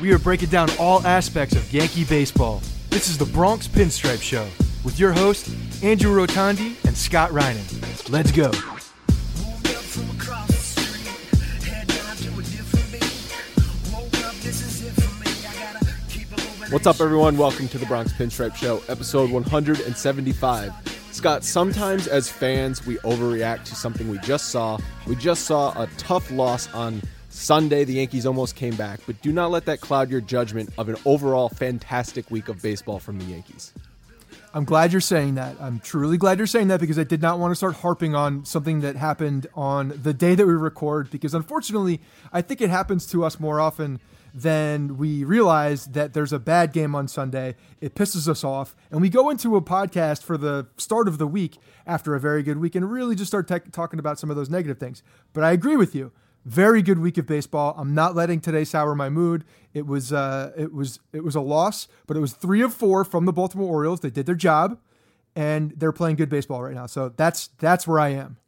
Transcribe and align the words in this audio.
We 0.00 0.12
are 0.12 0.18
breaking 0.18 0.48
down 0.48 0.70
all 0.78 1.06
aspects 1.06 1.54
of 1.54 1.70
Yankee 1.70 2.04
baseball. 2.04 2.62
This 2.88 3.10
is 3.10 3.18
the 3.18 3.26
Bronx 3.26 3.68
Pinstripe 3.68 4.22
Show 4.22 4.48
with 4.82 4.98
your 4.98 5.12
hosts, 5.12 5.54
Andrew 5.82 6.16
Rotondi 6.16 6.82
and 6.86 6.96
Scott 6.96 7.30
Reinen. 7.32 8.08
Let's 8.08 8.32
go. 8.32 8.50
What's 16.70 16.86
up, 16.86 17.00
everyone? 17.02 17.36
Welcome 17.36 17.68
to 17.68 17.76
the 17.76 17.84
Bronx 17.84 18.10
Pinstripe 18.14 18.56
Show, 18.56 18.82
episode 18.88 19.30
175. 19.30 20.72
Scott, 21.12 21.44
sometimes 21.44 22.06
as 22.06 22.30
fans, 22.30 22.86
we 22.86 22.96
overreact 22.98 23.64
to 23.64 23.74
something 23.74 24.08
we 24.08 24.16
just 24.20 24.48
saw. 24.48 24.78
We 25.06 25.16
just 25.16 25.44
saw 25.44 25.78
a 25.78 25.88
tough 25.98 26.30
loss 26.30 26.72
on 26.72 27.02
Sunday. 27.40 27.84
The 27.84 27.94
Yankees 27.94 28.26
almost 28.26 28.54
came 28.54 28.76
back, 28.76 29.00
but 29.06 29.20
do 29.22 29.32
not 29.32 29.50
let 29.50 29.64
that 29.64 29.80
cloud 29.80 30.10
your 30.10 30.20
judgment 30.20 30.70
of 30.78 30.88
an 30.88 30.96
overall 31.04 31.48
fantastic 31.48 32.30
week 32.30 32.48
of 32.48 32.60
baseball 32.62 32.98
from 32.98 33.18
the 33.18 33.24
Yankees. 33.24 33.72
I'm 34.52 34.64
glad 34.64 34.92
you're 34.92 35.00
saying 35.00 35.36
that. 35.36 35.56
I'm 35.60 35.78
truly 35.78 36.18
glad 36.18 36.38
you're 36.38 36.46
saying 36.46 36.68
that 36.68 36.80
because 36.80 36.98
I 36.98 37.04
did 37.04 37.22
not 37.22 37.38
want 37.38 37.52
to 37.52 37.54
start 37.54 37.76
harping 37.76 38.14
on 38.14 38.44
something 38.44 38.80
that 38.80 38.96
happened 38.96 39.46
on 39.54 39.92
the 40.02 40.12
day 40.12 40.34
that 40.34 40.46
we 40.46 40.52
record 40.52 41.10
because 41.10 41.34
unfortunately, 41.34 42.00
I 42.32 42.42
think 42.42 42.60
it 42.60 42.68
happens 42.68 43.06
to 43.06 43.24
us 43.24 43.38
more 43.38 43.60
often 43.60 44.00
than 44.34 44.96
we 44.96 45.24
realize 45.24 45.86
that 45.86 46.12
there's 46.12 46.32
a 46.32 46.38
bad 46.38 46.72
game 46.72 46.94
on 46.94 47.08
Sunday. 47.08 47.56
It 47.80 47.94
pisses 47.94 48.28
us 48.28 48.44
off. 48.44 48.76
And 48.90 49.00
we 49.00 49.08
go 49.08 49.30
into 49.30 49.56
a 49.56 49.62
podcast 49.62 50.22
for 50.22 50.36
the 50.36 50.66
start 50.76 51.08
of 51.08 51.18
the 51.18 51.26
week 51.26 51.58
after 51.86 52.14
a 52.14 52.20
very 52.20 52.42
good 52.42 52.58
week 52.58 52.74
and 52.74 52.90
really 52.90 53.14
just 53.14 53.30
start 53.30 53.48
te- 53.48 53.70
talking 53.72 53.98
about 53.98 54.18
some 54.18 54.30
of 54.30 54.36
those 54.36 54.50
negative 54.50 54.78
things. 54.78 55.02
But 55.32 55.44
I 55.44 55.52
agree 55.52 55.76
with 55.76 55.94
you. 55.94 56.12
Very 56.44 56.80
good 56.80 56.98
week 56.98 57.18
of 57.18 57.26
baseball. 57.26 57.74
I'm 57.76 57.94
not 57.94 58.14
letting 58.14 58.40
today 58.40 58.64
sour 58.64 58.94
my 58.94 59.10
mood. 59.10 59.44
It 59.74 59.86
was 59.86 60.12
uh, 60.12 60.52
it 60.56 60.72
was 60.72 60.98
it 61.12 61.22
was 61.22 61.34
a 61.34 61.40
loss, 61.40 61.86
but 62.06 62.16
it 62.16 62.20
was 62.20 62.32
three 62.32 62.62
of 62.62 62.72
four 62.72 63.04
from 63.04 63.26
the 63.26 63.32
Baltimore 63.32 63.68
Orioles. 63.68 64.00
They 64.00 64.10
did 64.10 64.24
their 64.24 64.34
job, 64.34 64.78
and 65.36 65.72
they're 65.76 65.92
playing 65.92 66.16
good 66.16 66.30
baseball 66.30 66.62
right 66.62 66.74
now. 66.74 66.86
So 66.86 67.10
that's 67.10 67.48
that's 67.58 67.86
where 67.86 67.98
I 67.98 68.08
am. 68.08 68.38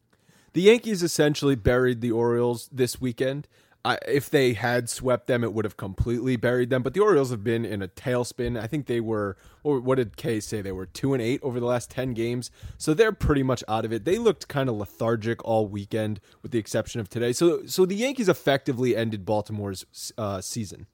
The 0.55 0.63
Yankees 0.63 1.03
essentially 1.03 1.55
buried 1.55 2.01
the 2.01 2.11
Orioles 2.13 2.69
this 2.73 3.01
weekend. 3.01 3.47
I, 3.85 3.99
if 4.07 4.31
they 4.31 4.53
had 4.53 4.89
swept 4.89 5.27
them, 5.27 5.43
it 5.43 5.53
would 5.53 5.65
have 5.65 5.77
completely 5.77 6.37
buried 6.37 6.71
them. 6.71 6.83
But 6.83 6.95
the 6.95 7.01
Orioles 7.01 7.31
have 7.31 7.43
been 7.43 7.65
in 7.65 7.83
a 7.83 7.89
tailspin. 7.89 8.61
I 8.61 8.69
think 8.69 8.87
they 8.87 9.01
were, 9.01 9.37
or 9.65 9.81
what 9.81 9.97
did 9.97 10.17
Kay 10.17 10.39
say? 10.39 10.63
They 10.63 10.71
were 10.71 10.87
two 10.87 11.15
and 11.15 11.23
eight 11.23 11.43
over 11.43 11.59
the 11.59 11.67
last 11.67 11.91
ten 11.91 12.15
games, 12.15 12.51
so 12.79 12.95
they're 12.95 13.13
pretty 13.13 13.43
much 13.43 13.65
out 13.67 13.85
of 13.85 13.93
it. 13.93 14.05
They 14.05 14.19
looked 14.19 14.47
kind 14.47 14.69
of 14.69 14.77
lethargic 14.77 15.45
all 15.45 15.67
weekend, 15.67 16.21
with 16.43 16.53
the 16.53 16.59
exception 16.59 17.01
of 17.01 17.09
today. 17.09 17.33
So, 17.33 17.67
so 17.67 17.85
the 17.85 17.97
Yankees 17.97 18.29
effectively 18.29 18.95
ended 18.95 19.27
Baltimore's 19.27 19.85
uh, 20.17 20.41
season. 20.41 20.87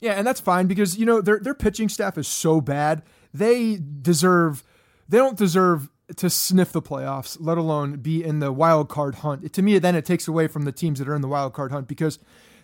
Yeah, 0.00 0.14
and 0.14 0.26
that's 0.26 0.40
fine 0.40 0.66
because 0.66 0.98
you 0.98 1.06
know 1.06 1.20
their 1.20 1.38
their 1.38 1.54
pitching 1.54 1.88
staff 1.88 2.18
is 2.18 2.26
so 2.26 2.60
bad. 2.60 3.02
They 3.32 3.78
deserve, 3.78 4.64
they 5.08 5.18
don't 5.18 5.38
deserve 5.38 5.90
to 6.16 6.30
sniff 6.30 6.72
the 6.72 6.82
playoffs, 6.82 7.36
let 7.40 7.58
alone 7.58 7.98
be 7.98 8.22
in 8.22 8.38
the 8.38 8.52
wild 8.52 8.88
card 8.88 9.16
hunt. 9.16 9.52
To 9.52 9.62
me, 9.62 9.78
then 9.78 9.94
it 9.94 10.04
takes 10.04 10.28
away 10.28 10.46
from 10.46 10.62
the 10.62 10.72
teams 10.72 10.98
that 10.98 11.08
are 11.08 11.14
in 11.14 11.22
the 11.22 11.28
wild 11.28 11.52
card 11.52 11.72
hunt 11.72 11.88
because 11.88 12.18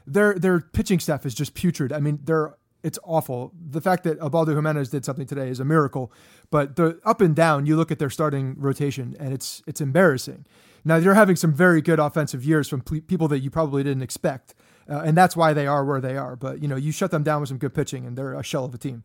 their 0.07 0.35
their 0.35 0.61
pitching 0.61 1.01
staff 1.01 1.27
is 1.27 1.35
just 1.35 1.55
putrid. 1.55 1.93
I 1.93 2.01
mean, 2.01 2.21
they're 2.25 2.55
it's 2.83 2.99
awful. 3.03 3.53
The 3.71 3.81
fact 3.81 4.05
that 4.05 4.19
Ubaldo 4.23 4.55
Jimenez 4.55 4.91
did 4.91 5.05
something 5.05 5.27
today 5.27 5.49
is 5.49 5.61
a 5.61 5.65
miracle, 5.65 6.13
but 6.51 6.77
the 6.77 7.01
up 7.05 7.21
and 7.21 7.35
down, 7.35 7.67
you 7.67 7.77
look 7.77 7.91
at 7.91 7.99
their 7.99 8.11
starting 8.11 8.55
rotation 8.59 9.17
and 9.19 9.33
it's 9.33 9.63
it's 9.67 9.81
embarrassing. 9.81 10.47
Now 10.85 11.01
they're 11.01 11.15
having 11.15 11.37
some 11.37 11.53
very 11.53 11.83
good 11.83 11.99
offensive 11.99 12.45
years 12.45 12.69
from 12.69 12.83
people 12.83 13.29
that 13.29 13.41
you 13.41 13.51
probably 13.51 13.83
didn't 13.83 14.03
expect, 14.03 14.55
uh, 14.89 15.01
and 15.01 15.17
that's 15.17 15.37
why 15.37 15.53
they 15.53 15.67
are 15.67 15.85
where 15.85 16.01
they 16.01 16.17
are. 16.17 16.37
But 16.37 16.63
you 16.63 16.69
know, 16.69 16.77
you 16.77 16.93
shut 16.93 17.11
them 17.11 17.23
down 17.23 17.41
with 17.41 17.49
some 17.49 17.59
good 17.59 17.75
pitching, 17.75 18.07
and 18.07 18.17
they're 18.17 18.35
a 18.35 18.43
shell 18.43 18.65
of 18.65 18.75
a 18.75 18.79
team. 18.79 19.05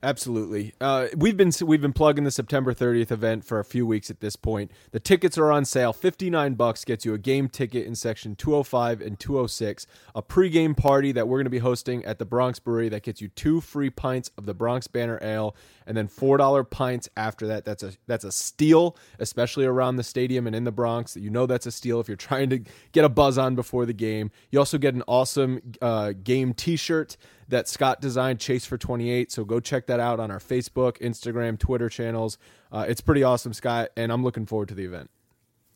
Absolutely. 0.00 0.74
Uh, 0.80 1.08
we've 1.16 1.36
been 1.36 1.50
we've 1.62 1.80
been 1.80 1.92
plugging 1.92 2.22
the 2.22 2.30
September 2.30 2.72
30th 2.72 3.10
event 3.10 3.44
for 3.44 3.58
a 3.58 3.64
few 3.64 3.84
weeks 3.84 4.10
at 4.10 4.20
this 4.20 4.36
point. 4.36 4.70
The 4.92 5.00
tickets 5.00 5.36
are 5.36 5.50
on 5.50 5.64
sale. 5.64 5.92
59 5.92 6.54
bucks 6.54 6.84
gets 6.84 7.04
you 7.04 7.14
a 7.14 7.18
game 7.18 7.48
ticket 7.48 7.84
in 7.84 7.96
section 7.96 8.36
205 8.36 9.00
and 9.00 9.18
206, 9.18 9.86
a 10.14 10.22
pregame 10.22 10.76
party 10.76 11.10
that 11.12 11.26
we're 11.26 11.38
going 11.38 11.46
to 11.46 11.50
be 11.50 11.58
hosting 11.58 12.04
at 12.04 12.20
the 12.20 12.24
Bronx 12.24 12.60
Brewery 12.60 12.88
that 12.90 13.02
gets 13.02 13.20
you 13.20 13.28
two 13.28 13.60
free 13.60 13.90
pints 13.90 14.30
of 14.38 14.46
the 14.46 14.54
Bronx 14.54 14.86
Banner 14.86 15.18
Ale 15.20 15.56
and 15.84 15.96
then 15.96 16.06
$4 16.06 16.70
pints 16.70 17.08
after 17.16 17.48
that. 17.48 17.64
That's 17.64 17.82
a 17.82 17.92
that's 18.06 18.24
a 18.24 18.30
steal, 18.30 18.96
especially 19.18 19.64
around 19.64 19.96
the 19.96 20.04
stadium 20.04 20.46
and 20.46 20.54
in 20.54 20.62
the 20.62 20.70
Bronx. 20.72 21.16
You 21.16 21.30
know 21.30 21.46
that's 21.46 21.66
a 21.66 21.72
steal 21.72 21.98
if 21.98 22.06
you're 22.06 22.16
trying 22.16 22.50
to 22.50 22.60
get 22.92 23.04
a 23.04 23.08
buzz 23.08 23.36
on 23.36 23.56
before 23.56 23.84
the 23.84 23.92
game. 23.92 24.30
You 24.52 24.60
also 24.60 24.78
get 24.78 24.94
an 24.94 25.02
awesome 25.08 25.60
uh, 25.82 26.12
game 26.22 26.54
t-shirt 26.54 27.16
that 27.48 27.68
Scott 27.68 28.00
designed, 28.00 28.40
Chase 28.40 28.64
for 28.64 28.78
28. 28.78 29.32
So 29.32 29.44
go 29.44 29.60
check 29.60 29.86
that 29.86 30.00
out 30.00 30.20
on 30.20 30.30
our 30.30 30.38
Facebook, 30.38 30.98
Instagram, 30.98 31.58
Twitter 31.58 31.88
channels. 31.88 32.38
Uh, 32.70 32.84
it's 32.88 33.00
pretty 33.00 33.22
awesome, 33.22 33.52
Scott, 33.52 33.90
and 33.96 34.12
I'm 34.12 34.22
looking 34.22 34.46
forward 34.46 34.68
to 34.68 34.74
the 34.74 34.84
event. 34.84 35.10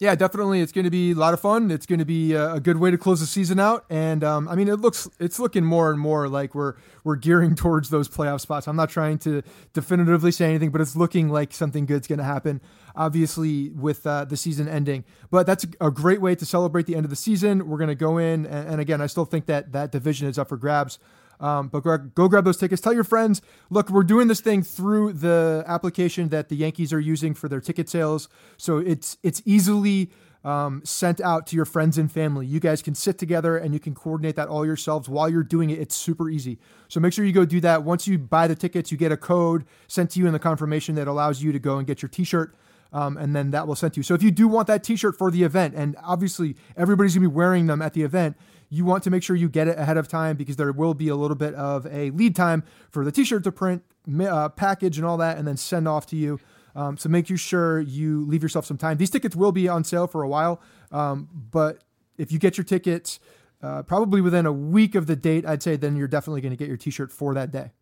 Yeah, 0.03 0.17
definitely. 0.17 0.61
It's 0.61 0.73
going 0.73 0.85
to 0.85 0.91
be 0.91 1.13
a 1.13 1.15
lot 1.15 1.33
of 1.33 1.39
fun. 1.39 1.71
It's 1.71 1.87
going 1.87 2.01
to 2.01 2.05
be 2.05 2.33
a 2.33 2.59
good 2.59 2.79
way 2.79 2.91
to 2.91 2.99
close 2.99 3.21
the 3.21 3.27
season 3.27 3.61
out. 3.61 3.85
And 3.89 4.25
um, 4.25 4.49
I 4.49 4.57
mean, 4.57 4.67
it 4.67 4.81
looks 4.81 5.09
it's 5.21 5.39
looking 5.39 5.65
more 5.65 5.93
and 5.93 6.01
more 6.01 6.29
like 6.29 6.57
we're 6.57 6.75
we're 7.05 7.15
gearing 7.15 7.55
towards 7.55 7.91
those 7.91 8.09
playoff 8.09 8.41
spots. 8.41 8.67
I'm 8.67 8.75
not 8.75 8.91
trying 8.91 9.19
to 9.19 9.43
definitively 9.73 10.33
say 10.33 10.47
anything, 10.47 10.71
but 10.71 10.81
it's 10.81 10.97
looking 10.97 11.29
like 11.29 11.53
something 11.53 11.87
good's 11.87 12.09
going 12.09 12.19
to 12.19 12.25
happen. 12.25 12.61
Obviously, 12.97 13.71
with 13.71 14.05
uh, 14.05 14.25
the 14.25 14.37
season 14.37 14.67
ending, 14.67 15.05
but 15.31 15.47
that's 15.47 15.65
a 15.81 15.93
great 15.93 16.21
way 16.21 16.35
to 16.35 16.45
celebrate 16.45 16.87
the 16.87 16.97
end 16.97 17.07
of 17.07 17.11
the 17.11 17.17
season. 17.17 17.69
We're 17.69 17.79
going 17.79 17.87
to 17.87 17.95
go 17.95 18.19
in, 18.19 18.45
and, 18.45 18.71
and 18.71 18.81
again, 18.81 19.01
I 19.01 19.07
still 19.07 19.25
think 19.25 19.47
that 19.47 19.71
that 19.71 19.93
division 19.93 20.27
is 20.27 20.37
up 20.37 20.49
for 20.49 20.57
grabs. 20.57 20.99
Um, 21.43 21.69
but 21.69 21.81
go, 21.81 22.29
grab 22.29 22.45
those 22.45 22.57
tickets. 22.57 22.81
Tell 22.81 22.93
your 22.93 23.05
friends, 23.05 23.43
look, 23.69 23.91
we're 23.91 24.05
doing 24.05 24.29
this 24.29 24.41
thing 24.41 24.63
through 24.63 25.15
the 25.15 25.65
application 25.67 26.29
that 26.29 26.49
the 26.49 26.55
Yankees 26.55 26.93
are 26.93 27.01
using 27.01 27.35
for 27.35 27.49
their 27.49 27.61
ticket 27.61 27.89
sales. 27.89 28.29
So 28.57 28.79
it's 28.79 29.19
it's 29.25 29.43
easily 29.45 30.11
um, 30.45 30.83
sent 30.85 31.21
out 31.21 31.47
to 31.49 31.57
your 31.57 31.65
friends 31.65 31.99
and 31.99 32.11
family. 32.11 32.47
You 32.47 32.61
guys 32.61 32.81
can 32.81 32.95
sit 32.95 33.19
together 33.19 33.57
and 33.57 33.75
you 33.75 33.81
can 33.81 33.95
coordinate 33.95 34.37
that 34.37 34.49
all 34.49 34.65
yourselves 34.65 35.09
while 35.09 35.29
you're 35.29 35.43
doing 35.43 35.71
it. 35.71 35.81
It's 35.81 35.97
super 35.97 36.31
easy. 36.31 36.59
So 36.89 37.01
make 37.01 37.13
sure 37.13 37.25
you 37.25 37.33
go 37.33 37.45
do 37.45 37.61
that. 37.61 37.83
Once 37.83 38.07
you 38.07 38.19
buy 38.19 38.47
the 38.47 38.55
tickets, 38.55 38.93
you 38.93 38.99
get 38.99 39.11
a 39.13 39.17
code 39.17 39.65
sent 39.89 40.11
to 40.13 40.21
you 40.21 40.27
in 40.27 40.33
the 40.33 40.39
confirmation 40.39 40.95
that 40.95 41.09
allows 41.09 41.43
you 41.43 41.53
to 41.53 41.59
go 41.59 41.79
and 41.79 41.87
get 41.87 42.03
your 42.03 42.09
T-shirt. 42.09 42.55
Um, 42.93 43.17
and 43.17 43.35
then 43.35 43.53
that 43.53 43.67
will 43.67 43.75
send 43.75 43.95
to 43.95 44.01
you. 44.01 44.03
So 44.03 44.15
if 44.15 44.23
you 44.23 44.31
do 44.31 44.47
want 44.47 44.67
that 44.67 44.85
T-shirt 44.85 45.17
for 45.17 45.31
the 45.31 45.45
event, 45.45 45.75
and 45.75 45.97
obviously 46.05 46.57
everybody's 46.77 47.15
gonna 47.15 47.29
be 47.29 47.35
wearing 47.35 47.67
them 47.67 47.81
at 47.81 47.95
the 47.95 48.03
event, 48.03 48.37
you 48.73 48.87
want 48.87 49.05
to 49.05 49.11
make 49.11 49.23
sure 49.23 49.37
you 49.37 49.51
get 49.51 49.69
it 49.69 49.79
ahead 49.79 49.99
of 49.99 50.09
time 50.09 50.35
because 50.35 50.57
there 50.57 50.73
will 50.73 50.95
be 50.95 51.09
a 51.09 51.15
little 51.15 51.37
bit 51.37 51.55
of 51.55 51.87
a 51.89 52.11
lead 52.13 52.35
time 52.35 52.65
for 52.91 53.05
the 53.05 53.13
t-shirt 53.13 53.45
to 53.45 53.53
print, 53.53 53.83
uh, 54.19 54.49
package, 54.49 54.97
and 54.97 55.07
all 55.07 55.19
that, 55.19 55.37
and 55.37 55.47
then 55.47 55.59
send 55.59 55.87
off 55.87 56.07
to 56.07 56.17
you. 56.17 56.41
Um, 56.75 56.97
so 56.97 57.11
make 57.11 57.27
sure 57.37 57.81
you 57.81 58.25
leave 58.25 58.43
yourself 58.43 58.65
some 58.65 58.79
time. 58.79 58.97
These 58.97 59.11
tickets 59.11 59.37
will 59.37 59.53
be 59.53 59.69
on 59.69 59.85
sale 59.85 60.07
for 60.07 60.23
a 60.23 60.29
while, 60.29 60.59
um, 60.91 61.29
but 61.51 61.85
if 62.17 62.33
you 62.33 62.39
get 62.39 62.57
your 62.57 62.65
tickets 62.65 63.21
uh, 63.63 63.83
probably 63.83 64.23
within 64.23 64.47
a 64.47 64.53
week 64.53 64.95
of 64.95 65.07
the 65.07 65.17
date, 65.17 65.45
I'd 65.45 65.63
say 65.63 65.77
then 65.77 65.95
you're 65.95 66.09
definitely 66.09 66.41
going 66.41 66.53
to 66.53 66.57
get 66.57 66.69
your 66.69 66.79
t-shirt 66.79 67.13
for 67.13 67.35
that 67.35 67.51
day. 67.51 67.73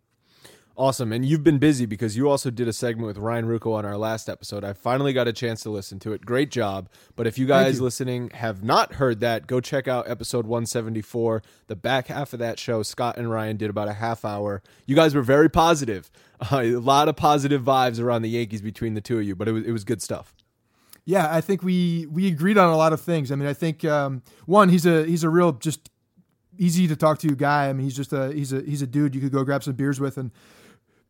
Awesome. 0.81 1.13
And 1.13 1.27
you've 1.27 1.45
been 1.45 1.59
busy 1.59 1.85
because 1.85 2.17
you 2.17 2.31
also 2.31 2.49
did 2.49 2.67
a 2.67 2.73
segment 2.73 3.07
with 3.07 3.19
Ryan 3.19 3.45
Ruocco 3.45 3.75
on 3.75 3.85
our 3.85 3.99
last 3.99 4.31
episode. 4.31 4.65
I 4.65 4.73
finally 4.73 5.13
got 5.13 5.29
a 5.29 5.33
chance 5.35 5.63
to 5.65 5.71
listen 5.71 5.99
to 5.99 6.15
it. 6.15 6.25
Great 6.25 6.51
job. 6.51 6.89
But 7.17 7.27
if 7.27 7.37
you 7.37 7.45
guys 7.45 7.77
you. 7.77 7.85
listening 7.85 8.31
have 8.31 8.65
not 8.65 8.95
heard 8.95 9.21
that, 9.21 9.47
go 9.47 9.61
check 9.61 9.87
out 9.87 10.09
episode 10.09 10.47
174. 10.47 11.43
The 11.67 11.77
back 11.77 12.07
half 12.07 12.33
of 12.33 12.39
that 12.39 12.59
show, 12.59 12.83
Scott 12.83 13.19
and 13.19 13.31
Ryan 13.31 13.59
did 13.59 13.69
about 13.69 13.89
a 13.89 13.93
half 13.93 14.25
hour. 14.25 14.63
You 14.87 14.97
guys 14.97 15.15
were 15.15 15.21
very 15.21 15.51
positive. 15.51 16.11
Uh, 16.41 16.61
a 16.63 16.77
lot 16.77 17.11
of 17.11 17.17
positive 17.17 17.63
vibes 17.63 18.01
around 18.01 18.23
the 18.23 18.31
Yankees 18.31 18.63
between 18.63 18.95
the 18.95 19.03
two 19.03 19.19
of 19.19 19.25
you, 19.25 19.37
but 19.37 19.49
it 19.49 19.53
was, 19.53 19.65
it 19.67 19.73
was 19.73 19.85
good 19.85 20.01
stuff. 20.01 20.33
Yeah, 21.05 21.29
I 21.31 21.43
think 21.43 21.63
we 21.63 22.07
we 22.11 22.27
agreed 22.27 22.57
on 22.57 22.71
a 22.71 22.77
lot 22.79 22.95
of 22.95 23.03
things. 23.03 23.31
I 23.31 23.35
mean, 23.35 23.49
I 23.49 23.53
think 23.53 23.85
um, 23.85 24.23
one, 24.47 24.71
he's 24.71 24.87
a 24.87 25.05
he's 25.05 25.25
a 25.25 25.29
real 25.29 25.53
just 25.53 25.91
easy 26.57 26.89
to 26.89 26.97
talk 26.97 27.19
to 27.19 27.35
guy. 27.35 27.69
I 27.69 27.75
mean, 27.75 27.85
he's 27.85 27.97
just 27.97 28.15
a 28.15 28.33
he's 28.33 28.55
a 28.55 28.63
he's 28.63 28.81
a 28.81 28.87
dude 28.87 29.15
you 29.15 29.21
could 29.21 29.33
go 29.33 29.45
grab 29.45 29.63
some 29.63 29.75
beers 29.75 30.01
with 30.01 30.17
and 30.17 30.31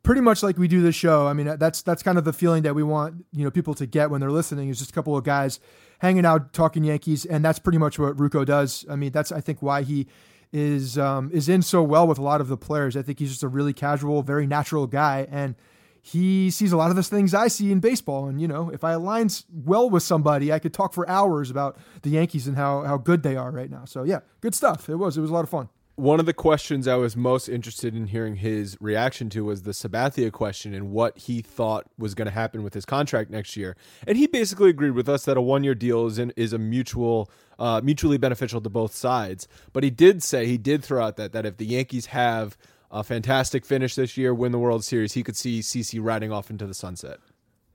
pretty 0.03 0.21
much 0.21 0.43
like 0.43 0.59
we 0.59 0.69
do 0.69 0.83
this 0.83 0.95
show. 0.95 1.27
I 1.27 1.33
mean, 1.33 1.57
that's 1.59 1.83
that's 1.83 2.03
kind 2.03 2.19
of 2.19 2.25
the 2.25 2.33
feeling 2.33 2.63
that 2.63 2.75
we 2.75 2.83
want 2.83 3.25
you 3.33 3.45
know 3.45 3.51
people 3.51 3.75
to 3.75 3.87
get 3.87 4.11
when 4.11 4.21
they're 4.21 4.31
listening 4.31 4.69
is 4.69 4.79
just 4.79 4.91
a 4.91 4.95
couple 4.95 5.17
of 5.17 5.25
guys 5.25 5.61
hanging 6.01 6.25
out 6.25 6.53
talking 6.53 6.85
Yankees, 6.85 7.25
and 7.25 7.45
that's 7.45 7.59
pretty 7.59 7.79
much 7.79 7.99
what 7.99 8.17
Ruocco 8.17 8.45
does. 8.45 8.85
I 8.91 8.97
mean, 8.97 9.13
that's 9.13 9.33
I 9.33 9.41
think 9.41 9.63
why 9.63 9.83
he 9.83 10.07
is 10.53 10.99
um, 10.99 11.31
is 11.33 11.49
in 11.49 11.63
so 11.63 11.83
well 11.83 12.07
with 12.07 12.19
a 12.19 12.23
lot 12.23 12.41
of 12.41 12.49
the 12.49 12.57
players. 12.57 12.97
I 12.97 13.03
think 13.03 13.19
he's 13.19 13.31
just 13.31 13.43
a 13.43 13.49
really 13.49 13.73
casual, 13.73 14.23
very 14.23 14.47
natural 14.47 14.87
guy, 14.87 15.27
and 15.31 15.55
he 16.03 16.51
sees 16.51 16.73
a 16.73 16.77
lot 16.77 16.91
of 16.91 16.97
the 16.97 17.03
things 17.03 17.35
I 17.35 17.49
see 17.49 17.71
in 17.71 17.81
baseball. 17.81 18.27
And 18.27 18.41
you 18.41 18.49
know, 18.49 18.71
if 18.71 18.83
I 18.85 18.93
align 18.93 19.29
well 19.53 19.91
with 19.91 20.03
somebody, 20.03 20.53
I 20.53 20.59
could 20.59 20.73
talk 20.73 20.95
for 20.95 21.09
hours 21.09 21.51
about 21.51 21.79
the 22.03 22.11
Yankees 22.11 22.47
and 22.47 22.57
how 22.57 22.83
how 22.83 22.97
good 22.97 23.23
they 23.23 23.37
are 23.37 23.51
right 23.51 23.71
now. 23.71 23.85
So 23.85 24.03
yeah, 24.03 24.21
good 24.41 24.55
stuff. 24.55 24.89
It 24.89 24.97
was 24.97 25.17
it 25.17 25.21
was 25.21 25.31
a 25.31 25.35
lot 25.35 25.45
of 25.45 25.51
fun 25.51 25.69
one 26.01 26.19
of 26.19 26.25
the 26.27 26.33
questions 26.33 26.89
I 26.89 26.97
was 26.97 27.15
most 27.15 27.49
interested 27.49 27.95
in 27.95 28.07
hearing 28.07 28.37
his 28.37 28.77
reaction 28.81 29.29
to 29.31 29.45
was 29.45 29.63
the 29.63 29.73
Sabathia 29.73 30.33
question 30.33 30.73
and 30.73 30.91
what 30.91 31.17
he 31.19 31.43
thought 31.43 31.87
was 31.99 32.15
going 32.15 32.27
to 32.27 32.33
happen 32.33 32.63
with 32.63 32.73
his 32.73 32.87
contract 32.87 33.31
next 33.31 33.57
year. 33.57 33.77
And 34.07 34.17
he 34.17 34.27
basically 34.27 34.71
agreed 34.71 34.93
with 34.93 35.09
us 35.09 35.27
that 35.27 35.37
a 35.37 35.43
one 35.43 35.63
year 35.63 35.75
deal 35.75 36.07
is 36.07 36.19
in, 36.19 36.33
is 36.37 36.55
a 36.55 36.59
mutual 36.59 37.31
uh, 37.59 37.83
mutually 37.85 38.17
beneficial 38.17 38.63
to 38.63 38.71
both 38.71 38.95
sides. 38.95 39.47
But 39.75 39.85
he 39.85 39.91
did 39.91 40.23
say 40.23 40.47
he 40.47 40.57
did 40.57 40.83
throw 40.83 41.05
out 41.05 41.17
that 41.17 41.33
that 41.33 41.45
if 41.45 41.59
the 41.59 41.67
Yankees 41.67 42.07
have 42.07 42.57
a 42.91 43.05
fantastic 43.05 43.67
finish 43.67 43.95
this 43.95 44.17
year, 44.17 44.33
win 44.35 44.53
the 44.53 44.59
World 44.59 44.85
Series, 44.85 45.13
he 45.13 45.23
could 45.23 45.37
see 45.37 45.61
CC 45.61 45.99
riding 46.03 46.33
off 46.33 46.51
into 46.51 46.67
the 46.67 46.75
sunset. 46.75 47.19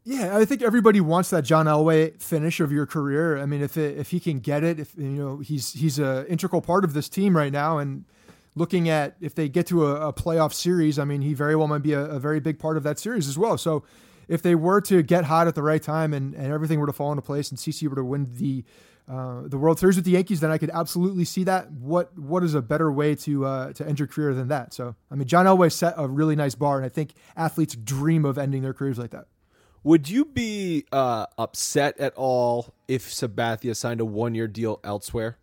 Yeah, 0.03 0.37
I 0.37 0.45
think 0.45 0.61
everybody 0.61 1.01
wants 1.01 1.31
that 1.31 1.43
John 1.43 1.65
Elway 1.65 2.21
finish 2.21 2.59
of 2.59 2.71
your 2.71 2.85
career. 2.85 3.39
I 3.39 3.45
mean, 3.45 3.61
if 3.61 3.75
it, 3.75 3.97
if 3.97 4.11
he 4.11 4.19
can 4.19 4.39
get 4.39 4.63
it, 4.63 4.79
if 4.79 4.95
you 4.95 5.03
know 5.03 5.39
he's 5.39 5.73
he's 5.73 5.99
a 5.99 6.25
integral 6.27 6.61
part 6.61 6.83
of 6.83 6.93
this 6.93 7.09
team 7.09 7.35
right 7.35 7.51
now, 7.51 7.79
and 7.79 8.05
looking 8.55 8.89
at 8.89 9.15
if 9.19 9.35
they 9.35 9.49
get 9.49 9.67
to 9.67 9.85
a, 9.85 10.09
a 10.09 10.13
playoff 10.13 10.53
series, 10.53 10.97
I 10.97 11.05
mean, 11.05 11.21
he 11.21 11.33
very 11.33 11.55
well 11.55 11.67
might 11.67 11.83
be 11.83 11.93
a, 11.93 12.05
a, 12.05 12.19
very 12.19 12.39
big 12.39 12.57
part 12.57 12.77
of 12.77 12.83
that 12.83 12.97
series 12.97 13.27
as 13.27 13.37
well. 13.37 13.57
So 13.57 13.83
if 14.27 14.41
they 14.41 14.55
were 14.55 14.81
to 14.81 15.03
get 15.03 15.25
hot 15.25 15.47
at 15.47 15.55
the 15.55 15.61
right 15.61 15.81
time 15.81 16.13
and, 16.13 16.33
and 16.33 16.51
everything 16.51 16.79
were 16.79 16.87
to 16.87 16.93
fall 16.93 17.11
into 17.11 17.21
place 17.21 17.51
and 17.51 17.59
CC 17.59 17.87
were 17.87 17.95
to 17.95 18.03
win 18.03 18.27
the 18.33 18.63
uh, 19.07 19.43
the 19.45 19.57
World 19.59 19.77
Series 19.77 19.97
with 19.97 20.05
the 20.05 20.11
Yankees, 20.11 20.39
then 20.39 20.49
I 20.49 20.57
could 20.57 20.71
absolutely 20.71 21.25
see 21.25 21.43
that. 21.43 21.71
What 21.71 22.17
what 22.17 22.43
is 22.43 22.55
a 22.55 22.61
better 22.61 22.91
way 22.91 23.13
to 23.15 23.45
uh, 23.45 23.73
to 23.73 23.87
end 23.87 23.99
your 23.99 24.07
career 24.07 24.33
than 24.33 24.47
that? 24.47 24.73
So 24.73 24.95
I 25.11 25.15
mean, 25.15 25.27
John 25.27 25.45
Elway 25.45 25.71
set 25.71 25.93
a 25.95 26.07
really 26.07 26.35
nice 26.35 26.55
bar, 26.55 26.77
and 26.77 26.85
I 26.85 26.89
think 26.89 27.13
athletes 27.35 27.75
dream 27.75 28.25
of 28.25 28.39
ending 28.39 28.63
their 28.63 28.73
careers 28.73 28.97
like 28.97 29.11
that. 29.11 29.27
Would 29.83 30.09
you 30.09 30.25
be 30.25 30.85
uh, 30.91 31.27
upset 31.37 31.99
at 31.99 32.15
all 32.15 32.73
if 32.87 33.07
Sabathia 33.07 33.75
signed 33.75 34.01
a 34.01 34.05
one 34.05 34.33
year 34.33 34.47
deal 34.47 34.79
elsewhere? 34.83 35.37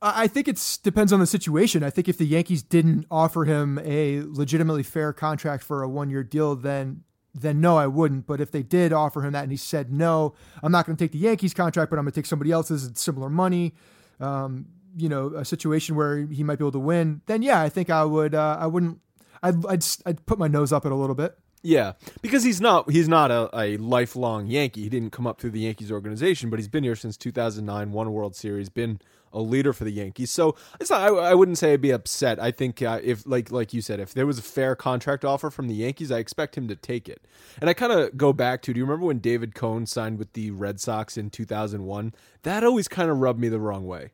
I 0.00 0.28
think 0.28 0.46
it 0.46 0.78
depends 0.82 1.12
on 1.12 1.18
the 1.18 1.26
situation. 1.26 1.82
I 1.82 1.90
think 1.90 2.08
if 2.08 2.18
the 2.18 2.26
Yankees 2.26 2.62
didn't 2.62 3.06
offer 3.10 3.44
him 3.44 3.80
a 3.82 4.22
legitimately 4.22 4.84
fair 4.84 5.12
contract 5.12 5.64
for 5.64 5.82
a 5.82 5.88
one 5.88 6.08
year 6.08 6.22
deal, 6.22 6.54
then 6.54 7.02
then 7.34 7.60
no, 7.60 7.76
I 7.76 7.86
wouldn't. 7.86 8.26
But 8.26 8.40
if 8.40 8.50
they 8.52 8.62
did 8.62 8.92
offer 8.92 9.22
him 9.22 9.32
that 9.32 9.42
and 9.42 9.50
he 9.50 9.56
said 9.56 9.92
no, 9.92 10.34
I'm 10.62 10.70
not 10.70 10.86
going 10.86 10.96
to 10.96 11.04
take 11.04 11.12
the 11.12 11.18
Yankees 11.18 11.52
contract, 11.52 11.90
but 11.90 11.98
I'm 11.98 12.04
going 12.04 12.12
to 12.12 12.20
take 12.20 12.26
somebody 12.26 12.52
else's 12.52 12.90
similar 12.94 13.28
money. 13.28 13.74
Um, 14.20 14.66
you 14.96 15.08
know, 15.08 15.28
a 15.34 15.44
situation 15.44 15.96
where 15.96 16.18
he 16.26 16.42
might 16.42 16.58
be 16.58 16.64
able 16.64 16.72
to 16.72 16.78
win. 16.78 17.22
Then 17.26 17.42
yeah, 17.42 17.60
I 17.60 17.68
think 17.68 17.90
I 17.90 18.04
would. 18.04 18.34
Uh, 18.34 18.56
I 18.60 18.66
wouldn't. 18.66 19.00
I'd, 19.42 19.66
I'd 19.66 19.84
I'd 20.06 20.26
put 20.26 20.38
my 20.38 20.48
nose 20.48 20.72
up 20.72 20.86
it 20.86 20.92
a 20.92 20.96
little 20.96 21.14
bit. 21.16 21.36
Yeah, 21.62 21.94
because 22.22 22.44
he's 22.44 22.60
not 22.60 22.90
he's 22.90 23.08
not 23.08 23.30
a, 23.30 23.50
a 23.52 23.76
lifelong 23.78 24.46
Yankee. 24.46 24.82
He 24.82 24.88
didn't 24.88 25.10
come 25.10 25.26
up 25.26 25.40
through 25.40 25.50
the 25.50 25.60
Yankees 25.60 25.90
organization, 25.90 26.50
but 26.50 26.58
he's 26.58 26.68
been 26.68 26.84
here 26.84 26.94
since 26.94 27.16
2009, 27.16 27.92
won 27.92 28.06
a 28.06 28.10
World 28.10 28.36
Series, 28.36 28.68
been 28.68 29.00
a 29.32 29.40
leader 29.40 29.72
for 29.72 29.84
the 29.84 29.90
Yankees. 29.90 30.30
So 30.30 30.54
it's 30.80 30.90
not, 30.90 31.02
I, 31.02 31.08
I 31.08 31.34
wouldn't 31.34 31.58
say 31.58 31.72
I'd 31.72 31.80
be 31.80 31.90
upset. 31.90 32.40
I 32.40 32.50
think 32.50 32.80
uh, 32.80 33.00
if 33.02 33.26
like 33.26 33.50
like 33.50 33.72
you 33.72 33.82
said, 33.82 33.98
if 33.98 34.14
there 34.14 34.26
was 34.26 34.38
a 34.38 34.42
fair 34.42 34.76
contract 34.76 35.24
offer 35.24 35.50
from 35.50 35.68
the 35.68 35.74
Yankees, 35.74 36.12
I 36.12 36.18
expect 36.18 36.56
him 36.56 36.68
to 36.68 36.76
take 36.76 37.08
it. 37.08 37.26
And 37.60 37.68
I 37.68 37.74
kind 37.74 37.92
of 37.92 38.16
go 38.16 38.32
back 38.32 38.62
to, 38.62 38.72
do 38.72 38.78
you 38.78 38.84
remember 38.84 39.06
when 39.06 39.18
David 39.18 39.54
Cone 39.54 39.86
signed 39.86 40.18
with 40.18 40.34
the 40.34 40.52
Red 40.52 40.80
Sox 40.80 41.16
in 41.16 41.30
2001? 41.30 42.14
That 42.42 42.62
always 42.62 42.88
kind 42.88 43.10
of 43.10 43.18
rubbed 43.18 43.40
me 43.40 43.48
the 43.48 43.60
wrong 43.60 43.86
way. 43.86 44.10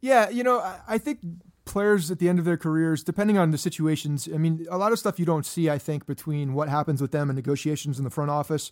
Yeah, 0.00 0.28
you 0.28 0.44
know, 0.44 0.60
I, 0.60 0.80
I 0.86 0.98
think 0.98 1.20
players 1.64 2.10
at 2.10 2.18
the 2.18 2.28
end 2.28 2.38
of 2.38 2.44
their 2.44 2.56
careers, 2.56 3.02
depending 3.02 3.38
on 3.38 3.50
the 3.50 3.58
situations, 3.58 4.28
I 4.32 4.38
mean, 4.38 4.66
a 4.70 4.78
lot 4.78 4.92
of 4.92 4.98
stuff 4.98 5.18
you 5.18 5.24
don't 5.24 5.46
see, 5.46 5.70
I 5.70 5.78
think, 5.78 6.06
between 6.06 6.54
what 6.54 6.68
happens 6.68 7.00
with 7.00 7.10
them 7.12 7.30
and 7.30 7.36
negotiations 7.36 7.98
in 7.98 8.04
the 8.04 8.10
front 8.10 8.30
office 8.30 8.70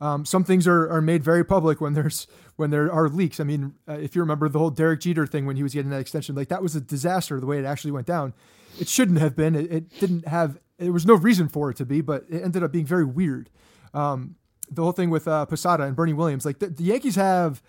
um, 0.00 0.24
some 0.24 0.44
things 0.44 0.66
are, 0.66 0.88
are 0.90 1.00
made 1.00 1.22
very 1.22 1.44
public 1.44 1.80
when 1.80 1.94
there's 1.94 2.26
when 2.56 2.70
there 2.70 2.92
are 2.92 3.08
leaks. 3.08 3.40
I 3.40 3.44
mean, 3.44 3.74
uh, 3.88 3.94
if 3.94 4.14
you 4.14 4.22
remember 4.22 4.48
the 4.48 4.58
whole 4.58 4.70
Derek 4.70 5.00
Jeter 5.00 5.26
thing 5.26 5.46
when 5.46 5.56
he 5.56 5.62
was 5.62 5.74
getting 5.74 5.90
that 5.90 6.00
extension, 6.00 6.34
like 6.34 6.48
that 6.48 6.62
was 6.62 6.76
a 6.76 6.80
disaster 6.80 7.40
the 7.40 7.46
way 7.46 7.58
it 7.58 7.64
actually 7.64 7.92
went 7.92 8.06
down. 8.06 8.34
It 8.78 8.88
shouldn't 8.88 9.18
have 9.18 9.36
been. 9.36 9.54
It, 9.54 9.72
it 9.72 10.00
didn't 10.00 10.28
have. 10.28 10.58
There 10.78 10.92
was 10.92 11.06
no 11.06 11.14
reason 11.14 11.48
for 11.48 11.70
it 11.70 11.76
to 11.76 11.86
be, 11.86 12.00
but 12.00 12.24
it 12.28 12.42
ended 12.42 12.62
up 12.62 12.72
being 12.72 12.86
very 12.86 13.04
weird. 13.04 13.50
Um, 13.92 14.36
the 14.70 14.82
whole 14.82 14.92
thing 14.92 15.10
with 15.10 15.28
uh, 15.28 15.46
Posada 15.46 15.84
and 15.84 15.94
Bernie 15.94 16.12
Williams, 16.12 16.44
like 16.44 16.58
the, 16.58 16.66
the 16.66 16.84
Yankees 16.84 17.14
have 17.16 17.62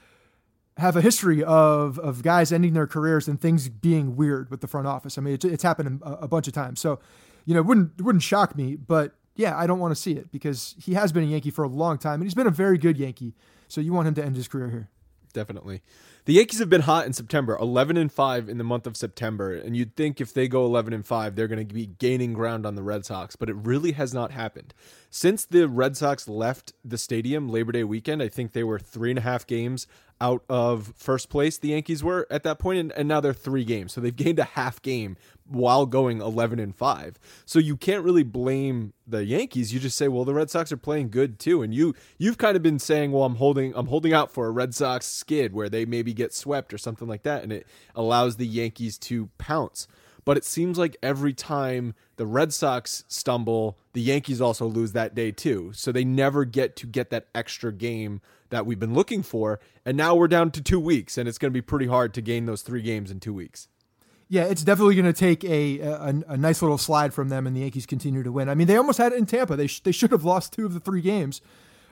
have 0.78 0.96
a 0.96 1.02
history 1.02 1.44
of 1.44 2.00
of 2.00 2.22
guys 2.24 2.52
ending 2.52 2.74
their 2.74 2.88
careers 2.88 3.28
and 3.28 3.40
things 3.40 3.70
being 3.70 4.16
weird 4.16 4.52
with 4.52 4.62
the 4.62 4.68
front 4.68 4.88
office. 4.88 5.18
I 5.18 5.22
mean, 5.22 5.36
it, 5.36 5.46
it's 5.46 5.64
happened 5.64 6.02
a, 6.04 6.12
a 6.24 6.28
bunch 6.28 6.48
of 6.48 6.54
times. 6.54 6.80
So 6.80 7.00
you 7.46 7.54
know, 7.54 7.60
it 7.62 7.66
wouldn't 7.66 7.92
it 7.98 8.02
wouldn't 8.02 8.24
shock 8.24 8.56
me, 8.56 8.76
but 8.76 9.14
yeah, 9.36 9.58
I 9.58 9.68
don't 9.68 9.80
want 9.80 9.94
to 9.94 10.02
see 10.02 10.14
it 10.14 10.32
because 10.32 10.76
he 10.82 10.94
has 10.94 11.12
been 11.12 11.24
a 11.24 11.28
Yankee 11.28 11.52
for 11.52 11.64
a 11.64 11.68
long 11.68 11.98
time 11.98 12.16
and 12.16 12.24
he's 12.24 12.36
been 12.36 12.48
a 12.48 12.52
very 12.52 12.78
good 12.78 12.98
Yankee. 12.98 13.36
So 13.68 13.82
you 13.82 13.94
want 13.94 14.08
him 14.08 14.14
to 14.16 14.24
end 14.24 14.36
his 14.36 14.48
career 14.48 14.70
here. 14.70 14.90
Definitely. 15.36 15.82
The 16.24 16.34
Yankees 16.34 16.60
have 16.60 16.70
been 16.70 16.84
hot 16.84 17.06
in 17.06 17.12
September, 17.12 17.58
11 17.58 17.98
and 17.98 18.10
5 18.10 18.48
in 18.48 18.58
the 18.58 18.64
month 18.64 18.88
of 18.88 18.96
September, 18.96 19.54
and 19.54 19.76
you'd 19.76 19.94
think 19.98 20.22
if 20.22 20.34
they 20.34 20.48
go 20.48 20.66
11 20.66 20.94
and 20.94 21.06
5, 21.06 21.36
they're 21.36 21.50
going 21.50 21.68
to 21.68 21.74
be 21.74 21.88
gaining 21.88 22.32
ground 22.32 22.66
on 22.66 22.76
the 22.76 22.82
Red 22.82 23.06
Sox, 23.06 23.36
but 23.36 23.50
it 23.50 23.56
really 23.58 23.92
has 23.92 24.14
not 24.14 24.32
happened. 24.32 24.74
Since 25.10 25.44
the 25.44 25.68
Red 25.68 25.98
Sox 25.98 26.30
left 26.30 26.72
the 26.86 26.98
stadium 26.98 27.50
Labor 27.50 27.74
Day 27.74 27.84
weekend, 27.84 28.24
I 28.24 28.30
think 28.30 28.54
they 28.54 28.64
were 28.64 28.80
three 28.80 29.10
and 29.10 29.20
a 29.20 29.24
half 29.24 29.46
games 29.46 29.88
out 30.22 30.42
of 30.48 30.94
first 30.96 31.30
place. 31.30 31.58
The 31.58 31.70
Yankees 31.70 32.02
were 32.02 32.26
at 32.32 32.44
that 32.44 32.60
point, 32.60 32.80
and, 32.80 32.92
and 32.94 33.10
now 33.10 33.20
they're 33.20 33.34
three 33.34 33.66
games, 33.66 33.92
so 33.92 34.00
they've 34.00 34.16
gained 34.16 34.40
a 34.40 34.46
half 34.46 34.82
game 34.82 35.18
while 35.48 35.86
going 35.86 36.22
11 36.22 36.60
and 36.60 36.76
5. 36.76 37.20
So 37.46 37.60
you 37.60 37.78
can't 37.78 38.04
really 38.04 38.24
blame 38.24 38.94
the 39.06 39.24
Yankees. 39.24 39.74
You 39.74 39.80
just 39.80 39.98
say, 39.98 40.08
well, 40.08 40.26
the 40.26 40.34
Red 40.34 40.50
Sox 40.50 40.72
are 40.72 40.78
playing 40.78 41.10
good 41.10 41.40
too. 41.40 41.62
And 41.62 41.74
you 41.74 41.94
you've 42.18 42.38
kind 42.38 42.58
of 42.58 42.64
been 42.64 42.80
saying, 42.80 43.12
well, 43.12 43.24
I'm 43.24 43.36
holding 43.36 43.74
I'm 43.76 43.88
holding 43.88 44.14
out 44.14 44.32
for 44.32 44.48
a 44.48 44.52
Red 44.52 44.74
Sox 44.74 45.06
skid 45.06 45.54
where 45.54 45.70
they 45.70 45.86
maybe 45.86 46.14
get 46.14 46.34
swept 46.34 46.74
or 46.74 46.78
something 46.78 47.08
like 47.08 47.24
that 47.24 47.44
and 47.44 47.52
it 47.52 47.68
allows 47.96 48.38
the 48.38 48.48
Yankees 48.48 48.98
to 49.00 49.30
pounce. 49.38 49.88
But 50.24 50.38
it 50.38 50.46
seems 50.46 50.80
like 50.80 50.98
every 51.04 51.34
time 51.34 51.94
the 52.16 52.26
Red 52.26 52.52
Sox 52.52 53.04
stumble, 53.08 53.78
the 53.94 54.02
Yankees 54.02 54.42
also 54.42 54.66
lose 54.66 54.94
that 54.94 55.14
day 55.14 55.32
too. 55.32 55.72
So 55.76 55.92
they 55.92 56.04
never 56.04 56.46
get 56.46 56.76
to 56.78 56.88
get 56.88 57.12
that 57.12 57.28
extra 57.36 57.72
game 57.72 58.22
that 58.50 58.66
we've 58.66 58.80
been 58.80 58.96
looking 58.96 59.22
for. 59.22 59.60
And 59.86 59.96
now 59.96 60.16
we're 60.16 60.28
down 60.28 60.50
to 60.52 60.64
2 60.64 60.80
weeks 60.80 61.20
and 61.20 61.30
it's 61.30 61.38
going 61.38 61.52
to 61.52 61.54
be 61.54 61.62
pretty 61.62 61.86
hard 61.86 62.16
to 62.16 62.22
gain 62.22 62.48
those 62.48 62.64
3 62.64 62.82
games 62.82 63.12
in 63.12 63.20
2 63.20 63.34
weeks. 63.36 63.68
Yeah, 64.28 64.46
it's 64.46 64.64
definitely 64.64 64.96
going 64.96 65.06
to 65.06 65.14
take 65.14 65.44
a, 65.44 65.80
a, 65.80 66.14
a 66.30 66.38
nice 66.38 66.62
little 66.62 66.80
slide 66.80 67.14
from 67.14 67.30
them, 67.30 67.46
and 67.46 67.56
the 67.56 67.62
Yankees 67.62 67.86
continue 67.86 68.24
to 68.24 68.32
win. 68.32 68.50
I 68.50 68.56
mean, 68.56 68.66
they 68.66 68.76
almost 68.76 68.98
had 68.98 69.14
it 69.14 69.20
in 69.20 69.26
Tampa. 69.28 69.56
They 69.56 69.68
sh- 69.68 69.82
they 69.82 69.92
should 69.92 70.12
have 70.12 70.24
lost 70.24 70.52
two 70.54 70.66
of 70.66 70.74
the 70.74 70.80
three 70.80 71.02
games, 71.02 71.42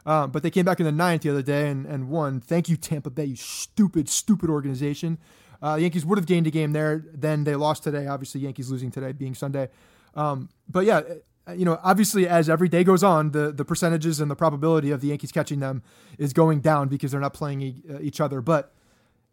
um, 0.06 0.32
but 0.32 0.42
they 0.42 0.50
came 0.50 0.66
back 0.66 0.80
in 0.80 0.86
the 0.86 0.92
ninth 0.92 1.22
the 1.22 1.30
other 1.30 1.44
day 1.44 1.70
and, 1.70 1.86
and 1.86 2.10
won. 2.10 2.42
Thank 2.42 2.70
you, 2.70 2.76
Tampa 2.76 3.12
Bay, 3.12 3.26
you 3.26 3.36
stupid, 3.36 4.10
stupid 4.10 4.50
organization. 4.50 5.20
Uh, 5.62 5.76
the 5.76 5.84
Yankees 5.84 6.06
would 6.06 6.18
have 6.18 6.26
gained 6.26 6.48
a 6.48 6.52
game 6.52 6.74
there. 6.74 7.06
Then 7.14 7.44
they 7.44 7.56
lost 7.56 7.84
today. 7.84 8.08
Obviously, 8.08 8.42
Yankees 8.42 8.70
losing 8.72 8.90
today 8.90 9.12
being 9.12 9.36
Sunday. 9.36 9.70
Um, 10.16 10.50
but 10.68 10.86
yeah, 10.86 11.02
uh, 11.48 11.54
you 11.54 11.66
know, 11.66 11.80
obviously, 11.84 12.28
as 12.28 12.50
every 12.50 12.68
day 12.68 12.84
goes 12.84 13.04
on, 13.04 13.32
the 13.32 13.52
the 13.52 13.64
percentages 13.64 14.20
and 14.20 14.32
the 14.32 14.36
probability 14.36 14.90
of 14.90 15.02
the 15.02 15.10
Yankees 15.10 15.32
catching 15.32 15.60
them 15.60 15.84
is 16.18 16.34
going 16.34 16.62
down 16.62 16.88
because 16.88 17.12
they're 17.12 17.22
not 17.22 17.34
playing 17.34 17.62
e- 17.62 17.84
uh, 17.90 18.00
each 18.02 18.20
other. 18.20 18.42
But 18.42 18.74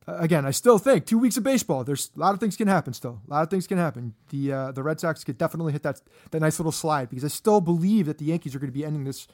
again, 0.06 0.46
I 0.46 0.50
still 0.50 0.78
think 0.78 1.06
two 1.06 1.18
weeks 1.18 1.36
of 1.36 1.42
baseball. 1.42 1.84
There's 1.84 2.10
a 2.16 2.18
lot 2.18 2.34
of 2.34 2.40
things 2.40 2.56
can 2.56 2.68
happen. 2.68 2.92
Still, 2.92 3.20
a 3.26 3.30
lot 3.30 3.42
of 3.42 3.50
things 3.50 3.66
can 3.66 3.78
happen. 3.78 4.14
The 4.30 4.52
uh, 4.52 4.72
the 4.72 4.82
Red 4.82 5.00
Sox 5.00 5.24
could 5.24 5.38
definitely 5.38 5.72
hit 5.72 5.82
that 5.82 6.00
that 6.30 6.40
nice 6.40 6.58
little 6.58 6.72
slide 6.72 7.10
because 7.10 7.24
I 7.24 7.28
still 7.28 7.60
believe 7.60 8.06
that 8.06 8.18
the 8.18 8.26
Yankees 8.26 8.54
are 8.54 8.58
going 8.58 8.70
to 8.70 8.78
be 8.78 8.84
ending 8.84 9.04
this. 9.04 9.26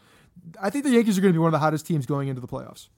I 0.60 0.70
think 0.70 0.84
the 0.84 0.90
Yankees 0.90 1.16
are 1.16 1.20
going 1.20 1.32
to 1.32 1.36
be 1.36 1.40
one 1.40 1.48
of 1.48 1.52
the 1.52 1.58
hottest 1.58 1.86
teams 1.86 2.06
going 2.06 2.28
into 2.28 2.40
the 2.40 2.48
playoffs. 2.48 2.88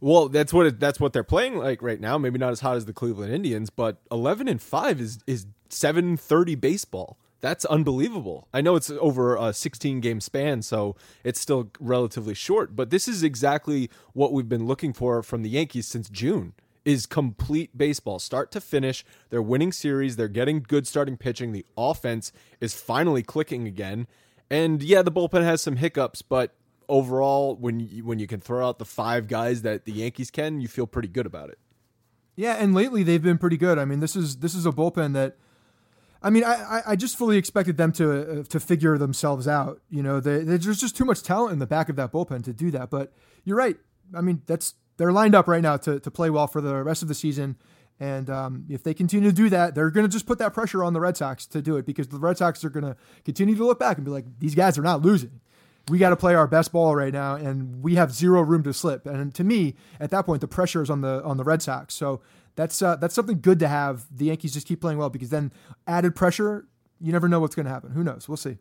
Well, 0.00 0.28
that's 0.28 0.52
what 0.52 0.66
it, 0.66 0.80
that's 0.80 0.98
what 0.98 1.12
they're 1.12 1.24
playing 1.24 1.56
like 1.56 1.82
right 1.82 2.00
now. 2.00 2.18
Maybe 2.18 2.38
not 2.38 2.52
as 2.52 2.60
hot 2.60 2.76
as 2.76 2.84
the 2.84 2.92
Cleveland 2.92 3.32
Indians, 3.32 3.70
but 3.70 3.98
eleven 4.10 4.48
and 4.48 4.60
five 4.60 5.00
is 5.00 5.18
is 5.26 5.46
seven 5.68 6.16
thirty 6.16 6.54
baseball. 6.54 7.18
That's 7.40 7.66
unbelievable. 7.66 8.48
I 8.54 8.62
know 8.62 8.74
it's 8.74 8.88
over 8.88 9.36
a 9.36 9.52
16 9.52 10.00
game 10.00 10.22
span, 10.22 10.62
so 10.62 10.96
it's 11.24 11.38
still 11.38 11.70
relatively 11.78 12.32
short, 12.32 12.74
but 12.74 12.88
this 12.88 13.06
is 13.06 13.22
exactly 13.22 13.90
what 14.14 14.32
we've 14.32 14.48
been 14.48 14.66
looking 14.66 14.94
for 14.94 15.22
from 15.22 15.42
the 15.42 15.50
Yankees 15.50 15.86
since 15.86 16.08
June 16.08 16.54
is 16.84 17.06
complete 17.06 17.76
baseball, 17.76 18.18
start 18.18 18.50
to 18.52 18.60
finish. 18.60 19.04
They're 19.30 19.42
winning 19.42 19.72
series. 19.72 20.16
They're 20.16 20.28
getting 20.28 20.60
good 20.60 20.86
starting 20.86 21.16
pitching. 21.16 21.52
The 21.52 21.64
offense 21.76 22.32
is 22.60 22.74
finally 22.74 23.22
clicking 23.22 23.66
again. 23.66 24.06
And 24.50 24.82
yeah, 24.82 25.02
the 25.02 25.12
bullpen 25.12 25.42
has 25.42 25.62
some 25.62 25.76
hiccups, 25.76 26.22
but 26.22 26.54
overall, 26.88 27.56
when 27.56 27.80
you, 27.80 28.04
when 28.04 28.18
you 28.18 28.26
can 28.26 28.40
throw 28.40 28.66
out 28.66 28.78
the 28.78 28.84
five 28.84 29.28
guys 29.28 29.62
that 29.62 29.84
the 29.84 29.92
Yankees 29.92 30.30
can, 30.30 30.60
you 30.60 30.68
feel 30.68 30.86
pretty 30.86 31.08
good 31.08 31.26
about 31.26 31.48
it. 31.48 31.58
Yeah, 32.36 32.54
and 32.54 32.74
lately 32.74 33.02
they've 33.02 33.22
been 33.22 33.38
pretty 33.38 33.56
good. 33.56 33.78
I 33.78 33.84
mean, 33.84 34.00
this 34.00 34.16
is 34.16 34.36
this 34.36 34.54
is 34.54 34.66
a 34.66 34.72
bullpen 34.72 35.12
that. 35.14 35.36
I 36.20 36.30
mean, 36.30 36.42
I, 36.42 36.80
I 36.86 36.96
just 36.96 37.18
fully 37.18 37.36
expected 37.36 37.76
them 37.76 37.92
to 37.92 38.40
uh, 38.40 38.42
to 38.44 38.58
figure 38.58 38.96
themselves 38.98 39.46
out. 39.46 39.80
You 39.90 40.02
know, 40.02 40.20
they, 40.20 40.38
there's 40.38 40.80
just 40.80 40.96
too 40.96 41.04
much 41.04 41.22
talent 41.22 41.52
in 41.52 41.58
the 41.58 41.66
back 41.66 41.88
of 41.88 41.96
that 41.96 42.12
bullpen 42.12 42.42
to 42.44 42.52
do 42.52 42.70
that. 42.72 42.90
But 42.90 43.12
you're 43.44 43.56
right. 43.56 43.76
I 44.14 44.20
mean, 44.20 44.42
that's 44.46 44.74
they're 44.96 45.12
lined 45.12 45.34
up 45.34 45.48
right 45.48 45.62
now 45.62 45.76
to, 45.78 46.00
to 46.00 46.10
play 46.10 46.30
well 46.30 46.46
for 46.46 46.60
the 46.60 46.82
rest 46.82 47.02
of 47.02 47.08
the 47.08 47.14
season. 47.14 47.56
And 48.00 48.28
um, 48.28 48.66
if 48.68 48.82
they 48.82 48.92
continue 48.92 49.30
to 49.30 49.34
do 49.34 49.48
that, 49.50 49.74
they're 49.74 49.90
going 49.90 50.06
to 50.06 50.12
just 50.12 50.26
put 50.26 50.38
that 50.38 50.52
pressure 50.52 50.82
on 50.82 50.92
the 50.92 51.00
Red 51.00 51.16
Sox 51.16 51.46
to 51.46 51.62
do 51.62 51.76
it 51.76 51.86
because 51.86 52.08
the 52.08 52.18
Red 52.18 52.38
Sox 52.38 52.64
are 52.64 52.70
going 52.70 52.84
to 52.84 52.96
continue 53.24 53.54
to 53.54 53.64
look 53.64 53.78
back 53.78 53.98
and 53.98 54.04
be 54.04 54.10
like, 54.10 54.24
these 54.40 54.54
guys 54.54 54.76
are 54.78 54.82
not 54.82 55.02
losing. 55.02 55.40
We 55.88 55.98
got 55.98 56.10
to 56.10 56.16
play 56.16 56.34
our 56.34 56.46
best 56.46 56.72
ball 56.72 56.96
right 56.96 57.12
now, 57.12 57.34
and 57.34 57.82
we 57.82 57.96
have 57.96 58.10
zero 58.10 58.40
room 58.40 58.62
to 58.62 58.72
slip. 58.72 59.04
And 59.04 59.34
to 59.34 59.44
me, 59.44 59.74
at 60.00 60.10
that 60.10 60.24
point, 60.24 60.40
the 60.40 60.48
pressure 60.48 60.82
is 60.82 60.88
on 60.88 61.02
the 61.02 61.22
on 61.24 61.36
the 61.36 61.44
Red 61.44 61.60
Sox. 61.60 61.92
So 61.92 62.22
that's 62.56 62.80
uh, 62.80 62.96
that's 62.96 63.14
something 63.14 63.40
good 63.40 63.58
to 63.58 63.68
have. 63.68 64.06
The 64.10 64.26
Yankees 64.26 64.54
just 64.54 64.66
keep 64.66 64.80
playing 64.80 64.96
well 64.96 65.10
because 65.10 65.28
then 65.28 65.52
added 65.86 66.16
pressure, 66.16 66.66
you 67.00 67.12
never 67.12 67.28
know 67.28 67.38
what's 67.38 67.54
going 67.54 67.66
to 67.66 67.72
happen. 67.72 67.90
Who 67.90 68.02
knows? 68.02 68.28
We'll 68.28 68.38
see. 68.38 68.56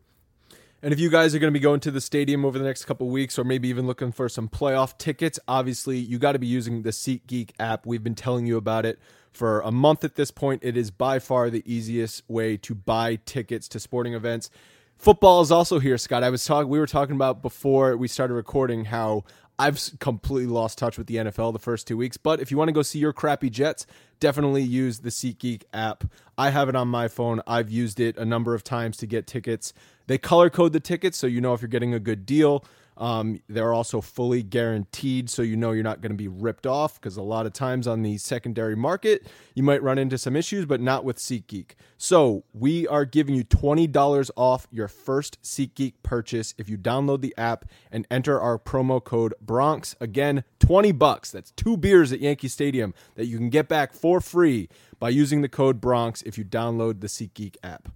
And 0.84 0.92
if 0.92 1.00
you 1.00 1.10
guys 1.10 1.34
are 1.34 1.40
going 1.40 1.52
to 1.52 1.58
be 1.58 1.64
going 1.64 1.80
to 1.80 1.92
the 1.92 2.02
stadium 2.02 2.44
over 2.44 2.60
the 2.60 2.66
next 2.66 2.84
couple 2.84 3.08
weeks, 3.08 3.40
or 3.40 3.46
maybe 3.46 3.70
even 3.70 3.88
looking 3.88 4.12
for 4.12 4.28
some 4.28 4.50
playoff 4.50 4.98
tickets, 4.98 5.40
obviously 5.48 5.98
you 5.98 6.20
got 6.20 6.34
to 6.34 6.40
be 6.40 6.48
using 6.48 6.82
the 6.82 6.90
SeatGeek 6.90 7.52
app. 7.58 7.86
We've 7.86 8.04
been 8.04 8.16
telling 8.16 8.46
you 8.48 8.58
about 8.58 8.86
it 8.86 9.00
for 9.32 9.62
a 9.62 9.72
month 9.72 10.04
at 10.04 10.16
this 10.16 10.30
point. 10.30 10.62
It 10.62 10.76
is 10.76 10.92
by 10.92 11.20
far 11.20 11.50
the 11.50 11.64
easiest 11.66 12.30
way 12.30 12.58
to 12.58 12.76
buy 12.76 13.16
tickets 13.16 13.70
to 13.70 13.80
sporting 13.80 14.14
events. 14.14 14.50
Football 14.98 15.40
is 15.40 15.54
also 15.54 15.80
here, 15.80 15.98
Scott. 15.98 16.22
I 16.22 16.30
was 16.30 16.44
talking. 16.44 16.68
We 16.68 16.80
were 16.80 16.86
talking 16.86 17.16
about 17.16 17.42
before 17.42 17.96
we 17.96 18.10
started 18.10 18.34
recording 18.34 18.84
how 18.84 19.24
I've 19.64 19.98
completely 20.00 20.52
lost 20.52 20.78
touch 20.78 20.98
with 20.98 21.08
the 21.08 21.16
NFL 21.16 21.54
the 21.54 21.60
first 21.60 21.88
two 21.88 21.96
weeks. 21.96 22.18
But 22.18 22.42
if 22.42 22.52
you 22.52 22.58
want 22.58 22.68
to 22.68 22.74
go 22.74 22.82
see 22.82 23.00
your 23.00 23.14
crappy 23.14 23.50
Jets, 23.50 23.88
definitely 24.20 24.62
use 24.62 25.00
the 25.00 25.10
SeatGeek 25.10 25.64
app. 25.74 26.04
I 26.38 26.50
have 26.50 26.68
it 26.68 26.76
on 26.76 26.90
my 26.90 27.08
phone. 27.08 27.42
I've 27.48 27.72
used 27.72 28.02
it 28.02 28.18
a 28.18 28.26
number 28.26 28.54
of 28.54 28.66
times 28.66 28.98
to 28.98 29.08
get 29.08 29.26
tickets. 29.26 29.74
They 30.08 30.18
color 30.18 30.50
code 30.50 30.74
the 30.74 30.82
tickets 30.82 31.18
so 31.18 31.28
you 31.28 31.40
know 31.40 31.54
if 31.54 31.62
you're 31.62 31.70
getting 31.70 31.94
a 31.94 32.00
good 32.00 32.26
deal. 32.26 32.66
Um, 32.98 33.42
they're 33.48 33.74
also 33.74 34.02
fully 34.02 34.44
guaranteed, 34.44 35.30
so 35.30 35.42
you 35.42 35.56
know 35.56 35.72
you're 35.72 35.84
not 35.84 36.02
going 36.02 36.12
to 36.12 36.18
be 36.18 36.28
ripped 36.28 36.68
off 36.68 37.00
because 37.00 37.18
a 37.18 37.22
lot 37.22 37.46
of 37.46 37.54
times 37.54 37.88
on 37.88 38.04
the 38.04 38.18
secondary 38.18 38.76
market, 38.76 39.28
you 39.56 39.64
might 39.64 39.82
run 39.82 39.98
into 39.98 40.18
some 40.18 40.36
issues, 40.36 40.66
but 40.66 40.80
not 40.80 41.04
with 41.04 41.18
SeatGeek. 41.18 41.72
So 41.98 42.44
we 42.54 42.88
are 42.88 43.06
giving 43.06 43.36
you 43.36 43.44
$20 43.44 44.30
off 44.36 44.68
your 44.72 44.88
first 44.88 45.42
SeatGeek 45.42 45.94
purchase 46.04 46.54
if 46.58 46.70
you 46.70 46.78
download 46.78 47.22
the 47.22 47.34
app 47.38 47.66
and 47.92 48.06
enter 48.12 48.40
our 48.40 48.60
promo 48.60 49.04
code 49.04 49.34
Bronx. 49.42 49.96
Again, 50.00 50.44
20 50.60 50.92
bucks. 50.92 51.32
That's 51.32 51.52
two 51.52 51.78
beers 51.78 52.12
at 52.12 52.20
Yankee 52.20 52.48
Stadium 52.48 52.94
that 53.16 53.26
you 53.26 53.38
can 53.38 53.50
get 53.50 53.68
back 53.68 53.94
for 53.94 54.22
free 54.22 54.70
by 55.00 55.10
using 55.10 55.42
the 55.42 55.50
code 55.50 55.82
Bronx 55.82 56.22
if 56.22 56.38
you 56.38 56.46
download 56.46 57.02
the 57.02 57.08
SeatGeek 57.08 57.58
app. 57.64 57.90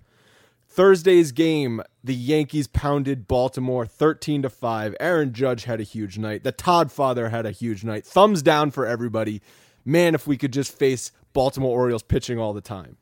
Thursday's 0.78 1.32
game, 1.32 1.82
the 2.04 2.14
Yankees 2.14 2.68
pounded 2.68 3.28
Baltimore 3.28 3.88
13 3.88 4.44
to 4.44 4.50
5. 4.52 4.96
Aaron 5.00 5.34
Judge 5.34 5.64
had 5.64 5.80
a 5.80 5.84
huge 5.84 6.20
night. 6.20 6.44
The 6.44 6.52
Todd 6.52 6.92
father 6.92 7.30
had 7.30 7.48
a 7.48 7.52
huge 7.52 7.84
night. 7.84 8.06
Thumbs 8.06 8.44
down 8.44 8.70
for 8.70 8.86
everybody. 8.86 9.42
Man, 9.84 10.14
if 10.14 10.28
we 10.28 10.38
could 10.38 10.54
just 10.54 10.72
face 10.72 11.12
Baltimore 11.34 11.76
Orioles 11.76 12.04
pitching 12.04 12.38
all 12.38 12.54
the 12.54 12.62
time. 12.62 12.98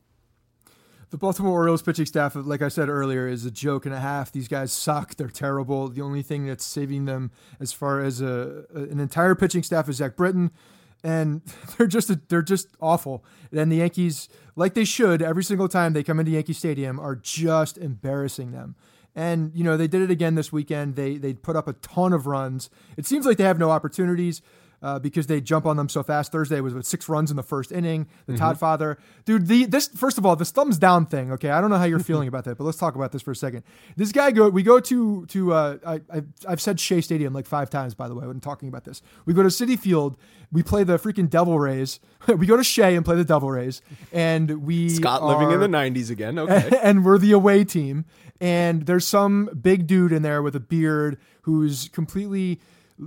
The 1.10 1.18
Baltimore 1.18 1.52
Orioles 1.52 1.82
pitching 1.82 2.06
staff, 2.06 2.34
like 2.34 2.62
I 2.62 2.68
said 2.68 2.88
earlier, 2.88 3.28
is 3.28 3.44
a 3.44 3.50
joke 3.50 3.84
and 3.84 3.94
a 3.94 4.00
half. 4.00 4.32
These 4.32 4.48
guys 4.48 4.72
suck. 4.72 5.16
They're 5.16 5.28
terrible. 5.28 5.88
The 5.88 6.00
only 6.00 6.22
thing 6.22 6.46
that's 6.46 6.64
saving 6.64 7.04
them 7.04 7.30
as 7.60 7.74
far 7.74 8.00
as 8.00 8.22
a, 8.22 8.64
an 8.72 8.98
entire 8.98 9.34
pitching 9.34 9.62
staff 9.62 9.86
is 9.90 9.96
Zach 9.96 10.16
Britton 10.16 10.50
and 11.06 11.42
they're 11.78 11.86
just 11.86 12.28
they're 12.28 12.42
just 12.42 12.68
awful. 12.80 13.24
And 13.52 13.70
the 13.70 13.76
Yankees, 13.76 14.28
like 14.56 14.74
they 14.74 14.84
should, 14.84 15.22
every 15.22 15.44
single 15.44 15.68
time 15.68 15.92
they 15.92 16.02
come 16.02 16.18
into 16.18 16.32
Yankee 16.32 16.52
Stadium, 16.52 16.98
are 16.98 17.14
just 17.14 17.78
embarrassing 17.78 18.50
them. 18.50 18.74
And 19.14 19.52
you 19.54 19.64
know 19.64 19.78
they 19.78 19.86
did 19.86 20.02
it 20.02 20.10
again 20.10 20.34
this 20.34 20.52
weekend. 20.52 20.96
They 20.96 21.16
they 21.16 21.32
put 21.32 21.56
up 21.56 21.68
a 21.68 21.72
ton 21.74 22.12
of 22.12 22.26
runs. 22.26 22.68
It 22.96 23.06
seems 23.06 23.24
like 23.24 23.38
they 23.38 23.44
have 23.44 23.58
no 23.58 23.70
opportunities 23.70 24.42
uh, 24.82 24.98
because 24.98 25.26
they 25.26 25.40
jump 25.40 25.66
on 25.66 25.76
them 25.76 25.88
so 25.88 26.02
fast. 26.02 26.32
Thursday 26.32 26.60
was 26.60 26.74
with 26.74 26.86
six 26.86 27.08
runs 27.08 27.30
in 27.30 27.36
the 27.36 27.42
first 27.42 27.72
inning. 27.72 28.06
The 28.26 28.32
mm-hmm. 28.32 28.40
Todd 28.40 28.58
Father, 28.58 28.98
dude. 29.24 29.46
The 29.46 29.66
this 29.66 29.88
first 29.88 30.18
of 30.18 30.26
all, 30.26 30.36
this 30.36 30.50
thumbs 30.50 30.78
down 30.78 31.06
thing. 31.06 31.32
Okay, 31.32 31.50
I 31.50 31.60
don't 31.60 31.70
know 31.70 31.78
how 31.78 31.84
you're 31.84 31.98
feeling 31.98 32.28
about 32.28 32.44
that, 32.44 32.58
but 32.58 32.64
let's 32.64 32.78
talk 32.78 32.94
about 32.94 33.12
this 33.12 33.22
for 33.22 33.30
a 33.30 33.36
second. 33.36 33.62
This 33.96 34.12
guy 34.12 34.30
go. 34.30 34.48
We 34.48 34.62
go 34.62 34.80
to 34.80 35.26
to. 35.26 35.52
Uh, 35.52 35.78
I 35.86 36.00
I've, 36.10 36.26
I've 36.48 36.60
said 36.60 36.78
Shea 36.78 37.00
Stadium 37.00 37.32
like 37.32 37.46
five 37.46 37.70
times 37.70 37.94
by 37.94 38.08
the 38.08 38.14
way 38.14 38.26
when 38.26 38.40
talking 38.40 38.68
about 38.68 38.84
this. 38.84 39.02
We 39.24 39.34
go 39.34 39.42
to 39.42 39.48
Citi 39.48 39.78
Field. 39.78 40.16
We 40.52 40.62
play 40.62 40.84
the 40.84 40.98
freaking 40.98 41.28
Devil 41.28 41.58
Rays. 41.58 42.00
we 42.28 42.46
go 42.46 42.56
to 42.56 42.64
Shea 42.64 42.94
and 42.94 43.04
play 43.04 43.16
the 43.16 43.24
Devil 43.24 43.50
Rays, 43.50 43.82
and 44.12 44.62
we 44.62 44.90
Scott 44.90 45.22
living 45.22 45.50
in 45.50 45.60
the 45.60 45.68
'90s 45.68 46.10
again. 46.10 46.38
Okay, 46.38 46.70
and 46.82 47.04
we're 47.04 47.18
the 47.18 47.32
away 47.32 47.64
team. 47.64 48.04
And 48.38 48.84
there's 48.84 49.06
some 49.06 49.48
big 49.62 49.86
dude 49.86 50.12
in 50.12 50.20
there 50.20 50.42
with 50.42 50.54
a 50.54 50.60
beard 50.60 51.16
who's 51.42 51.88
completely 51.88 52.60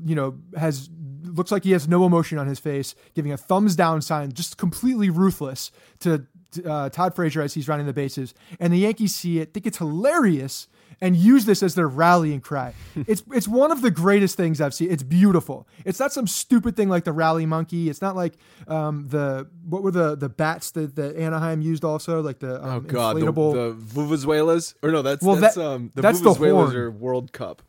you 0.05 0.15
know, 0.15 0.38
has 0.57 0.88
looks 1.23 1.51
like 1.51 1.63
he 1.63 1.71
has 1.71 1.88
no 1.88 2.05
emotion 2.05 2.38
on 2.38 2.47
his 2.47 2.59
face, 2.59 2.95
giving 3.15 3.31
a 3.31 3.38
thumbs 3.38 3.75
down 3.75 4.01
sign, 4.01 4.31
just 4.31 4.57
completely 4.57 5.09
ruthless 5.09 5.71
to 5.99 6.25
uh, 6.65 6.89
Todd 6.89 7.15
Frazier 7.15 7.41
as 7.41 7.53
he's 7.53 7.67
running 7.67 7.85
the 7.85 7.93
bases, 7.93 8.33
and 8.59 8.73
the 8.73 8.77
Yankees 8.79 9.13
see 9.15 9.39
it, 9.39 9.53
think 9.53 9.67
it's 9.67 9.77
hilarious, 9.77 10.67
and 11.01 11.15
use 11.15 11.45
this 11.45 11.63
as 11.63 11.75
their 11.75 11.88
rallying 11.88 12.41
cry. 12.41 12.73
it's 13.07 13.23
it's 13.31 13.47
one 13.47 13.71
of 13.71 13.81
the 13.81 13.91
greatest 13.91 14.35
things 14.35 14.59
I've 14.59 14.73
seen. 14.73 14.91
It's 14.91 15.03
beautiful. 15.03 15.67
It's 15.85 15.99
not 15.99 16.11
some 16.11 16.27
stupid 16.27 16.75
thing 16.75 16.89
like 16.89 17.03
the 17.05 17.13
rally 17.13 17.45
monkey. 17.45 17.89
It's 17.89 18.01
not 18.01 18.15
like 18.17 18.33
um, 18.67 19.07
the 19.07 19.47
what 19.63 19.81
were 19.83 19.91
the 19.91 20.15
the 20.17 20.27
bats 20.27 20.71
that, 20.71 20.95
that 20.95 21.15
Anaheim 21.15 21.61
used 21.61 21.85
also 21.85 22.21
like 22.21 22.39
the 22.39 22.61
um, 22.61 22.69
oh 22.69 22.79
god, 22.81 23.15
the, 23.15 23.21
inflatable. 23.21 23.53
the 23.53 24.01
Vuvuzelas 24.01 24.73
or 24.83 24.91
no, 24.91 25.01
that's 25.01 25.23
Well, 25.23 25.35
that's 25.38 25.55
that- 25.55 25.65
um 25.65 25.91
the 25.95 26.01
that's 26.01 26.19
the 26.21 26.31
Vuvuzelas 26.31 26.51
horn. 26.65 26.75
are 26.75 26.91
World 26.91 27.31
Cup. 27.31 27.61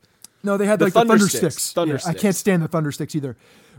No, 0.43 0.57
they 0.57 0.67
had 0.67 0.79
The 0.79 0.87
like 0.87 0.93
the 0.95 1.01
Thunder 1.01 1.13
thunder 1.15 1.29
Sticks. 1.29 1.55
sticks. 1.57 1.73
Thunder 1.73 1.95
Yeah, 1.95 2.11
I 2.11 2.15
can't 2.15 2.35
stand 2.35 2.63
the 2.63 2.69
thunder 2.69 2.93
sticks 2.93 3.15
either. 3.15 3.37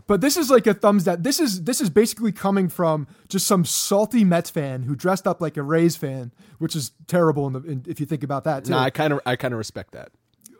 But 0.07 0.19
this 0.21 0.35
is 0.35 0.49
like 0.49 0.67
a 0.67 0.73
thumbs 0.73 1.03
down. 1.05 1.21
This 1.21 1.39
is 1.39 1.63
this 1.63 1.79
is 1.79 1.89
basically 1.89 2.31
coming 2.31 2.67
from 2.69 3.07
just 3.29 3.47
some 3.47 3.63
salty 3.65 4.23
Mets 4.23 4.49
fan 4.49 4.83
who 4.83 4.95
dressed 4.95 5.27
up 5.27 5.41
like 5.41 5.57
a 5.57 5.63
Rays 5.63 5.95
fan, 5.95 6.31
which 6.57 6.75
is 6.75 6.91
terrible 7.07 7.47
in 7.47 7.53
the, 7.53 7.59
in, 7.63 7.85
if 7.87 7.99
you 7.99 8.05
think 8.05 8.23
about 8.23 8.43
that 8.45 8.65
too. 8.65 8.71
Nah, 8.71 8.83
I 8.83 8.89
kind 8.89 9.13
of 9.13 9.19
I 9.25 9.35
kind 9.35 9.53
of 9.53 9.57
respect 9.57 9.91
that. 9.93 10.11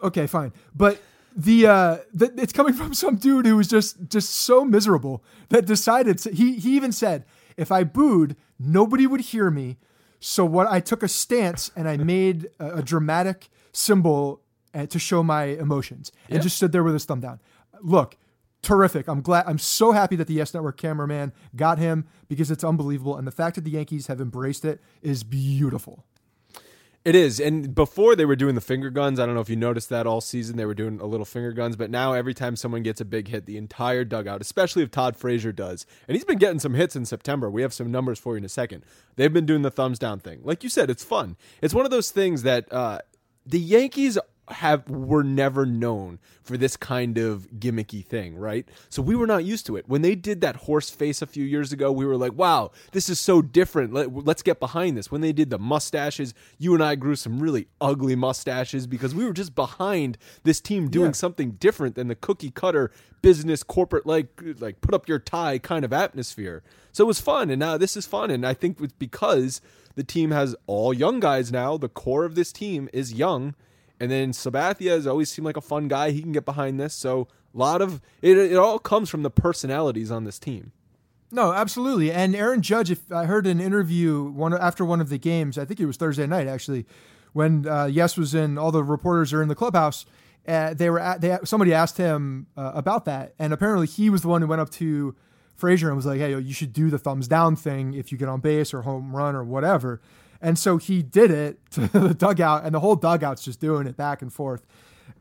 okay, 0.04 0.28
fine. 0.28 0.54
But 0.76 1.02
the 1.36 1.66
uh 1.68 1.98
the, 2.14 2.32
it's 2.38 2.54
coming 2.54 2.74
from 2.80 2.94
some 2.94 3.16
dude 3.16 3.46
who 3.46 3.58
was 3.58 3.68
just 3.68 3.98
just 4.10 4.32
so 4.32 4.64
miserable 4.64 5.24
that 5.50 5.66
decided 5.66 6.18
to, 6.20 6.32
he 6.32 6.54
he 6.60 6.76
even 6.76 6.92
said 6.92 7.26
if 7.58 7.72
I 7.72 7.84
booed, 7.84 8.36
nobody 8.60 9.08
would 9.08 9.22
hear 9.22 9.50
me. 9.52 9.78
So 10.20 10.46
what 10.46 10.68
I 10.68 10.80
took 10.80 11.02
a 11.04 11.08
stance 11.08 11.72
and 11.76 11.90
I 11.90 11.98
made 11.98 12.48
a, 12.60 12.78
a 12.78 12.84
dramatic 12.84 13.50
symbol 13.74 14.41
to 14.74 15.00
show 15.00 15.24
my 15.24 15.44
emotions 15.46 16.12
and 16.30 16.42
just 16.42 16.58
stood 16.58 16.72
there 16.72 16.84
with 16.84 16.94
his 16.94 17.06
thumb 17.06 17.20
down. 17.20 17.40
Look, 17.82 18.18
terrific. 18.62 19.08
I'm 19.08 19.22
glad. 19.22 19.46
I'm 19.48 19.58
so 19.58 19.92
happy 19.92 20.16
that 20.18 20.28
the 20.28 20.36
Yes 20.36 20.54
Network 20.54 20.78
cameraman 20.78 21.34
got 21.56 21.78
him 21.78 22.06
because 22.28 22.52
it's 22.52 22.64
unbelievable, 22.64 23.18
and 23.18 23.28
the 23.28 23.32
fact 23.32 23.56
that 23.56 23.64
the 23.64 23.72
Yankees 23.72 24.08
have 24.08 24.22
embraced 24.22 24.66
it 24.66 24.82
is 25.02 25.24
beautiful. 25.24 26.06
It 27.04 27.16
is. 27.16 27.40
And 27.40 27.74
before 27.74 28.16
they 28.16 28.26
were 28.26 28.36
doing 28.36 28.54
the 28.54 28.62
finger 28.62 28.92
guns, 28.92 29.20
I 29.20 29.26
don't 29.26 29.34
know 29.34 29.42
if 29.42 29.50
you 29.50 29.56
noticed 29.56 29.90
that 29.90 30.06
all 30.06 30.22
season 30.22 30.56
they 30.56 30.66
were 30.66 30.76
doing 30.76 31.00
a 31.00 31.08
little 31.08 31.26
finger 31.26 31.52
guns, 31.52 31.76
but 31.76 31.90
now 31.90 32.14
every 32.14 32.36
time 32.36 32.56
someone 32.56 32.84
gets 32.84 33.02
a 33.02 33.06
big 33.06 33.28
hit, 33.28 33.48
the 33.48 33.58
entire 33.58 34.06
dugout, 34.06 34.40
especially 34.40 34.84
if 34.84 34.92
Todd 34.92 35.18
Frazier 35.18 35.52
does, 35.52 35.88
and 36.08 36.16
he's 36.16 36.26
been 36.26 36.38
getting 36.38 36.60
some 36.60 36.76
hits 36.76 36.96
in 36.96 37.06
September. 37.06 37.50
We 37.50 37.64
have 37.64 37.74
some 37.74 37.92
numbers 37.92 38.20
for 38.20 38.34
you 38.34 38.38
in 38.38 38.46
a 38.46 38.50
second. 38.50 38.86
They've 39.16 39.34
been 39.34 39.48
doing 39.48 39.64
the 39.64 39.72
thumbs 39.72 39.98
down 39.98 40.20
thing. 40.20 40.42
Like 40.44 40.64
you 40.64 40.70
said, 40.70 40.92
it's 40.92 41.04
fun. 41.04 41.38
It's 41.60 41.74
one 41.74 41.86
of 41.86 41.92
those 41.92 42.12
things 42.12 42.44
that 42.44 42.72
uh, 42.72 43.00
the 43.48 43.60
Yankees 43.60 44.20
have 44.52 44.88
were 44.90 45.24
never 45.24 45.66
known 45.66 46.20
for 46.44 46.58
this 46.58 46.76
kind 46.78 47.18
of 47.18 47.48
gimmicky 47.60 48.06
thing, 48.06 48.36
right? 48.36 48.68
So 48.90 49.02
we 49.02 49.16
were 49.16 49.28
not 49.28 49.44
used 49.46 49.66
to 49.68 49.76
it. 49.78 49.88
When 49.88 50.02
they 50.02 50.16
did 50.16 50.42
that 50.42 50.56
horse 50.58 50.90
face 50.90 51.22
a 51.22 51.28
few 51.28 51.44
years 51.46 51.72
ago, 51.72 51.92
we 51.92 52.06
were 52.06 52.18
like, 52.18 52.34
"Wow, 52.34 52.72
this 52.92 53.10
is 53.10 53.20
so 53.20 53.42
different. 53.42 53.94
Let, 53.94 54.14
let's 54.26 54.42
get 54.42 54.60
behind 54.60 54.98
this." 54.98 55.12
When 55.12 55.22
they 55.22 55.34
did 55.34 55.50
the 55.50 55.60
mustaches, 55.60 56.34
you 56.58 56.74
and 56.74 56.84
I 56.84 56.96
grew 56.96 57.16
some 57.16 57.40
really 57.40 57.68
ugly 57.80 58.16
mustaches 58.16 58.88
because 58.88 59.16
we 59.16 59.26
were 59.26 59.34
just 59.34 59.56
behind 59.56 60.18
this 60.44 60.60
team 60.62 60.90
doing 60.90 61.08
Yeah. 61.08 61.12
something 61.14 61.52
different 61.52 61.96
than 61.96 62.08
the 62.08 62.16
cookie 62.16 62.52
cutter 62.52 62.92
business 63.22 63.62
corporate 63.64 64.06
like 64.08 64.28
like 64.60 64.82
put 64.82 64.94
up 64.96 65.08
your 65.08 65.20
tie 65.20 65.60
kind 65.60 65.86
of 65.86 65.94
atmosphere. 65.94 66.64
So 66.92 67.04
it 67.06 67.08
was 67.08 67.22
fun, 67.22 67.50
and 67.50 67.60
now 67.60 67.78
this 67.78 67.96
is 67.96 68.06
fun, 68.06 68.32
and 68.32 68.46
I 68.46 68.54
think 68.54 68.82
it's 68.82 68.94
because 68.94 69.62
the 69.96 70.04
team 70.04 70.32
has 70.32 70.56
all 70.68 70.94
young 70.94 71.20
guys 71.20 71.52
now. 71.52 71.78
The 71.78 71.88
core 71.90 72.26
of 72.26 72.36
this 72.36 72.52
team 72.52 72.90
is 72.92 73.14
young, 73.14 73.56
and 74.02 74.10
then 74.10 74.32
Sabathia 74.32 74.90
has 74.90 75.06
always 75.06 75.30
seemed 75.30 75.46
like 75.46 75.58
a 75.58 75.62
fun 75.62 75.88
guy. 75.88 76.10
He 76.10 76.24
can 76.24 76.32
get 76.32 76.44
behind 76.44 76.80
this. 76.80 76.96
So 76.96 77.28
a 77.54 77.58
lot 77.58 77.84
of 77.84 78.02
it. 78.24 78.36
It 78.36 78.58
all 78.58 78.80
comes 78.80 79.10
from 79.10 79.22
the 79.22 79.30
personalities 79.30 80.10
on 80.10 80.24
this 80.24 80.40
team. 80.40 80.72
No, 81.32 81.54
absolutely. 81.54 82.12
And 82.12 82.36
Aaron 82.36 82.64
Judge, 82.64 82.90
if 82.90 83.12
I 83.12 83.26
heard 83.26 83.46
an 83.46 83.62
interview 83.62 84.24
one 84.24 84.56
after 84.56 84.84
one 84.84 85.02
of 85.02 85.10
the 85.10 85.20
games, 85.20 85.60
I 85.60 85.66
think 85.66 85.80
it 85.80 85.86
was 85.86 85.98
Thursday 85.98 86.26
night 86.26 86.48
actually, 86.48 86.88
when 87.34 87.68
uh, 87.68 87.86
Yes 87.86 88.18
was 88.18 88.34
in, 88.34 88.58
all 88.58 88.72
the 88.72 88.84
reporters 88.84 89.34
are 89.34 89.42
in 89.44 89.50
the 89.50 89.56
clubhouse. 89.56 90.08
Uh, 90.48 90.74
they 90.74 90.90
were 90.90 91.00
at, 91.00 91.22
they 91.22 91.38
somebody 91.44 91.72
asked 91.72 91.98
him 91.98 92.48
uh, 92.58 92.72
about 92.74 93.06
that, 93.06 93.36
and 93.38 93.54
apparently 93.54 93.86
he 93.86 94.10
was 94.10 94.24
the 94.24 94.28
one 94.28 94.42
who 94.42 94.48
went 94.48 94.62
up 94.62 94.72
to 94.72 95.16
Frazier 95.56 95.90
and 95.90 95.96
was 95.96 96.08
like, 96.08 96.20
"Hey, 96.20 96.36
you 96.40 96.54
should 96.54 96.74
do 96.74 96.90
the 96.90 96.98
thumbs 96.98 97.28
down 97.28 97.56
thing 97.56 97.94
if 97.94 98.12
you 98.12 98.18
get 98.18 98.28
on 98.28 98.40
base 98.40 98.74
or 98.74 98.82
home 98.82 99.16
run 99.16 99.36
or 99.36 99.44
whatever." 99.44 100.02
And 100.42 100.58
so 100.58 100.78
he 100.78 101.04
did 101.04 101.32
it 101.32 101.60
to 101.72 101.88
the 101.88 102.14
dugout, 102.14 102.66
and 102.66 102.74
the 102.76 102.80
whole 102.80 102.96
dugout's 102.96 103.44
just 103.44 103.60
doing 103.60 103.88
it 103.88 103.96
back 103.96 104.22
and 104.22 104.32
forth. 104.32 104.66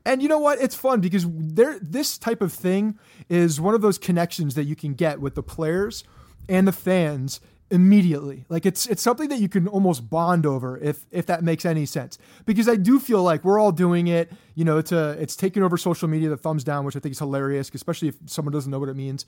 And 0.04 0.22
you 0.22 0.28
know 0.28 0.38
what? 0.38 0.60
It's 0.60 0.74
fun 0.74 1.00
because 1.00 1.26
there 1.28 1.78
this 1.80 2.16
type 2.16 2.40
of 2.40 2.52
thing 2.52 2.98
is 3.28 3.60
one 3.60 3.74
of 3.74 3.82
those 3.82 3.98
connections 3.98 4.54
that 4.54 4.64
you 4.64 4.74
can 4.74 4.94
get 4.94 5.20
with 5.20 5.34
the 5.34 5.42
players 5.42 6.04
and 6.48 6.66
the 6.66 6.72
fans 6.72 7.40
immediately. 7.70 8.44
Like 8.48 8.66
it's 8.66 8.86
it's 8.86 9.02
something 9.02 9.28
that 9.28 9.40
you 9.40 9.48
can 9.48 9.68
almost 9.68 10.10
bond 10.10 10.44
over 10.44 10.78
if 10.78 11.06
if 11.10 11.26
that 11.26 11.44
makes 11.44 11.64
any 11.64 11.86
sense. 11.86 12.18
Because 12.44 12.68
I 12.68 12.76
do 12.76 12.98
feel 12.98 13.22
like 13.22 13.44
we're 13.44 13.58
all 13.58 13.72
doing 13.72 14.08
it, 14.08 14.32
you 14.54 14.64
know, 14.64 14.78
it's 14.78 14.92
a 14.92 15.10
it's 15.20 15.36
taking 15.36 15.62
over 15.62 15.76
social 15.76 16.08
media, 16.08 16.28
the 16.28 16.36
thumbs 16.36 16.64
down, 16.64 16.84
which 16.84 16.96
I 16.96 17.00
think 17.00 17.12
is 17.12 17.18
hilarious, 17.18 17.70
especially 17.72 18.08
if 18.08 18.16
someone 18.26 18.52
doesn't 18.52 18.70
know 18.70 18.78
what 18.78 18.88
it 18.88 18.96
means. 18.96 19.24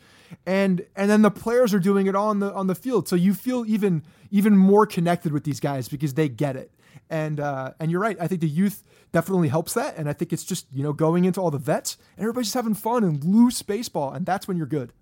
And 0.47 0.85
and 0.97 1.11
then 1.11 1.23
the 1.23 1.31
players 1.31 1.73
are 1.73 1.79
doing 1.79 2.07
it 2.07 2.17
on 2.17 2.41
the 2.41 2.53
on 2.53 2.67
the 2.67 2.75
field. 2.75 3.09
So 3.09 3.17
you 3.17 3.35
feel 3.35 3.65
even 3.67 4.03
even 4.33 4.57
more 4.57 4.87
connected 4.87 5.31
with 5.33 5.45
these 5.45 5.61
guys 5.61 5.89
because 5.89 6.15
they 6.15 6.29
get 6.29 6.57
it. 6.57 6.73
And 7.09 7.39
uh, 7.39 7.73
and 7.79 7.91
you're 7.91 8.01
right. 8.01 8.17
I 8.19 8.27
think 8.27 8.41
the 8.41 8.49
youth 8.49 8.83
definitely 9.13 9.49
helps 9.49 9.75
that. 9.75 9.97
And 9.97 10.09
I 10.09 10.15
think 10.15 10.33
it's 10.33 10.45
just 10.45 10.67
you 10.73 10.83
know 10.83 10.93
going 10.93 11.25
into 11.25 11.41
all 11.41 11.51
the 11.51 11.59
vets 11.59 11.99
and 12.17 12.25
everybody's 12.25 12.49
just 12.49 12.55
having 12.55 12.75
fun 12.75 13.05
and 13.05 13.23
loose 13.23 13.63
baseball, 13.63 14.13
and 14.13 14.27
that's 14.27 14.49
when 14.49 14.57
you're 14.57 14.67
good. 14.67 14.93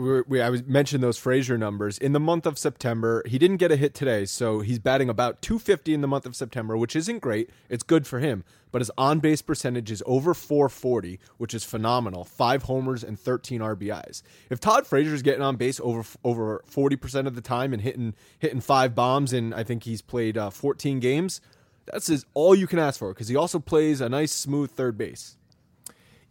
We, 0.00 0.22
we, 0.22 0.40
I 0.40 0.50
was 0.50 0.64
mentioned 0.64 1.02
those 1.02 1.18
Frazier 1.18 1.58
numbers 1.58 1.98
in 1.98 2.12
the 2.12 2.20
month 2.20 2.46
of 2.46 2.58
September. 2.58 3.22
He 3.26 3.38
didn't 3.38 3.58
get 3.58 3.70
a 3.70 3.76
hit 3.76 3.94
today, 3.94 4.24
so 4.24 4.60
he's 4.60 4.78
batting 4.78 5.08
about 5.08 5.42
250 5.42 5.94
in 5.94 6.00
the 6.00 6.08
month 6.08 6.26
of 6.26 6.34
September, 6.34 6.76
which 6.76 6.96
isn't 6.96 7.20
great. 7.20 7.50
It's 7.68 7.82
good 7.82 8.06
for 8.06 8.18
him, 8.18 8.44
but 8.70 8.80
his 8.80 8.90
on 8.96 9.20
base 9.20 9.42
percentage 9.42 9.90
is 9.90 10.02
over 10.06 10.34
440, 10.34 11.18
which 11.38 11.54
is 11.54 11.64
phenomenal. 11.64 12.24
Five 12.24 12.64
homers 12.64 13.04
and 13.04 13.18
13 13.18 13.60
RBIs. 13.60 14.22
If 14.50 14.60
Todd 14.60 14.86
Frazier's 14.86 15.22
getting 15.22 15.42
on 15.42 15.56
base 15.56 15.80
over 15.80 16.04
over 16.24 16.62
40 16.66 16.96
percent 16.96 17.26
of 17.26 17.34
the 17.34 17.40
time 17.40 17.72
and 17.72 17.82
hitting 17.82 18.14
hitting 18.38 18.60
five 18.60 18.94
bombs, 18.94 19.32
and 19.32 19.54
I 19.54 19.62
think 19.62 19.84
he's 19.84 20.02
played 20.02 20.38
uh, 20.38 20.50
14 20.50 21.00
games, 21.00 21.40
that's 21.86 22.24
all 22.34 22.54
you 22.54 22.66
can 22.66 22.78
ask 22.78 22.98
for 22.98 23.12
because 23.12 23.28
he 23.28 23.36
also 23.36 23.58
plays 23.58 24.00
a 24.00 24.08
nice 24.08 24.32
smooth 24.32 24.70
third 24.70 24.96
base. 24.96 25.36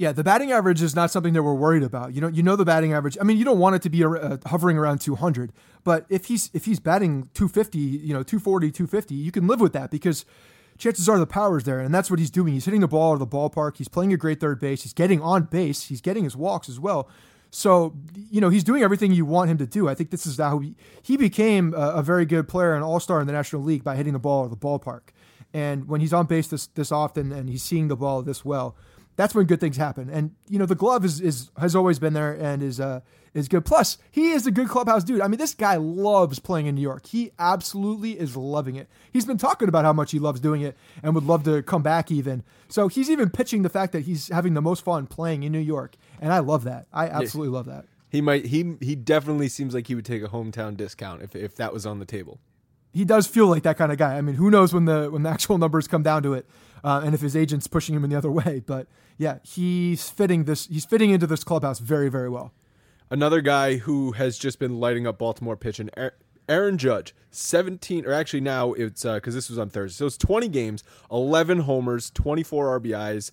Yeah, 0.02 0.12
the 0.12 0.24
batting 0.24 0.52
average 0.52 0.82
is 0.82 0.96
not 0.96 1.12
something 1.12 1.34
that 1.34 1.44
we're 1.44 1.54
worried 1.54 1.84
about. 1.84 2.16
You 2.16 2.22
know, 2.22 2.28
you 2.28 2.42
know 2.42 2.56
the 2.56 2.66
batting 2.66 2.92
average. 2.92 3.20
I 3.22 3.24
mean, 3.24 3.38
you 3.38 3.46
don't 3.46 3.60
want 3.60 3.76
it 3.76 3.84
to 3.84 3.90
be 3.92 4.04
uh, 4.04 4.38
hovering 4.48 4.76
around 4.76 5.00
200, 5.00 5.54
but 5.84 6.08
if 6.10 6.26
he's 6.26 6.50
if 6.56 6.66
he's 6.66 6.80
batting 6.80 7.30
250, 7.36 7.78
you 7.78 8.12
know, 8.12 8.24
240, 8.24 8.72
250, 8.72 9.14
you 9.14 9.32
can 9.32 9.46
live 9.46 9.62
with 9.62 9.74
that 9.74 9.92
because 9.92 10.26
chances 10.80 11.08
are 11.08 11.20
the 11.20 11.28
power's 11.28 11.66
there, 11.66 11.80
and 11.80 11.94
that's 11.94 12.10
what 12.10 12.18
he's 12.18 12.32
doing. 12.32 12.52
He's 12.54 12.66
hitting 12.66 12.82
the 12.82 12.88
ball 12.88 13.12
out 13.12 13.14
of 13.14 13.20
the 13.20 13.28
ballpark. 13.28 13.78
He's 13.78 13.88
playing 13.88 14.12
a 14.12 14.18
great 14.18 14.40
third 14.40 14.60
base. 14.60 14.82
He's 14.82 14.92
getting 14.92 15.22
on 15.22 15.44
base. 15.44 15.84
He's 15.84 16.02
getting 16.02 16.24
his 16.24 16.36
walks 16.36 16.68
as 16.68 16.80
well. 16.80 17.08
So, 17.52 17.94
you 18.16 18.42
know, 18.42 18.50
he's 18.50 18.64
doing 18.64 18.82
everything 18.82 19.12
you 19.12 19.26
want 19.28 19.52
him 19.52 19.60
to 19.60 19.68
do. 19.68 19.88
I 19.88 19.94
think 19.94 20.10
this 20.10 20.26
is 20.26 20.38
how 20.38 20.58
he, 20.58 20.74
he 21.04 21.16
became 21.16 21.76
a, 21.76 21.98
a 21.98 22.02
very 22.02 22.26
good 22.26 22.48
player, 22.48 22.74
an 22.74 22.82
all 22.82 23.00
star 23.00 23.22
in 23.22 23.28
the 23.28 23.34
National 23.34 23.62
League 23.62 23.84
by 23.84 23.96
hitting 23.96 24.14
the 24.14 24.20
ball 24.20 24.42
out 24.42 24.46
of 24.46 24.50
the 24.50 24.58
ballpark. 24.58 25.10
And 25.54 25.88
when 25.88 26.02
he's 26.02 26.14
on 26.14 26.26
base 26.26 26.48
this, 26.48 26.66
this 26.68 26.92
often 26.92 27.32
and 27.32 27.50
he's 27.50 27.62
seeing 27.62 27.88
the 27.88 27.96
ball 27.96 28.24
this 28.24 28.44
well, 28.44 28.76
that's 29.22 29.36
when 29.36 29.46
good 29.46 29.60
things 29.60 29.78
happen. 29.78 30.10
And 30.10 30.32
you 30.50 30.58
know, 30.58 30.66
the 30.66 30.76
glove 30.76 31.06
is, 31.06 31.22
is 31.22 31.52
has 31.58 31.76
always 31.76 32.00
been 32.00 32.14
there 32.14 32.34
and 32.34 32.64
is 32.64 32.80
uh 32.80 33.02
is 33.34 33.48
good. 33.48 33.64
Plus, 33.64 33.98
he 34.10 34.32
is 34.32 34.48
a 34.48 34.52
good 34.52 34.68
clubhouse 34.68 35.04
dude. 35.04 35.22
I 35.22 35.28
mean, 35.28 35.38
this 35.38 35.54
guy 35.54 35.76
loves 35.76 36.40
playing 36.40 36.66
in 36.66 36.76
New 36.76 36.82
York. 36.82 37.06
He 37.06 37.32
absolutely 37.40 38.20
is 38.20 38.36
loving 38.36 38.76
it. 38.76 38.90
He's 39.14 39.26
been 39.26 39.38
talking 39.38 39.70
about 39.70 39.86
how 39.86 39.94
much 39.94 40.12
he 40.12 40.20
loves 40.20 40.40
doing 40.40 40.62
it 40.62 40.76
and 41.04 41.14
would 41.16 41.24
love 41.26 41.44
to 41.44 41.62
come 41.62 41.84
back 41.84 42.12
even. 42.12 42.44
So 42.68 42.88
he's 42.88 43.10
even 43.10 43.30
pitching 43.30 43.62
the 43.62 43.70
fact 43.70 43.94
that 43.94 44.02
he's 44.02 44.28
having 44.30 44.54
the 44.56 44.62
most 44.62 44.84
fun 44.84 45.06
playing 45.08 45.44
in 45.44 45.52
New 45.52 45.60
York. 45.60 45.96
And 46.20 46.34
I 46.34 46.40
love 46.40 46.64
that. 46.66 46.88
I 46.92 47.08
absolutely 47.08 47.54
love 47.54 47.68
that. 47.68 47.86
He 48.10 48.22
might 48.22 48.48
he 48.48 48.76
he 48.82 48.96
definitely 48.96 49.48
seems 49.50 49.74
like 49.74 49.88
he 49.88 49.96
would 49.96 50.06
take 50.06 50.24
a 50.24 50.28
hometown 50.28 50.76
discount 50.76 51.22
if 51.22 51.36
if 51.36 51.56
that 51.58 51.72
was 51.72 51.86
on 51.86 52.00
the 52.00 52.06
table. 52.06 52.40
he 52.92 53.06
does 53.06 53.26
feel 53.28 53.48
like 53.48 53.64
that 53.64 53.78
kind 53.78 53.92
of 53.92 53.98
guy. 53.98 54.18
I 54.18 54.22
mean, 54.22 54.36
who 54.36 54.50
knows 54.52 54.74
when 54.74 54.86
the 54.86 55.10
when 55.10 55.24
the 55.24 55.30
actual 55.36 55.58
numbers 55.58 55.88
come 55.88 56.04
down 56.04 56.24
to 56.24 56.34
it, 56.34 56.46
uh, 56.84 57.02
and 57.04 57.14
if 57.16 57.22
his 57.22 57.36
agent's 57.36 57.68
pushing 57.68 57.96
him 57.96 58.04
in 58.04 58.10
the 58.10 58.18
other 58.18 58.32
way. 58.42 58.62
But 58.66 58.88
yeah, 59.18 59.40
he's 59.44 60.10
fitting 60.10 60.46
this. 60.46 60.68
He's 60.68 60.86
fitting 60.86 61.12
into 61.12 61.28
this 61.28 61.44
clubhouse 61.44 61.80
very 61.80 62.10
very 62.10 62.30
well. 62.30 62.54
Another 63.10 63.42
guy 63.42 63.76
who 63.78 64.14
has 64.14 64.38
just 64.38 64.58
been 64.58 64.80
lighting 64.80 65.06
up 65.06 65.18
Baltimore 65.18 65.58
pitching, 65.58 65.90
Aaron- 65.98 66.14
Aaron 66.48 66.78
Judge, 66.78 67.14
17, 67.32 68.06
or 68.06 68.14
actually 68.14 68.40
now 68.42 68.72
it's 68.74 69.04
because 69.04 69.34
this 69.36 69.50
was 69.50 69.60
on 69.60 69.70
Thursday. 69.70 69.98
So 69.98 70.06
it's 70.06 70.18
20 70.18 70.48
games, 70.48 70.84
11 71.12 71.60
homers, 71.60 72.10
24 72.12 72.80
RBIs, 72.80 73.32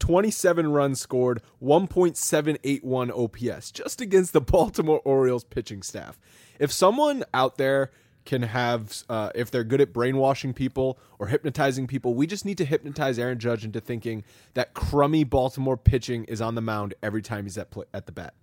27 0.00 0.72
runs 0.72 1.00
scored, 1.00 1.40
1.781 1.62 3.10
OPS, 3.10 3.70
just 3.70 4.00
against 4.00 4.32
the 4.32 4.40
Baltimore 4.52 5.00
Orioles 5.04 5.44
pitching 5.44 5.82
staff. 5.82 6.18
If 6.58 6.72
someone 6.72 7.24
out 7.32 7.58
there 7.58 7.90
can 8.24 8.42
have, 8.42 9.02
uh, 9.08 9.30
if 9.34 9.50
they're 9.50 9.64
good 9.64 9.80
at 9.80 9.92
brainwashing 9.92 10.54
people 10.54 10.98
or 11.18 11.26
hypnotizing 11.26 11.86
people, 11.86 12.14
we 12.14 12.26
just 12.26 12.44
need 12.44 12.58
to 12.58 12.64
hypnotize 12.64 13.18
Aaron 13.18 13.38
Judge 13.38 13.64
into 13.64 13.80
thinking 13.80 14.24
that 14.54 14.74
crummy 14.74 15.24
Baltimore 15.24 15.76
pitching 15.76 16.24
is 16.24 16.40
on 16.40 16.54
the 16.54 16.60
mound 16.60 16.94
every 17.02 17.22
time 17.22 17.44
he's 17.44 17.58
at, 17.58 17.70
play, 17.70 17.84
at 17.92 18.06
the 18.06 18.12
bat. 18.12 18.34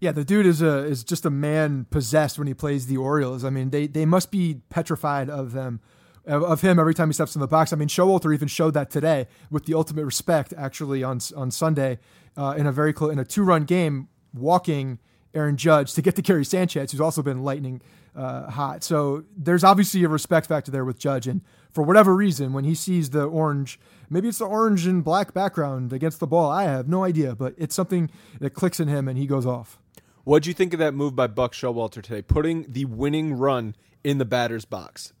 Yeah, 0.00 0.12
the 0.12 0.24
dude 0.24 0.44
is 0.44 0.60
a 0.60 0.84
is 0.84 1.02
just 1.02 1.24
a 1.24 1.30
man 1.30 1.86
possessed 1.88 2.36
when 2.38 2.46
he 2.46 2.52
plays 2.52 2.88
the 2.88 2.96
Orioles. 2.96 3.44
I 3.44 3.50
mean, 3.50 3.70
they 3.70 3.86
they 3.86 4.04
must 4.04 4.30
be 4.30 4.60
petrified 4.68 5.30
of 5.30 5.52
them 5.52 5.80
of 6.26 6.60
him 6.60 6.78
every 6.78 6.94
time 6.94 7.08
he 7.08 7.14
steps 7.14 7.34
in 7.34 7.40
the 7.40 7.46
box. 7.46 7.72
I 7.72 7.76
mean, 7.76 7.88
Showalter 7.88 8.34
even 8.34 8.48
showed 8.48 8.74
that 8.74 8.90
today 8.90 9.28
with 9.50 9.66
the 9.66 9.74
ultimate 9.74 10.04
respect, 10.04 10.52
actually 10.56 11.02
on 11.02 11.20
on 11.36 11.50
Sunday, 11.50 12.00
uh, 12.36 12.54
in 12.56 12.66
a 12.66 12.72
very 12.72 12.92
close 12.92 13.12
in 13.12 13.18
a 13.18 13.24
two 13.24 13.44
run 13.44 13.64
game, 13.64 14.08
walking 14.34 14.98
Aaron 15.34 15.56
Judge 15.56 15.94
to 15.94 16.02
get 16.02 16.16
to 16.16 16.22
Gary 16.22 16.44
Sanchez, 16.44 16.92
who's 16.92 17.00
also 17.00 17.22
been 17.22 17.42
lightning 17.42 17.82
uh, 18.14 18.50
hot. 18.50 18.84
So 18.84 19.24
there's 19.36 19.64
obviously 19.64 20.04
a 20.04 20.08
respect 20.08 20.46
factor 20.46 20.70
there 20.70 20.84
with 20.84 20.98
Judge, 20.98 21.26
and 21.26 21.40
for 21.72 21.82
whatever 21.82 22.14
reason, 22.14 22.52
when 22.52 22.64
he 22.64 22.74
sees 22.74 23.10
the 23.10 23.24
orange, 23.24 23.80
maybe 24.08 24.28
it's 24.28 24.38
the 24.38 24.46
orange 24.46 24.86
and 24.86 25.02
black 25.02 25.34
background 25.34 25.92
against 25.92 26.20
the 26.20 26.26
ball. 26.26 26.50
I 26.50 26.64
have 26.64 26.88
no 26.88 27.04
idea, 27.04 27.34
but 27.34 27.54
it's 27.58 27.74
something 27.74 28.10
that 28.40 28.50
clicks 28.50 28.78
in 28.78 28.88
him, 28.88 29.08
and 29.08 29.18
he 29.18 29.26
goes 29.26 29.44
off. 29.44 29.78
What 30.22 30.42
do 30.42 30.50
you 30.50 30.54
think 30.54 30.72
of 30.72 30.78
that 30.78 30.94
move 30.94 31.14
by 31.14 31.26
Buck 31.26 31.52
Showalter 31.52 32.02
today, 32.02 32.22
putting 32.22 32.70
the 32.72 32.86
winning 32.86 33.34
run 33.34 33.76
in 34.02 34.18
the 34.18 34.24
batter's 34.24 34.64
box? 34.64 35.12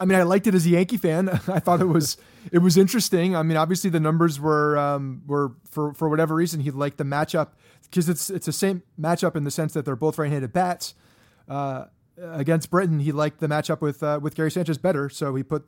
I 0.00 0.04
mean, 0.04 0.18
I 0.18 0.24
liked 0.24 0.46
it 0.46 0.54
as 0.54 0.66
a 0.66 0.70
Yankee 0.70 0.96
fan. 0.96 1.28
I 1.48 1.60
thought 1.60 1.80
it 1.80 1.86
was 1.86 2.16
it 2.52 2.58
was 2.58 2.76
interesting. 2.76 3.36
I 3.36 3.42
mean, 3.42 3.56
obviously 3.56 3.90
the 3.90 4.00
numbers 4.00 4.40
were 4.40 4.76
um, 4.76 5.22
were 5.26 5.52
for 5.70 5.94
for 5.94 6.08
whatever 6.08 6.34
reason 6.34 6.60
he 6.60 6.70
liked 6.70 6.98
the 6.98 7.04
matchup 7.04 7.50
because 7.84 8.08
it's 8.08 8.30
it's 8.30 8.46
the 8.46 8.52
same 8.52 8.82
matchup 9.00 9.36
in 9.36 9.44
the 9.44 9.50
sense 9.50 9.72
that 9.74 9.84
they're 9.84 9.96
both 9.96 10.18
right-handed 10.18 10.52
bats. 10.52 10.94
Uh, 11.48 11.86
against 12.16 12.70
Britton, 12.70 13.00
he 13.00 13.12
liked 13.12 13.40
the 13.40 13.48
matchup 13.48 13.80
with 13.80 14.02
uh, 14.02 14.18
with 14.22 14.34
Gary 14.34 14.50
Sanchez 14.50 14.78
better, 14.78 15.08
so 15.08 15.34
he 15.34 15.42
put 15.42 15.66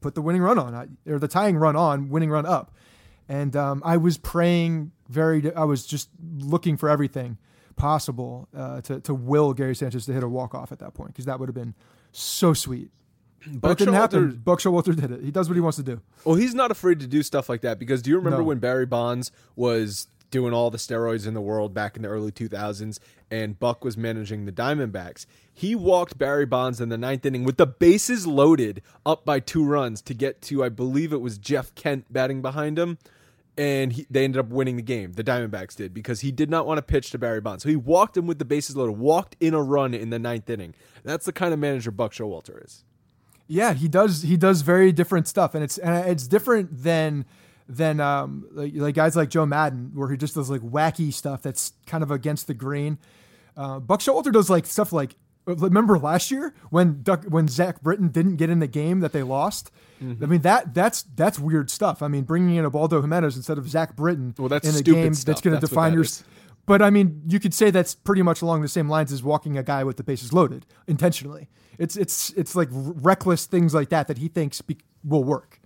put 0.00 0.14
the 0.14 0.22
winning 0.22 0.42
run 0.42 0.58
on 0.58 0.96
or 1.06 1.18
the 1.18 1.28
tying 1.28 1.56
run 1.56 1.76
on, 1.76 2.08
winning 2.08 2.30
run 2.30 2.46
up. 2.46 2.74
And 3.28 3.54
um, 3.56 3.82
I 3.84 3.96
was 3.96 4.16
praying 4.16 4.92
very. 5.08 5.54
I 5.54 5.64
was 5.64 5.86
just 5.86 6.08
looking 6.38 6.76
for 6.76 6.88
everything 6.88 7.38
possible 7.76 8.48
uh, 8.56 8.80
to 8.82 9.00
to 9.00 9.14
will 9.14 9.52
Gary 9.52 9.74
Sanchez 9.74 10.06
to 10.06 10.12
hit 10.12 10.22
a 10.22 10.28
walk 10.28 10.54
off 10.54 10.72
at 10.72 10.78
that 10.78 10.94
point 10.94 11.10
because 11.10 11.26
that 11.26 11.38
would 11.38 11.48
have 11.48 11.54
been 11.54 11.74
so 12.12 12.54
sweet. 12.54 12.90
But 13.46 13.72
it 13.72 13.78
didn't 13.78 13.94
happen. 13.94 14.40
Buck 14.44 14.60
Showalter 14.60 14.96
did 14.96 15.12
it. 15.12 15.22
He 15.22 15.30
does 15.30 15.48
what 15.48 15.54
he 15.54 15.60
wants 15.60 15.76
to 15.76 15.84
do. 15.84 16.00
Well, 16.24 16.34
he's 16.34 16.54
not 16.54 16.70
afraid 16.70 17.00
to 17.00 17.06
do 17.06 17.22
stuff 17.22 17.48
like 17.48 17.60
that 17.60 17.78
because 17.78 18.02
do 18.02 18.10
you 18.10 18.16
remember 18.16 18.38
no. 18.38 18.44
when 18.44 18.58
Barry 18.58 18.84
Bonds 18.84 19.30
was 19.54 20.08
doing 20.30 20.52
all 20.52 20.70
the 20.70 20.78
steroids 20.78 21.26
in 21.26 21.34
the 21.34 21.40
world 21.40 21.74
back 21.74 21.96
in 21.96 22.02
the 22.02 22.08
early 22.08 22.30
2000s 22.30 22.98
and 23.30 23.58
Buck 23.58 23.84
was 23.84 23.96
managing 23.96 24.44
the 24.44 24.52
Diamondbacks? 24.52 25.26
He 25.52 25.74
walked 25.74 26.18
Barry 26.18 26.46
Bonds 26.46 26.80
in 26.80 26.88
the 26.88 26.98
ninth 26.98 27.26
inning 27.26 27.44
with 27.44 27.56
the 27.56 27.66
bases 27.66 28.26
loaded 28.26 28.82
up 29.04 29.24
by 29.24 29.40
two 29.40 29.64
runs 29.64 30.00
to 30.02 30.14
get 30.14 30.40
to, 30.42 30.62
I 30.62 30.68
believe 30.68 31.12
it 31.12 31.20
was 31.20 31.38
Jeff 31.38 31.74
Kent 31.74 32.12
batting 32.12 32.42
behind 32.42 32.78
him. 32.78 32.98
And 33.56 33.92
he, 33.92 34.06
they 34.08 34.22
ended 34.22 34.38
up 34.38 34.50
winning 34.50 34.76
the 34.76 34.82
game. 34.82 35.14
The 35.14 35.24
Diamondbacks 35.24 35.74
did 35.74 35.92
because 35.92 36.20
he 36.20 36.30
did 36.30 36.48
not 36.48 36.64
want 36.64 36.78
to 36.78 36.82
pitch 36.82 37.10
to 37.10 37.18
Barry 37.18 37.40
Bonds. 37.40 37.64
So 37.64 37.68
he 37.68 37.74
walked 37.74 38.16
him 38.16 38.28
with 38.28 38.38
the 38.38 38.44
bases 38.44 38.76
loaded, 38.76 38.98
walked 38.98 39.34
in 39.40 39.52
a 39.52 39.60
run 39.60 39.94
in 39.94 40.10
the 40.10 40.18
ninth 40.20 40.48
inning. 40.48 40.76
That's 41.02 41.26
the 41.26 41.32
kind 41.32 41.52
of 41.52 41.58
manager 41.58 41.90
Buck 41.90 42.12
Showalter 42.12 42.64
is. 42.64 42.84
Yeah, 43.48 43.72
he 43.72 43.88
does. 43.88 44.22
He 44.22 44.36
does 44.36 44.60
very 44.60 44.92
different 44.92 45.26
stuff, 45.26 45.54
and 45.54 45.64
it's 45.64 45.78
and 45.78 46.06
it's 46.06 46.28
different 46.28 46.82
than 46.82 47.24
than 47.68 48.00
um, 48.00 48.46
like, 48.52 48.72
like, 48.74 48.94
guys 48.94 49.14
like 49.14 49.28
Joe 49.28 49.46
Maddon, 49.46 49.92
where 49.94 50.08
he 50.08 50.16
just 50.16 50.34
does 50.34 50.50
like 50.50 50.62
wacky 50.62 51.12
stuff 51.12 51.42
that's 51.42 51.72
kind 51.86 52.02
of 52.02 52.10
against 52.10 52.46
the 52.46 52.54
grain. 52.54 52.98
Uh, 53.56 53.78
Buck 53.78 54.00
Showalter 54.00 54.32
does 54.32 54.48
like 54.48 54.66
stuff 54.66 54.92
like 54.92 55.16
remember 55.44 55.98
last 55.98 56.30
year 56.30 56.54
when 56.70 57.02
Duck, 57.02 57.24
when 57.24 57.48
Zach 57.48 57.80
Britton 57.82 58.08
didn't 58.08 58.36
get 58.36 58.50
in 58.50 58.58
the 58.58 58.66
game 58.66 59.00
that 59.00 59.12
they 59.12 59.22
lost. 59.22 59.70
Mm-hmm. 60.02 60.22
I 60.22 60.26
mean 60.26 60.40
that 60.42 60.74
that's 60.74 61.02
that's 61.02 61.38
weird 61.38 61.70
stuff. 61.70 62.02
I 62.02 62.08
mean 62.08 62.24
bringing 62.24 62.56
in 62.56 62.64
Ubaldo 62.64 63.00
Jimenez 63.00 63.36
instead 63.36 63.58
of 63.58 63.68
Zach 63.68 63.96
Britton 63.96 64.34
well, 64.38 64.48
that's 64.48 64.68
in 64.68 64.76
a 64.76 64.82
game 64.82 65.14
stuff. 65.14 65.26
that's 65.26 65.40
going 65.40 65.58
to 65.58 65.60
define 65.60 65.92
your. 65.92 66.02
Is. 66.02 66.24
But 66.66 66.82
I 66.82 66.90
mean, 66.90 67.22
you 67.26 67.40
could 67.40 67.54
say 67.54 67.70
that's 67.70 67.94
pretty 67.94 68.20
much 68.20 68.42
along 68.42 68.60
the 68.60 68.68
same 68.68 68.90
lines 68.90 69.10
as 69.10 69.22
walking 69.22 69.56
a 69.56 69.62
guy 69.62 69.84
with 69.84 69.96
the 69.96 70.04
bases 70.04 70.34
loaded 70.34 70.66
intentionally. 70.86 71.48
It's 71.78 71.96
it's 71.96 72.30
it's 72.34 72.54
like 72.54 72.68
reckless 72.70 73.46
things 73.46 73.72
like 73.72 73.88
that 73.88 74.06
that 74.08 74.18
he 74.18 74.28
thinks 74.28 74.60
be, 74.60 74.76
will 75.02 75.24
work. 75.24 75.57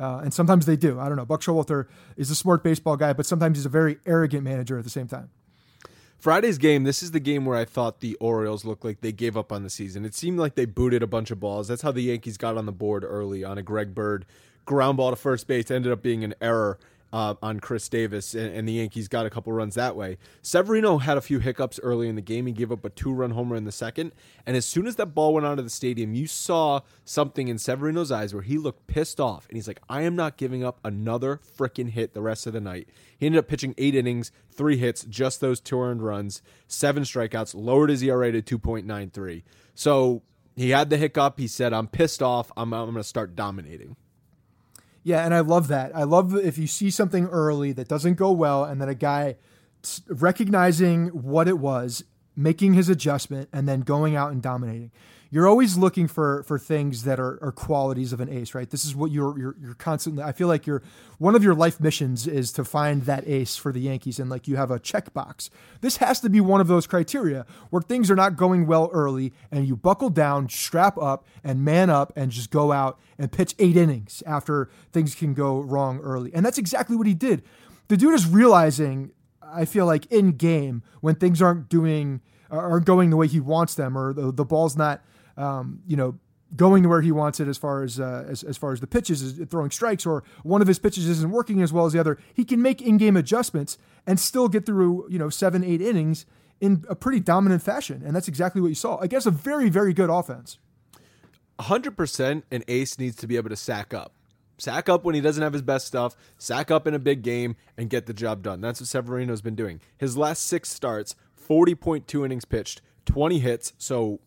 Uh, 0.00 0.20
and 0.24 0.32
sometimes 0.32 0.64
they 0.64 0.76
do. 0.76 0.98
I 0.98 1.08
don't 1.08 1.16
know. 1.16 1.26
Buck 1.26 1.42
Showalter 1.42 1.86
is 2.16 2.30
a 2.30 2.34
smart 2.34 2.64
baseball 2.64 2.96
guy, 2.96 3.12
but 3.12 3.26
sometimes 3.26 3.58
he's 3.58 3.66
a 3.66 3.70
very 3.70 3.98
arrogant 4.06 4.42
manager 4.42 4.78
at 4.78 4.84
the 4.84 4.90
same 4.90 5.06
time. 5.06 5.28
Friday's 6.18 6.58
game, 6.58 6.84
this 6.84 7.02
is 7.02 7.12
the 7.12 7.20
game 7.20 7.44
where 7.46 7.56
I 7.56 7.64
thought 7.64 8.00
the 8.00 8.14
Orioles 8.16 8.64
looked 8.64 8.84
like 8.84 9.00
they 9.00 9.12
gave 9.12 9.36
up 9.36 9.52
on 9.52 9.62
the 9.62 9.70
season. 9.70 10.04
It 10.04 10.14
seemed 10.14 10.38
like 10.38 10.54
they 10.54 10.66
booted 10.66 11.02
a 11.02 11.06
bunch 11.06 11.30
of 11.30 11.40
balls. 11.40 11.68
That's 11.68 11.82
how 11.82 11.92
the 11.92 12.02
Yankees 12.02 12.36
got 12.36 12.56
on 12.56 12.66
the 12.66 12.72
board 12.72 13.04
early 13.04 13.44
on 13.44 13.58
a 13.58 13.62
Greg 13.62 13.94
Bird 13.94 14.26
ground 14.66 14.96
ball 14.98 15.10
to 15.10 15.16
first 15.16 15.46
base. 15.46 15.70
Ended 15.70 15.92
up 15.92 16.02
being 16.02 16.24
an 16.24 16.34
error 16.40 16.78
uh, 17.12 17.34
on 17.42 17.58
Chris 17.58 17.88
Davis, 17.88 18.34
and, 18.34 18.54
and, 18.54 18.68
the 18.68 18.74
Yankees 18.74 19.08
got 19.08 19.26
a 19.26 19.30
couple 19.30 19.52
runs 19.52 19.74
that 19.74 19.96
way. 19.96 20.16
Severino 20.42 20.98
had 20.98 21.16
a 21.16 21.20
few 21.20 21.40
hiccups 21.40 21.80
early 21.82 22.08
in 22.08 22.14
the 22.14 22.22
game. 22.22 22.46
He 22.46 22.52
gave 22.52 22.70
up 22.70 22.84
a 22.84 22.90
two 22.90 23.12
run 23.12 23.32
homer 23.32 23.56
in 23.56 23.64
the 23.64 23.72
second. 23.72 24.12
And 24.46 24.56
as 24.56 24.64
soon 24.64 24.86
as 24.86 24.96
that 24.96 25.06
ball 25.06 25.34
went 25.34 25.46
onto 25.46 25.62
the 25.62 25.70
stadium, 25.70 26.14
you 26.14 26.26
saw 26.26 26.80
something 27.04 27.48
in 27.48 27.58
Severino's 27.58 28.12
eyes 28.12 28.32
where 28.32 28.44
he 28.44 28.58
looked 28.58 28.86
pissed 28.86 29.20
off. 29.20 29.48
And 29.48 29.56
he's 29.56 29.66
like, 29.66 29.80
I 29.88 30.02
am 30.02 30.14
not 30.14 30.36
giving 30.36 30.62
up 30.62 30.78
another 30.84 31.40
freaking 31.58 31.90
hit 31.90 32.14
the 32.14 32.22
rest 32.22 32.46
of 32.46 32.52
the 32.52 32.60
night. 32.60 32.88
He 33.18 33.26
ended 33.26 33.40
up 33.40 33.48
pitching 33.48 33.74
eight 33.76 33.96
innings, 33.96 34.30
three 34.50 34.76
hits, 34.76 35.04
just 35.04 35.40
those 35.40 35.60
two 35.60 35.80
earned 35.80 36.02
runs, 36.02 36.42
seven 36.68 37.02
strikeouts, 37.02 37.54
lowered 37.56 37.90
his 37.90 38.02
ERA 38.02 38.30
to 38.30 38.58
2.93. 38.58 39.42
So 39.74 40.22
he 40.54 40.70
had 40.70 40.90
the 40.90 40.96
hiccup. 40.96 41.38
He 41.38 41.48
said, 41.48 41.72
I'm 41.72 41.88
pissed 41.88 42.22
off. 42.22 42.52
I'm, 42.56 42.72
I'm 42.72 42.86
going 42.86 42.96
to 42.96 43.04
start 43.04 43.34
dominating. 43.34 43.96
Yeah, 45.02 45.24
and 45.24 45.34
I 45.34 45.40
love 45.40 45.68
that. 45.68 45.94
I 45.96 46.02
love 46.02 46.36
if 46.36 46.58
you 46.58 46.66
see 46.66 46.90
something 46.90 47.26
early 47.26 47.72
that 47.72 47.88
doesn't 47.88 48.14
go 48.14 48.30
well, 48.32 48.64
and 48.64 48.80
then 48.80 48.88
a 48.88 48.94
guy 48.94 49.36
recognizing 50.08 51.08
what 51.08 51.48
it 51.48 51.58
was, 51.58 52.04
making 52.36 52.74
his 52.74 52.88
adjustment, 52.88 53.48
and 53.52 53.68
then 53.68 53.80
going 53.80 54.14
out 54.14 54.30
and 54.30 54.42
dominating 54.42 54.90
you're 55.32 55.46
always 55.46 55.78
looking 55.78 56.08
for 56.08 56.42
for 56.42 56.58
things 56.58 57.04
that 57.04 57.20
are, 57.20 57.38
are 57.40 57.52
qualities 57.52 58.12
of 58.12 58.20
an 58.20 58.28
ace, 58.28 58.52
right? 58.54 58.68
This 58.68 58.84
is 58.84 58.96
what 58.96 59.12
you're, 59.12 59.38
you're 59.38 59.56
you're 59.60 59.74
constantly. 59.74 60.24
I 60.24 60.32
feel 60.32 60.48
like 60.48 60.66
you're 60.66 60.82
one 61.18 61.36
of 61.36 61.44
your 61.44 61.54
life 61.54 61.80
missions 61.80 62.26
is 62.26 62.50
to 62.52 62.64
find 62.64 63.02
that 63.02 63.26
ace 63.28 63.56
for 63.56 63.72
the 63.72 63.80
Yankees, 63.80 64.18
and 64.18 64.28
like 64.28 64.48
you 64.48 64.56
have 64.56 64.70
a 64.70 64.80
checkbox. 64.80 65.48
This 65.80 65.98
has 65.98 66.20
to 66.20 66.28
be 66.28 66.40
one 66.40 66.60
of 66.60 66.66
those 66.66 66.86
criteria 66.86 67.46
where 67.70 67.82
things 67.82 68.10
are 68.10 68.16
not 68.16 68.36
going 68.36 68.66
well 68.66 68.90
early, 68.92 69.32
and 69.52 69.66
you 69.66 69.76
buckle 69.76 70.10
down, 70.10 70.48
strap 70.48 70.98
up, 70.98 71.24
and 71.44 71.64
man 71.64 71.90
up, 71.90 72.12
and 72.16 72.32
just 72.32 72.50
go 72.50 72.72
out 72.72 72.98
and 73.16 73.30
pitch 73.30 73.54
eight 73.60 73.76
innings 73.76 74.22
after 74.26 74.68
things 74.92 75.14
can 75.14 75.32
go 75.32 75.60
wrong 75.60 76.00
early, 76.00 76.32
and 76.34 76.44
that's 76.44 76.58
exactly 76.58 76.96
what 76.96 77.06
he 77.06 77.14
did. 77.14 77.42
The 77.88 77.96
dude 77.96 78.14
is 78.14 78.26
realizing. 78.26 79.12
I 79.52 79.64
feel 79.64 79.84
like 79.84 80.06
in 80.12 80.32
game 80.32 80.84
when 81.00 81.16
things 81.16 81.42
aren't 81.42 81.68
doing 81.68 82.20
aren't 82.52 82.84
going 82.84 83.10
the 83.10 83.16
way 83.16 83.26
he 83.26 83.40
wants 83.40 83.74
them, 83.74 83.96
or 83.96 84.12
the, 84.12 84.32
the 84.32 84.44
ball's 84.44 84.76
not 84.76 85.02
um, 85.40 85.80
you 85.86 85.96
know, 85.96 86.18
going 86.56 86.82
to 86.82 86.88
where 86.88 87.00
he 87.00 87.12
wants 87.12 87.40
it 87.40 87.48
as 87.48 87.56
far 87.56 87.82
as, 87.82 88.00
uh, 88.00 88.26
as 88.28 88.42
as 88.42 88.56
far 88.56 88.72
as 88.72 88.80
the 88.80 88.86
pitches 88.86 89.22
is 89.22 89.48
throwing 89.48 89.70
strikes 89.70 90.04
or 90.04 90.24
one 90.42 90.60
of 90.60 90.68
his 90.68 90.78
pitches 90.78 91.08
isn't 91.08 91.30
working 91.30 91.62
as 91.62 91.72
well 91.72 91.86
as 91.86 91.92
the 91.92 92.00
other 92.00 92.18
he 92.34 92.44
can 92.44 92.60
make 92.60 92.82
in-game 92.82 93.16
adjustments 93.16 93.78
and 94.06 94.18
still 94.18 94.48
get 94.48 94.66
through 94.66 95.06
you 95.08 95.18
know 95.18 95.30
seven 95.30 95.62
eight 95.62 95.80
innings 95.80 96.26
in 96.60 96.84
a 96.88 96.94
pretty 96.94 97.20
dominant 97.20 97.62
fashion. 97.62 98.02
And 98.04 98.14
that's 98.14 98.28
exactly 98.28 98.60
what 98.60 98.68
you 98.68 98.74
saw 98.74 98.98
against 98.98 99.26
a 99.26 99.30
very 99.30 99.68
very 99.68 99.92
good 99.92 100.10
offense. 100.10 100.58
100% 101.60 102.42
an 102.50 102.64
ace 102.68 102.98
needs 102.98 103.16
to 103.16 103.26
be 103.26 103.36
able 103.36 103.50
to 103.50 103.56
sack 103.56 103.92
up. 103.92 104.14
Sack 104.56 104.88
up 104.88 105.04
when 105.04 105.14
he 105.14 105.20
doesn't 105.20 105.42
have 105.42 105.52
his 105.52 105.62
best 105.62 105.86
stuff 105.86 106.16
sack 106.38 106.70
up 106.70 106.86
in 106.86 106.94
a 106.94 106.98
big 106.98 107.22
game 107.22 107.56
and 107.76 107.88
get 107.88 108.06
the 108.06 108.14
job 108.14 108.42
done. 108.42 108.60
That's 108.60 108.80
what 108.80 108.88
severino's 108.88 109.40
been 109.40 109.54
doing. 109.54 109.80
His 109.96 110.16
last 110.16 110.42
six 110.44 110.70
starts 110.70 111.14
40.2 111.48 112.24
innings 112.24 112.44
pitched 112.44 112.82
20 113.06 113.38
hits 113.38 113.72
so 113.78 114.20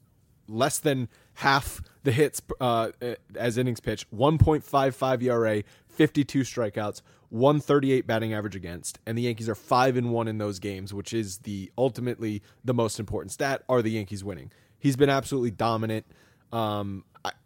less 0.47 0.79
than 0.79 1.10
half 1.36 1.82
the 2.03 2.12
hits 2.12 2.41
uh, 2.60 2.91
as 3.36 3.58
innings 3.58 3.79
pitched, 3.79 4.13
1.55 4.15 5.23
ERA, 5.23 5.63
52 5.88 6.41
strikeouts, 6.41 7.01
138 7.29 8.06
batting 8.06 8.34
average 8.34 8.56
against, 8.56 8.99
and 9.06 9.17
the 9.17 9.23
Yankees 9.23 9.49
are 9.49 9.56
5 9.56 9.97
and 9.97 10.12
1 10.12 10.27
in 10.27 10.38
those 10.38 10.60
games, 10.60 10.93
which 10.93 11.13
is 11.13 11.39
the 11.39 11.71
ultimately 11.77 12.41
the 12.63 12.73
most 12.73 12.99
important 12.99 13.32
stat 13.32 13.63
are 13.67 13.82
the 13.82 13.91
Yankees 13.91 14.23
winning. 14.23 14.51
He's 14.77 14.95
been 14.95 15.10
absolutely 15.10 15.51
dominant. 15.51 16.06
Um, 16.51 17.06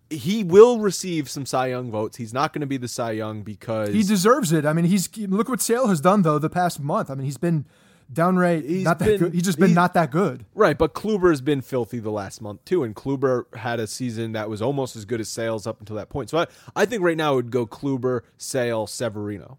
he 0.09 0.43
will 0.43 0.79
receive 0.79 1.29
some 1.29 1.45
Cy 1.45 1.67
Young 1.67 1.91
votes. 1.91 2.17
He's 2.17 2.33
not 2.33 2.53
going 2.53 2.61
to 2.61 2.67
be 2.67 2.77
the 2.77 2.87
Cy 2.87 3.11
Young 3.11 3.43
because 3.43 3.89
he 3.89 4.03
deserves 4.03 4.51
it. 4.51 4.65
I 4.65 4.73
mean, 4.73 4.85
he's 4.85 5.15
look 5.17 5.49
what 5.49 5.61
Sale 5.61 5.87
has 5.87 6.01
done 6.01 6.21
though 6.21 6.39
the 6.39 6.49
past 6.49 6.79
month. 6.79 7.09
I 7.09 7.15
mean, 7.15 7.25
he's 7.25 7.37
been 7.37 7.65
downright 8.11 8.63
he's 8.63 8.83
not 8.83 8.99
that 8.99 9.05
been, 9.05 9.19
good. 9.19 9.33
He's 9.33 9.43
just 9.43 9.59
been 9.59 9.73
not 9.73 9.93
that 9.93 10.11
good. 10.11 10.45
Right, 10.53 10.77
but 10.77 10.93
Kluber 10.93 11.29
has 11.29 11.41
been 11.41 11.61
filthy 11.61 11.99
the 11.99 12.11
last 12.11 12.41
month 12.41 12.63
too, 12.65 12.83
and 12.83 12.95
Kluber 12.95 13.53
had 13.55 13.79
a 13.79 13.87
season 13.87 14.31
that 14.33 14.49
was 14.49 14.61
almost 14.61 14.95
as 14.95 15.05
good 15.05 15.19
as 15.19 15.29
Sales 15.29 15.67
up 15.67 15.79
until 15.79 15.95
that 15.95 16.09
point. 16.09 16.29
So 16.29 16.39
I, 16.39 16.47
I 16.75 16.85
think 16.85 17.03
right 17.03 17.17
now 17.17 17.33
it 17.33 17.35
would 17.37 17.51
go 17.51 17.65
Kluber, 17.65 18.21
Sale, 18.37 18.87
Severino. 18.87 19.57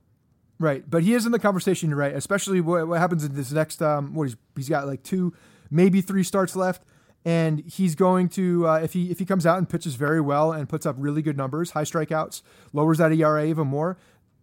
Right, 0.58 0.88
but 0.88 1.04
he 1.04 1.14
is 1.14 1.24
in 1.24 1.32
the 1.32 1.38
conversation, 1.38 1.94
right? 1.94 2.12
Especially 2.12 2.60
what, 2.60 2.88
what 2.88 2.98
happens 2.98 3.24
in 3.24 3.34
this 3.34 3.52
next. 3.52 3.80
Um, 3.80 4.14
what 4.14 4.24
he's 4.24 4.36
he's 4.56 4.68
got 4.68 4.86
like 4.86 5.02
two, 5.02 5.32
maybe 5.70 6.00
three 6.00 6.24
starts 6.24 6.56
left, 6.56 6.82
and 7.24 7.60
he's 7.60 7.94
going 7.94 8.28
to 8.30 8.66
uh, 8.66 8.80
if 8.80 8.92
he 8.92 9.10
if 9.10 9.18
he 9.18 9.24
comes 9.24 9.46
out 9.46 9.58
and 9.58 9.68
pitches 9.68 9.94
very 9.94 10.20
well 10.20 10.52
and 10.52 10.68
puts 10.68 10.84
up 10.84 10.96
really 10.98 11.22
good 11.22 11.36
numbers, 11.36 11.70
high 11.72 11.84
strikeouts, 11.84 12.42
lowers 12.72 12.98
that 12.98 13.12
ERA 13.12 13.46
even 13.46 13.68
more 13.68 13.98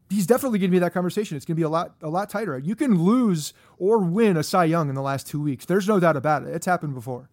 he's 0.09 0.27
definitely 0.27 0.59
going 0.59 0.71
to 0.71 0.75
be 0.75 0.79
that 0.79 0.93
conversation. 0.93 1.37
It's 1.37 1.45
going 1.45 1.55
to 1.55 1.59
be 1.59 1.63
a 1.63 1.69
lot 1.69 1.95
a 2.01 2.09
lot 2.09 2.29
tighter. 2.29 2.57
You 2.57 2.75
can 2.75 3.03
lose 3.03 3.53
or 3.77 3.99
win 3.99 4.37
a 4.37 4.43
Cy 4.43 4.65
Young 4.65 4.89
in 4.89 4.95
the 4.95 5.01
last 5.01 5.27
two 5.27 5.41
weeks. 5.41 5.65
There's 5.65 5.87
no 5.87 5.99
doubt 5.99 6.17
about 6.17 6.43
it. 6.43 6.49
It's 6.49 6.65
happened 6.65 6.93
before. 6.93 7.29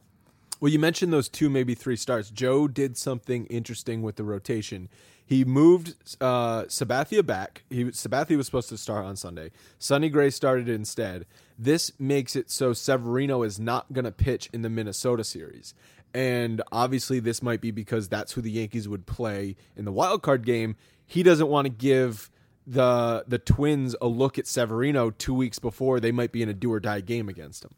Well, 0.61 0.71
you 0.71 0.79
mentioned 0.79 1.13
those 1.13 1.29
two, 1.29 1.51
maybe 1.51 1.75
three 1.75 1.97
starts. 1.97 2.31
Joe 2.31 2.69
did 2.69 2.97
something 2.97 3.47
interesting 3.47 4.01
with 4.01 4.15
the 4.15 4.23
rotation. 4.23 4.89
He 5.25 5.45
moved 5.45 5.97
uh, 6.21 6.65
Sabathia 6.65 7.25
back. 7.25 7.65
He 7.69 7.85
Sabathia 7.87 8.37
was 8.37 8.47
supposed 8.47 8.69
to 8.69 8.77
start 8.77 9.05
on 9.05 9.17
Sunday. 9.17 9.51
Sonny 9.79 10.09
Gray 10.09 10.31
started 10.31 10.69
instead. 10.69 11.27
This 11.59 11.93
makes 11.99 12.37
it 12.37 12.51
so 12.51 12.73
Severino 12.73 13.43
is 13.43 13.59
not 13.59 13.93
going 13.93 14.05
to 14.05 14.13
pitch 14.13 14.49
in 14.53 14.63
the 14.63 14.71
Minnesota 14.71 15.25
series. 15.25 15.75
And 16.15 16.61
obviously, 16.71 17.19
this 17.19 17.43
might 17.43 17.61
be 17.61 17.71
because 17.71 18.09
that's 18.09 18.33
who 18.33 18.41
the 18.43 18.51
Yankees 18.51 18.89
would 18.89 19.07
play 19.07 19.57
in 19.77 19.85
the 19.85 19.93
wild 19.93 20.23
card 20.23 20.45
game. 20.45 20.77
He 21.07 21.23
doesn't 21.23 21.49
want 21.49 21.67
to 21.67 21.71
give 21.71 22.31
the 22.67 23.25
the 23.27 23.39
Twins 23.39 23.97
a 24.01 24.07
look 24.07 24.39
at 24.39 24.47
Severino 24.47 25.11
two 25.11 25.35
weeks 25.35 25.59
before 25.59 26.01
they 26.01 26.13
might 26.13 26.33
be 26.33 26.43
in 26.43 26.49
a 26.49 26.55
do 26.55 26.73
or 26.73 26.81
die 26.81 27.01
game 27.01 27.29
against 27.29 27.65
him. 27.65 27.73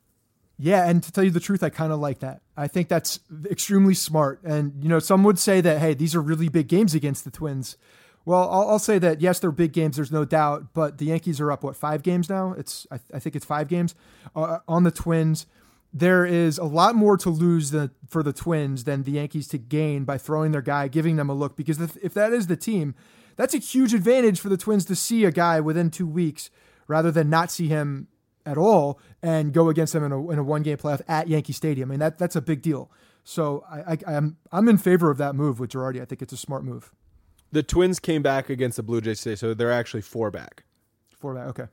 Yeah, 0.58 0.88
and 0.88 1.02
to 1.02 1.10
tell 1.10 1.24
you 1.24 1.30
the 1.30 1.40
truth, 1.40 1.62
I 1.62 1.70
kind 1.70 1.92
of 1.92 1.98
like 1.98 2.20
that. 2.20 2.42
I 2.56 2.68
think 2.68 2.88
that's 2.88 3.20
extremely 3.50 3.94
smart. 3.94 4.42
And 4.44 4.82
you 4.82 4.88
know, 4.88 4.98
some 5.00 5.24
would 5.24 5.38
say 5.38 5.60
that 5.60 5.80
hey, 5.80 5.94
these 5.94 6.14
are 6.14 6.20
really 6.20 6.48
big 6.48 6.68
games 6.68 6.94
against 6.94 7.24
the 7.24 7.30
Twins. 7.30 7.76
Well, 8.24 8.48
I'll, 8.48 8.70
I'll 8.70 8.78
say 8.78 8.98
that 9.00 9.20
yes, 9.20 9.40
they're 9.40 9.50
big 9.50 9.72
games. 9.72 9.96
There's 9.96 10.12
no 10.12 10.24
doubt, 10.24 10.72
but 10.72 10.98
the 10.98 11.06
Yankees 11.06 11.40
are 11.40 11.50
up 11.50 11.64
what 11.64 11.76
five 11.76 12.02
games 12.02 12.30
now? 12.30 12.54
It's 12.56 12.86
I, 12.90 13.00
I 13.12 13.18
think 13.18 13.36
it's 13.36 13.44
five 13.44 13.68
games 13.68 13.94
uh, 14.36 14.58
on 14.68 14.84
the 14.84 14.90
Twins. 14.90 15.46
There 15.96 16.26
is 16.26 16.58
a 16.58 16.64
lot 16.64 16.96
more 16.96 17.16
to 17.18 17.30
lose 17.30 17.70
the, 17.70 17.92
for 18.08 18.24
the 18.24 18.32
Twins 18.32 18.82
than 18.82 19.04
the 19.04 19.12
Yankees 19.12 19.46
to 19.48 19.58
gain 19.58 20.02
by 20.02 20.18
throwing 20.18 20.50
their 20.50 20.60
guy, 20.60 20.88
giving 20.88 21.14
them 21.14 21.30
a 21.30 21.34
look. 21.34 21.56
Because 21.56 21.80
if, 21.80 21.96
if 22.02 22.12
that 22.14 22.32
is 22.32 22.48
the 22.48 22.56
team, 22.56 22.96
that's 23.36 23.54
a 23.54 23.58
huge 23.58 23.94
advantage 23.94 24.40
for 24.40 24.48
the 24.48 24.56
Twins 24.56 24.84
to 24.86 24.96
see 24.96 25.24
a 25.24 25.30
guy 25.30 25.60
within 25.60 25.90
two 25.90 26.06
weeks 26.06 26.50
rather 26.86 27.10
than 27.10 27.30
not 27.30 27.50
see 27.50 27.68
him 27.68 28.08
at 28.46 28.58
all 28.58 29.00
and 29.22 29.52
go 29.52 29.68
against 29.68 29.92
them 29.92 30.04
in 30.04 30.12
a, 30.12 30.30
in 30.30 30.38
a 30.38 30.42
one 30.42 30.62
game 30.62 30.76
playoff 30.76 31.00
at 31.08 31.28
Yankee 31.28 31.52
Stadium. 31.52 31.90
I 31.90 31.92
mean, 31.92 32.00
that, 32.00 32.18
that's 32.18 32.36
a 32.36 32.42
big 32.42 32.62
deal. 32.62 32.90
So 33.24 33.64
I, 33.70 33.92
I, 33.92 34.16
I'm, 34.16 34.36
I'm 34.52 34.68
in 34.68 34.76
favor 34.76 35.10
of 35.10 35.18
that 35.18 35.34
move 35.34 35.58
with 35.58 35.70
Girardi. 35.70 36.00
I 36.00 36.04
think 36.04 36.20
it's 36.20 36.32
a 36.32 36.36
smart 36.36 36.64
move. 36.64 36.92
The 37.52 37.62
Twins 37.62 38.00
came 38.00 38.22
back 38.22 38.50
against 38.50 38.76
the 38.76 38.82
Blue 38.82 39.00
Jays 39.00 39.20
today, 39.20 39.36
so 39.36 39.54
they're 39.54 39.72
actually 39.72 40.02
four 40.02 40.30
back. 40.30 40.64
Four 41.10 41.34
back, 41.34 41.46
okay. 41.48 41.66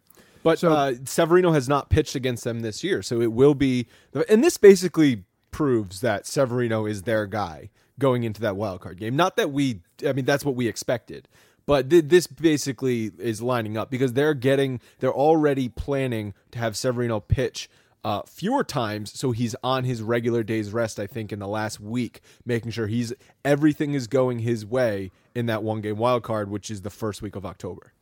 But 0.44 0.60
so, 0.60 0.72
uh, 0.72 0.94
Severino 1.06 1.52
has 1.52 1.68
not 1.68 1.90
pitched 1.90 2.16
against 2.16 2.44
them 2.44 2.62
this 2.62 2.84
year, 2.84 3.02
so 3.02 3.20
it 3.22 3.32
will 3.32 3.54
be. 3.54 3.88
And 4.30 4.44
this 4.44 4.58
basically 4.58 5.26
proves 5.52 6.02
that 6.02 6.26
Severino 6.26 6.86
is 6.86 7.04
their 7.04 7.26
guy 7.26 7.70
going 8.00 8.24
into 8.24 8.42
that 8.42 8.56
wild 8.56 8.82
card 8.82 9.00
game. 9.00 9.16
Not 9.16 9.36
that 9.36 9.52
we, 9.52 9.82
I 10.08 10.14
mean, 10.14 10.26
that's 10.26 10.46
what 10.46 10.56
we 10.56 10.68
expected. 10.68 11.28
But 11.66 11.90
th- 11.90 12.06
this 12.08 12.28
basically 12.28 13.12
is 13.18 13.42
lining 13.42 13.78
up 13.78 13.92
because 13.92 14.14
they're 14.14 14.34
getting, 14.34 14.82
they're 15.00 15.14
already 15.14 15.70
planning 15.70 16.34
to 16.52 16.60
have 16.60 16.76
Severino 16.76 17.20
pitch 17.20 17.70
uh, 18.04 18.24
fewer 18.24 18.64
times, 18.64 19.18
so 19.18 19.32
he's 19.32 19.56
on 19.64 19.84
his 19.84 20.02
regular 20.02 20.44
day's 20.44 20.72
rest. 20.72 21.00
I 21.00 21.08
think 21.08 21.32
in 21.32 21.40
the 21.40 21.48
last 21.48 21.80
week, 21.80 22.22
making 22.46 22.72
sure 22.72 22.88
he's 22.88 23.14
everything 23.46 23.94
is 23.94 24.08
going 24.08 24.40
his 24.40 24.66
way 24.66 25.12
in 25.36 25.46
that 25.46 25.64
one 25.64 25.82
game 25.82 25.98
wild 25.98 26.24
card, 26.24 26.50
which 26.50 26.72
is 26.72 26.82
the 26.82 26.90
first 26.90 27.22
week 27.22 27.36
of 27.36 27.46
October. 27.46 27.94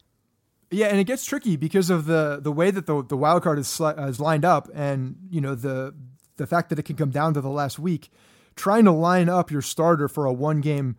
Yeah, 0.72 0.88
and 0.88 1.00
it 1.00 1.06
gets 1.06 1.26
tricky 1.26 1.58
because 1.58 1.90
of 1.90 2.06
the 2.06 2.40
the 2.42 2.52
way 2.52 2.72
that 2.72 2.86
the 2.86 3.04
the 3.04 3.18
wild 3.18 3.44
card 3.44 3.60
is 3.60 3.82
is 3.82 4.20
lined 4.20 4.46
up, 4.46 4.70
and 4.74 5.18
you 5.30 5.42
know 5.42 5.56
the 5.56 5.94
the 6.38 6.48
fact 6.48 6.70
that 6.70 6.80
it 6.80 6.84
can 6.84 6.96
come 6.96 7.10
down 7.10 7.34
to 7.34 7.42
the 7.42 7.50
last 7.50 7.78
week. 7.78 8.10
Trying 8.56 8.86
to 8.86 8.92
line 8.92 9.30
up 9.30 9.52
your 9.52 9.62
starter 9.62 10.08
for 10.08 10.26
a 10.26 10.34
one 10.34 10.62
game 10.62 10.98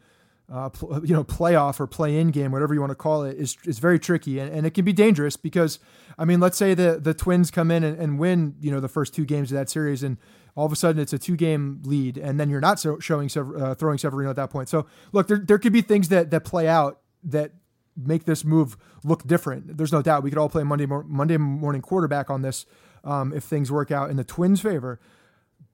uh, 0.50 0.68
pl- 0.68 1.04
you 1.04 1.14
know, 1.14 1.24
playoff 1.24 1.80
or 1.80 1.86
play-in 1.86 2.30
game, 2.30 2.52
whatever 2.52 2.74
you 2.74 2.80
want 2.80 2.90
to 2.90 2.96
call 2.96 3.24
it, 3.24 3.36
is 3.36 3.56
is 3.64 3.78
very 3.78 3.98
tricky, 3.98 4.38
and, 4.38 4.52
and 4.52 4.66
it 4.66 4.70
can 4.74 4.84
be 4.84 4.92
dangerous 4.92 5.36
because, 5.36 5.78
I 6.18 6.24
mean, 6.24 6.40
let's 6.40 6.56
say 6.56 6.74
the 6.74 6.98
the 7.00 7.14
Twins 7.14 7.50
come 7.50 7.70
in 7.70 7.84
and, 7.84 7.98
and 7.98 8.18
win, 8.18 8.56
you 8.60 8.70
know, 8.70 8.80
the 8.80 8.88
first 8.88 9.14
two 9.14 9.24
games 9.24 9.50
of 9.52 9.56
that 9.58 9.70
series, 9.70 10.02
and 10.02 10.18
all 10.56 10.66
of 10.66 10.72
a 10.72 10.76
sudden 10.76 11.00
it's 11.00 11.12
a 11.12 11.18
two-game 11.18 11.80
lead, 11.84 12.18
and 12.18 12.40
then 12.40 12.50
you're 12.50 12.60
not 12.60 12.80
so 12.80 12.98
showing 12.98 13.30
uh, 13.36 13.74
throwing 13.74 13.98
Severino 13.98 14.30
at 14.30 14.36
that 14.36 14.50
point. 14.50 14.68
So 14.68 14.86
look, 15.12 15.28
there 15.28 15.38
there 15.38 15.58
could 15.58 15.72
be 15.72 15.82
things 15.82 16.08
that 16.08 16.30
that 16.30 16.44
play 16.44 16.66
out 16.66 17.00
that 17.24 17.52
make 17.96 18.24
this 18.24 18.44
move 18.44 18.76
look 19.04 19.26
different. 19.26 19.76
There's 19.76 19.92
no 19.92 20.02
doubt 20.02 20.22
we 20.22 20.30
could 20.30 20.38
all 20.38 20.48
play 20.48 20.64
Monday 20.64 20.86
Monday 20.86 21.36
morning 21.36 21.82
quarterback 21.82 22.30
on 22.30 22.42
this 22.42 22.66
um, 23.04 23.32
if 23.32 23.44
things 23.44 23.70
work 23.70 23.90
out 23.90 24.10
in 24.10 24.16
the 24.16 24.24
Twins' 24.24 24.60
favor. 24.60 25.00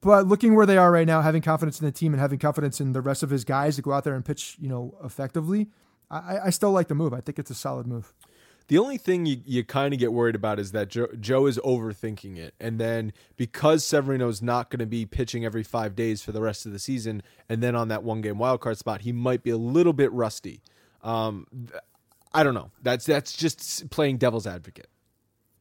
But 0.07 0.25
looking 0.25 0.55
where 0.55 0.65
they 0.65 0.77
are 0.77 0.89
right 0.89 1.05
now, 1.05 1.21
having 1.21 1.41
confidence 1.41 1.81
in 1.81 1.85
the 1.85 1.91
team 1.91 2.13
and 2.13 2.21
having 2.21 2.39
confidence 2.39 2.79
in 2.79 2.93
the 2.93 3.01
rest 3.01 3.23
of 3.23 3.29
his 3.29 3.43
guys 3.43 3.75
to 3.75 3.81
go 3.81 3.91
out 3.91 4.05
there 4.05 4.15
and 4.15 4.23
pitch, 4.23 4.55
you 4.57 4.69
know, 4.69 4.97
effectively, 5.03 5.67
I, 6.09 6.39
I 6.45 6.49
still 6.49 6.71
like 6.71 6.87
the 6.87 6.95
move. 6.95 7.13
I 7.13 7.19
think 7.19 7.37
it's 7.37 7.51
a 7.51 7.53
solid 7.53 7.85
move. 7.87 8.13
The 8.69 8.77
only 8.77 8.97
thing 8.97 9.25
you, 9.25 9.41
you 9.45 9.65
kind 9.65 9.93
of 9.93 9.99
get 9.99 10.13
worried 10.13 10.35
about 10.35 10.59
is 10.59 10.71
that 10.71 10.87
Joe, 10.87 11.09
Joe 11.19 11.45
is 11.45 11.57
overthinking 11.57 12.37
it. 12.37 12.53
And 12.57 12.79
then 12.79 13.11
because 13.35 13.85
Severino's 13.85 14.41
not 14.41 14.69
going 14.69 14.79
to 14.79 14.85
be 14.85 15.05
pitching 15.05 15.43
every 15.43 15.63
five 15.63 15.93
days 15.93 16.21
for 16.21 16.31
the 16.31 16.39
rest 16.39 16.65
of 16.65 16.71
the 16.71 16.79
season, 16.79 17.21
and 17.49 17.61
then 17.61 17.75
on 17.75 17.89
that 17.89 18.01
one 18.01 18.21
game 18.21 18.35
wildcard 18.35 18.77
spot, 18.77 19.01
he 19.01 19.11
might 19.11 19.43
be 19.43 19.49
a 19.49 19.57
little 19.57 19.91
bit 19.91 20.09
rusty. 20.13 20.61
Um, 21.03 21.47
I 22.33 22.43
don't 22.43 22.53
know. 22.53 22.71
That's 22.81 23.05
that's 23.05 23.35
just 23.35 23.89
playing 23.89 24.19
devil's 24.19 24.47
advocate. 24.47 24.87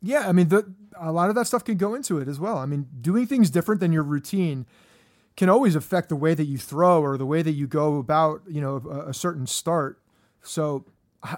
Yeah, 0.03 0.29
I 0.29 0.33
mean, 0.33 0.49
the, 0.49 0.73
a 0.99 1.13
lot 1.13 1.29
of 1.29 1.35
that 1.35 1.47
stuff 1.47 1.65
can 1.65 1.77
go 1.77 1.95
into 1.95 2.19
it 2.19 2.29
as 2.29 2.39
well. 2.39 2.59
I 2.59 2.67
mean, 2.67 2.87
doing 3.01 3.27
things 3.27 3.51
different 3.51 3.81
than 3.81 3.93
your 3.93 4.03
routine 4.03 4.67
can 5.37 5.49
always 5.49 5.75
affect 5.75 6.09
the 6.09 6.17
way 6.17 6.35
that 6.35 6.45
you 6.45 6.59
throw 6.59 7.03
or 7.03 7.19
the 7.19 7.27
way 7.27 7.43
that 7.43 7.53
you 7.53 7.67
go 7.67 7.99
about, 7.99 8.43
you 8.49 8.61
know, 8.61 8.83
a, 8.91 9.11
a 9.11 9.15
certain 9.15 9.47
start. 9.47 10.01
So 10.43 10.87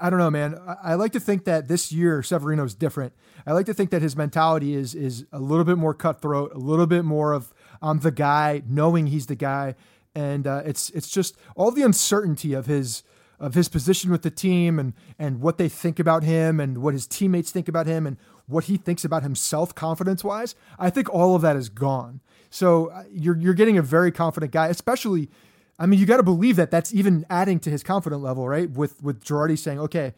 I 0.01 0.11
don't 0.11 0.19
know, 0.19 0.31
man. 0.31 0.59
I, 0.67 0.93
I, 0.93 0.95
like 0.95 1.13
to 1.13 1.21
think 1.21 1.45
that 1.45 1.69
this 1.69 1.93
year 1.93 2.23
Severino's 2.23 2.75
different. 2.75 3.13
I 3.47 3.53
like 3.53 3.67
to 3.67 3.75
think 3.75 3.91
that 3.91 4.03
his 4.03 4.17
mentality 4.17 4.75
is 4.75 4.95
is 4.95 5.25
a 5.33 5.39
little 5.39 5.65
bit 5.65 5.79
more 5.79 5.95
cutthroat, 5.95 6.53
a 6.55 6.59
little 6.59 6.87
bit 6.87 7.05
more 7.05 7.33
of 7.33 7.53
I'm 7.81 8.01
the 8.01 8.11
guy, 8.11 8.63
knowing 8.67 9.07
he's 9.07 9.27
the 9.27 9.37
guy, 9.37 9.75
and 10.15 10.47
uh, 10.47 10.63
it's 10.65 10.91
it's 10.91 11.09
just 11.09 11.37
all 11.57 11.71
the 11.71 11.83
uncertainty 11.83 12.53
of 12.55 12.67
his 12.67 13.03
of 13.41 13.55
his 13.55 13.69
position 13.69 14.11
with 14.11 14.23
the 14.23 14.31
team 14.31 14.79
and 14.79 14.95
and 15.19 15.41
what 15.41 15.59
they 15.59 15.69
think 15.69 15.99
about 15.99 16.25
him 16.25 16.61
and 16.61 16.79
what 16.79 16.93
his 16.93 17.07
teammates 17.07 17.51
think 17.51 17.69
about 17.69 17.87
him 17.87 18.07
and 18.07 18.17
what 18.49 18.65
he 18.65 18.77
thinks 18.77 19.05
about 19.05 19.23
himself 19.23 19.75
confidence 19.75 20.25
wise, 20.25 20.55
I 20.79 20.91
think 20.91 21.09
all 21.13 21.37
of 21.37 21.43
that 21.43 21.55
is 21.55 21.69
gone. 21.69 22.21
So 22.51 22.87
uh, 22.87 23.05
you're 23.11 23.37
you're 23.37 23.55
getting 23.55 23.79
a 23.79 23.83
very 23.83 24.11
confident 24.11 24.53
guy, 24.53 24.69
especially. 24.69 25.31
I 25.81 25.87
mean, 25.87 26.01
you 26.01 26.07
got 26.07 26.17
to 26.17 26.25
believe 26.25 26.57
that 26.57 26.73
that's 26.73 26.93
even 26.93 27.25
adding 27.31 27.61
to 27.61 27.71
his 27.71 27.85
confident 27.85 28.21
level, 28.23 28.49
right? 28.49 28.69
With 28.69 29.03
with 29.03 29.23
Girardi 29.23 29.57
saying, 29.57 29.79
"Okay, 29.79 30.15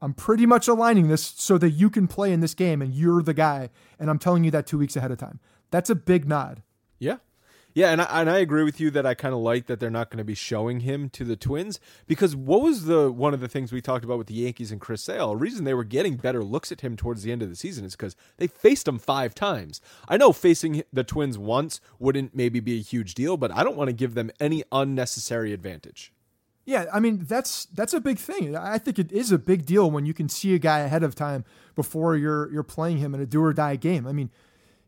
I'm 0.00 0.14
pretty 0.14 0.46
much 0.46 0.68
aligning 0.68 1.08
this 1.08 1.24
so 1.24 1.58
that 1.58 1.70
you 1.70 1.90
can 1.90 2.06
play 2.06 2.32
in 2.32 2.40
this 2.40 2.54
game, 2.54 2.80
and 2.80 2.94
you're 2.94 3.22
the 3.22 3.34
guy, 3.34 3.70
and 3.98 4.08
I'm 4.08 4.18
telling 4.18 4.44
you 4.44 4.50
that 4.52 4.66
two 4.66 4.78
weeks 4.78 4.94
ahead 4.94 5.10
of 5.10 5.18
time." 5.18 5.40
That's 5.70 5.90
a 5.90 5.94
big 5.94 6.28
nod. 6.28 6.62
Yeah, 7.72 7.92
and 7.92 8.02
I, 8.02 8.20
and 8.20 8.30
I 8.30 8.38
agree 8.38 8.64
with 8.64 8.80
you 8.80 8.90
that 8.90 9.06
I 9.06 9.14
kind 9.14 9.32
of 9.32 9.40
like 9.40 9.66
that 9.66 9.78
they're 9.78 9.90
not 9.90 10.10
going 10.10 10.18
to 10.18 10.24
be 10.24 10.34
showing 10.34 10.80
him 10.80 11.08
to 11.10 11.24
the 11.24 11.36
Twins 11.36 11.78
because 12.06 12.34
what 12.34 12.62
was 12.62 12.86
the 12.86 13.12
one 13.12 13.32
of 13.32 13.40
the 13.40 13.48
things 13.48 13.72
we 13.72 13.80
talked 13.80 14.04
about 14.04 14.18
with 14.18 14.26
the 14.26 14.34
Yankees 14.34 14.72
and 14.72 14.80
Chris 14.80 15.02
Sale? 15.02 15.30
A 15.30 15.36
reason 15.36 15.64
they 15.64 15.74
were 15.74 15.84
getting 15.84 16.16
better 16.16 16.42
looks 16.42 16.72
at 16.72 16.80
him 16.80 16.96
towards 16.96 17.22
the 17.22 17.30
end 17.30 17.42
of 17.42 17.48
the 17.48 17.56
season 17.56 17.84
is 17.84 17.94
because 17.94 18.16
they 18.38 18.48
faced 18.48 18.88
him 18.88 18.98
five 18.98 19.34
times. 19.34 19.80
I 20.08 20.16
know 20.16 20.32
facing 20.32 20.82
the 20.92 21.04
Twins 21.04 21.38
once 21.38 21.80
wouldn't 21.98 22.34
maybe 22.34 22.58
be 22.58 22.78
a 22.78 22.82
huge 22.82 23.14
deal, 23.14 23.36
but 23.36 23.52
I 23.52 23.62
don't 23.62 23.76
want 23.76 23.88
to 23.88 23.94
give 23.94 24.14
them 24.14 24.32
any 24.40 24.64
unnecessary 24.72 25.52
advantage. 25.52 26.12
Yeah, 26.64 26.86
I 26.92 27.00
mean 27.00 27.24
that's 27.24 27.66
that's 27.66 27.94
a 27.94 28.00
big 28.00 28.18
thing. 28.18 28.56
I 28.56 28.78
think 28.78 28.98
it 28.98 29.10
is 29.12 29.32
a 29.32 29.38
big 29.38 29.64
deal 29.64 29.90
when 29.90 30.06
you 30.06 30.14
can 30.14 30.28
see 30.28 30.54
a 30.54 30.58
guy 30.58 30.80
ahead 30.80 31.02
of 31.02 31.14
time 31.14 31.44
before 31.74 32.16
you're 32.16 32.52
you're 32.52 32.62
playing 32.62 32.98
him 32.98 33.14
in 33.14 33.20
a 33.20 33.26
do 33.26 33.42
or 33.42 33.52
die 33.52 33.76
game. 33.76 34.06
I 34.06 34.12
mean 34.12 34.30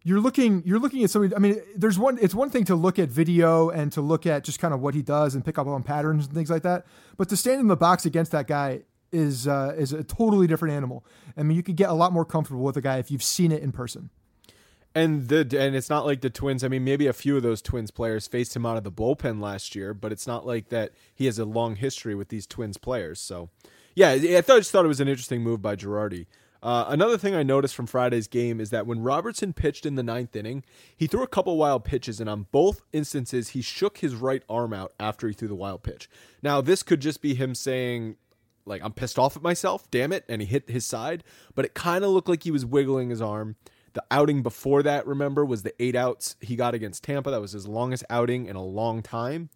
you're 0.05 0.21
looking 0.21 0.63
you're 0.65 0.79
looking 0.79 1.05
at 1.05 1.11
somebody. 1.11 1.35
I 1.35 1.39
mean, 1.39 1.61
there's 1.77 1.99
one. 1.99 2.19
It's 2.21 2.35
one 2.35 2.51
thing 2.51 2.65
to 2.65 2.75
look 2.75 2.99
at 2.99 3.09
video 3.09 3.71
and 3.71 3.93
to 3.93 4.01
look 4.01 4.27
at 4.27 4.45
just 4.45 4.59
kind 4.59 4.75
of 4.75 4.81
what 4.81 4.95
he 4.95 5.03
does 5.03 5.35
and 5.35 5.45
pick 5.45 5.59
up 5.59 5.67
on 5.67 5.83
patterns 5.83 6.27
and 6.27 6.35
things 6.35 6.51
like 6.51 6.63
that. 6.63 6.87
But 7.17 7.29
to 7.29 7.37
stand 7.37 7.61
in 7.61 7.69
the 7.69 7.77
box 7.77 8.05
against 8.05 8.33
that 8.33 8.47
guy 8.47 8.83
is 9.13 9.47
uh, 9.47 9.75
is 9.77 9.93
a 9.93 10.03
totally 10.03 10.47
different 10.47 10.75
animal. 10.75 11.05
I 11.37 11.43
mean, 11.43 11.57
you 11.57 11.63
could 11.63 11.77
get 11.77 11.91
a 11.91 11.95
lot 11.95 12.13
more 12.13 12.25
comfortable 12.25 12.63
with 12.63 12.77
a 12.77 12.81
guy 12.81 12.99
if 12.99 13.11
you've 13.11 13.23
seen 13.23 13.53
it 13.53 13.63
in 13.63 13.73
person. 13.73 14.11
And 14.95 15.29
the 15.29 15.41
and 15.59 15.75
it's 15.75 15.89
not 15.89 16.05
like 16.05 16.21
the 16.21 16.31
Twins. 16.31 16.65
I 16.65 16.69
mean, 16.69 16.85
maybe 16.85 17.07
a 17.07 17.13
few 17.13 17.37
of 17.37 17.43
those 17.43 17.63
Twins 17.63 17.91
players 17.91 18.27
faced 18.27 18.55
him 18.57 18.67
out 18.67 18.77
of 18.77 18.85
the 18.85 18.93
bullpen 18.93 19.41
last 19.41 19.75
year, 19.75 19.95
but 19.95 20.13
it's 20.13 20.27
not 20.27 20.47
like 20.47 20.69
that. 20.69 20.93
He 21.15 21.27
has 21.27 21.39
a 21.39 21.45
long 21.45 21.77
history 21.77 22.15
with 22.15 22.29
these 22.29 22.47
Twins 22.47 22.77
players. 22.77 23.19
So, 23.19 23.49
yeah, 23.95 24.11
I 24.11 24.41
thought 24.43 24.57
I 24.57 24.61
just 24.61 24.71
thought 24.71 24.85
it 24.85 24.89
was 24.89 25.01
an 25.01 25.09
interesting 25.09 25.43
move 25.43 25.63
by 25.63 25.77
Girardi. 25.77 26.27
Uh, 26.63 26.85
another 26.89 27.19
thing 27.19 27.35
I 27.35 27.43
noticed 27.43 27.75
from 27.75 27.87
Friday's 27.87 28.29
game 28.29 28.61
is 28.61 28.71
that 28.71 28.87
when 28.87 29.03
Robertson 29.03 29.53
pitched 29.53 29.85
in 29.85 29.97
the 29.97 30.03
ninth 30.03 30.37
inning, 30.37 30.63
he 30.97 31.09
threw 31.09 31.25
a 31.25 31.29
couple 31.29 31.57
wild 31.57 31.85
pitches, 31.85 32.21
and 32.21 32.31
on 32.31 32.47
both 32.53 32.83
instances, 32.93 33.49
he 33.49 33.63
shook 33.63 33.99
his 33.99 34.15
right 34.15 34.45
arm 34.49 34.73
out 34.73 34.93
after 35.01 35.27
he 35.27 35.35
threw 35.35 35.49
the 35.49 35.57
wild 35.57 35.83
pitch. 35.83 36.09
Now, 36.41 36.61
this 36.61 36.85
could 36.85 37.01
just 37.01 37.21
be 37.21 37.35
him 37.35 37.57
saying, 37.57 38.17
like, 38.65 38.81
I'm 38.85 38.93
pissed 38.93 39.19
off 39.19 39.37
at 39.37 39.43
myself, 39.43 39.91
damn 39.91 40.13
it, 40.13 40.25
and 40.29 40.41
he 40.41 40.47
hit 40.47 40.71
his 40.71 40.87
side, 40.87 41.25
but 41.57 41.65
it 41.65 41.75
kind 41.75 42.05
of 42.05 42.11
looked 42.11 42.29
like 42.29 42.45
he 42.45 42.53
was 42.53 42.65
wiggling 42.65 43.11
his 43.11 43.21
arm. 43.21 43.57
The 43.95 44.05
outing 44.11 44.43
before 44.43 44.85
that, 44.85 45.05
remember, 45.05 45.45
was 45.45 45.65
the 45.65 45.75
eight 45.83 45.97
outs 45.97 46.37
he 46.41 46.55
got 46.55 46.75
against 46.75 47.03
Tampa. 47.03 47.33
That 47.33 47.41
was 47.41 47.53
his 47.53 47.67
longest 47.67 48.05
outing 48.09 48.47
in 48.47 48.55
a 48.57 48.65
long 48.65 49.03
time. 49.03 49.51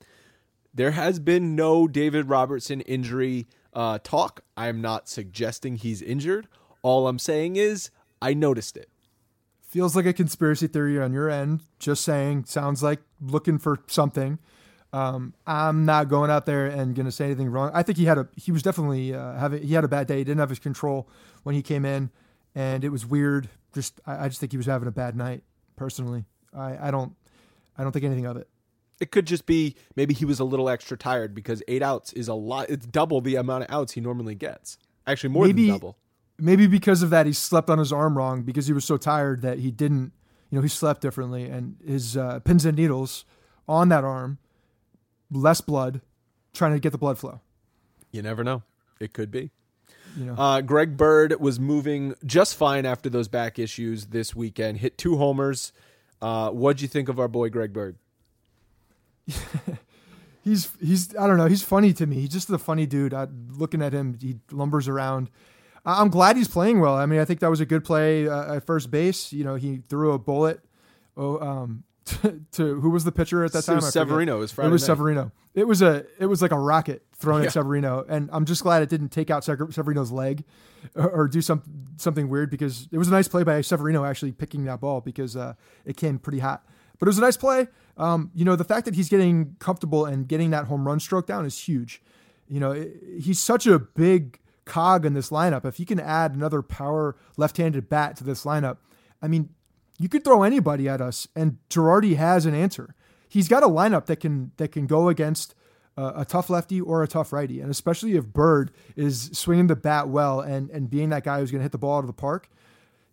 There 0.74 0.90
has 0.90 1.20
been 1.20 1.56
no 1.56 1.86
David 1.88 2.28
Robertson 2.28 2.82
injury 2.82 3.46
uh, 3.72 3.98
talk. 4.02 4.42
I'm 4.56 4.82
not 4.82 5.08
suggesting 5.08 5.76
he's 5.76 6.02
injured. 6.02 6.48
All 6.86 7.08
I'm 7.08 7.18
saying 7.18 7.56
is 7.56 7.90
I 8.22 8.32
noticed 8.32 8.76
it. 8.76 8.88
Feels 9.60 9.96
like 9.96 10.06
a 10.06 10.12
conspiracy 10.12 10.68
theory 10.68 11.00
on 11.00 11.12
your 11.12 11.28
end. 11.28 11.62
Just 11.80 12.04
saying, 12.04 12.44
sounds 12.44 12.80
like 12.80 13.00
looking 13.20 13.58
for 13.58 13.80
something. 13.88 14.38
Um, 14.92 15.34
I'm 15.48 15.84
not 15.84 16.08
going 16.08 16.30
out 16.30 16.46
there 16.46 16.66
and 16.66 16.94
going 16.94 17.06
to 17.06 17.10
say 17.10 17.24
anything 17.24 17.48
wrong. 17.50 17.72
I 17.74 17.82
think 17.82 17.98
he 17.98 18.04
had 18.04 18.18
a 18.18 18.28
he 18.36 18.52
was 18.52 18.62
definitely 18.62 19.12
uh, 19.12 19.32
having 19.32 19.64
he 19.64 19.74
had 19.74 19.82
a 19.82 19.88
bad 19.88 20.06
day. 20.06 20.18
He 20.18 20.22
didn't 20.22 20.38
have 20.38 20.48
his 20.48 20.60
control 20.60 21.08
when 21.42 21.56
he 21.56 21.60
came 21.60 21.84
in, 21.84 22.08
and 22.54 22.84
it 22.84 22.90
was 22.90 23.04
weird. 23.04 23.48
Just 23.74 24.00
I, 24.06 24.26
I 24.26 24.28
just 24.28 24.38
think 24.38 24.52
he 24.52 24.56
was 24.56 24.66
having 24.66 24.86
a 24.86 24.92
bad 24.92 25.16
night. 25.16 25.42
Personally, 25.74 26.24
I, 26.56 26.86
I 26.86 26.90
don't 26.92 27.16
I 27.76 27.82
don't 27.82 27.90
think 27.90 28.04
anything 28.04 28.26
of 28.26 28.36
it. 28.36 28.46
It 29.00 29.10
could 29.10 29.26
just 29.26 29.44
be 29.44 29.74
maybe 29.96 30.14
he 30.14 30.24
was 30.24 30.38
a 30.38 30.44
little 30.44 30.68
extra 30.68 30.96
tired 30.96 31.34
because 31.34 31.64
eight 31.66 31.82
outs 31.82 32.12
is 32.12 32.28
a 32.28 32.34
lot. 32.34 32.70
It's 32.70 32.86
double 32.86 33.20
the 33.20 33.34
amount 33.34 33.64
of 33.64 33.70
outs 33.72 33.94
he 33.94 34.00
normally 34.00 34.36
gets. 34.36 34.78
Actually, 35.04 35.30
more 35.30 35.46
maybe, 35.46 35.66
than 35.66 35.74
double. 35.74 35.98
Maybe 36.38 36.66
because 36.66 37.02
of 37.02 37.10
that, 37.10 37.26
he 37.26 37.32
slept 37.32 37.70
on 37.70 37.78
his 37.78 37.92
arm 37.92 38.16
wrong 38.16 38.42
because 38.42 38.66
he 38.66 38.72
was 38.72 38.84
so 38.84 38.96
tired 38.96 39.42
that 39.42 39.58
he 39.58 39.70
didn't. 39.70 40.12
You 40.50 40.58
know, 40.58 40.62
he 40.62 40.68
slept 40.68 41.00
differently, 41.00 41.44
and 41.44 41.76
his 41.84 42.16
uh, 42.16 42.40
pins 42.40 42.64
and 42.64 42.76
needles 42.76 43.24
on 43.68 43.88
that 43.88 44.04
arm 44.04 44.38
less 45.30 45.60
blood, 45.60 46.00
trying 46.52 46.72
to 46.72 46.78
get 46.78 46.92
the 46.92 46.98
blood 46.98 47.18
flow. 47.18 47.40
You 48.12 48.22
never 48.22 48.44
know. 48.44 48.62
It 49.00 49.12
could 49.12 49.30
be. 49.30 49.50
You 50.16 50.26
know. 50.26 50.34
Uh, 50.34 50.60
Greg 50.62 50.96
Bird 50.96 51.38
was 51.40 51.60
moving 51.60 52.14
just 52.24 52.56
fine 52.56 52.86
after 52.86 53.10
those 53.10 53.28
back 53.28 53.58
issues 53.58 54.06
this 54.06 54.34
weekend. 54.34 54.78
Hit 54.78 54.96
two 54.96 55.16
homers. 55.16 55.72
Uh, 56.22 56.50
what'd 56.50 56.80
you 56.80 56.88
think 56.88 57.08
of 57.08 57.20
our 57.20 57.28
boy 57.28 57.50
Greg 57.50 57.72
Bird? 57.72 57.96
he's 60.44 60.70
he's 60.80 61.14
I 61.16 61.26
don't 61.26 61.36
know. 61.36 61.46
He's 61.46 61.62
funny 61.62 61.92
to 61.94 62.06
me. 62.06 62.16
He's 62.16 62.30
just 62.30 62.48
a 62.48 62.58
funny 62.58 62.86
dude. 62.86 63.12
I, 63.12 63.26
looking 63.50 63.82
at 63.82 63.92
him, 63.92 64.16
he 64.18 64.36
lumbers 64.50 64.88
around. 64.88 65.28
I'm 65.86 66.08
glad 66.08 66.36
he's 66.36 66.48
playing 66.48 66.80
well. 66.80 66.94
I 66.94 67.06
mean, 67.06 67.20
I 67.20 67.24
think 67.24 67.40
that 67.40 67.50
was 67.50 67.60
a 67.60 67.66
good 67.66 67.84
play 67.84 68.26
uh, 68.28 68.56
at 68.56 68.66
first 68.66 68.90
base. 68.90 69.32
You 69.32 69.44
know, 69.44 69.54
he 69.54 69.78
threw 69.88 70.12
a 70.12 70.18
bullet. 70.18 70.60
Oh, 71.16 71.38
um, 71.38 71.84
to, 72.06 72.40
to, 72.52 72.80
who 72.80 72.90
was 72.90 73.04
the 73.04 73.12
pitcher 73.12 73.44
at 73.44 73.52
that 73.52 73.64
time? 73.64 73.78
It 73.78 73.82
was 73.82 73.92
Severino. 73.92 74.36
It 74.36 74.40
was 74.40 74.58
It 74.58 74.68
was. 74.68 74.84
Severino. 74.84 75.32
It 75.54 75.66
was 75.66 75.80
a 75.80 76.04
it 76.18 76.26
was 76.26 76.42
like 76.42 76.50
a 76.52 76.58
rocket 76.58 77.02
thrown 77.14 77.40
Yeah. 77.40 77.46
at 77.46 77.52
Severino, 77.54 78.04
and 78.08 78.28
I'm 78.32 78.44
just 78.44 78.62
glad 78.62 78.82
it 78.82 78.88
didn't 78.90 79.08
take 79.08 79.30
out 79.30 79.42
Severino's 79.42 80.12
leg 80.12 80.44
or, 80.94 81.08
or 81.08 81.28
do 81.28 81.40
some 81.40 81.62
something 81.96 82.28
weird 82.28 82.50
because 82.50 82.88
it 82.92 82.98
was 82.98 83.08
a 83.08 83.10
nice 83.10 83.26
play 83.26 83.42
by 83.42 83.60
Severino 83.62 84.04
actually 84.04 84.32
picking 84.32 84.64
that 84.66 84.80
ball 84.80 85.00
because 85.00 85.34
uh, 85.36 85.54
it 85.86 85.96
came 85.96 86.18
pretty 86.18 86.40
hot. 86.40 86.62
But 86.98 87.06
it 87.06 87.10
was 87.10 87.18
a 87.18 87.22
nice 87.22 87.36
play. 87.38 87.68
Um, 87.96 88.30
you 88.34 88.44
know, 88.44 88.54
the 88.54 88.64
fact 88.64 88.84
that 88.84 88.94
he's 88.94 89.08
getting 89.08 89.56
comfortable 89.58 90.04
and 90.04 90.28
getting 90.28 90.50
that 90.50 90.66
home 90.66 90.86
run 90.86 91.00
stroke 91.00 91.26
down 91.26 91.46
is 91.46 91.58
huge. 91.58 92.02
You 92.48 92.60
know, 92.60 92.72
it- 92.72 92.94
he's 93.20 93.38
such 93.40 93.66
a 93.66 93.78
big 93.78 94.38
cog 94.66 95.06
in 95.06 95.14
this 95.14 95.30
lineup. 95.30 95.64
If 95.64 95.80
you 95.80 95.86
can 95.86 95.98
add 95.98 96.34
another 96.34 96.60
power 96.60 97.16
left-handed 97.38 97.88
bat 97.88 98.16
to 98.18 98.24
this 98.24 98.44
lineup, 98.44 98.76
I 99.22 99.28
mean, 99.28 99.48
you 99.98 100.10
could 100.10 100.24
throw 100.24 100.42
anybody 100.42 100.88
at 100.88 101.00
us, 101.00 101.26
and 101.34 101.56
Girardi 101.70 102.16
has 102.16 102.44
an 102.44 102.54
answer. 102.54 102.94
He's 103.28 103.48
got 103.48 103.62
a 103.62 103.68
lineup 103.68 104.06
that 104.06 104.16
can 104.16 104.52
that 104.58 104.68
can 104.72 104.86
go 104.86 105.08
against 105.08 105.54
uh, 105.96 106.12
a 106.16 106.24
tough 106.24 106.50
lefty 106.50 106.80
or 106.80 107.02
a 107.02 107.08
tough 107.08 107.32
righty, 107.32 107.60
and 107.60 107.70
especially 107.70 108.16
if 108.16 108.26
Bird 108.26 108.70
is 108.94 109.30
swinging 109.32 109.68
the 109.68 109.76
bat 109.76 110.08
well 110.08 110.40
and 110.40 110.68
and 110.70 110.90
being 110.90 111.08
that 111.10 111.24
guy 111.24 111.40
who's 111.40 111.50
going 111.50 111.60
to 111.60 111.64
hit 111.64 111.72
the 111.72 111.78
ball 111.78 111.96
out 111.96 112.00
of 112.00 112.08
the 112.08 112.12
park, 112.12 112.50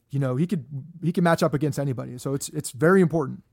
you 0.10 0.20
know 0.20 0.36
he 0.36 0.46
could 0.46 0.66
he 1.02 1.13
can 1.13 1.24
match 1.24 1.42
up 1.42 1.54
against 1.54 1.80
anybody. 1.80 2.18
So 2.18 2.34
it's 2.34 2.50
it's 2.50 2.72
very 2.72 3.02
important. 3.02 3.44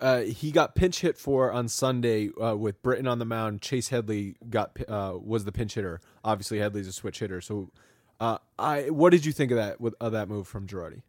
Uh, 0.00 0.20
he 0.20 0.50
got 0.50 0.74
pinch 0.74 1.00
hit 1.00 1.16
for 1.16 1.52
on 1.52 1.68
Sunday 1.68 2.30
uh, 2.40 2.56
with 2.56 2.82
Britton 2.82 3.06
on 3.06 3.18
the 3.18 3.24
mound. 3.24 3.62
Chase 3.62 3.88
Headley 3.88 4.36
got 4.50 4.76
uh, 4.88 5.14
was 5.20 5.44
the 5.44 5.52
pinch 5.52 5.74
hitter. 5.74 6.00
Obviously, 6.24 6.58
Headley's 6.58 6.88
a 6.88 6.92
switch 6.92 7.20
hitter. 7.20 7.40
So, 7.40 7.70
uh, 8.20 8.38
I 8.58 8.90
what 8.90 9.10
did 9.10 9.24
you 9.24 9.32
think 9.32 9.50
of 9.50 9.56
that 9.56 9.80
with 9.80 9.94
of 10.00 10.12
that 10.12 10.28
move 10.28 10.46
from 10.46 10.66
Girardi? 10.66 11.02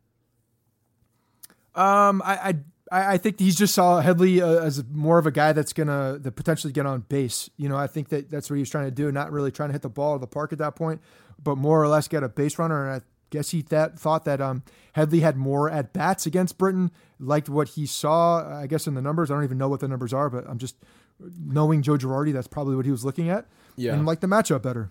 Um, 1.76 2.22
I, 2.24 2.56
I, 2.92 3.14
I 3.14 3.18
think 3.18 3.40
he's 3.40 3.58
just 3.58 3.76
saw 3.76 4.00
Headley 4.00 4.42
uh, 4.42 4.48
as 4.48 4.84
more 4.90 5.18
of 5.18 5.26
a 5.26 5.32
guy 5.32 5.52
that's 5.52 5.74
gonna 5.74 6.18
that 6.22 6.32
potentially 6.34 6.72
get 6.72 6.86
on 6.86 7.02
base. 7.02 7.50
You 7.58 7.68
know, 7.68 7.76
I 7.76 7.88
think 7.88 8.10
that 8.10 8.30
that's 8.30 8.50
what 8.50 8.56
he 8.56 8.62
was 8.62 8.70
trying 8.70 8.86
to 8.86 8.92
do, 8.92 9.12
not 9.12 9.32
really 9.32 9.52
trying 9.52 9.70
to 9.70 9.74
hit 9.74 9.82
the 9.82 9.90
ball 9.90 10.12
out 10.12 10.16
of 10.16 10.22
the 10.22 10.28
park 10.28 10.54
at 10.54 10.60
that 10.60 10.76
point, 10.76 11.02
but 11.42 11.58
more 11.58 11.84
or 11.84 11.88
less 11.88 12.08
get 12.08 12.24
a 12.24 12.30
base 12.30 12.58
runner. 12.58 12.90
And 12.90 13.02
I 13.02 13.06
guess 13.30 13.52
he 13.52 13.62
that 13.64 13.98
thought 14.00 14.26
that 14.26 14.42
um 14.42 14.64
Headley 14.94 15.20
had 15.22 15.36
more 15.38 15.70
at 15.70 15.94
bats 15.94 16.26
against 16.26 16.58
Britton, 16.58 16.92
liked 17.20 17.50
what 17.50 17.70
he 17.70 17.86
saw. 17.86 18.46
I 18.62 18.68
guess 18.68 18.88
in 18.88 18.94
the 18.94 19.02
numbers, 19.02 19.30
I 19.30 19.36
don't 19.36 19.44
even 19.44 19.58
know 19.58 19.70
what 19.70 19.80
the 19.80 19.88
numbers 19.88 20.14
are, 20.14 20.30
but 20.30 20.46
I'm 20.48 20.58
just 20.58 20.76
knowing 21.20 21.82
Joe 21.82 21.98
Girardi, 21.98 22.34
that's 22.34 22.48
probably 22.48 22.76
what 22.76 22.86
he 22.86 22.92
was 22.92 23.06
looking 23.06 23.30
at. 23.30 23.46
Yeah. 23.78 23.94
and 23.94 24.06
liked 24.06 24.22
the 24.22 24.28
matchup 24.28 24.62
better. 24.62 24.90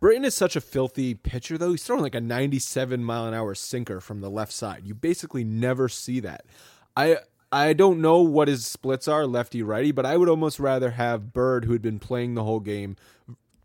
Britton 0.00 0.24
is 0.24 0.34
such 0.34 0.56
a 0.56 0.60
filthy 0.60 1.14
pitcher, 1.14 1.56
though. 1.56 1.70
He's 1.70 1.84
throwing 1.84 2.02
like 2.02 2.14
a 2.14 2.20
97 2.20 3.04
mile 3.04 3.26
an 3.26 3.34
hour 3.34 3.54
sinker 3.54 4.00
from 4.00 4.20
the 4.20 4.30
left 4.30 4.52
side. 4.52 4.82
You 4.84 4.94
basically 4.94 5.44
never 5.44 5.88
see 5.88 6.18
that. 6.20 6.44
I 6.96 7.18
I 7.52 7.74
don't 7.74 8.00
know 8.00 8.22
what 8.22 8.48
his 8.48 8.66
splits 8.66 9.06
are, 9.06 9.26
lefty 9.26 9.62
righty, 9.62 9.92
but 9.92 10.06
I 10.06 10.16
would 10.16 10.28
almost 10.30 10.58
rather 10.58 10.92
have 10.92 11.34
Bird, 11.34 11.66
who 11.66 11.72
had 11.72 11.82
been 11.82 11.98
playing 11.98 12.34
the 12.34 12.44
whole 12.44 12.60
game, 12.60 12.96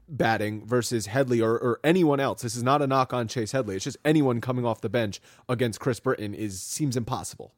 batting 0.08 0.66
versus 0.66 1.08
Headley 1.08 1.42
or, 1.42 1.54
or 1.54 1.80
anyone 1.84 2.20
else. 2.20 2.42
This 2.42 2.56
is 2.56 2.64
not 2.64 2.82
a 2.82 2.88
knock 2.88 3.14
on 3.14 3.28
Chase 3.28 3.52
Headley. 3.52 3.76
It's 3.76 3.84
just 3.84 3.98
anyone 4.06 4.42
coming 4.42 4.66
off 4.66 4.82
the 4.82 4.90
bench 4.90 5.22
against 5.50 5.80
Chris 5.80 6.00
Britton 6.00 6.34
is 6.34 6.62
seems 6.62 6.96
impossible. 6.96 7.54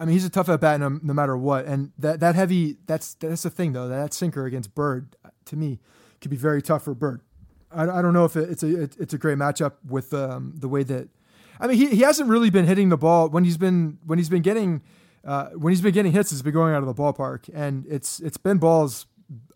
I 0.00 0.04
mean, 0.04 0.12
he's 0.12 0.24
a 0.24 0.30
tough 0.30 0.48
at 0.48 0.60
bat 0.60 0.78
no, 0.78 1.00
no 1.02 1.12
matter 1.12 1.36
what, 1.36 1.64
and 1.64 1.92
that 1.98 2.20
that 2.20 2.34
heavy 2.34 2.76
that's 2.86 3.14
that's 3.14 3.42
the 3.42 3.50
thing 3.50 3.72
though. 3.72 3.88
That 3.88 4.14
sinker 4.14 4.46
against 4.46 4.74
Bird 4.74 5.16
to 5.46 5.56
me 5.56 5.80
could 6.20 6.30
be 6.30 6.36
very 6.36 6.62
tough 6.62 6.84
for 6.84 6.94
Bird. 6.94 7.20
I, 7.72 7.82
I 7.82 8.02
don't 8.02 8.12
know 8.12 8.24
if 8.24 8.36
it, 8.36 8.48
it's 8.48 8.62
a 8.62 8.82
it, 8.82 8.96
it's 8.98 9.14
a 9.14 9.18
great 9.18 9.38
matchup 9.38 9.74
with 9.84 10.14
um, 10.14 10.54
the 10.56 10.68
way 10.68 10.84
that 10.84 11.08
I 11.58 11.66
mean 11.66 11.76
he, 11.76 11.86
he 11.88 12.02
hasn't 12.02 12.28
really 12.28 12.50
been 12.50 12.66
hitting 12.66 12.90
the 12.90 12.96
ball 12.96 13.28
when 13.28 13.42
he's 13.42 13.56
been 13.56 13.98
when 14.06 14.18
he's 14.18 14.28
been 14.28 14.42
getting 14.42 14.82
uh, 15.24 15.48
when 15.50 15.72
he's 15.72 15.82
been 15.82 15.94
getting 15.94 16.12
hits. 16.12 16.30
It's 16.30 16.42
been 16.42 16.54
going 16.54 16.74
out 16.74 16.82
of 16.82 16.86
the 16.86 16.94
ballpark, 16.94 17.50
and 17.52 17.84
it's 17.88 18.20
it's 18.20 18.36
been 18.36 18.58
balls 18.58 19.06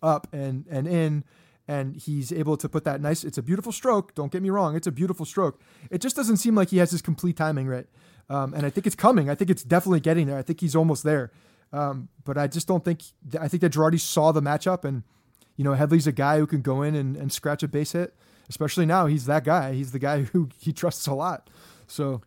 up 0.03 0.27
and 0.33 0.66
and 0.68 0.88
in. 0.88 1.25
And 1.68 1.96
he's 1.96 2.33
able 2.33 2.57
to 2.57 2.68
put 2.68 2.85
that 2.85 3.01
nice. 3.01 3.22
It's 3.22 3.38
a 3.38 3.42
beautiful 3.42 3.70
stroke. 3.70 4.14
Don't 4.14 4.33
get 4.33 4.42
me 4.42 4.51
wrong. 4.51 4.75
It's 4.75 4.88
a 4.88 4.92
beautiful 4.92 5.25
stroke. 5.25 5.61
It 5.90 6.01
just 6.01 6.16
doesn't 6.16 6.38
seem 6.38 6.57
like 6.57 6.70
he 6.70 6.79
has 6.79 6.90
his 6.90 7.03
complete 7.03 7.37
timing 7.37 7.68
right. 7.68 7.87
Um, 8.29 8.53
and 8.55 8.66
I 8.66 8.70
think 8.70 8.87
it's 8.87 8.96
coming. 8.96 9.31
I 9.31 9.35
think 9.35 9.51
it's 9.51 9.62
definitely 9.62 10.01
getting 10.01 10.27
there. 10.27 10.38
I 10.38 10.42
think 10.42 10.61
he's 10.61 10.75
almost 10.75 11.05
there. 11.05 11.31
Um, 11.72 12.09
but 12.25 12.37
I 12.37 12.46
just 12.46 12.68
don't 12.68 12.85
think. 12.85 13.03
I 13.40 13.48
think 13.48 13.61
that 13.62 13.72
Girardi 13.72 13.98
saw 13.98 14.33
the 14.33 14.42
matchup, 14.42 14.85
and 14.85 15.03
you 15.57 15.64
know 15.64 15.72
Headley's 15.72 16.07
a 16.07 16.12
guy 16.12 16.38
who 16.38 16.46
can 16.46 16.61
go 16.61 16.83
in 16.83 16.94
and, 16.94 17.16
and 17.16 17.33
scratch 17.33 17.62
a 17.62 17.68
base 17.68 17.92
hit. 17.92 18.14
Especially 18.48 18.85
now, 18.85 19.07
he's 19.07 19.27
that 19.27 19.44
guy. 19.44 19.72
He's 19.72 19.92
the 19.92 19.98
guy 19.98 20.22
who 20.33 20.48
he 20.59 20.72
trusts 20.72 21.07
a 21.07 21.14
lot. 21.14 21.48
So 21.87 22.22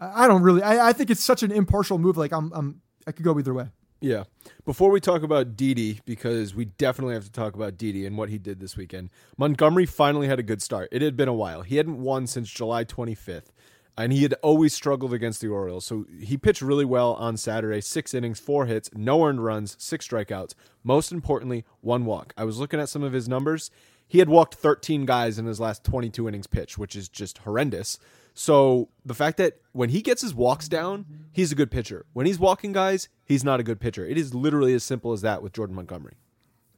I, 0.00 0.24
I 0.24 0.28
don't 0.28 0.42
really. 0.42 0.62
I, 0.62 0.88
I 0.88 0.92
think 0.92 1.10
it's 1.10 1.24
such 1.24 1.42
an 1.42 1.50
impartial 1.50 1.98
move. 1.98 2.16
Like 2.16 2.32
I'm, 2.32 2.52
I'm. 2.52 2.82
I 3.06 3.12
could 3.12 3.24
go 3.24 3.38
either 3.38 3.54
way. 3.54 3.68
Yeah. 4.00 4.24
Before 4.64 4.90
we 4.90 4.98
talk 4.98 5.22
about 5.22 5.56
Didi, 5.56 6.00
because 6.06 6.54
we 6.54 6.64
definitely 6.64 7.14
have 7.14 7.24
to 7.24 7.32
talk 7.32 7.54
about 7.54 7.76
Didi 7.76 8.06
and 8.06 8.16
what 8.16 8.30
he 8.30 8.38
did 8.38 8.58
this 8.58 8.76
weekend, 8.76 9.10
Montgomery 9.36 9.84
finally 9.84 10.26
had 10.26 10.38
a 10.38 10.42
good 10.42 10.62
start. 10.62 10.88
It 10.90 11.02
had 11.02 11.16
been 11.16 11.28
a 11.28 11.34
while. 11.34 11.62
He 11.62 11.76
hadn't 11.76 12.00
won 12.00 12.26
since 12.26 12.48
July 12.50 12.84
25th, 12.84 13.50
and 13.98 14.12
he 14.12 14.22
had 14.22 14.34
always 14.42 14.72
struggled 14.72 15.12
against 15.12 15.42
the 15.42 15.48
Orioles. 15.48 15.84
So 15.84 16.06
he 16.18 16.38
pitched 16.38 16.62
really 16.62 16.86
well 16.86 17.12
on 17.14 17.36
Saturday 17.36 17.82
six 17.82 18.14
innings, 18.14 18.40
four 18.40 18.64
hits, 18.64 18.88
no 18.94 19.22
earned 19.22 19.44
runs, 19.44 19.76
six 19.78 20.08
strikeouts. 20.08 20.54
Most 20.82 21.12
importantly, 21.12 21.66
one 21.82 22.06
walk. 22.06 22.32
I 22.38 22.44
was 22.44 22.58
looking 22.58 22.80
at 22.80 22.88
some 22.88 23.02
of 23.02 23.12
his 23.12 23.28
numbers. 23.28 23.70
He 24.08 24.18
had 24.18 24.30
walked 24.30 24.54
13 24.54 25.04
guys 25.04 25.38
in 25.38 25.44
his 25.44 25.60
last 25.60 25.84
22 25.84 26.26
innings 26.26 26.46
pitched, 26.46 26.78
which 26.78 26.96
is 26.96 27.08
just 27.08 27.38
horrendous. 27.38 27.98
So 28.40 28.88
the 29.04 29.12
fact 29.12 29.36
that 29.36 29.60
when 29.72 29.90
he 29.90 30.00
gets 30.00 30.22
his 30.22 30.34
walks 30.34 30.66
down, 30.66 31.04
he's 31.30 31.52
a 31.52 31.54
good 31.54 31.70
pitcher. 31.70 32.06
When 32.14 32.24
he's 32.24 32.38
walking 32.38 32.72
guys, 32.72 33.10
he's 33.26 33.44
not 33.44 33.60
a 33.60 33.62
good 33.62 33.78
pitcher. 33.78 34.06
It 34.06 34.16
is 34.16 34.32
literally 34.32 34.72
as 34.72 34.82
simple 34.82 35.12
as 35.12 35.20
that 35.20 35.42
with 35.42 35.52
Jordan 35.52 35.76
Montgomery. 35.76 36.14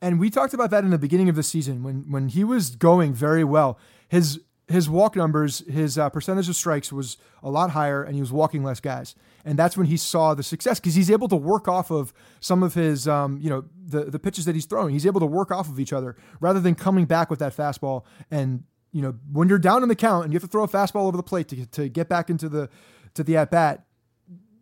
And 0.00 0.18
we 0.18 0.28
talked 0.28 0.54
about 0.54 0.70
that 0.70 0.82
in 0.82 0.90
the 0.90 0.98
beginning 0.98 1.28
of 1.28 1.36
the 1.36 1.44
season 1.44 1.84
when 1.84 2.10
when 2.10 2.30
he 2.30 2.42
was 2.42 2.74
going 2.74 3.14
very 3.14 3.44
well. 3.44 3.78
His 4.08 4.40
his 4.66 4.90
walk 4.90 5.14
numbers, 5.14 5.60
his 5.68 5.96
uh, 5.96 6.08
percentage 6.10 6.48
of 6.48 6.56
strikes 6.56 6.92
was 6.92 7.16
a 7.44 7.50
lot 7.50 7.70
higher, 7.70 8.02
and 8.02 8.16
he 8.16 8.20
was 8.20 8.32
walking 8.32 8.64
less 8.64 8.80
guys. 8.80 9.14
And 9.44 9.56
that's 9.56 9.76
when 9.76 9.86
he 9.86 9.96
saw 9.96 10.34
the 10.34 10.42
success 10.42 10.80
because 10.80 10.96
he's 10.96 11.12
able 11.12 11.28
to 11.28 11.36
work 11.36 11.68
off 11.68 11.92
of 11.92 12.12
some 12.40 12.64
of 12.64 12.74
his, 12.74 13.06
um, 13.06 13.38
you 13.40 13.48
know, 13.48 13.66
the 13.86 14.06
the 14.06 14.18
pitches 14.18 14.46
that 14.46 14.56
he's 14.56 14.66
throwing. 14.66 14.92
He's 14.94 15.06
able 15.06 15.20
to 15.20 15.26
work 15.26 15.52
off 15.52 15.68
of 15.68 15.78
each 15.78 15.92
other 15.92 16.16
rather 16.40 16.58
than 16.58 16.74
coming 16.74 17.04
back 17.04 17.30
with 17.30 17.38
that 17.38 17.56
fastball. 17.56 18.02
And 18.32 18.64
you 18.92 19.02
know, 19.02 19.14
when 19.30 19.48
you're 19.48 19.58
down 19.58 19.82
in 19.82 19.88
the 19.88 19.96
count 19.96 20.24
and 20.24 20.32
you 20.32 20.36
have 20.36 20.42
to 20.42 20.48
throw 20.48 20.64
a 20.64 20.68
fastball 20.68 21.06
over 21.06 21.16
the 21.16 21.22
plate 21.22 21.48
to 21.48 21.66
to 21.66 21.88
get 21.88 22.08
back 22.08 22.30
into 22.30 22.48
the 22.48 22.68
to 23.14 23.24
the 23.24 23.36
at 23.36 23.50
bat, 23.50 23.84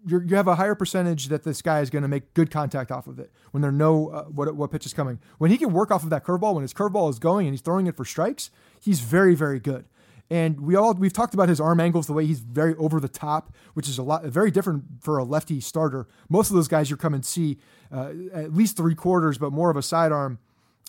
you're, 0.07 0.23
you 0.23 0.37
have 0.37 0.49
a 0.49 0.55
higher 0.55 0.75
percentage 0.75 1.29
that 1.29 1.43
this 1.43 1.61
guy 1.63 1.81
is 1.81 1.91
going 1.91 2.03
to 2.03 2.09
make 2.09 2.33
good 2.35 2.51
contact 2.51 2.91
off 2.91 3.07
of 3.07 3.19
it 3.19 3.31
when 3.51 3.61
there 3.61 3.73
know 3.73 4.09
uh, 4.09 4.25
what 4.25 4.55
what 4.55 4.71
pitch 4.71 4.87
is 4.87 4.95
coming. 4.95 5.19
When 5.39 5.51
he 5.51 5.59
can 5.59 5.73
work 5.73 5.91
off 5.91 6.05
of 6.05 6.11
that 6.11 6.25
curveball, 6.25 6.55
when 6.55 6.63
his 6.63 6.73
curveball 6.73 7.11
is 7.11 7.19
going 7.19 7.47
and 7.47 7.55
he's 7.55 7.61
throwing 7.61 7.87
it 7.87 7.97
for 7.97 8.05
strikes, 8.05 8.51
he's 8.81 9.01
very 9.01 9.35
very 9.35 9.61
good. 9.61 9.85
And 10.33 10.61
we 10.61 10.77
all 10.77 10.95
we've 10.95 11.13
talked 11.13 11.35
about 11.35 11.49
his 11.49 11.61
arm 11.61 11.81
angles, 11.81 12.07
the 12.07 12.13
way 12.13 12.25
he's 12.25 12.39
very 12.39 12.77
over 12.77 13.01
the 13.01 13.09
top, 13.09 13.53
which 13.75 13.89
is 13.89 13.99
a 13.99 14.05
lot 14.05 14.25
very 14.25 14.53
different 14.53 14.85
for 15.01 15.19
a 15.19 15.25
lefty 15.25 15.61
starter. 15.61 16.07
Most 16.29 16.51
of 16.51 16.57
those 16.57 16.69
guys 16.69 16.89
you 16.89 16.97
come 16.97 17.15
and 17.15 17.27
see 17.27 17.59
uh, 17.93 18.13
at 18.33 18.55
least 18.55 18.77
three 18.77 18.95
quarters, 18.95 19.39
but 19.39 19.53
more 19.53 19.71
of 19.71 19.77
a 19.77 19.83
sidearm. 19.83 20.39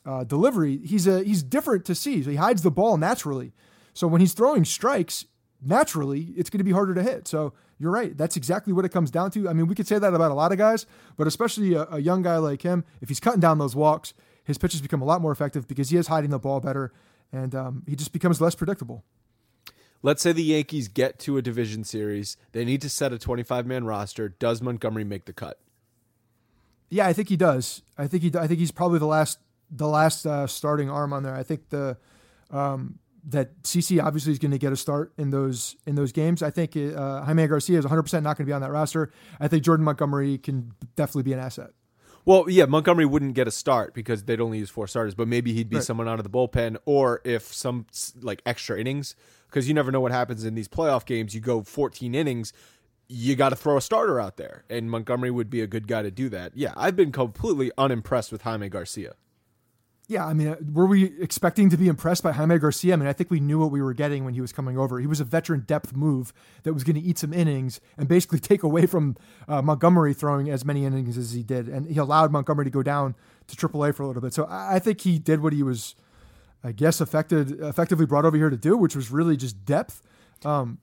Uh, 0.06 0.24
delivery, 0.24 0.78
he's 0.86 1.08
a 1.08 1.24
he's 1.24 1.44
different 1.44 1.86
to 1.86 1.96
see. 1.96 2.24
So 2.24 2.30
he 2.30 2.36
hides 2.36 2.62
the 2.62 2.72
ball 2.72 2.98
naturally. 2.98 3.54
So 3.94 4.08
when 4.08 4.22
he's 4.22 4.34
throwing 4.34 4.66
strikes, 4.66 5.26
naturally 5.62 6.34
it's 6.36 6.50
going 6.50 6.60
to 6.60 6.64
be 6.64 6.72
harder 6.72 6.94
to 6.94 7.04
hit. 7.04 7.28
So 7.28 7.54
you're 7.78 7.92
right. 7.92 8.16
That's 8.16 8.38
exactly 8.38 8.74
what 8.74 8.86
it 8.86 8.90
comes 8.90 9.12
down 9.12 9.32
to. 9.32 9.50
I 9.50 9.54
mean, 9.54 9.68
we 9.68 9.76
could 9.76 9.88
say 9.88 10.00
that 10.00 10.14
about 10.14 10.32
a 10.32 10.36
lot 10.36 10.52
of 10.52 10.58
guys, 10.58 10.86
but 11.18 11.28
especially 11.28 11.74
a, 11.74 11.88
a 11.92 12.00
young 12.00 12.22
guy 12.22 12.38
like 12.38 12.62
him, 12.62 12.84
if 13.02 13.10
he's 13.10 13.20
cutting 13.20 13.40
down 13.40 13.58
those 13.58 13.76
walks, 13.76 14.14
his 14.44 14.58
pitches 14.58 14.82
become 14.82 15.02
a 15.02 15.06
lot 15.06 15.22
more 15.22 15.32
effective 15.32 15.68
because 15.68 15.90
he 15.90 15.98
is 15.98 16.08
hiding 16.08 16.30
the 16.30 16.40
ball 16.40 16.60
better, 16.60 16.92
and 17.32 17.56
um, 17.56 17.84
he 17.88 17.96
just 17.96 18.14
becomes 18.14 18.42
less 18.42 18.56
predictable. 18.56 19.04
Let's 20.04 20.22
say 20.22 20.32
the 20.32 20.44
Yankees 20.44 20.88
get 20.88 21.20
to 21.20 21.38
a 21.38 21.42
division 21.42 21.84
series. 21.84 22.38
They 22.54 22.66
need 22.66 22.82
to 22.82 22.90
set 22.90 23.14
a 23.14 23.20
25 23.20 23.68
man 23.68 23.84
roster. 23.84 24.30
Does 24.30 24.62
Montgomery 24.62 25.04
make 25.04 25.26
the 25.26 25.34
cut? 25.34 25.60
Yeah, 26.90 27.08
I 27.08 27.14
think 27.14 27.30
he 27.30 27.38
does. 27.38 27.84
I 27.98 28.08
think 28.08 28.24
he. 28.24 28.32
I 28.38 28.48
think 28.48 28.60
he's 28.60 28.72
probably 28.72 29.00
the 29.00 29.06
last 29.06 29.40
the 29.72 29.88
last 29.88 30.26
uh, 30.26 30.46
starting 30.48 30.90
arm 30.90 31.14
on 31.14 31.24
there. 31.24 31.36
I 31.36 31.44
think 31.44 31.70
the 31.70 31.98
um, 32.52 33.00
that 33.30 33.62
CC 33.64 34.04
obviously 34.04 34.32
is 34.32 34.40
going 34.40 34.52
to 34.52 34.58
get 34.58 34.74
a 34.74 34.78
start 34.78 35.14
in 35.18 35.30
those 35.30 35.76
in 35.86 35.96
those 35.96 36.12
games. 36.12 36.44
I 36.44 36.50
think 36.50 36.76
uh, 36.76 37.24
Jaime 37.24 37.48
Garcia 37.48 37.78
is 37.78 37.86
100 37.86 38.04
percent 38.04 38.24
not 38.24 38.38
going 38.38 38.46
to 38.46 38.50
be 38.50 38.54
on 38.54 38.62
that 38.62 38.72
roster. 38.72 39.12
I 39.40 39.48
think 39.48 39.64
Jordan 39.64 39.86
Montgomery 39.86 40.38
can 40.38 40.74
definitely 40.96 41.24
be 41.24 41.34
an 41.34 41.40
asset. 41.40 41.72
Well, 42.24 42.46
yeah, 42.48 42.66
Montgomery 42.66 43.06
wouldn't 43.06 43.34
get 43.34 43.48
a 43.48 43.52
start 43.52 43.96
because 43.96 44.24
they'd 44.24 44.42
only 44.42 44.60
use 44.60 44.70
four 44.70 44.88
starters, 44.88 45.16
but 45.16 45.28
maybe 45.28 45.54
he'd 45.54 45.70
be 45.70 45.78
right. 45.78 45.86
someone 45.86 46.08
out 46.08 46.20
of 46.20 46.24
the 46.24 46.30
bullpen, 46.30 46.78
or 46.86 47.20
if 47.24 47.52
some 47.52 47.88
like 48.22 48.44
extra 48.46 48.80
innings, 48.80 49.16
because 49.48 49.68
you 49.68 49.74
never 49.74 49.92
know 49.92 50.02
what 50.02 50.12
happens 50.12 50.46
in 50.46 50.54
these 50.54 50.68
playoff 50.68 51.06
games. 51.06 51.34
You 51.34 51.42
go 51.42 51.64
14 51.64 52.14
innings, 52.14 52.54
you 53.08 53.36
got 53.36 53.50
to 53.50 53.56
throw 53.56 53.76
a 53.76 53.82
starter 53.82 54.20
out 54.20 54.38
there, 54.38 54.66
and 54.70 54.92
Montgomery 54.92 55.32
would 55.32 55.50
be 55.50 55.62
a 55.62 55.68
good 55.68 55.88
guy 55.88 56.04
to 56.04 56.12
do 56.12 56.30
that. 56.30 56.56
Yeah, 56.56 56.74
I've 56.78 56.96
been 56.96 57.12
completely 57.12 57.72
unimpressed 57.78 58.32
with 58.32 58.44
Jaime 58.44 58.70
Garcia. 58.70 59.16
Yeah, 60.12 60.26
I 60.26 60.34
mean, 60.34 60.50
uh, 60.50 60.58
were 60.74 60.88
we 60.88 61.06
expecting 61.22 61.70
to 61.70 61.78
be 61.78 61.88
impressed 61.88 62.22
by 62.22 62.34
Jaime 62.34 62.60
Garcia? 62.60 62.92
I 62.92 62.98
mean, 62.98 63.08
I 63.08 63.14
think 63.14 63.32
we 63.32 63.40
knew 63.40 63.60
what 63.60 63.72
we 63.72 63.82
were 63.82 63.94
getting 63.94 64.26
when 64.26 64.34
he 64.34 64.42
was 64.42 64.52
coming 64.52 64.78
over. 64.78 65.00
He 65.00 65.08
was 65.08 65.22
a 65.22 65.24
veteran 65.24 65.62
depth 65.62 65.96
move 65.96 66.34
that 66.64 66.74
was 66.74 66.84
going 66.84 66.98
to 66.98 67.02
eat 67.02 67.18
some 67.18 67.32
innings 67.32 67.80
and 67.98 68.10
basically 68.10 68.40
take 68.42 68.62
away 68.62 68.88
from 68.88 69.16
uh, 69.48 69.62
Montgomery 69.62 70.14
throwing 70.14 70.50
as 70.50 70.66
many 70.66 70.84
innings 70.84 71.18
as 71.18 71.32
he 71.32 71.44
did, 71.44 71.70
and 71.70 71.88
he 71.88 71.98
allowed 71.98 72.30
Montgomery 72.30 72.66
to 72.66 72.70
go 72.70 72.84
down 72.84 73.16
to 73.48 73.56
AAA 73.56 73.96
for 73.96 74.04
a 74.04 74.08
little 74.08 74.22
bit. 74.22 74.34
So 74.34 74.46
I 74.50 74.80
think 74.80 75.00
he 75.00 75.18
did 75.18 75.42
what 75.42 75.54
he 75.54 75.64
was, 75.64 75.96
I 76.62 76.74
guess, 76.74 77.00
affected 77.00 77.62
effectively 77.62 78.06
brought 78.06 78.26
over 78.26 78.36
here 78.36 78.50
to 78.50 78.58
do, 78.58 78.76
which 78.76 78.98
was 78.98 79.12
really 79.12 79.38
just 79.38 79.64
depth. 79.64 80.02
Um, 80.44 80.80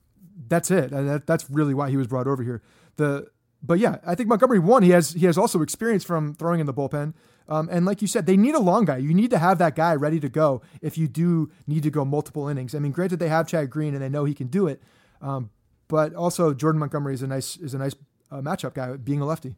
that's 0.47 0.71
it. 0.71 0.91
And 0.91 1.07
that, 1.07 1.27
that's 1.27 1.47
really 1.51 1.75
why 1.75 1.91
he 1.91 1.97
was 1.97 2.07
brought 2.07 2.25
over 2.25 2.41
here. 2.41 2.63
The 2.95 3.27
but 3.61 3.77
yeah, 3.77 3.97
I 4.05 4.15
think 4.15 4.27
Montgomery 4.27 4.59
won. 4.59 4.83
He 4.83 4.89
has 4.89 5.11
he 5.11 5.25
has 5.25 5.37
also 5.37 5.61
experience 5.61 6.03
from 6.03 6.33
throwing 6.33 6.59
in 6.59 6.65
the 6.65 6.73
bullpen. 6.73 7.13
Um, 7.49 7.67
and 7.71 7.83
like 7.83 8.01
you 8.01 8.07
said, 8.07 8.27
they 8.27 8.37
need 8.37 8.53
a 8.53 8.59
long 8.59 8.85
guy. 8.85 8.97
You 8.97 9.13
need 9.13 9.31
to 9.31 9.39
have 9.39 9.57
that 9.57 9.75
guy 9.75 9.95
ready 9.95 10.19
to 10.19 10.29
go 10.29 10.61
if 10.81 10.97
you 10.97 11.07
do 11.07 11.51
need 11.65 11.83
to 11.83 11.89
go 11.89 12.05
multiple 12.05 12.47
innings. 12.47 12.75
I 12.75 12.79
mean, 12.79 12.91
granted, 12.91 13.17
they 13.17 13.27
have 13.27 13.47
Chad 13.47 13.71
Green 13.71 13.95
and 13.95 14.03
they 14.03 14.09
know 14.09 14.23
he 14.23 14.35
can 14.35 14.47
do 14.47 14.67
it, 14.67 14.81
um, 15.21 15.49
but 15.87 16.13
also 16.13 16.53
Jordan 16.53 16.79
Montgomery 16.79 17.15
is 17.15 17.23
a 17.23 17.27
nice 17.27 17.57
is 17.57 17.73
a 17.73 17.79
nice 17.79 17.95
uh, 18.31 18.37
matchup 18.37 18.75
guy, 18.75 18.95
being 18.97 19.19
a 19.19 19.25
lefty. 19.25 19.55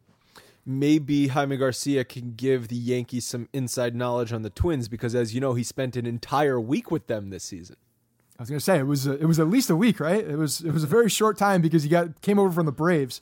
Maybe 0.64 1.26
Jaime 1.26 1.56
Garcia 1.56 2.04
can 2.04 2.34
give 2.34 2.68
the 2.68 2.76
Yankees 2.76 3.26
some 3.26 3.48
inside 3.52 3.96
knowledge 3.96 4.32
on 4.32 4.42
the 4.42 4.50
Twins 4.50 4.88
because, 4.88 5.14
as 5.14 5.34
you 5.34 5.40
know, 5.40 5.54
he 5.54 5.64
spent 5.64 5.96
an 5.96 6.06
entire 6.06 6.60
week 6.60 6.90
with 6.90 7.08
them 7.08 7.30
this 7.30 7.42
season. 7.42 7.76
I 8.38 8.42
was 8.42 8.48
going 8.48 8.58
to 8.58 8.64
say 8.64 8.78
it 8.78 8.86
was 8.86 9.06
a, 9.06 9.14
it 9.14 9.26
was 9.26 9.38
at 9.40 9.48
least 9.48 9.70
a 9.70 9.76
week, 9.76 10.00
right? 10.00 10.24
It 10.24 10.38
was 10.38 10.62
it 10.62 10.72
was 10.72 10.84
a 10.84 10.86
very 10.86 11.10
short 11.10 11.36
time 11.36 11.60
because 11.60 11.82
he 11.82 11.88
got 11.88 12.22
came 12.22 12.38
over 12.38 12.50
from 12.50 12.66
the 12.66 12.72
Braves. 12.72 13.20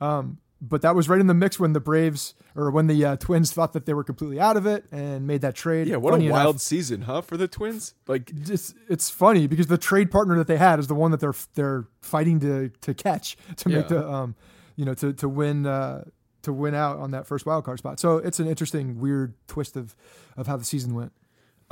Um, 0.00 0.38
but 0.64 0.80
that 0.82 0.94
was 0.94 1.08
right 1.08 1.20
in 1.20 1.26
the 1.26 1.34
mix 1.34 1.58
when 1.58 1.72
the 1.72 1.80
Braves 1.80 2.34
or 2.54 2.70
when 2.70 2.86
the 2.86 3.04
uh, 3.04 3.16
Twins 3.16 3.50
thought 3.50 3.72
that 3.72 3.84
they 3.84 3.94
were 3.94 4.04
completely 4.04 4.38
out 4.38 4.56
of 4.56 4.64
it 4.64 4.84
and 4.92 5.26
made 5.26 5.40
that 5.40 5.56
trade. 5.56 5.88
Yeah, 5.88 5.96
what 5.96 6.12
funny 6.12 6.28
a 6.28 6.32
wild 6.32 6.50
enough, 6.50 6.62
season, 6.62 7.02
huh, 7.02 7.20
for 7.20 7.36
the 7.36 7.48
Twins? 7.48 7.94
Like, 8.06 8.30
it's 8.30 8.72
it's 8.88 9.10
funny 9.10 9.48
because 9.48 9.66
the 9.66 9.76
trade 9.76 10.12
partner 10.12 10.38
that 10.38 10.46
they 10.46 10.56
had 10.56 10.78
is 10.78 10.86
the 10.86 10.94
one 10.94 11.10
that 11.10 11.18
they're 11.18 11.34
they're 11.54 11.86
fighting 12.00 12.38
to 12.40 12.70
to 12.82 12.94
catch 12.94 13.36
to 13.56 13.68
make 13.68 13.88
the 13.88 14.08
um, 14.08 14.36
you 14.76 14.84
know, 14.84 14.94
to 14.94 15.12
to 15.14 15.28
win 15.28 15.66
uh, 15.66 16.04
to 16.42 16.52
win 16.52 16.74
out 16.74 16.98
on 16.98 17.10
that 17.10 17.26
first 17.26 17.44
wild 17.44 17.64
card 17.64 17.78
spot. 17.78 17.98
So 17.98 18.18
it's 18.18 18.38
an 18.38 18.46
interesting, 18.46 19.00
weird 19.00 19.34
twist 19.48 19.76
of 19.76 19.96
of 20.36 20.46
how 20.46 20.56
the 20.56 20.64
season 20.64 20.94
went. 20.94 21.12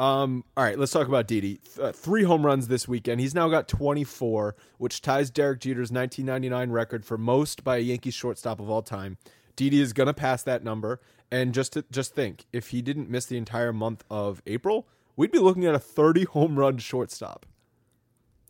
Um, 0.00 0.44
all 0.56 0.64
right, 0.64 0.78
let's 0.78 0.92
talk 0.92 1.08
about 1.08 1.26
Didi. 1.26 1.60
Uh, 1.78 1.92
three 1.92 2.22
home 2.22 2.46
runs 2.46 2.68
this 2.68 2.88
weekend. 2.88 3.20
He's 3.20 3.34
now 3.34 3.50
got 3.50 3.68
24, 3.68 4.56
which 4.78 5.02
ties 5.02 5.30
Derek 5.30 5.60
Jeter's 5.60 5.92
1999 5.92 6.70
record 6.70 7.04
for 7.04 7.18
most 7.18 7.62
by 7.62 7.76
a 7.76 7.80
Yankees 7.80 8.14
shortstop 8.14 8.60
of 8.60 8.70
all 8.70 8.80
time. 8.80 9.18
Didi 9.56 9.78
is 9.78 9.92
going 9.92 10.06
to 10.06 10.14
pass 10.14 10.42
that 10.44 10.64
number. 10.64 11.02
And 11.30 11.52
just 11.52 11.74
to, 11.74 11.84
just 11.90 12.14
think, 12.14 12.46
if 12.50 12.68
he 12.68 12.80
didn't 12.80 13.10
miss 13.10 13.26
the 13.26 13.36
entire 13.36 13.74
month 13.74 14.02
of 14.10 14.40
April, 14.46 14.88
we'd 15.16 15.32
be 15.32 15.38
looking 15.38 15.66
at 15.66 15.74
a 15.74 15.78
30 15.78 16.24
home 16.24 16.58
run 16.58 16.78
shortstop. 16.78 17.44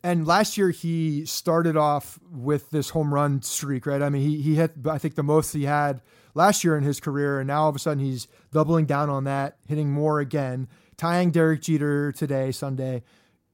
And 0.03 0.25
last 0.25 0.57
year 0.57 0.71
he 0.71 1.25
started 1.25 1.77
off 1.77 2.19
with 2.31 2.71
this 2.71 2.89
home 2.89 3.13
run 3.13 3.41
streak, 3.41 3.85
right? 3.85 4.01
I 4.01 4.09
mean, 4.09 4.27
he 4.27 4.41
he 4.41 4.55
hit 4.55 4.73
I 4.89 4.97
think 4.97 5.15
the 5.15 5.23
most 5.23 5.53
he 5.53 5.63
had 5.63 6.01
last 6.33 6.63
year 6.63 6.75
in 6.75 6.83
his 6.83 6.99
career, 6.99 7.39
and 7.39 7.47
now 7.47 7.63
all 7.63 7.69
of 7.69 7.75
a 7.75 7.79
sudden 7.79 8.03
he's 8.03 8.27
doubling 8.51 8.85
down 8.85 9.09
on 9.09 9.25
that, 9.25 9.57
hitting 9.67 9.91
more 9.91 10.19
again 10.19 10.67
tying 11.01 11.31
Derek 11.31 11.61
Jeter 11.61 12.11
today, 12.11 12.51
Sunday. 12.51 13.01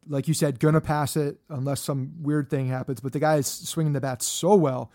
Like 0.05 0.27
you 0.27 0.33
said, 0.33 0.59
gonna 0.59 0.81
pass 0.81 1.15
it 1.15 1.37
unless 1.49 1.79
some 1.79 2.21
weird 2.21 2.49
thing 2.49 2.67
happens. 2.67 2.99
But 2.99 3.13
the 3.13 3.19
guy 3.19 3.37
is 3.37 3.47
swinging 3.47 3.93
the 3.93 4.01
bat 4.01 4.21
so 4.21 4.53
well. 4.55 4.91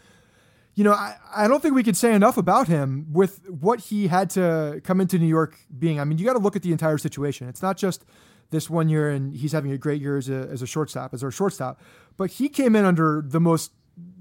You 0.75 0.85
know, 0.85 0.93
I, 0.93 1.17
I 1.35 1.49
don't 1.49 1.63
think 1.63 1.75
we 1.75 1.83
could 1.83 1.97
say 1.97 2.15
enough 2.15 2.37
about 2.37 2.69
him 2.69 3.07
with 3.11 3.41
what 3.49 3.81
he 3.81 4.09
had 4.09 4.29
to 4.31 4.81
come 4.85 5.01
into 5.01 5.19
New 5.19 5.27
York 5.27 5.59
being. 5.79 5.99
I 5.99 6.05
mean, 6.05 6.19
you 6.19 6.25
got 6.27 6.33
to 6.35 6.39
look 6.39 6.57
at 6.57 6.63
the 6.63 6.73
entire 6.73 6.97
situation. 6.97 7.49
It's 7.49 7.61
not 7.61 7.77
just 7.77 8.05
this 8.53 8.71
one 8.71 8.89
year 8.89 9.11
and 9.11 9.35
he's 9.35 9.51
having 9.51 9.73
a 9.73 9.79
great 9.79 10.01
year 10.01 10.17
as 10.17 10.29
a, 10.29 10.49
as 10.51 10.63
a 10.63 10.67
shortstop, 10.67 11.13
as 11.13 11.25
our 11.25 11.33
shortstop, 11.33 11.81
but 12.17 12.31
he 12.33 12.49
came 12.49 12.77
in 12.77 12.85
under 12.85 13.23
the 13.27 13.41
most 13.41 13.73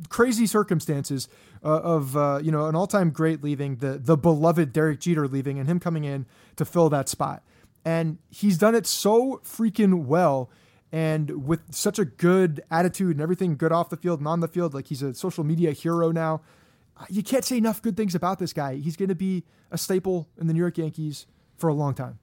crazy 0.10 0.48
circumstances 0.48 1.30
uh, 1.64 1.80
of 1.82 2.18
uh, 2.18 2.40
you 2.42 2.52
know 2.52 2.66
an 2.66 2.76
all-time 2.76 3.12
great 3.12 3.44
leaving, 3.44 3.78
the 3.78 4.00
the 4.00 4.18
beloved 4.18 4.74
Derek 4.74 5.00
Jeter 5.00 5.28
leaving, 5.28 5.60
and 5.60 5.70
him 5.70 5.80
coming 5.80 6.04
in 6.04 6.26
to 6.56 6.66
fill 6.66 6.90
that 6.90 7.08
spot. 7.08 7.44
And 7.86 8.18
he's 8.30 8.58
done 8.58 8.76
it 8.76 8.86
so 8.86 9.42
freaking 9.44 10.06
well 10.06 10.50
and 10.92 11.48
with 11.48 11.74
such 11.74 11.98
a 11.98 12.06
good 12.06 12.62
attitude 12.70 13.16
and 13.16 13.22
everything 13.22 13.56
good 13.56 13.72
off 13.72 13.90
the 13.90 13.98
field 13.98 14.20
and 14.20 14.28
on 14.28 14.40
the 14.40 14.48
field. 14.48 14.74
Like 14.74 14.88
he's 14.88 15.02
a 15.02 15.14
social 15.14 15.44
media 15.44 15.72
hero 15.72 16.12
now. 16.12 16.42
You 17.10 17.24
can't 17.24 17.44
say 17.44 17.58
enough 17.58 17.82
good 17.82 17.98
things 17.98 18.14
about 18.14 18.38
this 18.38 18.54
guy. 18.54 18.76
He's 18.76 18.96
going 18.96 19.10
to 19.10 19.16
be 19.16 19.44
a 19.72 19.78
staple 19.78 20.30
in 20.40 20.48
the 20.48 20.54
New 20.54 20.60
York 20.60 20.78
Yankees 20.78 21.26
for 21.58 21.70
a 21.70 21.74
long 21.74 21.96
time. 21.96 22.20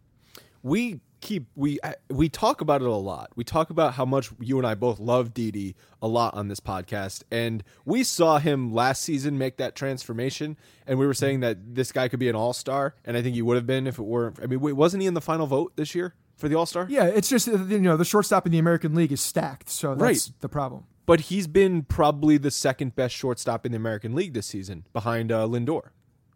We 0.62 1.00
keep 1.20 1.46
we 1.54 1.78
we 2.08 2.28
talk 2.28 2.60
about 2.60 2.82
it 2.82 2.88
a 2.88 2.92
lot. 2.92 3.30
We 3.34 3.44
talk 3.44 3.70
about 3.70 3.94
how 3.94 4.04
much 4.04 4.30
you 4.40 4.58
and 4.58 4.66
I 4.66 4.74
both 4.74 4.98
love 4.98 5.34
Didi 5.34 5.76
a 6.00 6.08
lot 6.08 6.34
on 6.34 6.48
this 6.48 6.60
podcast, 6.60 7.22
and 7.30 7.62
we 7.84 8.04
saw 8.04 8.38
him 8.38 8.72
last 8.72 9.02
season 9.02 9.38
make 9.38 9.56
that 9.56 9.74
transformation, 9.74 10.56
and 10.86 10.98
we 10.98 11.06
were 11.06 11.14
saying 11.14 11.40
that 11.40 11.74
this 11.74 11.92
guy 11.92 12.08
could 12.08 12.20
be 12.20 12.28
an 12.28 12.36
all 12.36 12.52
star, 12.52 12.94
and 13.04 13.16
I 13.16 13.22
think 13.22 13.34
he 13.34 13.42
would 13.42 13.56
have 13.56 13.66
been 13.66 13.86
if 13.86 13.98
it 13.98 14.02
weren't. 14.02 14.38
I 14.42 14.46
mean, 14.46 14.60
wait, 14.60 14.72
wasn't 14.72 15.02
he 15.02 15.06
in 15.06 15.14
the 15.14 15.20
final 15.20 15.46
vote 15.46 15.72
this 15.76 15.94
year 15.94 16.14
for 16.36 16.48
the 16.48 16.56
All 16.56 16.66
Star? 16.66 16.86
Yeah, 16.88 17.06
it's 17.06 17.28
just 17.28 17.46
you 17.46 17.80
know 17.80 17.96
the 17.96 18.04
shortstop 18.04 18.46
in 18.46 18.52
the 18.52 18.58
American 18.58 18.94
League 18.94 19.12
is 19.12 19.20
stacked, 19.20 19.68
so 19.68 19.94
that's 19.94 20.00
right. 20.00 20.30
the 20.40 20.48
problem. 20.48 20.84
But 21.06 21.20
he's 21.20 21.46
been 21.46 21.82
probably 21.84 22.36
the 22.36 22.50
second 22.50 22.94
best 22.94 23.14
shortstop 23.14 23.64
in 23.64 23.72
the 23.72 23.76
American 23.76 24.14
League 24.14 24.34
this 24.34 24.46
season, 24.46 24.84
behind 24.92 25.32
uh, 25.32 25.46
Lindor 25.46 25.90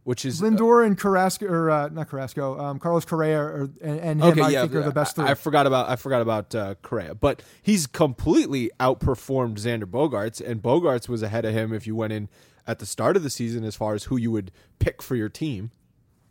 which 0.04 0.24
is 0.24 0.40
Lindor 0.40 0.82
uh, 0.82 0.86
and 0.86 0.98
Carrasco 0.98 1.46
or 1.46 1.70
uh, 1.70 1.88
not 1.88 2.08
Carrasco, 2.08 2.58
um, 2.58 2.78
Carlos 2.78 3.04
Correa 3.04 3.54
and, 3.54 3.80
and 3.80 4.22
him, 4.22 4.32
okay, 4.32 4.42
I 4.42 4.48
yeah, 4.48 4.62
think 4.62 4.74
are 4.74 4.82
the 4.82 4.92
best 4.92 5.16
three. 5.16 5.24
I, 5.24 5.32
I 5.32 5.34
forgot 5.34 5.66
about 5.66 5.88
I 5.88 5.96
forgot 5.96 6.22
about 6.22 6.54
uh, 6.54 6.74
Correa, 6.82 7.14
but 7.14 7.42
he's 7.62 7.86
completely 7.86 8.70
outperformed 8.80 9.54
Xander 9.54 9.84
Bogaerts, 9.84 10.40
and 10.44 10.62
Bogaerts 10.62 11.08
was 11.08 11.22
ahead 11.22 11.44
of 11.44 11.54
him 11.54 11.72
if 11.72 11.86
you 11.86 11.94
went 11.94 12.12
in 12.12 12.28
at 12.66 12.78
the 12.78 12.86
start 12.86 13.16
of 13.16 13.22
the 13.22 13.30
season 13.30 13.64
as 13.64 13.76
far 13.76 13.94
as 13.94 14.04
who 14.04 14.16
you 14.16 14.30
would 14.30 14.50
pick 14.78 15.02
for 15.02 15.16
your 15.16 15.28
team. 15.28 15.70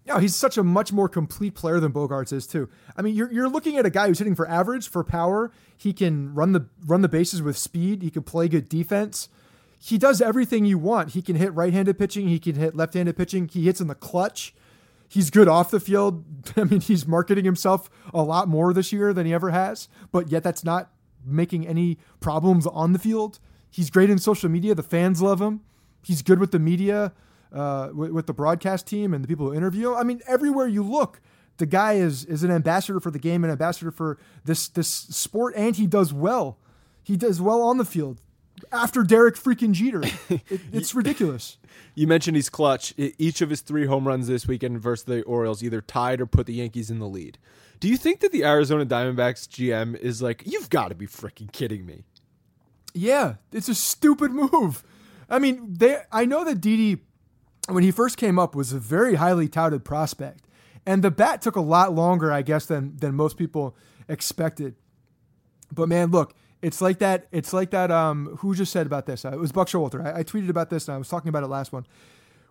Yeah, 0.04 0.20
he's 0.20 0.36
such 0.36 0.58
a 0.58 0.64
much 0.64 0.92
more 0.92 1.08
complete 1.08 1.54
player 1.54 1.80
than 1.80 1.94
Bogaerts 1.94 2.34
is 2.34 2.48
too. 2.48 2.70
I 2.98 3.02
mean, 3.02 3.16
you're 3.16 3.32
you're 3.32 3.50
looking 3.50 3.78
at 3.78 3.86
a 3.86 3.90
guy 3.90 4.08
who's 4.08 4.18
hitting 4.18 4.36
for 4.36 4.50
average, 4.50 4.90
for 4.90 5.04
power. 5.04 5.52
He 5.78 5.94
can 5.94 6.34
run 6.34 6.52
the 6.52 6.68
run 6.86 7.02
the 7.02 7.10
bases 7.10 7.42
with 7.42 7.58
speed. 7.58 8.02
He 8.02 8.10
can 8.10 8.24
play 8.24 8.50
good 8.50 8.68
defense 8.68 9.30
he 9.84 9.98
does 9.98 10.22
everything 10.22 10.64
you 10.64 10.78
want. 10.78 11.10
He 11.10 11.24
can 11.24 11.36
hit 11.36 11.52
right-handed 11.56 11.98
pitching. 11.98 12.28
He 12.28 12.38
can 12.38 12.54
hit 12.54 12.76
left-handed 12.76 13.18
pitching. 13.18 13.48
He 13.48 13.66
hits 13.66 13.82
in 13.82 13.88
the 13.88 13.96
clutch. 13.96 14.54
He's 15.08 15.32
good 15.32 15.48
off 15.48 15.72
the 15.72 15.80
field. 15.80 16.24
I 16.56 16.66
mean, 16.66 16.82
he's 16.82 17.08
marketing 17.08 17.46
himself 17.46 17.90
a 18.14 18.22
lot 18.22 18.48
more 18.48 18.74
this 18.74 18.94
year 18.94 19.12
than 19.12 19.26
he 19.26 19.34
ever 19.34 19.50
has, 19.50 19.90
but 20.12 20.30
yet 20.30 20.44
that's 20.44 20.64
not 20.64 20.92
making 21.26 21.68
any 21.68 21.98
problems 22.20 22.68
on 22.68 22.94
the 22.94 23.00
field. 23.00 23.40
He's 23.72 23.90
great 23.90 24.12
in 24.12 24.20
social 24.20 24.50
media. 24.50 24.76
The 24.76 24.84
fans 24.84 25.20
love 25.20 25.42
him. 25.42 25.62
He's 26.04 26.22
good 26.22 26.40
with 26.40 26.52
the 26.52 26.60
media, 26.60 27.14
uh, 27.52 27.90
with, 27.92 28.12
with 28.12 28.28
the 28.28 28.34
broadcast 28.34 28.86
team 28.86 29.16
and 29.16 29.24
the 29.24 29.28
people 29.28 29.48
who 29.48 29.56
interview 29.56 29.94
him. 29.94 29.98
I 29.98 30.04
mean, 30.04 30.22
everywhere 30.28 30.68
you 30.68 30.84
look, 30.84 31.22
the 31.58 31.66
guy 31.66 31.94
is 31.94 32.24
is 32.26 32.44
an 32.44 32.52
ambassador 32.52 33.00
for 33.00 33.12
the 33.12 33.20
game, 33.20 33.44
an 33.44 33.50
ambassador 33.50 33.92
for 33.92 34.20
this 34.46 34.68
this 34.68 34.88
sport, 34.88 35.54
and 35.58 35.76
he 35.76 35.88
does 35.88 36.14
well. 36.14 36.60
He 37.04 37.18
does 37.18 37.42
well 37.42 37.62
on 37.64 37.78
the 37.78 37.86
field 37.86 38.22
after 38.72 39.04
Derek 39.04 39.36
freaking 39.36 39.72
Jeter. 39.72 40.04
It, 40.30 40.62
it's 40.72 40.96
ridiculous. 40.96 41.58
You 41.94 42.08
mentioned 42.08 42.36
he's 42.36 42.50
clutch. 42.50 42.94
Each 42.98 43.42
of 43.42 43.50
his 43.50 43.62
three 43.62 43.86
home 43.86 44.08
runs 44.08 44.28
this 44.28 44.48
weekend 44.48 44.80
versus 44.82 45.06
the 45.06 45.24
Orioles 45.24 45.62
either 45.62 45.82
tied 45.82 46.22
or 46.22 46.26
put 46.26 46.46
the 46.46 46.54
Yankees 46.54 46.90
in 46.90 47.00
the 47.00 47.08
lead. 47.08 47.38
Do 47.80 47.90
you 47.90 47.98
think 47.98 48.20
that 48.22 48.32
the 48.32 48.46
Arizona 48.46 48.86
Diamondbacks 48.86 49.48
GM 49.48 49.98
is 50.00 50.22
like, 50.22 50.44
you've 50.46 50.70
got 50.70 50.90
to 50.90 50.96
be 50.96 51.08
freaking 51.08 51.52
kidding 51.52 51.86
me? 51.86 52.06
Yeah, 52.94 53.36
it's 53.52 53.70
a 53.70 53.76
stupid 53.76 54.32
move. 54.32 54.84
I 55.30 55.40
mean, 55.40 55.74
they. 55.74 55.98
I 56.12 56.26
know 56.26 56.44
that 56.44 56.60
Didi, 56.62 57.02
when 57.70 57.84
he 57.84 57.92
first 57.92 58.18
came 58.18 58.38
up, 58.38 58.54
was 58.54 58.74
a 58.74 58.80
very 58.80 59.16
highly 59.16 59.48
touted 59.48 59.86
prospect, 59.86 60.46
and 60.86 61.02
the 61.02 61.12
bat 61.12 61.42
took 61.42 61.56
a 61.56 61.62
lot 61.62 61.94
longer, 61.96 62.32
I 62.32 62.42
guess, 62.42 62.66
than 62.66 62.98
than 62.98 63.16
most 63.16 63.38
people 63.38 63.76
expected. 64.10 64.76
But 65.74 65.88
man, 65.88 66.12
look, 66.12 66.36
it's 66.62 66.82
like 66.82 67.00
that. 67.00 67.28
It's 67.32 67.54
like 67.54 67.72
that. 67.72 67.92
Um, 67.92 68.38
who 68.40 68.56
just 68.56 68.72
said 68.72 68.86
about 68.86 69.06
this? 69.06 69.26
Uh, 69.26 69.32
it 69.32 69.40
was 69.40 69.52
Buck 69.52 69.68
Showalter. 69.68 70.06
I, 70.06 70.20
I, 70.20 70.24
tweeted 70.24 70.50
about 70.50 70.70
this, 70.70 70.88
and 70.88 70.96
I 70.96 70.98
was 70.98 71.10
talking 71.10 71.30
about 71.30 71.44
it 71.44 71.48
last 71.48 71.74
one. 71.74 71.86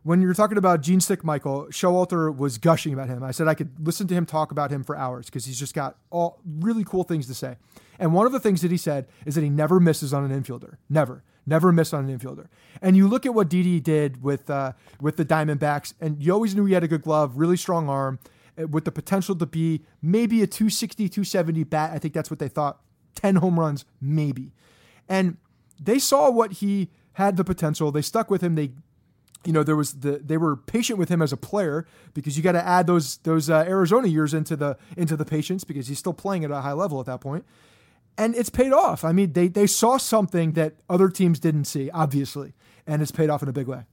When 0.02 0.20
you 0.22 0.28
were 0.28 0.34
talking 0.34 0.58
about 0.58 0.80
Gene 0.80 1.00
Stick 1.00 1.22
Michael, 1.22 1.66
Showalter 1.66 2.34
was 2.34 2.58
gushing 2.58 2.94
about 2.94 3.08
him. 3.08 3.22
I 3.22 3.32
said 3.32 3.48
I 3.48 3.54
could 3.54 3.86
listen 3.86 4.06
to 4.08 4.14
him 4.14 4.24
talk 4.24 4.50
about 4.50 4.70
him 4.70 4.82
for 4.82 4.96
hours 4.96 5.26
because 5.26 5.44
he's 5.44 5.58
just 5.58 5.74
got 5.74 5.96
all 6.10 6.40
really 6.44 6.84
cool 6.84 7.04
things 7.04 7.26
to 7.26 7.34
say. 7.34 7.56
And 7.98 8.14
one 8.14 8.24
of 8.24 8.32
the 8.32 8.40
things 8.40 8.62
that 8.62 8.70
he 8.70 8.78
said 8.78 9.06
is 9.26 9.34
that 9.34 9.44
he 9.44 9.50
never 9.50 9.78
misses 9.78 10.14
on 10.14 10.28
an 10.28 10.42
infielder. 10.42 10.76
Never, 10.88 11.22
never 11.46 11.70
miss 11.70 11.92
on 11.92 12.08
an 12.08 12.18
infielder. 12.18 12.46
And 12.80 12.96
you 12.96 13.06
look 13.06 13.26
at 13.26 13.34
what 13.34 13.50
Didi 13.50 13.78
did 13.78 14.22
with 14.22 14.48
uh, 14.48 14.72
with 15.00 15.16
the 15.18 15.24
Diamondbacks, 15.24 15.92
and 16.00 16.22
you 16.22 16.32
always 16.32 16.54
knew 16.54 16.64
he 16.64 16.72
had 16.72 16.82
a 16.82 16.88
good 16.88 17.02
glove, 17.02 17.36
really 17.36 17.58
strong 17.58 17.90
arm, 17.90 18.18
eh, 18.56 18.64
with 18.64 18.86
the 18.86 18.92
potential 18.92 19.36
to 19.36 19.46
be 19.46 19.82
maybe 20.00 20.42
a 20.42 20.46
260, 20.46 21.10
270 21.10 21.64
bat. 21.64 21.90
I 21.92 21.98
think 21.98 22.14
that's 22.14 22.30
what 22.30 22.38
they 22.38 22.48
thought 22.48 22.80
10 23.14 23.36
home 23.36 23.58
runs, 23.58 23.84
maybe. 24.00 24.52
And 25.08 25.36
they 25.80 25.98
saw 25.98 26.30
what 26.30 26.54
he 26.54 26.90
had 27.14 27.36
the 27.36 27.44
potential. 27.44 27.90
They 27.90 28.02
stuck 28.02 28.30
with 28.30 28.42
him. 28.42 28.54
They, 28.54 28.72
you 29.44 29.52
know, 29.52 29.62
there 29.62 29.76
was 29.76 30.00
the 30.00 30.18
they 30.18 30.36
were 30.36 30.56
patient 30.56 30.98
with 30.98 31.08
him 31.08 31.22
as 31.22 31.32
a 31.32 31.36
player 31.36 31.86
because 32.14 32.36
you 32.36 32.42
got 32.42 32.52
to 32.52 32.64
add 32.64 32.86
those 32.86 33.18
those 33.18 33.48
uh, 33.48 33.64
Arizona 33.66 34.08
years 34.08 34.34
into 34.34 34.56
the 34.56 34.76
into 34.96 35.16
the 35.16 35.24
patience 35.24 35.64
because 35.64 35.88
he's 35.88 35.98
still 35.98 36.12
playing 36.12 36.44
at 36.44 36.50
a 36.50 36.60
high 36.60 36.72
level 36.72 37.00
at 37.00 37.06
that 37.06 37.20
point. 37.20 37.44
And 38.18 38.34
it's 38.34 38.50
paid 38.50 38.72
off. 38.72 39.04
I 39.04 39.12
mean, 39.12 39.32
they 39.32 39.48
they 39.48 39.66
saw 39.66 39.96
something 39.96 40.52
that 40.52 40.74
other 40.88 41.08
teams 41.08 41.40
didn't 41.40 41.64
see, 41.64 41.90
obviously, 41.90 42.54
and 42.86 43.00
it's 43.00 43.12
paid 43.12 43.30
off 43.30 43.42
in 43.42 43.48
a 43.48 43.52
big 43.52 43.66
way. 43.66 43.84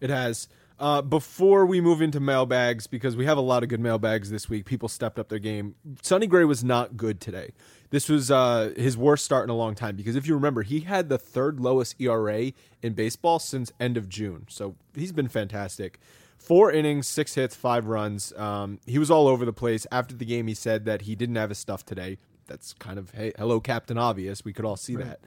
It 0.00 0.10
has. 0.10 0.48
Uh, 0.80 1.00
before 1.00 1.64
we 1.64 1.80
move 1.80 2.02
into 2.02 2.18
mailbags, 2.18 2.88
because 2.88 3.14
we 3.14 3.24
have 3.24 3.38
a 3.38 3.42
lot 3.42 3.62
of 3.62 3.68
good 3.68 3.78
mailbags 3.78 4.30
this 4.30 4.48
week, 4.48 4.64
people 4.64 4.88
stepped 4.88 5.16
up 5.16 5.28
their 5.28 5.38
game. 5.38 5.76
Sonny 6.02 6.26
Gray 6.26 6.42
was 6.42 6.64
not 6.64 6.96
good 6.96 7.20
today. 7.20 7.52
This 7.92 8.08
was 8.08 8.30
uh, 8.30 8.72
his 8.74 8.96
worst 8.96 9.22
start 9.22 9.44
in 9.44 9.50
a 9.50 9.54
long 9.54 9.74
time 9.74 9.96
because 9.96 10.16
if 10.16 10.26
you 10.26 10.32
remember, 10.34 10.62
he 10.62 10.80
had 10.80 11.10
the 11.10 11.18
third 11.18 11.60
lowest 11.60 11.94
ERA 12.00 12.52
in 12.80 12.94
baseball 12.94 13.38
since 13.38 13.70
end 13.78 13.98
of 13.98 14.08
June. 14.08 14.46
So 14.48 14.76
he's 14.94 15.12
been 15.12 15.28
fantastic. 15.28 16.00
Four 16.38 16.72
innings, 16.72 17.06
six 17.06 17.34
hits, 17.34 17.54
five 17.54 17.86
runs. 17.86 18.32
Um, 18.32 18.80
he 18.86 18.98
was 18.98 19.10
all 19.10 19.28
over 19.28 19.44
the 19.44 19.52
place. 19.52 19.86
After 19.92 20.14
the 20.14 20.24
game, 20.24 20.46
he 20.46 20.54
said 20.54 20.86
that 20.86 21.02
he 21.02 21.14
didn't 21.14 21.36
have 21.36 21.50
his 21.50 21.58
stuff 21.58 21.84
today. 21.84 22.16
That's 22.46 22.72
kind 22.72 22.98
of 22.98 23.10
hey, 23.10 23.32
hello, 23.36 23.60
Captain 23.60 23.98
Obvious. 23.98 24.42
We 24.42 24.54
could 24.54 24.64
all 24.64 24.76
see 24.76 24.96
right. 24.96 25.18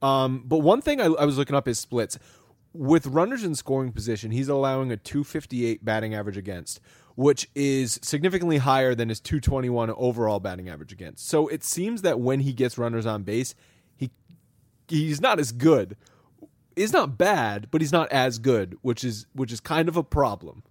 that. 0.00 0.06
Um, 0.06 0.42
but 0.44 0.58
one 0.58 0.82
thing 0.82 1.00
I, 1.00 1.04
I 1.04 1.24
was 1.24 1.38
looking 1.38 1.56
up 1.56 1.68
is 1.68 1.78
splits 1.78 2.18
with 2.72 3.06
runners 3.06 3.44
in 3.44 3.54
scoring 3.54 3.92
position, 3.92 4.30
he's 4.30 4.48
allowing 4.48 4.92
a 4.92 4.96
258 4.96 5.84
batting 5.84 6.14
average 6.14 6.36
against, 6.36 6.80
which 7.18 7.50
is 7.56 7.98
significantly 8.00 8.58
higher 8.58 8.94
than 8.94 9.08
his 9.08 9.18
221 9.18 9.90
overall 9.90 10.38
batting 10.38 10.68
average 10.68 10.92
against. 10.92 11.28
So 11.28 11.48
it 11.48 11.64
seems 11.64 12.02
that 12.02 12.20
when 12.20 12.38
he 12.38 12.52
gets 12.52 12.78
runners 12.78 13.06
on 13.06 13.24
base, 13.24 13.56
he 13.96 14.12
he's 14.86 15.20
not 15.20 15.40
as 15.40 15.50
good. 15.50 15.96
He's 16.76 16.92
not 16.92 17.18
bad, 17.18 17.72
but 17.72 17.80
he's 17.80 17.90
not 17.90 18.08
as 18.12 18.38
good, 18.38 18.78
which 18.82 19.02
is 19.02 19.26
which 19.32 19.50
is 19.50 19.58
kind 19.58 19.88
of 19.88 19.96
a 19.96 20.04
problem. 20.04 20.62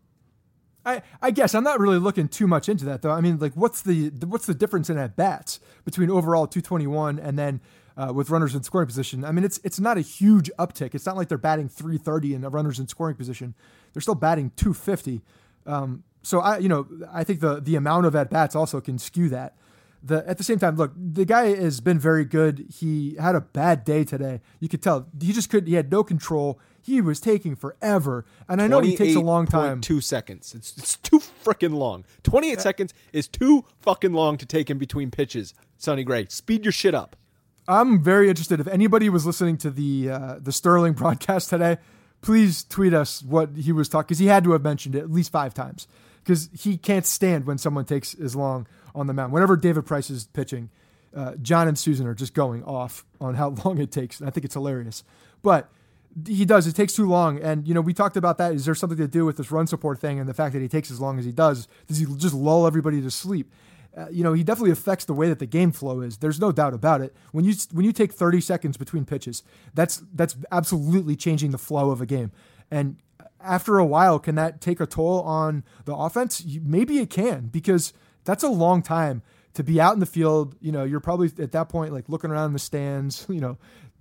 I, 0.86 1.02
I 1.22 1.32
guess 1.32 1.54
I'm 1.54 1.66
not 1.66 1.82
really 1.82 2.00
looking 2.00 2.30
too 2.30 2.48
much 2.48 2.70
into 2.70 2.86
that 2.86 3.02
though. 3.02 3.12
I 3.12 3.20
mean, 3.20 3.40
like, 3.40 3.52
what's 3.56 3.82
the 3.82 4.08
what's 4.26 4.46
the 4.46 4.56
difference 4.56 4.90
in 4.90 4.98
at 4.98 5.18
bats 5.18 5.60
between 5.84 6.10
overall 6.10 6.48
221 6.48 7.20
and 7.20 7.38
then 7.38 7.60
uh, 7.98 8.14
with 8.16 8.30
runners 8.30 8.56
in 8.56 8.64
scoring 8.64 8.88
position. 8.88 9.26
I 9.26 9.34
mean, 9.34 9.44
it's 9.44 9.60
it's 9.66 9.82
not 9.82 9.98
a 9.98 10.02
huge 10.02 10.50
uptick. 10.58 10.96
It's 10.96 11.06
not 11.06 11.18
like 11.18 11.28
they're 11.28 11.38
batting 11.38 11.68
330 11.68 12.36
in 12.36 12.46
a 12.46 12.50
runners 12.50 12.80
in 12.80 12.88
scoring 12.88 13.16
position. 13.16 13.54
They're 13.92 14.02
still 14.02 14.16
batting 14.16 14.52
250. 14.56 15.24
Um, 15.66 16.04
so 16.28 16.42
I, 16.42 16.58
you 16.58 16.68
know, 16.68 16.86
I 17.12 17.24
think 17.24 17.40
the 17.40 17.62
the 17.62 17.76
amount 17.76 18.06
of 18.06 18.16
at 18.16 18.30
bats 18.30 18.54
also 18.54 18.82
can 18.82 19.00
skew 19.00 19.30
that. 19.30 19.56
The 20.04 20.28
at 20.28 20.38
the 20.38 20.44
same 20.44 20.60
time, 20.60 20.76
look, 20.76 20.92
the 20.96 21.24
guy 21.24 21.56
has 21.56 21.80
been 21.80 21.98
very 21.98 22.26
good. 22.26 22.66
He 22.70 23.16
had 23.16 23.34
a 23.34 23.40
bad 23.42 23.86
day 23.86 24.04
today. 24.04 24.42
You 24.60 24.68
could 24.68 24.84
tell 24.84 25.08
he 25.22 25.32
just 25.32 25.50
couldn't. 25.50 25.68
He 25.68 25.76
had 25.76 25.90
no 25.90 26.04
control. 26.04 26.60
He 26.82 27.00
was 27.00 27.22
taking 27.22 27.56
forever, 27.56 28.26
and 28.50 28.62
I 28.62 28.68
know 28.68 28.82
he 28.82 28.98
takes 28.98 29.16
a 29.16 29.22
long 29.22 29.46
time. 29.46 29.80
Two 29.80 30.02
seconds. 30.02 30.54
It's 30.54 30.78
it's 30.78 30.98
too 30.98 31.20
freaking 31.20 31.74
long. 31.74 32.04
Twenty 32.24 32.52
eight 32.52 32.60
seconds 32.60 32.94
is 33.14 33.30
too 33.30 33.64
fucking 33.80 34.12
long 34.12 34.36
to 34.38 34.46
take 34.46 34.70
in 34.70 34.78
between 34.78 35.12
pitches. 35.12 35.54
Sonny 35.78 36.04
Gray, 36.04 36.28
speed 36.28 36.66
your 36.66 36.74
shit 36.74 36.94
up. 36.94 37.16
I'm 37.70 38.04
very 38.04 38.28
interested. 38.28 38.60
If 38.60 38.68
anybody 38.68 39.10
was 39.10 39.26
listening 39.26 39.58
to 39.60 39.70
the 39.72 40.10
uh, 40.10 40.36
the 40.42 40.52
Sterling 40.52 40.94
broadcast 41.02 41.50
today, 41.50 41.78
please 42.20 42.66
tweet 42.66 42.94
us 42.94 43.24
what 43.24 43.56
he 43.56 43.72
was 43.72 43.88
talking 43.88 44.08
because 44.08 44.20
he 44.20 44.28
had 44.28 44.44
to 44.44 44.52
have 44.52 44.62
mentioned 44.62 44.94
it 44.94 45.00
at 45.00 45.12
least 45.12 45.32
five 45.32 45.54
times 45.54 45.88
because 46.28 46.50
he 46.52 46.76
can't 46.76 47.06
stand 47.06 47.46
when 47.46 47.58
someone 47.58 47.86
takes 47.86 48.14
as 48.14 48.36
long 48.36 48.68
on 48.94 49.08
the 49.08 49.14
mound. 49.14 49.32
Whenever 49.32 49.56
David 49.56 49.86
Price 49.86 50.10
is 50.10 50.26
pitching, 50.26 50.70
uh, 51.16 51.36
John 51.42 51.70
and 51.70 51.80
Susan 51.80 52.06
are 52.06 52.14
just 52.14 52.34
going 52.34 52.66
off 52.66 53.06
on 53.22 53.36
how 53.36 53.50
long 53.64 53.78
it 53.78 53.94
takes. 53.94 54.20
And 54.20 54.28
I 54.28 54.32
think 54.32 54.44
it's 54.44 54.54
hilarious, 54.54 55.06
but 55.42 55.70
he 56.28 56.44
does. 56.44 56.68
It 56.68 56.76
takes 56.76 56.94
too 56.94 57.08
long, 57.08 57.40
and 57.40 57.66
you 57.66 57.74
know 57.74 57.80
we 57.80 57.94
talked 57.94 58.18
about 58.18 58.38
that. 58.40 58.54
Is 58.54 58.66
there 58.66 58.76
something 58.76 58.98
to 58.98 59.08
do 59.08 59.24
with 59.24 59.38
this 59.38 59.52
run 59.52 59.68
support 59.68 60.00
thing 60.00 60.20
and 60.20 60.28
the 60.28 60.34
fact 60.34 60.52
that 60.54 60.62
he 60.62 60.68
takes 60.68 60.92
as 60.92 61.00
long 61.00 61.18
as 61.18 61.24
he 61.24 61.32
does? 61.32 61.68
Does 61.88 62.00
he 62.00 62.06
just 62.18 62.34
lull 62.34 62.68
everybody 62.68 63.02
to 63.02 63.12
sleep? 63.12 63.50
Uh, 63.96 64.08
you 64.12 64.24
know, 64.24 64.34
he 64.34 64.44
definitely 64.44 64.72
affects 64.72 65.06
the 65.06 65.14
way 65.14 65.30
that 65.30 65.40
the 65.40 65.46
game 65.46 65.72
flow 65.72 66.02
is. 66.02 66.18
There's 66.18 66.40
no 66.40 66.52
doubt 66.52 66.74
about 66.74 67.02
it. 67.02 67.16
When 67.32 67.46
you 67.46 67.54
when 67.72 67.86
you 67.86 67.94
take 67.94 68.12
30 68.12 68.42
seconds 68.42 68.76
between 68.76 69.06
pitches, 69.06 69.44
that's 69.74 70.04
that's 70.14 70.36
absolutely 70.52 71.16
changing 71.16 71.52
the 71.52 71.58
flow 71.58 71.92
of 71.92 72.02
a 72.02 72.06
game. 72.06 72.32
And 72.70 72.98
after 73.48 73.78
a 73.78 73.86
while, 73.86 74.20
can 74.20 74.36
that 74.36 74.62
take 74.62 74.80
a 74.80 74.86
toll 74.86 75.22
on 75.22 75.64
the 75.86 75.96
offense? 75.96 76.44
Maybe 76.62 77.00
it 77.00 77.10
can 77.10 77.48
because 77.48 77.94
that's 78.24 78.44
a 78.44 78.50
long 78.50 78.82
time 78.82 79.22
to 79.54 79.64
be 79.64 79.82
out 79.82 79.94
in 79.94 80.00
the 80.00 80.06
field. 80.06 80.56
You 80.62 80.72
know, 80.72 80.84
you're 80.84 81.00
probably 81.00 81.32
at 81.44 81.52
that 81.52 81.70
point 81.70 81.94
like 81.94 82.10
looking 82.10 82.30
around 82.30 82.54
the 82.54 82.60
stands. 82.60 83.26
You 83.38 83.42
know, 83.42 83.58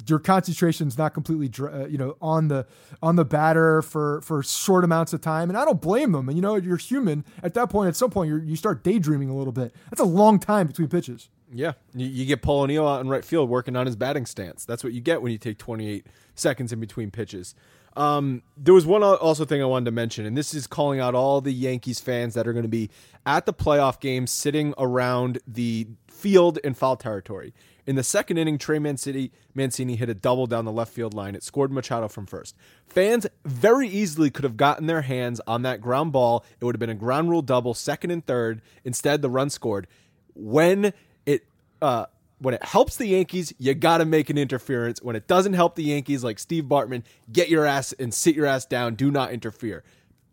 your 0.07 0.19
concentration's 0.19 0.99
not 0.99 1.15
completely 1.15 1.51
uh, 1.65 1.87
you 1.87 1.99
know 1.99 2.17
on 2.21 2.49
the 2.49 2.67
on 3.03 3.17
the 3.17 3.25
batter 3.25 3.83
for 3.83 4.21
for 4.23 4.43
short 4.43 4.85
amounts 4.85 5.13
of 5.13 5.21
time. 5.21 5.49
And 5.49 5.59
i 5.59 5.65
don't 5.65 5.81
blame 5.81 6.13
them. 6.13 6.29
And 6.29 6.37
you 6.37 6.43
know 6.43 6.57
you're 6.57 6.77
human. 6.77 7.25
At 7.43 7.55
that 7.55 7.71
point 7.71 7.89
at 7.89 7.97
some 7.97 8.11
point 8.11 8.31
you 8.45 8.57
start 8.57 8.83
daydreaming 8.83 9.31
a 9.31 9.37
little 9.37 9.53
bit. 9.53 9.75
That's 9.91 10.01
a 10.01 10.05
long 10.05 10.39
time 10.39 10.67
between 10.67 10.89
pitches. 10.89 11.29
Yeah. 11.53 11.73
You, 11.95 12.07
you 12.07 12.27
get 12.27 12.43
paul 12.43 12.63
o'neill 12.63 12.87
out 12.87 13.01
in 13.01 13.09
right 13.09 13.25
field 13.25 13.49
working 13.49 13.77
on 13.77 13.87
his 13.87 13.97
batting 13.97 14.27
stance. 14.27 14.65
That's 14.65 14.83
what 14.85 14.93
you 14.93 15.01
get 15.01 15.23
when 15.23 15.33
you 15.33 15.39
take 15.39 15.59
28 15.59 16.07
seconds 16.35 16.73
in 16.73 16.81
between 16.81 17.11
pitches 17.11 17.55
um, 17.97 18.43
there 18.57 18.75
was 18.75 18.87
one 18.87 19.03
also 19.03 19.45
thing 19.45 19.63
I 19.63 19.65
wanted 19.65 19.87
to 19.87 19.91
mention, 19.91 20.27
and 20.27 20.37
this 20.37 20.53
is 20.55 20.67
calling 20.67 21.01
out 21.01 21.15
all 21.15 21.41
the 21.41 21.53
Yankees 21.53 21.99
fans 21.99 22.35
that 22.35 22.47
are 22.47 22.53
going 22.53 22.65
to 22.65 22.69
be 22.69 22.91
at 23.25 23.47
the 23.47 23.55
playoff 23.55 24.01
game, 24.01 24.27
sitting 24.27 24.75
around 24.79 25.39
the 25.47 25.89
field 26.07 26.59
in 26.59 26.75
foul 26.75 26.97
territory. 26.97 27.55
In 27.87 27.95
the 27.95 28.03
second 28.03 28.37
inning, 28.37 28.59
Trey 28.59 28.79
Mancini, 28.79 29.31
Mancini 29.55 29.97
hit 29.97 30.09
a 30.11 30.15
double 30.15 30.47
down 30.47 30.65
the 30.65 30.73
left 30.73 30.93
field 30.93 31.15
line. 31.15 31.35
It 31.35 31.43
scored 31.43 31.71
Machado 31.71 32.09
from 32.09 32.27
first. 32.27 32.57
Fans 32.87 33.27
very 33.45 33.89
easily 33.89 34.29
could 34.29 34.45
have 34.45 34.57
gotten 34.57 34.87
their 34.87 35.03
hands 35.03 35.41
on 35.47 35.63
that 35.63 35.81
ground 35.81 36.13
ball. 36.13 36.45
It 36.61 36.65
would 36.65 36.75
have 36.75 36.81
been 36.81 36.91
a 36.91 36.95
ground 36.95 37.31
rule 37.31 37.43
double, 37.43 37.75
second 37.75 38.11
and 38.11 38.27
third. 38.27 38.61
Instead, 38.85 39.23
the 39.23 39.31
run 39.31 39.51
scored. 39.51 39.87
When 40.35 40.93
it 41.25 41.47
uh, 41.81 42.07
when 42.39 42.55
it 42.55 42.63
helps 42.65 42.97
the 42.97 43.07
Yankees, 43.07 43.53
you 43.59 43.75
got 43.75 43.99
to 43.99 44.05
make 44.05 44.31
an 44.31 44.39
interference. 44.39 45.01
When 45.03 45.17
it 45.17 45.27
doesn't 45.27 45.55
help 45.55 45.75
the 45.75 45.85
Yankees, 45.85 46.23
like 46.23 46.39
Steve 46.39 46.65
Bartman, 46.65 47.03
get 47.33 47.49
your 47.49 47.65
ass 47.65 47.93
and 47.95 48.13
sit 48.13 48.35
your 48.35 48.47
ass 48.47 48.67
down. 48.67 48.95
Do 48.95 49.11
not 49.11 49.33
interfere 49.33 49.85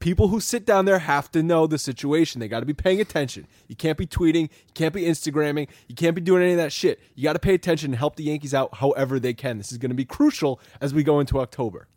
people 0.04 0.28
who 0.28 0.42
sit 0.42 0.66
down 0.66 0.84
there 0.84 1.00
have 1.00 1.32
to 1.32 1.42
know 1.42 1.66
the 1.66 1.78
situation. 1.78 2.42
They 2.42 2.50
got 2.50 2.60
to 2.60 2.66
be 2.66 2.74
paying 2.74 3.00
attention. 3.00 3.48
You 3.70 3.76
can't 3.78 3.98
be 3.98 4.06
tweeting, 4.06 4.42
you 4.42 4.74
can't 4.74 4.94
be 4.94 5.04
Instagramming, 5.04 5.70
you 5.88 5.96
can't 5.96 6.14
be 6.14 6.20
doing 6.20 6.44
any 6.44 6.52
of 6.52 6.58
that 6.58 6.74
shit. 6.74 7.00
You 7.16 7.24
got 7.24 7.34
to 7.34 7.40
pay 7.40 7.54
attention 7.54 7.92
and 7.92 7.98
help 7.98 8.18
the 8.18 8.26
Yankees 8.26 8.54
out 8.54 8.76
however 8.76 9.18
they 9.18 9.34
can. 9.34 9.58
This 9.58 9.72
is 9.72 9.78
going 9.78 9.92
to 9.92 9.96
be 9.96 10.04
crucial 10.04 10.60
as 10.82 10.94
we 10.94 11.04
go 11.04 11.22
into 11.22 11.40
October. 11.40 11.88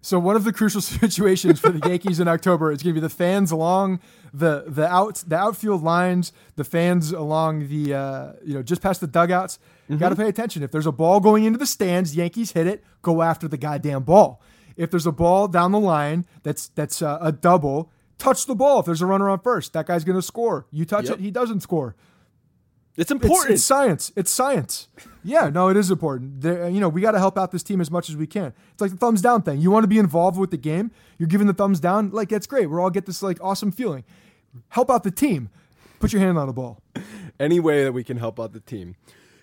So 0.00 0.18
one 0.18 0.36
of 0.36 0.44
the 0.44 0.52
crucial 0.52 0.80
situations 0.82 1.60
for 1.60 1.70
the 1.70 1.88
Yankees 1.88 2.20
in 2.20 2.28
October 2.28 2.70
is 2.70 2.82
going 2.82 2.94
to 2.94 3.00
be 3.00 3.04
the 3.04 3.12
fans 3.12 3.50
along 3.50 4.00
the 4.32 4.64
the 4.66 4.86
out 4.86 5.24
the 5.26 5.36
outfield 5.36 5.82
lines, 5.82 6.32
the 6.56 6.64
fans 6.64 7.12
along 7.12 7.68
the 7.68 7.94
uh, 7.94 8.32
you 8.44 8.54
know 8.54 8.62
just 8.62 8.82
past 8.82 9.00
the 9.00 9.06
dugouts. 9.06 9.58
Mm-hmm. 9.88 9.98
Got 9.98 10.10
to 10.10 10.16
pay 10.16 10.28
attention. 10.28 10.62
If 10.62 10.72
there's 10.72 10.86
a 10.86 10.92
ball 10.92 11.20
going 11.20 11.44
into 11.44 11.58
the 11.58 11.66
stands, 11.66 12.16
Yankees 12.16 12.52
hit 12.52 12.66
it. 12.66 12.84
Go 13.02 13.22
after 13.22 13.48
the 13.48 13.56
goddamn 13.56 14.02
ball. 14.02 14.42
If 14.76 14.90
there's 14.90 15.06
a 15.06 15.12
ball 15.12 15.48
down 15.48 15.72
the 15.72 15.80
line 15.80 16.26
that's 16.42 16.68
that's 16.68 17.02
uh, 17.02 17.18
a 17.20 17.32
double, 17.32 17.90
touch 18.18 18.46
the 18.46 18.54
ball. 18.54 18.80
If 18.80 18.86
there's 18.86 19.02
a 19.02 19.06
runner 19.06 19.28
on 19.28 19.40
first, 19.40 19.72
that 19.72 19.86
guy's 19.86 20.04
going 20.04 20.18
to 20.18 20.22
score. 20.22 20.66
You 20.70 20.84
touch 20.84 21.06
yep. 21.06 21.18
it, 21.18 21.20
he 21.20 21.30
doesn't 21.30 21.60
score. 21.60 21.96
It's 22.96 23.10
important. 23.10 23.50
It's, 23.50 23.60
it's 23.60 23.64
science. 23.64 24.12
It's 24.16 24.30
science. 24.30 24.88
Yeah, 25.22 25.50
no, 25.50 25.68
it 25.68 25.76
is 25.76 25.90
important. 25.90 26.40
There, 26.40 26.68
you 26.68 26.80
know, 26.80 26.88
we 26.88 27.00
got 27.00 27.12
to 27.12 27.18
help 27.18 27.36
out 27.36 27.50
this 27.50 27.62
team 27.62 27.80
as 27.80 27.90
much 27.90 28.08
as 28.08 28.16
we 28.16 28.26
can. 28.26 28.52
It's 28.72 28.80
like 28.80 28.92
the 28.92 28.96
thumbs 28.96 29.20
down 29.20 29.42
thing. 29.42 29.60
You 29.60 29.70
want 29.70 29.84
to 29.84 29.88
be 29.88 29.98
involved 29.98 30.38
with 30.38 30.50
the 30.50 30.56
game. 30.56 30.90
You're 31.18 31.28
giving 31.28 31.46
the 31.46 31.54
thumbs 31.54 31.80
down. 31.80 32.10
Like 32.10 32.28
that's 32.28 32.46
great. 32.46 32.70
We're 32.70 32.80
all 32.80 32.90
get 32.90 33.06
this 33.06 33.22
like 33.22 33.38
awesome 33.42 33.72
feeling. 33.72 34.04
Help 34.68 34.90
out 34.90 35.02
the 35.02 35.10
team. 35.10 35.50
Put 35.98 36.12
your 36.12 36.22
hand 36.22 36.38
on 36.38 36.46
the 36.46 36.52
ball. 36.52 36.80
Any 37.40 37.60
way 37.60 37.84
that 37.84 37.92
we 37.92 38.04
can 38.04 38.16
help 38.16 38.40
out 38.40 38.52
the 38.52 38.60
team. 38.60 38.96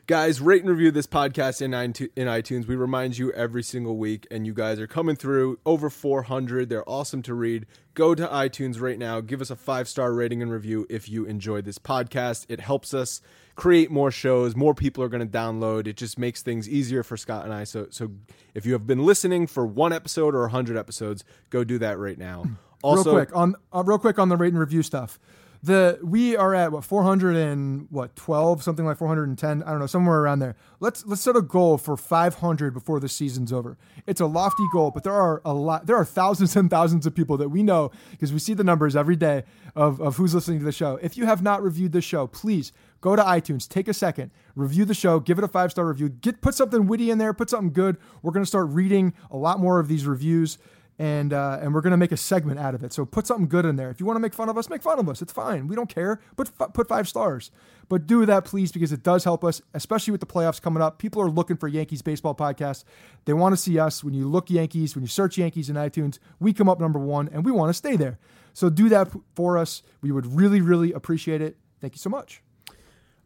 Guys, 0.06 0.42
rate 0.42 0.62
and 0.62 0.70
review 0.70 0.92
this 0.92 1.08
podcast 1.08 1.62
in 1.62 1.72
iTunes. 1.72 2.68
We 2.68 2.76
remind 2.76 3.18
you 3.18 3.32
every 3.32 3.64
single 3.64 3.96
week, 3.96 4.28
and 4.30 4.46
you 4.46 4.54
guys 4.54 4.78
are 4.78 4.88
coming 4.88 5.16
through 5.16 5.60
over 5.66 5.90
400. 5.90 6.68
They're 6.68 6.88
awesome 6.90 7.22
to 7.22 7.34
read. 7.34 7.66
Go 7.94 8.14
to 8.14 8.28
iTunes 8.28 8.82
right 8.82 9.00
now. 9.00 9.22
Give 9.22 9.40
us 9.40 9.50
a 9.50 9.56
five 9.56 9.88
star 9.88 10.14
rating 10.14 10.42
and 10.42 10.52
review 10.52 10.86
if 10.90 11.08
you 11.08 11.24
enjoyed 11.24 11.64
this 11.64 11.78
podcast. 11.78 12.46
It 12.50 12.60
helps 12.60 12.94
us 12.94 13.22
create 13.56 13.92
more 13.92 14.12
shows. 14.12 14.56
More 14.56 14.74
people 14.74 15.04
are 15.04 15.10
going 15.10 15.28
to 15.28 15.38
download. 15.38 15.88
It 15.88 15.98
just 15.98 16.18
makes 16.18 16.42
things 16.42 16.68
easier 16.68 17.04
for 17.04 17.18
Scott 17.18 17.46
and 17.46 17.54
I. 17.54 17.64
So, 17.64 17.88
so 17.90 18.12
if 18.54 18.66
you 18.66 18.74
have 18.74 18.88
been 18.88 19.06
listening 19.06 19.48
for 19.48 19.66
one 19.66 19.94
episode 19.94 20.36
or 20.36 20.42
100 20.42 20.78
episodes, 20.78 21.24
go 21.50 21.64
do 21.64 21.78
that 21.80 21.98
right 21.98 22.18
now. 22.18 22.46
Also, 22.84 23.16
real 23.16 23.26
quick 23.26 23.34
on 23.38 23.56
uh, 23.74 23.82
real 23.82 23.98
quick 23.98 24.20
on 24.20 24.28
the 24.28 24.36
rate 24.36 24.50
and 24.50 24.60
review 24.60 24.84
stuff 24.84 25.18
the 25.64 25.98
we 26.04 26.36
are 26.36 26.54
at 26.54 26.74
what 26.74 26.84
400 26.84 27.38
and 27.38 27.88
what 27.90 28.16
12 28.18 28.62
something 28.62 28.86
like 28.86 28.98
410 28.98 29.64
i 29.64 29.72
don't 29.72 29.80
know 29.80 29.88
somewhere 29.88 30.20
around 30.20 30.40
there 30.40 30.58
let's 30.82 31.06
let's 31.06 31.22
set 31.22 31.38
a 31.38 31.42
goal 31.42 31.78
for 31.78 31.96
500 31.96 32.74
before 32.74 33.00
the 33.00 33.08
season's 33.08 33.54
over 33.54 33.78
it's 34.06 34.20
a 34.20 34.26
lofty 34.26 34.66
goal 34.74 34.92
but 34.92 35.06
there 35.06 35.14
are 35.14 35.42
a 35.46 35.54
lot 35.54 35.86
there 35.86 35.96
are 35.96 36.04
thousands 36.04 36.56
and 36.58 36.70
thousands 36.70 37.06
of 37.06 37.16
people 37.16 37.38
that 37.38 37.48
we 37.48 37.64
know 37.64 37.92
because 38.12 38.34
we 38.34 38.40
see 38.40 38.54
the 38.54 38.64
numbers 38.64 38.96
every 38.96 39.16
day 39.16 39.44
of, 39.74 40.02
of 40.02 40.18
who's 40.18 40.36
listening 40.36 40.60
to 40.60 40.66
the 40.66 40.72
show 40.74 41.00
if 41.02 41.16
you 41.16 41.26
have 41.26 41.42
not 41.42 41.64
reviewed 41.64 41.94
the 41.94 42.02
show 42.02 42.28
please 42.28 42.74
go 43.04 43.18
to 43.18 43.22
itunes 43.22 43.68
take 43.68 43.90
a 43.90 43.94
second 43.94 44.32
review 44.56 44.86
the 44.86 44.94
show 44.94 45.20
give 45.20 45.38
it 45.38 45.44
a 45.44 45.48
five 45.48 45.70
star 45.70 45.86
review 45.86 46.08
get 46.08 46.40
put 46.40 46.56
something 46.56 46.88
witty 46.88 47.12
in 47.12 47.18
there 47.18 47.34
put 47.34 47.50
something 47.50 47.74
good 47.74 47.98
we're 48.22 48.32
going 48.32 48.44
to 48.44 48.48
start 48.48 48.68
reading 48.70 49.14
a 49.30 49.36
lot 49.36 49.60
more 49.60 49.80
of 49.80 49.90
these 49.90 50.08
reviews 50.08 50.58
and 51.00 51.34
uh, 51.34 51.60
and 51.62 51.74
we're 51.74 51.82
gonna 51.82 51.98
make 51.98 52.12
a 52.12 52.18
segment 52.18 52.60
out 52.60 52.76
of 52.76 52.84
it. 52.84 52.94
So 52.94 53.06
put 53.06 53.26
something 53.26 53.48
good 53.48 53.66
in 53.66 53.76
there. 53.76 53.90
If 53.90 54.00
you 54.00 54.06
want 54.06 54.18
to 54.18 54.20
make 54.20 54.34
fun 54.34 54.50
of 54.50 54.58
us, 54.58 54.70
make 54.70 54.82
fun 54.82 55.00
of 55.00 55.10
us. 55.10 55.22
It's 55.22 55.34
fine. 55.34 55.68
We 55.68 55.76
don't 55.76 55.90
care. 55.90 56.20
Put 56.36 56.52
put 56.74 56.88
five 56.88 57.08
stars, 57.08 57.52
but 57.90 58.06
do 58.06 58.26
that 58.26 58.46
please 58.46 58.72
because 58.72 58.92
it 58.92 59.04
does 59.04 59.24
help 59.24 59.44
us, 59.44 59.62
especially 59.74 60.12
with 60.12 60.22
the 60.22 60.28
playoffs 60.28 60.62
coming 60.62 60.84
up. 60.84 61.00
People 61.00 61.22
are 61.22 61.30
looking 61.30 61.58
for 61.58 61.68
Yankees 61.68 62.02
baseball 62.02 62.36
podcasts. 62.36 62.84
They 63.26 63.34
want 63.34 63.54
to 63.54 63.58
see 63.58 63.80
us. 63.80 64.04
When 64.04 64.14
you 64.14 64.28
look 64.28 64.50
Yankees, 64.50 64.96
when 64.96 65.04
you 65.04 65.08
search 65.10 65.38
Yankees 65.38 65.70
in 65.70 65.76
iTunes, 65.76 66.20
we 66.40 66.54
come 66.54 66.70
up 66.70 66.80
number 66.80 67.00
one, 67.00 67.30
and 67.34 67.44
we 67.44 67.52
want 67.52 67.70
to 67.70 67.74
stay 67.74 67.96
there. 67.96 68.20
So 68.54 68.70
do 68.70 68.88
that 68.90 69.10
for 69.36 69.58
us. 69.58 69.82
We 70.02 70.12
would 70.12 70.28
really 70.28 70.62
really 70.62 70.94
appreciate 70.94 71.42
it. 71.42 71.58
Thank 71.82 71.96
you 71.96 72.00
so 72.00 72.10
much. 72.10 72.43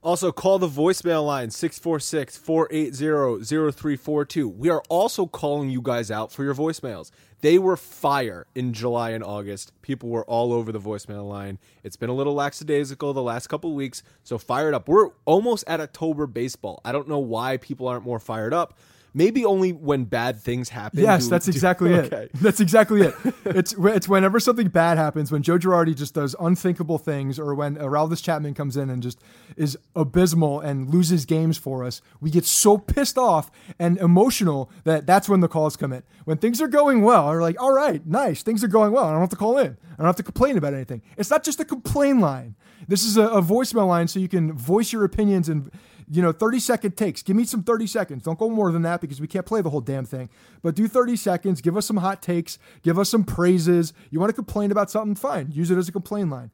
Also, 0.04 0.32
call 0.32 0.60
the 0.60 0.68
voicemail 0.68 1.26
line 1.26 1.50
646 1.50 2.38
480 2.38 3.43
0342. 3.43 4.48
We 4.48 4.70
are 4.70 4.84
also 4.89 5.26
calling 5.26 5.70
you 5.70 5.82
guys 5.82 6.12
out 6.12 6.32
for 6.32 6.43
your 6.43 6.54
voicemails. 6.54 7.10
They 7.41 7.58
were 7.58 7.78
fire 7.78 8.48
in 8.56 8.74
July 8.74 9.12
and 9.12 9.24
August. 9.24 9.72
People 9.82 10.10
were 10.10 10.26
all 10.26 10.54
over 10.54 10.72
the 10.72 10.80
voicemail 10.80 11.28
line. 11.28 11.60
It's 11.84 11.95
been 11.95 12.10
a 12.10 12.14
little 12.14 12.34
lackadaisical 12.34 13.14
the 13.14 13.22
last 13.22 13.48
couple 13.48 13.74
weeks, 13.74 14.02
so 14.24 14.38
fired 14.38 14.74
up. 14.74 14.88
We're 14.88 15.10
almost 15.26 15.64
at 15.68 15.80
October 15.82 16.28
baseball. 16.28 16.80
I 16.86 16.91
don't 16.91 17.08
know 17.08 17.20
why 17.20 17.58
people 17.58 17.88
aren't 17.88 18.06
more 18.06 18.20
fired 18.20 18.54
up. 18.54 18.78
Maybe 19.18 19.45
only 19.45 19.74
when 19.74 20.03
bad 20.03 20.39
things 20.39 20.70
happen. 20.70 20.99
Yes, 20.99 21.24
do, 21.24 21.32
that's 21.32 21.47
exactly 21.47 21.89
do, 21.89 21.95
it. 22.01 22.13
Okay. 22.13 22.30
That's 22.36 22.59
exactly 22.59 23.01
it. 23.01 23.15
it's 23.45 23.74
it's 23.76 24.07
whenever 24.07 24.39
something 24.39 24.68
bad 24.68 24.99
happens, 24.99 25.32
when 25.32 25.41
Joe 25.41 25.57
Girardi 25.57 25.95
just 25.95 26.13
does 26.13 26.36
unthinkable 26.39 26.99
things, 26.99 27.39
or 27.39 27.55
when 27.55 27.78
Aroldis 27.78 28.24
Chapman 28.24 28.53
comes 28.53 28.78
in 28.78 28.91
and 28.91 29.01
just 29.01 29.20
is 29.55 29.76
abysmal 29.95 30.59
and 30.59 30.88
loses 30.88 31.26
games 31.26 31.57
for 31.57 31.84
us, 31.84 31.99
we 32.22 32.30
get 32.30 32.45
so 32.45 32.78
pissed 32.78 33.18
off 33.18 33.49
and 33.80 33.97
emotional 33.97 34.70
that 34.84 35.07
that's 35.07 35.28
when 35.28 35.39
the 35.39 35.47
calls 35.47 35.76
come 35.76 35.93
in. 35.93 36.03
When 36.26 36.38
things 36.38 36.61
are 36.61 36.68
going 36.68 37.01
well, 37.01 37.26
we're 37.26 37.41
like, 37.41 37.59
all 37.59 37.74
right, 37.74 38.05
nice, 38.05 38.43
things 38.43 38.63
are 38.63 38.68
going 38.68 38.91
well. 38.91 39.05
I 39.05 39.11
don't 39.13 39.22
have 39.22 39.30
to 39.30 39.36
call 39.36 39.57
in. 39.57 39.78
I 39.93 39.95
don't 39.97 40.05
have 40.05 40.15
to 40.18 40.24
complain 40.24 40.59
about 40.59 40.76
anything. 40.76 41.01
It's 41.18 41.32
not 41.32 41.43
just 41.43 41.59
a 41.59 41.65
complain 41.65 42.20
line. 42.20 42.53
This 42.88 43.03
is 43.03 43.18
a, 43.18 43.24
a 43.30 43.41
voicemail 43.41 43.88
line 43.88 44.07
so 44.07 44.20
you 44.20 44.28
can 44.28 44.53
voice 44.53 44.93
your 44.93 45.03
opinions 45.03 45.49
and 45.49 45.72
you 46.10 46.22
know, 46.22 46.32
30 46.32 46.60
second 46.60 46.97
takes. 46.97 47.22
Give 47.22 47.36
me 47.36 47.43
some 47.43 47.64
30 47.64 47.88
seconds. 47.88 48.24
Don't 48.24 48.39
go 48.39 48.49
more 48.49 48.72
than 48.72 48.82
that 48.84 49.01
because 49.01 49.20
we 49.20 49.28
can't 49.28 49.45
play 49.45 49.62
the 49.62 49.70
whole 49.70 49.82
damn 49.82 50.05
thing. 50.05 50.30
But 50.62 50.76
do 50.76 50.88
30 50.88 51.16
seconds. 51.16 51.62
Give 51.62 51.76
us 51.76 51.86
some 51.86 51.97
hot 51.97 52.22
takes. 52.22 52.60
Give 52.82 52.97
us 52.97 53.10
some 53.10 53.24
praises. 53.24 53.93
You 54.10 54.20
want 54.20 54.30
to 54.30 54.36
complain 54.36 54.72
about 54.72 54.89
something? 54.89 55.16
Fine. 55.16 55.51
Use 55.51 55.70
it 55.70 55.78
as 55.78 55.89
a 55.89 55.91
complaint 55.91 56.30
line. 56.30 56.51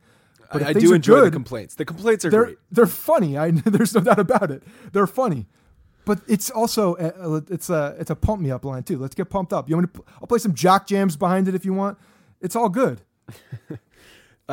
But 0.51 0.64
I, 0.64 0.70
I 0.70 0.74
do 0.74 0.93
enjoy 0.93 1.16
good, 1.16 1.26
the 1.26 1.32
complaints. 1.32 1.76
The 1.76 1.86
complaints 1.86 2.26
are 2.26 2.30
they're, 2.30 2.45
great. 2.45 2.58
They're 2.72 2.86
funny. 2.88 3.38
I, 3.38 3.51
there's 3.66 3.93
no 3.93 4.01
doubt 4.01 4.20
about 4.20 4.51
it. 4.51 4.64
They're 4.91 5.08
funny. 5.08 5.47
But 6.06 6.20
it's 6.28 6.49
also 6.49 6.95
a, 6.97 7.41
it's 7.49 7.70
a 7.70 7.95
it's 7.97 8.10
a 8.10 8.16
pump 8.16 8.41
me 8.41 8.51
up 8.51 8.66
line 8.66 8.84
too. 8.84 8.97
Let's 8.97 9.16
get 9.16 9.30
pumped 9.30 9.54
up. 9.54 9.70
You 9.70 9.78
want 9.78 9.93
to? 9.93 10.04
I'll 10.22 10.28
play 10.28 10.39
some 10.39 10.54
jock 10.54 10.86
jams 10.86 11.16
behind 11.16 11.47
it 11.47 11.56
if 11.56 11.64
you 11.64 11.74
want. 11.74 11.97
It's 12.41 12.58
all 12.58 12.68
good. 12.68 13.01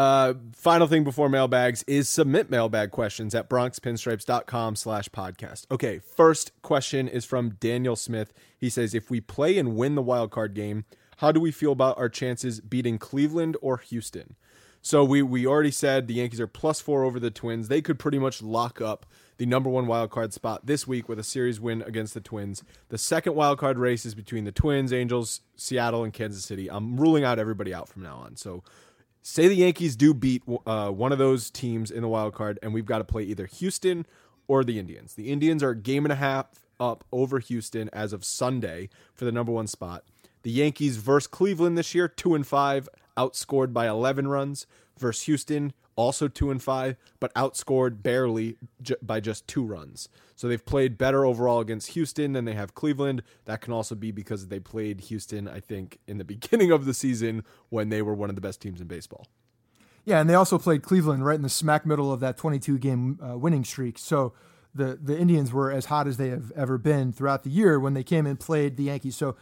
Uh, 0.01 0.33
final 0.55 0.87
thing 0.87 1.05
before 1.05 1.29
mailbags 1.29 1.83
is 1.83 2.09
submit 2.09 2.49
mailbag 2.49 2.91
questions 2.91 3.35
at 3.35 3.51
bronxpinstripes.com 3.51 4.75
slash 4.75 5.11
podcast. 5.11 5.67
Okay, 5.71 5.99
first 5.99 6.53
question 6.63 7.07
is 7.07 7.27
from 7.27 7.51
Daniel 7.61 7.95
Smith. 7.95 8.33
He 8.57 8.71
says, 8.71 8.95
if 8.95 9.11
we 9.11 9.21
play 9.21 9.59
and 9.59 9.77
win 9.77 9.97
the 9.97 10.03
wild 10.03 10.31
card 10.31 10.55
game, 10.55 10.87
how 11.19 11.33
do 11.33 11.39
we 11.39 11.51
feel 11.51 11.73
about 11.73 11.99
our 11.99 12.09
chances 12.09 12.63
beating 12.63 12.97
Cleveland 12.97 13.59
or 13.61 13.77
Houston? 13.77 14.37
So 14.81 15.05
we 15.05 15.21
we 15.21 15.47
already 15.47 15.71
said 15.71 16.07
the 16.07 16.15
Yankees 16.15 16.41
are 16.41 16.47
plus 16.47 16.81
four 16.81 17.05
over 17.05 17.21
the 17.21 17.31
Twins. 17.31 17.69
They 17.69 17.83
could 17.83 17.99
pretty 17.99 18.19
much 18.19 18.41
lock 18.41 18.81
up 18.81 19.05
the 19.37 19.45
number 19.45 19.69
one 19.69 19.87
wild 19.87 20.09
card 20.09 20.33
spot 20.33 20.65
this 20.65 20.87
week 20.87 21.11
with 21.11 21.19
a 21.19 21.23
series 21.23 21.61
win 21.61 21.83
against 21.83 22.15
the 22.15 22.23
Twins. 22.23 22.65
The 22.89 22.97
second 22.97 23.35
wild 23.35 23.59
card 23.59 23.79
race 23.79 24.07
is 24.07 24.15
between 24.15 24.45
the 24.45 24.53
Twins, 24.53 24.95
Angels, 24.95 25.43
Seattle, 25.57 26.05
and 26.05 26.15
Kansas 26.15 26.43
City. 26.43 26.71
I'm 26.71 26.97
ruling 26.99 27.23
out 27.23 27.39
everybody 27.39 27.75
out 27.75 27.91
from 27.91 28.03
now 28.03 28.17
on. 28.17 28.37
So 28.37 28.63
say 29.23 29.49
the 29.49 29.55
Yankees 29.55 29.97
do 29.97 30.15
beat 30.15 30.43
uh, 30.67 30.91
one 30.91 31.13
of 31.13 31.19
those 31.19 31.51
teams 31.51 31.91
in 31.91 32.03
the 32.03 32.09
wild 32.09 32.35
card, 32.35 32.59
and 32.63 32.73
we've 32.73 32.87
got 32.87 32.99
to 32.99 33.05
play 33.05 33.23
either 33.23 33.47
Houston 33.47 34.07
or 34.49 34.65
the 34.65 34.79
Indians. 34.79 35.15
The 35.15 35.31
Indians 35.31 35.63
are 35.63 35.71
a 35.71 35.77
game 35.77 36.05
and 36.05 36.13
a 36.13 36.17
half 36.17 36.47
up 36.79 37.05
over 37.13 37.39
Houston 37.39 37.91
as 37.93 38.13
of 38.13 38.25
Sunday 38.25 38.89
for 39.15 39.25
the 39.25 39.33
number 39.33 39.53
one 39.53 39.67
spot. 39.67 40.05
The 40.43 40.51
Yankees 40.51 40.97
versus 40.97 41.27
Cleveland 41.27 41.77
this 41.77 41.95
year, 41.95 42.09
two 42.09 42.35
and 42.35 42.47
five, 42.47 42.89
outscored 43.17 43.73
by 43.73 43.89
11 43.89 44.29
runs. 44.29 44.67
Versus 44.99 45.23
Houston, 45.23 45.73
also 46.01 46.29
two 46.29 46.51
and 46.51 46.63
five, 46.63 46.97
but 47.21 47.33
outscored 47.35 48.03
barely 48.03 48.57
j- 48.83 48.97
by 49.03 49.21
just 49.21 49.47
two 49.47 49.65
runs. 49.65 50.09
So 50.35 50.49
they've 50.49 50.65
played 50.65 50.97
better 50.97 51.25
overall 51.25 51.61
against 51.61 51.91
Houston 51.91 52.33
than 52.33 52.47
they 52.47 52.55
have 52.55 52.75
Cleveland. 52.75 53.23
That 53.45 53.61
can 53.61 53.73
also 53.73 53.95
be 53.95 54.11
because 54.11 54.49
they 54.49 54.59
played 54.59 55.03
Houston, 55.03 55.47
I 55.47 55.61
think, 55.61 55.99
in 56.07 56.19
the 56.19 56.25
beginning 56.35 56.71
of 56.71 56.87
the 56.87 56.95
season 56.95 57.45
when 57.69 57.91
they 57.91 58.03
were 58.03 58.15
one 58.15 58.31
of 58.31 58.37
the 58.37 58.41
best 58.41 58.61
teams 58.61 58.81
in 58.81 58.87
baseball. 58.87 59.27
Yeah, 60.05 60.21
and 60.21 60.31
they 60.31 60.35
also 60.35 60.59
played 60.59 60.83
Cleveland 60.83 61.27
right 61.27 61.37
in 61.37 61.43
the 61.43 61.51
smack 61.51 61.85
middle 61.85 62.13
of 62.13 62.21
that 62.21 62.37
22 62.37 62.79
game 62.79 63.19
uh, 63.23 63.37
winning 63.37 63.65
streak. 63.65 63.99
So 63.99 64.33
the 64.75 64.99
the 65.01 65.19
Indians 65.19 65.53
were 65.53 65.71
as 65.71 65.87
hot 65.87 66.07
as 66.07 66.17
they 66.17 66.29
have 66.29 66.53
ever 66.53 66.79
been 66.79 67.13
throughout 67.13 67.43
the 67.43 67.51
year 67.51 67.79
when 67.79 67.95
they 67.95 68.05
came 68.05 68.27
and 68.27 68.39
played 68.39 68.77
the 68.77 68.85
Yankees. 68.85 69.17
So 69.17 69.37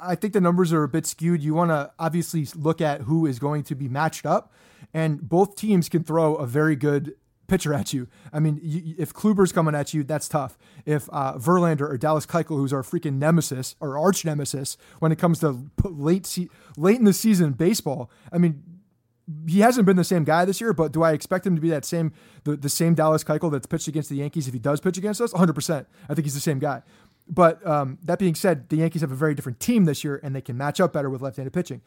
I 0.00 0.14
think 0.14 0.32
the 0.32 0.40
numbers 0.40 0.72
are 0.72 0.82
a 0.82 0.88
bit 0.88 1.06
skewed. 1.06 1.42
You 1.42 1.54
want 1.54 1.70
to 1.70 1.92
obviously 1.98 2.46
look 2.54 2.80
at 2.80 3.02
who 3.02 3.26
is 3.26 3.38
going 3.38 3.62
to 3.64 3.74
be 3.74 3.88
matched 3.88 4.26
up, 4.26 4.52
and 4.92 5.28
both 5.28 5.56
teams 5.56 5.88
can 5.88 6.04
throw 6.04 6.34
a 6.36 6.46
very 6.46 6.76
good 6.76 7.14
pitcher 7.46 7.74
at 7.74 7.92
you. 7.92 8.08
I 8.32 8.40
mean, 8.40 8.58
you, 8.62 8.94
if 8.98 9.12
Kluber's 9.12 9.52
coming 9.52 9.74
at 9.74 9.92
you, 9.92 10.02
that's 10.02 10.28
tough. 10.28 10.56
If 10.86 11.08
uh, 11.12 11.34
Verlander 11.34 11.88
or 11.88 11.98
Dallas 11.98 12.26
Keuchel, 12.26 12.56
who's 12.56 12.72
our 12.72 12.82
freaking 12.82 13.14
nemesis 13.14 13.76
or 13.80 13.98
arch 13.98 14.24
nemesis 14.24 14.76
when 14.98 15.12
it 15.12 15.18
comes 15.18 15.40
to 15.40 15.70
late 15.84 16.26
se- 16.26 16.48
late 16.76 16.98
in 16.98 17.04
the 17.04 17.12
season 17.12 17.52
baseball, 17.52 18.10
I 18.32 18.38
mean, 18.38 18.62
he 19.46 19.60
hasn't 19.60 19.86
been 19.86 19.96
the 19.96 20.04
same 20.04 20.24
guy 20.24 20.44
this 20.44 20.60
year, 20.60 20.72
but 20.72 20.92
do 20.92 21.02
I 21.02 21.12
expect 21.12 21.46
him 21.46 21.54
to 21.54 21.60
be 21.60 21.70
that 21.70 21.84
same 21.84 22.12
the, 22.44 22.56
the 22.56 22.68
same 22.68 22.94
Dallas 22.94 23.24
Keuchel 23.24 23.50
that's 23.50 23.66
pitched 23.66 23.88
against 23.88 24.10
the 24.10 24.16
Yankees 24.16 24.46
if 24.46 24.52
he 24.52 24.60
does 24.60 24.80
pitch 24.80 24.98
against 24.98 25.20
us? 25.20 25.32
100%. 25.32 25.86
I 26.08 26.14
think 26.14 26.26
he's 26.26 26.34
the 26.34 26.40
same 26.40 26.58
guy. 26.58 26.82
But 27.26 27.66
um, 27.66 27.98
that 28.02 28.18
being 28.18 28.34
said, 28.34 28.68
the 28.68 28.76
Yankees 28.76 29.00
have 29.00 29.10
a 29.12 29.16
very 29.16 29.34
different 29.34 29.60
team 29.60 29.86
this 29.86 30.04
year, 30.04 30.20
and 30.22 30.36
they 30.36 30.42
can 30.42 30.58
match 30.58 30.78
up 30.78 30.92
better 30.92 31.08
with 31.08 31.22
left-handed 31.22 31.52
pitching. 31.52 31.80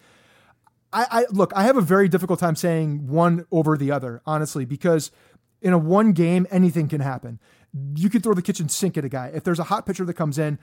I, 0.92 1.06
I 1.12 1.26
look, 1.30 1.52
I 1.56 1.64
have 1.64 1.78
a 1.78 1.82
very 1.82 2.08
difficult 2.08 2.40
time 2.40 2.56
saying 2.56 3.08
one 3.08 3.46
over 3.52 3.78
the 3.78 3.92
other, 3.92 4.22
honestly, 4.26 4.66
because 4.66 5.12
in 5.62 5.74
a 5.74 5.78
one 5.78 6.14
game, 6.14 6.48
anything 6.50 6.88
can 6.88 7.02
happen 7.02 7.40
you 7.96 8.10
could 8.10 8.24
throw 8.24 8.34
the 8.34 8.42
kitchen 8.42 8.70
sink 8.70 8.98
at 8.98 9.06
a 9.06 9.10
guy. 9.10 9.32
If 9.34 9.44
there's 9.44 9.60
a 9.60 9.66
hot 9.66 9.86
pitcher 9.86 10.06
that 10.06 10.14
comes 10.14 10.38
in, 10.38 10.60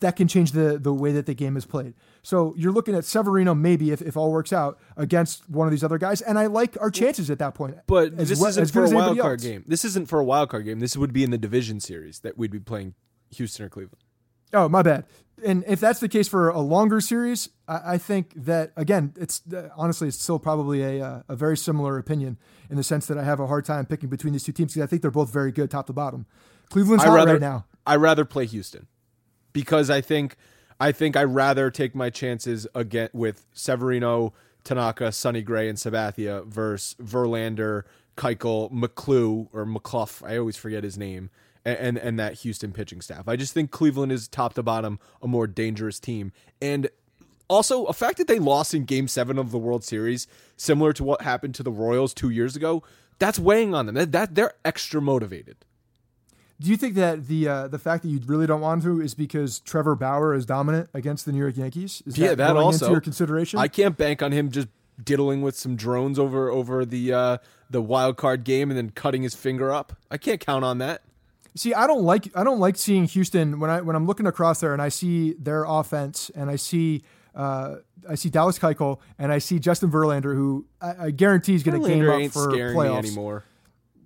that 0.00 0.16
can 0.16 0.28
change 0.28 0.52
the 0.52 0.78
the 0.78 0.92
way 0.92 1.12
that 1.12 1.26
the 1.26 1.34
game 1.34 1.56
is 1.56 1.64
played. 1.64 1.94
So 2.22 2.54
you're 2.56 2.72
looking 2.72 2.94
at 2.94 3.04
Severino 3.04 3.54
maybe 3.54 3.90
if, 3.90 4.00
if 4.02 4.16
all 4.16 4.32
works 4.32 4.52
out 4.52 4.78
against 4.96 5.48
one 5.50 5.66
of 5.66 5.70
these 5.70 5.84
other 5.84 5.98
guys, 5.98 6.20
and 6.20 6.38
I 6.38 6.46
like 6.46 6.76
our 6.80 6.90
chances 6.90 7.30
at 7.30 7.38
that 7.38 7.54
point. 7.54 7.76
But 7.86 8.16
this 8.16 8.40
well, 8.40 8.48
isn't 8.48 8.70
for 8.70 8.84
a 8.84 8.90
wild 8.90 9.18
card 9.18 9.40
else. 9.40 9.48
game. 9.48 9.64
This 9.66 9.84
isn't 9.84 10.08
for 10.08 10.20
a 10.20 10.24
wild 10.24 10.50
card 10.50 10.64
game. 10.64 10.80
This 10.80 10.96
would 10.96 11.12
be 11.12 11.24
in 11.24 11.30
the 11.30 11.38
division 11.38 11.80
series 11.80 12.20
that 12.20 12.38
we'd 12.38 12.50
be 12.50 12.60
playing 12.60 12.94
Houston 13.30 13.66
or 13.66 13.68
Cleveland. 13.68 14.02
Oh, 14.52 14.68
my 14.68 14.82
bad. 14.82 15.04
And 15.44 15.64
if 15.66 15.80
that's 15.80 16.00
the 16.00 16.08
case 16.08 16.28
for 16.28 16.48
a 16.48 16.60
longer 16.60 17.00
series, 17.00 17.50
I, 17.68 17.94
I 17.94 17.98
think 17.98 18.32
that 18.36 18.72
again, 18.76 19.12
it's 19.16 19.42
uh, 19.52 19.68
honestly 19.76 20.08
it's 20.08 20.18
still 20.18 20.38
probably 20.38 20.82
a 20.82 21.04
uh, 21.04 21.22
a 21.28 21.36
very 21.36 21.58
similar 21.58 21.98
opinion 21.98 22.38
in 22.70 22.76
the 22.76 22.82
sense 22.82 23.06
that 23.06 23.18
I 23.18 23.24
have 23.24 23.38
a 23.38 23.46
hard 23.46 23.66
time 23.66 23.84
picking 23.84 24.08
between 24.08 24.32
these 24.32 24.44
two 24.44 24.52
teams 24.52 24.72
because 24.72 24.86
I 24.86 24.88
think 24.88 25.02
they're 25.02 25.10
both 25.10 25.30
very 25.30 25.52
good 25.52 25.70
top 25.70 25.86
to 25.88 25.92
bottom. 25.92 26.24
Cleveland's 26.70 27.04
I 27.04 27.08
hot 27.08 27.14
rather, 27.14 27.32
right 27.32 27.40
now. 27.40 27.64
I 27.86 27.96
rather 27.96 28.24
play 28.24 28.46
Houston 28.46 28.86
because 29.52 29.90
I 29.90 30.00
think 30.00 30.36
I 30.78 30.92
think 30.92 31.16
I 31.16 31.24
rather 31.24 31.70
take 31.70 31.94
my 31.94 32.10
chances 32.10 32.66
again 32.74 33.08
with 33.12 33.46
Severino, 33.52 34.34
Tanaka, 34.64 35.12
Sonny 35.12 35.42
Gray, 35.42 35.68
and 35.68 35.78
Sabathia 35.78 36.46
versus 36.46 36.96
Verlander, 37.02 37.82
Keuchel, 38.16 38.70
McClue 38.72 39.48
or 39.52 39.64
McCluff. 39.64 40.26
I 40.26 40.36
always 40.36 40.56
forget 40.56 40.84
his 40.84 40.98
name. 40.98 41.30
And, 41.64 41.78
and 41.78 41.98
and 41.98 42.18
that 42.20 42.34
Houston 42.34 42.72
pitching 42.72 43.00
staff. 43.00 43.26
I 43.26 43.34
just 43.34 43.52
think 43.52 43.72
Cleveland 43.72 44.12
is 44.12 44.28
top 44.28 44.54
to 44.54 44.62
bottom 44.62 45.00
a 45.20 45.26
more 45.26 45.48
dangerous 45.48 45.98
team. 45.98 46.30
And 46.62 46.88
also, 47.48 47.84
a 47.84 47.92
fact 47.92 48.18
that 48.18 48.28
they 48.28 48.38
lost 48.38 48.74
in 48.74 48.84
Game 48.84 49.08
Seven 49.08 49.38
of 49.38 49.50
the 49.50 49.58
World 49.58 49.84
Series, 49.84 50.26
similar 50.56 50.92
to 50.92 51.04
what 51.04 51.22
happened 51.22 51.54
to 51.56 51.62
the 51.62 51.70
Royals 51.70 52.12
two 52.12 52.30
years 52.30 52.56
ago, 52.56 52.82
that's 53.18 53.38
weighing 53.38 53.74
on 53.74 53.86
them. 53.86 53.94
That, 53.94 54.12
that 54.12 54.34
they're 54.34 54.54
extra 54.64 55.00
motivated. 55.00 55.56
Do 56.58 56.70
you 56.70 56.76
think 56.76 56.94
that 56.94 57.26
the 57.26 57.48
uh, 57.48 57.68
the 57.68 57.78
fact 57.78 58.02
that 58.02 58.08
you 58.08 58.20
really 58.24 58.46
don't 58.46 58.62
want 58.62 58.82
to 58.82 59.00
is 59.00 59.14
because 59.14 59.60
Trevor 59.60 59.94
Bauer 59.94 60.34
is 60.34 60.46
dominant 60.46 60.88
against 60.94 61.26
the 61.26 61.32
New 61.32 61.38
York 61.38 61.56
Yankees? 61.56 62.02
Is 62.06 62.16
yeah, 62.16 62.34
that 62.34 62.52
going 62.52 62.56
also 62.56 62.86
into 62.86 62.92
your 62.92 63.00
consideration. 63.00 63.58
I 63.58 63.68
can't 63.68 63.96
bank 63.96 64.22
on 64.22 64.32
him 64.32 64.50
just 64.50 64.68
diddling 65.02 65.42
with 65.42 65.56
some 65.58 65.76
drones 65.76 66.18
over 66.18 66.50
over 66.50 66.84
the 66.86 67.12
uh, 67.12 67.38
the 67.68 67.82
wild 67.82 68.16
card 68.16 68.44
game 68.44 68.70
and 68.70 68.78
then 68.78 68.90
cutting 68.90 69.22
his 69.22 69.34
finger 69.34 69.70
up. 69.70 69.96
I 70.10 70.16
can't 70.16 70.40
count 70.40 70.64
on 70.64 70.78
that. 70.78 71.02
See, 71.54 71.74
I 71.74 71.86
don't 71.86 72.02
like 72.02 72.30
I 72.34 72.44
don't 72.44 72.60
like 72.60 72.76
seeing 72.76 73.04
Houston 73.04 73.60
when 73.60 73.70
I 73.70 73.80
when 73.82 73.96
I'm 73.96 74.06
looking 74.06 74.26
across 74.26 74.60
there 74.60 74.72
and 74.72 74.80
I 74.80 74.88
see 74.88 75.34
their 75.34 75.64
offense 75.64 76.30
and 76.34 76.50
I 76.50 76.56
see 76.56 77.02
uh, 77.34 77.76
I 78.08 78.14
see 78.14 78.30
Dallas 78.30 78.58
Keuchel 78.58 79.00
and 79.18 79.32
I 79.32 79.38
see 79.38 79.58
Justin 79.58 79.90
Verlander, 79.90 80.34
who 80.34 80.66
I, 80.80 81.06
I 81.06 81.10
guarantee 81.10 81.54
is 81.54 81.62
going 81.62 81.82
to 81.82 81.88
game 81.88 82.08
up 82.08 82.18
ain't 82.18 82.32
for 82.32 82.48
playoffs. 82.48 82.98
anymore. 82.98 83.44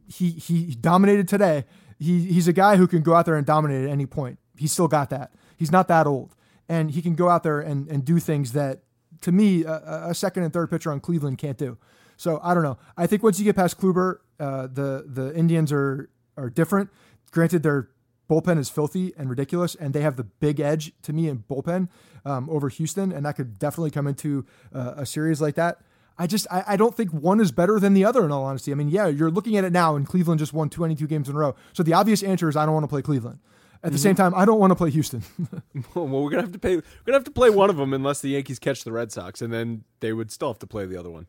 He 0.09 0.31
he 0.31 0.75
dominated 0.75 1.29
today. 1.29 1.65
He 2.01 2.25
he's 2.25 2.49
a 2.49 2.53
guy 2.53 2.77
who 2.77 2.89
can 2.89 3.03
go 3.03 3.15
out 3.15 3.27
there 3.27 3.37
and 3.37 3.47
dominate 3.47 3.85
at 3.85 3.91
any 3.91 4.07
point. 4.07 4.39
He's 4.57 4.73
still 4.73 4.89
got 4.89 5.11
that. 5.11 5.33
He's 5.57 5.71
not 5.71 5.87
that 5.89 6.07
old, 6.07 6.35
and 6.69 6.91
he 6.91 7.03
can 7.03 7.15
go 7.15 7.29
out 7.29 7.43
there 7.43 7.61
and 7.61 7.87
and 7.89 8.05
do 8.05 8.19
things 8.19 8.53
that 8.53 8.81
to 9.21 9.31
me 9.31 9.65
a, 9.65 10.09
a 10.09 10.15
second 10.15 10.43
and 10.43 10.53
third 10.53 10.71
pitcher 10.71 10.91
on 10.91 11.01
Cleveland 11.01 11.39
can't 11.39 11.59
do. 11.59 11.79
So 12.17 12.41
I 12.43 12.55
don't 12.55 12.63
know. 12.63 12.79
I 12.97 13.07
think 13.07 13.23
once 13.23 13.39
you 13.39 13.45
get 13.45 13.57
past 13.57 13.79
Kluber, 13.79 14.19
uh, 14.39 14.63
the 14.67 15.05
the 15.07 15.35
Indians 15.37 15.71
are 15.73 16.11
are 16.37 16.51
different. 16.51 16.91
Granted, 17.31 17.63
their 17.63 17.91
bullpen 18.31 18.59
is 18.59 18.71
filthy 18.71 19.13
and 19.19 19.29
ridiculous, 19.29 19.75
and 19.75 19.93
they 19.93 20.01
have 20.01 20.17
the 20.17 20.25
big 20.25 20.61
edge 20.61 20.93
to 21.03 21.13
me 21.13 21.29
in 21.29 21.45
bullpen 21.51 21.89
um, 22.25 22.49
over 22.49 22.69
Houston, 22.69 23.13
and 23.13 23.27
that 23.27 23.37
could 23.37 23.59
definitely 23.59 23.91
come 23.91 24.07
into 24.07 24.47
uh, 24.75 24.95
a 24.97 25.05
series 25.05 25.41
like 25.41 25.57
that. 25.57 25.81
I 26.21 26.27
just 26.27 26.47
I, 26.51 26.63
I 26.69 26.77
don't 26.77 26.95
think 26.95 27.13
one 27.13 27.41
is 27.41 27.51
better 27.51 27.81
than 27.81 27.95
the 27.95 28.05
other. 28.05 28.23
In 28.27 28.31
all 28.31 28.45
honesty, 28.45 28.73
I 28.73 28.75
mean, 28.75 28.91
yeah, 28.91 29.07
you're 29.07 29.31
looking 29.31 29.57
at 29.57 29.65
it 29.65 29.73
now, 29.73 29.97
and 29.97 30.07
Cleveland 30.07 30.39
just 30.39 30.53
won 30.53 30.69
22 30.69 31.07
games 31.07 31.31
in 31.31 31.35
a 31.35 31.39
row. 31.39 31.57
So 31.73 31.83
the 31.83 31.95
obvious 31.95 32.23
answer 32.23 32.47
is 32.47 32.57
I 32.57 32.67
don't 32.67 32.75
want 32.75 32.85
to 32.85 32.89
play 32.89 33.01
Cleveland. 33.01 33.39
At 33.83 33.93
the 33.93 33.99
same 33.99 34.15
time, 34.15 34.35
I 34.35 34.45
don't 34.45 34.61
want 34.61 34.71
to 34.73 34.75
play 34.75 34.91
Houston. 34.91 35.23
well, 35.95 36.07
we're 36.07 36.29
gonna 36.29 36.43
have 36.43 36.53
to 36.53 36.59
pay. 36.59 36.77
We're 36.77 36.83
gonna 37.07 37.17
have 37.17 37.25
to 37.25 37.31
play 37.31 37.49
one 37.49 37.71
of 37.71 37.79
them 37.79 37.95
unless 37.95 38.21
the 38.21 38.29
Yankees 38.29 38.59
catch 38.59 38.85
the 38.85 38.93
Red 38.93 39.11
Sox, 39.11 39.41
and 39.41 39.51
then 39.51 39.85
they 40.01 40.13
would 40.13 40.31
still 40.31 40.49
have 40.49 40.59
to 40.59 40.67
play 40.67 40.85
the 40.85 40.99
other 40.99 41.11
one. 41.11 41.27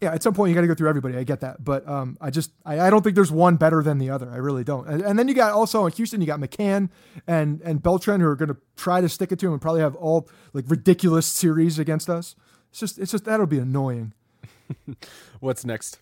yeah, 0.00 0.14
at 0.14 0.22
some 0.22 0.32
point 0.32 0.48
you 0.48 0.54
got 0.54 0.62
to 0.62 0.66
go 0.66 0.74
through 0.74 0.88
everybody. 0.88 1.18
I 1.18 1.24
get 1.24 1.40
that, 1.40 1.62
but 1.62 1.86
um, 1.86 2.16
I 2.22 2.30
just 2.30 2.52
I, 2.64 2.80
I 2.80 2.88
don't 2.88 3.02
think 3.02 3.14
there's 3.14 3.30
one 3.30 3.56
better 3.56 3.82
than 3.82 3.98
the 3.98 4.08
other. 4.08 4.30
I 4.30 4.36
really 4.36 4.64
don't. 4.64 4.88
And, 4.88 5.02
and 5.02 5.18
then 5.18 5.28
you 5.28 5.34
got 5.34 5.52
also 5.52 5.84
in 5.84 5.92
Houston, 5.92 6.22
you 6.22 6.26
got 6.26 6.40
McCann 6.40 6.88
and 7.26 7.60
and 7.60 7.82
Beltran 7.82 8.20
who 8.20 8.26
are 8.28 8.36
going 8.36 8.48
to 8.48 8.56
try 8.76 9.02
to 9.02 9.10
stick 9.10 9.30
it 9.30 9.38
to 9.40 9.48
him 9.48 9.52
and 9.52 9.60
probably 9.60 9.82
have 9.82 9.96
all 9.96 10.30
like 10.54 10.64
ridiculous 10.68 11.26
series 11.26 11.78
against 11.78 12.08
us. 12.08 12.34
It's 12.70 12.80
just 12.80 12.98
it's 12.98 13.10
just 13.12 13.24
that'll 13.24 13.46
be 13.46 13.58
annoying. 13.58 14.14
What's 15.40 15.64
next? 15.64 15.98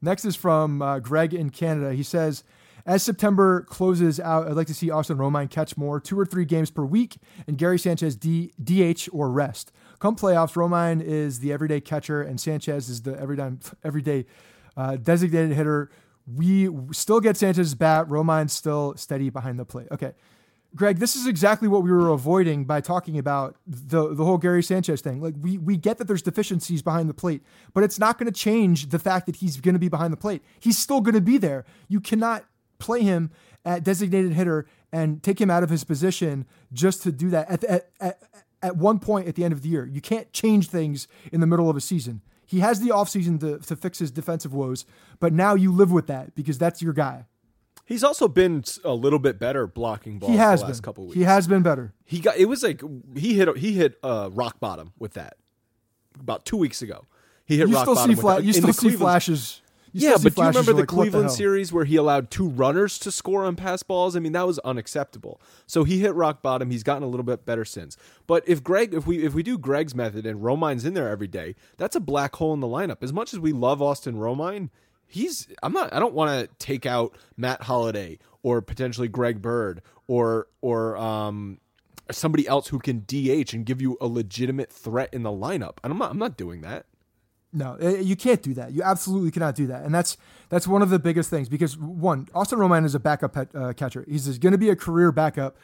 Next 0.00 0.24
is 0.24 0.36
from 0.36 0.82
uh, 0.82 0.98
Greg 1.00 1.34
in 1.34 1.50
Canada. 1.50 1.92
He 1.94 2.02
says, 2.02 2.44
as 2.84 3.02
September 3.02 3.62
closes 3.62 4.20
out, 4.20 4.46
I'd 4.46 4.54
like 4.54 4.68
to 4.68 4.74
see 4.74 4.90
Austin 4.90 5.16
Romine 5.16 5.50
catch 5.50 5.76
more, 5.76 5.98
two 5.98 6.18
or 6.18 6.24
three 6.24 6.44
games 6.44 6.70
per 6.70 6.84
week, 6.84 7.16
and 7.46 7.58
Gary 7.58 7.78
Sanchez 7.78 8.14
D- 8.14 8.52
DH 8.62 9.08
or 9.12 9.30
rest. 9.30 9.72
Come 9.98 10.14
playoffs, 10.14 10.54
Romine 10.54 11.02
is 11.02 11.40
the 11.40 11.52
everyday 11.52 11.80
catcher, 11.80 12.22
and 12.22 12.40
Sanchez 12.40 12.88
is 12.88 13.02
the 13.02 13.18
everyday 13.18 13.50
everyday 13.82 14.26
uh, 14.76 14.96
designated 14.96 15.56
hitter. 15.56 15.90
We 16.32 16.68
still 16.92 17.20
get 17.20 17.36
Sanchez's 17.36 17.74
bat. 17.74 18.06
Romine's 18.06 18.52
still 18.52 18.94
steady 18.96 19.30
behind 19.30 19.58
the 19.58 19.64
plate. 19.64 19.88
Okay. 19.90 20.12
Greg, 20.74 20.98
this 20.98 21.16
is 21.16 21.26
exactly 21.26 21.68
what 21.68 21.82
we 21.82 21.90
were 21.90 22.08
avoiding 22.08 22.64
by 22.64 22.80
talking 22.80 23.18
about 23.18 23.56
the 23.66 24.14
the 24.14 24.24
whole 24.24 24.38
Gary 24.38 24.62
Sanchez 24.62 25.00
thing. 25.00 25.20
Like 25.20 25.34
we 25.40 25.58
we 25.58 25.76
get 25.76 25.98
that 25.98 26.06
there's 26.06 26.22
deficiencies 26.22 26.82
behind 26.82 27.08
the 27.08 27.14
plate, 27.14 27.42
but 27.72 27.82
it's 27.82 27.98
not 27.98 28.18
going 28.18 28.30
to 28.30 28.38
change 28.38 28.90
the 28.90 28.98
fact 28.98 29.26
that 29.26 29.36
he's 29.36 29.60
going 29.60 29.74
to 29.74 29.78
be 29.78 29.88
behind 29.88 30.12
the 30.12 30.18
plate. 30.18 30.42
He's 30.60 30.78
still 30.78 31.00
going 31.00 31.14
to 31.14 31.20
be 31.20 31.38
there. 31.38 31.64
You 31.88 32.00
cannot 32.00 32.44
play 32.78 33.02
him 33.02 33.30
at 33.64 33.84
designated 33.84 34.32
hitter 34.32 34.66
and 34.92 35.22
take 35.22 35.40
him 35.40 35.50
out 35.50 35.62
of 35.62 35.70
his 35.70 35.84
position 35.84 36.46
just 36.72 37.02
to 37.04 37.12
do 37.12 37.30
that 37.30 37.50
at 37.50 37.64
at, 37.64 37.90
at, 38.00 38.22
at 38.62 38.76
one 38.76 38.98
point 38.98 39.28
at 39.28 39.34
the 39.34 39.44
end 39.44 39.52
of 39.52 39.62
the 39.62 39.68
year. 39.68 39.86
You 39.86 40.00
can't 40.00 40.32
change 40.32 40.68
things 40.68 41.08
in 41.32 41.40
the 41.40 41.46
middle 41.46 41.70
of 41.70 41.76
a 41.76 41.80
season. 41.80 42.20
He 42.44 42.60
has 42.60 42.80
the 42.80 42.90
offseason 42.90 43.40
to, 43.40 43.58
to 43.66 43.76
fix 43.76 43.98
his 43.98 44.10
defensive 44.10 44.54
woes, 44.54 44.84
but 45.18 45.32
now 45.32 45.54
you 45.54 45.72
live 45.72 45.90
with 45.90 46.06
that 46.06 46.34
because 46.34 46.58
that's 46.58 46.80
your 46.80 46.92
guy. 46.92 47.26
He's 47.86 48.02
also 48.04 48.26
been 48.28 48.64
a 48.84 48.92
little 48.94 49.18
bit 49.20 49.38
better 49.38 49.66
blocking 49.66 50.18
balls 50.18 50.32
He 50.32 50.36
has 50.38 50.60
the 50.60 50.66
last 50.66 50.78
been. 50.80 50.84
couple 50.84 51.04
weeks. 51.04 51.14
He 51.16 51.22
has 51.22 51.46
been 51.46 51.62
better. 51.62 51.94
He 52.04 52.18
got 52.20 52.36
it 52.36 52.46
was 52.46 52.62
like 52.62 52.82
he 53.16 53.34
hit 53.34 53.56
he 53.58 53.72
hit 53.72 53.96
uh, 54.02 54.28
rock 54.32 54.58
bottom 54.60 54.92
with 54.98 55.14
that 55.14 55.36
about 56.20 56.44
two 56.44 56.56
weeks 56.56 56.82
ago. 56.82 57.04
He 57.44 57.58
hit 57.58 57.68
You 57.68 57.74
rock 57.74 57.84
still 57.84 57.94
bottom. 57.94 58.10
see 58.10 58.14
with 58.16 58.20
fla- 58.22 58.34
that. 58.36 58.44
you 58.44 58.52
still 58.52 58.66
the 58.66 58.72
see 58.72 58.80
Cleveland- 58.80 58.98
flashes. 59.00 59.62
You 59.92 60.10
yeah, 60.10 60.16
but 60.22 60.34
do 60.34 60.42
you 60.42 60.48
remember 60.48 60.72
the 60.74 60.78
like, 60.80 60.88
Cleveland 60.88 61.26
hell? 61.28 61.34
series 61.34 61.72
where 61.72 61.86
he 61.86 61.96
allowed 61.96 62.30
two 62.30 62.48
runners 62.50 62.98
to 62.98 63.10
score 63.10 63.46
on 63.46 63.56
pass 63.56 63.82
balls? 63.82 64.14
I 64.14 64.18
mean, 64.20 64.32
that 64.32 64.46
was 64.46 64.58
unacceptable. 64.58 65.40
So 65.66 65.84
he 65.84 66.00
hit 66.00 66.12
rock 66.14 66.42
bottom. 66.42 66.70
He's 66.70 66.82
gotten 66.82 67.02
a 67.02 67.06
little 67.06 67.24
bit 67.24 67.46
better 67.46 67.64
since. 67.64 67.96
But 68.26 68.44
if 68.46 68.62
Greg, 68.62 68.92
if 68.92 69.06
we 69.06 69.24
if 69.24 69.32
we 69.32 69.42
do 69.42 69.56
Greg's 69.56 69.94
method 69.94 70.26
and 70.26 70.42
Romine's 70.42 70.84
in 70.84 70.92
there 70.92 71.08
every 71.08 71.28
day, 71.28 71.54
that's 71.78 71.96
a 71.96 72.00
black 72.00 72.36
hole 72.36 72.52
in 72.52 72.60
the 72.60 72.66
lineup. 72.66 72.98
As 73.00 73.12
much 73.12 73.32
as 73.32 73.38
we 73.40 73.52
love 73.52 73.80
Austin 73.80 74.16
Romine, 74.16 74.68
he's 75.08 75.48
I'm 75.62 75.72
not 75.72 75.92
I 75.92 75.98
don't 75.98 76.14
want 76.14 76.30
to 76.30 76.54
take 76.64 76.86
out 76.86 77.16
Matt 77.36 77.62
Holliday 77.62 78.18
or 78.42 78.60
potentially 78.62 79.08
Greg 79.08 79.42
Bird 79.42 79.82
or 80.06 80.48
or 80.60 80.96
um 80.96 81.58
somebody 82.10 82.46
else 82.46 82.68
who 82.68 82.78
can 82.78 83.04
DH 83.06 83.52
and 83.52 83.64
give 83.66 83.82
you 83.82 83.96
a 84.00 84.06
legitimate 84.06 84.72
threat 84.72 85.12
in 85.12 85.22
the 85.22 85.30
lineup. 85.30 85.78
And 85.82 85.92
I'm 85.92 85.98
not 85.98 86.10
I'm 86.10 86.18
not 86.18 86.36
doing 86.36 86.60
that. 86.62 86.86
No, 87.52 87.76
eh, 87.76 88.00
you 88.00 88.16
can't 88.16 88.42
do 88.42 88.52
that. 88.54 88.72
You 88.72 88.82
absolutely 88.82 89.30
cannot 89.30 89.54
do 89.54 89.66
that, 89.68 89.84
and 89.84 89.94
that's 89.94 90.18
that's 90.50 90.66
one 90.66 90.82
of 90.82 90.90
the 90.90 90.98
biggest 90.98 91.30
things 91.30 91.48
because 91.48 91.76
one, 91.78 92.28
Austin 92.34 92.58
Romine 92.58 92.84
is 92.84 92.94
a 92.94 93.00
backup 93.00 93.36
uh, 93.54 93.72
catcher. 93.72 94.04
He's 94.06 94.38
going 94.38 94.52
to 94.52 94.58
be 94.58 94.68
a 94.68 94.76
career 94.76 95.10
backup 95.10 95.56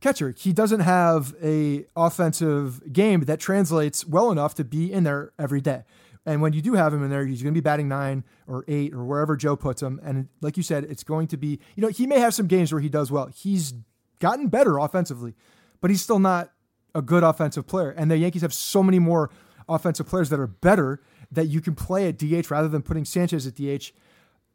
catcher. 0.00 0.34
He 0.36 0.52
doesn't 0.52 0.80
have 0.80 1.34
a 1.42 1.86
offensive 1.96 2.92
game 2.92 3.22
that 3.22 3.40
translates 3.40 4.06
well 4.06 4.30
enough 4.30 4.54
to 4.56 4.64
be 4.64 4.92
in 4.92 5.04
there 5.04 5.32
every 5.38 5.60
day. 5.60 5.82
And 6.24 6.40
when 6.40 6.52
you 6.52 6.62
do 6.62 6.74
have 6.74 6.94
him 6.94 7.02
in 7.02 7.10
there, 7.10 7.26
he's 7.26 7.42
going 7.42 7.52
to 7.52 7.60
be 7.60 7.62
batting 7.62 7.88
nine 7.88 8.24
or 8.46 8.64
eight 8.68 8.94
or 8.94 9.04
wherever 9.04 9.36
Joe 9.36 9.56
puts 9.56 9.82
him. 9.82 10.00
And 10.04 10.28
like 10.40 10.56
you 10.56 10.62
said, 10.62 10.84
it's 10.84 11.02
going 11.02 11.26
to 11.28 11.36
be 11.36 11.58
you 11.76 11.82
know 11.82 11.88
he 11.88 12.06
may 12.06 12.20
have 12.20 12.34
some 12.34 12.46
games 12.46 12.72
where 12.72 12.80
he 12.80 12.88
does 12.88 13.10
well. 13.10 13.26
He's 13.34 13.74
gotten 14.20 14.48
better 14.48 14.78
offensively, 14.78 15.34
but 15.80 15.90
he's 15.90 16.00
still 16.00 16.20
not 16.20 16.52
a 16.94 17.02
good 17.02 17.24
offensive 17.24 17.66
player. 17.66 17.90
And 17.90 18.10
the 18.10 18.16
Yankees 18.16 18.42
have 18.42 18.54
so 18.54 18.82
many 18.82 18.98
more 18.98 19.30
offensive 19.68 20.06
players 20.06 20.30
that 20.30 20.38
are 20.38 20.46
better 20.46 21.00
that 21.30 21.46
you 21.46 21.60
can 21.60 21.74
play 21.74 22.08
at 22.08 22.18
DH 22.18 22.50
rather 22.50 22.68
than 22.68 22.82
putting 22.82 23.04
Sanchez 23.04 23.46
at 23.46 23.54
DH. 23.54 23.92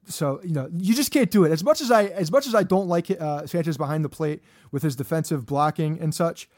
So 0.06 0.40
you 0.44 0.54
know 0.54 0.70
you 0.78 0.96
just 0.96 1.12
can't 1.12 1.30
do 1.30 1.44
it. 1.44 1.52
As 1.52 1.64
much 1.64 1.82
as 1.82 1.92
I 1.92 2.06
as 2.06 2.32
much 2.32 2.48
as 2.48 2.56
I 2.56 2.64
don't 2.64 2.88
like 2.88 3.12
uh, 3.12 3.46
Sanchez 3.46 3.78
behind 3.78 4.06
the 4.06 4.10
plate 4.10 4.42
with 4.72 4.84
his 4.84 4.96
defensive 4.96 5.46
blocking 5.46 6.00
and 6.00 6.16
such, 6.16 6.50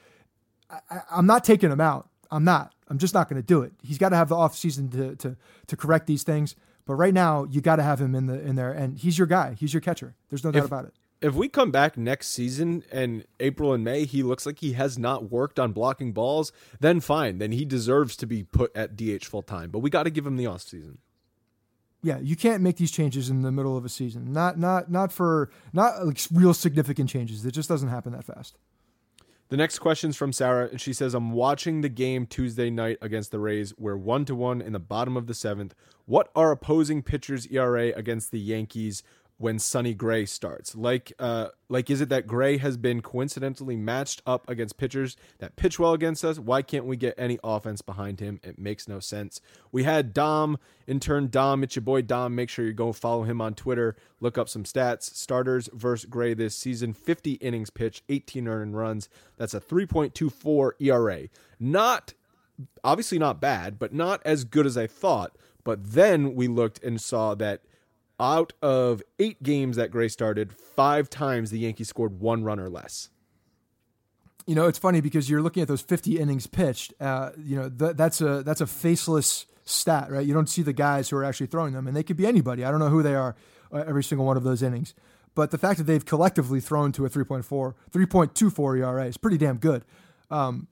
I, 0.69 1.01
I'm 1.09 1.25
not 1.25 1.43
taking 1.43 1.71
him 1.71 1.81
out. 1.81 2.09
I'm 2.29 2.43
not. 2.43 2.75
I'm 2.89 2.97
just 2.97 3.13
not 3.13 3.29
going 3.29 3.41
to 3.41 3.45
do 3.45 3.61
it. 3.61 3.73
He's 3.83 3.97
got 3.97 4.09
to 4.09 4.15
have 4.15 4.29
the 4.29 4.35
off 4.35 4.55
season 4.55 4.89
to, 4.89 5.15
to 5.17 5.37
to 5.67 5.77
correct 5.77 6.07
these 6.07 6.23
things. 6.23 6.55
But 6.85 6.95
right 6.95 7.13
now, 7.13 7.43
you 7.43 7.61
got 7.61 7.75
to 7.75 7.83
have 7.83 8.01
him 8.01 8.15
in 8.15 8.25
the 8.25 8.39
in 8.39 8.55
there, 8.55 8.71
and 8.71 8.97
he's 8.97 9.17
your 9.17 9.27
guy. 9.27 9.53
He's 9.53 9.73
your 9.73 9.81
catcher. 9.81 10.15
There's 10.29 10.43
no 10.43 10.51
doubt 10.51 10.65
about 10.65 10.85
it. 10.85 10.93
if 11.21 11.35
we 11.35 11.49
come 11.49 11.69
back 11.69 11.97
next 11.97 12.29
season 12.29 12.83
and 12.91 13.25
April 13.39 13.73
and 13.73 13.83
May 13.83 14.05
he 14.05 14.23
looks 14.23 14.45
like 14.45 14.59
he 14.59 14.73
has 14.73 14.97
not 14.97 15.29
worked 15.31 15.59
on 15.59 15.71
blocking 15.71 16.13
balls, 16.13 16.51
then 16.79 16.99
fine. 16.99 17.37
Then 17.37 17.51
he 17.51 17.63
deserves 17.65 18.15
to 18.17 18.25
be 18.25 18.43
put 18.43 18.75
at 18.75 18.95
DH 18.95 19.25
full 19.25 19.43
time. 19.43 19.69
But 19.69 19.79
we 19.79 19.89
got 19.89 20.03
to 20.03 20.09
give 20.09 20.25
him 20.25 20.37
the 20.37 20.47
off 20.47 20.61
season. 20.61 20.97
Yeah, 22.01 22.17
you 22.19 22.37
can't 22.37 22.63
make 22.63 22.77
these 22.77 22.91
changes 22.91 23.29
in 23.29 23.41
the 23.41 23.51
middle 23.51 23.75
of 23.75 23.83
a 23.83 23.89
season. 23.89 24.31
Not 24.31 24.57
not 24.57 24.89
not 24.89 25.11
for 25.11 25.51
not 25.73 26.07
like 26.07 26.19
real 26.33 26.53
significant 26.53 27.09
changes. 27.09 27.45
It 27.45 27.51
just 27.51 27.67
doesn't 27.67 27.89
happen 27.89 28.13
that 28.13 28.23
fast. 28.23 28.57
The 29.49 29.57
next 29.57 29.79
question's 29.79 30.15
from 30.15 30.31
Sarah, 30.31 30.67
and 30.69 30.79
she 30.79 30.93
says, 30.93 31.15
I'm 31.15 31.31
watching 31.31 31.81
the 31.81 31.89
game 31.89 32.27
Tuesday 32.27 32.69
night 32.69 32.99
against 33.01 33.31
the 33.31 33.39
Rays. 33.39 33.73
We're 33.79 33.97
one 33.97 34.23
to 34.25 34.35
one 34.35 34.61
in 34.61 34.73
the 34.73 34.79
bottom 34.79 35.17
of 35.17 35.25
the 35.25 35.33
seventh. 35.33 35.73
What 36.05 36.29
are 36.35 36.51
opposing 36.51 37.01
pitchers' 37.01 37.47
ERA 37.47 37.87
against 37.95 38.29
the 38.29 38.39
Yankees 38.39 39.01
when 39.39 39.57
Sonny 39.57 39.93
Gray 39.95 40.25
starts? 40.25 40.75
Like, 40.75 41.13
uh, 41.17 41.47
like 41.69 41.89
is 41.89 42.01
it 42.01 42.09
that 42.09 42.27
Gray 42.27 42.57
has 42.57 42.77
been 42.77 43.01
coincidentally 43.01 43.75
matched 43.75 44.21
up 44.25 44.47
against 44.47 44.77
pitchers 44.77 45.15
that 45.39 45.55
pitch 45.55 45.79
well 45.79 45.93
against 45.93 46.23
us? 46.23 46.37
Why 46.37 46.61
can't 46.61 46.85
we 46.85 46.97
get 46.97 47.15
any 47.17 47.39
offense 47.43 47.81
behind 47.81 48.19
him? 48.19 48.39
It 48.43 48.59
makes 48.59 48.87
no 48.87 48.99
sense. 48.99 49.41
We 49.71 49.85
had 49.85 50.13
Dom, 50.13 50.59
intern 50.85 51.29
Dom. 51.29 51.63
It's 51.63 51.75
your 51.75 51.83
boy 51.83 52.03
Dom. 52.03 52.35
Make 52.35 52.49
sure 52.49 52.65
you 52.65 52.73
go 52.73 52.91
follow 52.91 53.23
him 53.23 53.41
on 53.41 53.55
Twitter. 53.55 53.95
Look 54.19 54.37
up 54.37 54.49
some 54.49 54.65
stats. 54.65 55.15
Starters 55.15 55.69
versus 55.73 56.05
Gray 56.09 56.33
this 56.33 56.55
season: 56.55 56.93
50 56.93 57.33
innings 57.33 57.69
pitched, 57.69 58.03
18 58.09 58.47
earned 58.47 58.77
runs. 58.77 59.07
That's 59.37 59.53
a 59.53 59.61
3.24 59.61 60.71
ERA. 60.79 61.29
Not 61.59 62.13
obviously 62.83 63.17
not 63.17 63.39
bad, 63.39 63.79
but 63.79 63.93
not 63.93 64.21
as 64.25 64.43
good 64.43 64.65
as 64.65 64.77
I 64.77 64.85
thought. 64.85 65.35
But 65.63 65.93
then 65.93 66.35
we 66.35 66.47
looked 66.47 66.83
and 66.83 66.99
saw 66.99 67.35
that 67.35 67.61
out 68.19 68.53
of 68.61 69.01
eight 69.17 69.41
games 69.41 69.77
that 69.77 69.91
Gray 69.91 70.07
started, 70.07 70.53
five 70.53 71.09
times 71.09 71.51
the 71.51 71.59
Yankees 71.59 71.87
scored 71.87 72.19
one 72.19 72.43
run 72.43 72.59
or 72.59 72.69
less. 72.69 73.09
You 74.45 74.55
know, 74.55 74.67
it's 74.67 74.79
funny 74.79 74.99
because 74.99 75.29
you're 75.29 75.41
looking 75.41 75.61
at 75.61 75.67
those 75.67 75.81
50 75.81 76.19
innings 76.19 76.47
pitched. 76.47 76.93
Uh, 76.99 77.31
you 77.37 77.55
know, 77.55 77.69
th- 77.69 77.95
that's 77.95 78.19
a 78.19 78.41
that's 78.43 78.61
a 78.61 78.67
faceless 78.67 79.45
stat, 79.63 80.09
right? 80.09 80.25
You 80.25 80.33
don't 80.33 80.49
see 80.49 80.63
the 80.63 80.73
guys 80.73 81.09
who 81.09 81.17
are 81.17 81.23
actually 81.23 81.47
throwing 81.47 81.73
them, 81.73 81.87
and 81.87 81.95
they 81.95 82.03
could 82.03 82.17
be 82.17 82.25
anybody. 82.25 82.65
I 82.65 82.71
don't 82.71 82.79
know 82.79 82.89
who 82.89 83.03
they 83.03 83.15
are 83.15 83.35
uh, 83.71 83.83
every 83.85 84.03
single 84.03 84.25
one 84.25 84.37
of 84.37 84.43
those 84.43 84.63
innings, 84.63 84.95
but 85.35 85.51
the 85.51 85.57
fact 85.57 85.77
that 85.77 85.83
they've 85.83 86.05
collectively 86.05 86.59
thrown 86.59 86.91
to 86.93 87.05
a 87.05 87.09
3.4, 87.09 87.73
3.24 87.91 88.79
ERA 88.79 89.05
is 89.05 89.17
pretty 89.17 89.37
damn 89.37 89.57
good. 89.57 89.85
Um, 90.31 90.67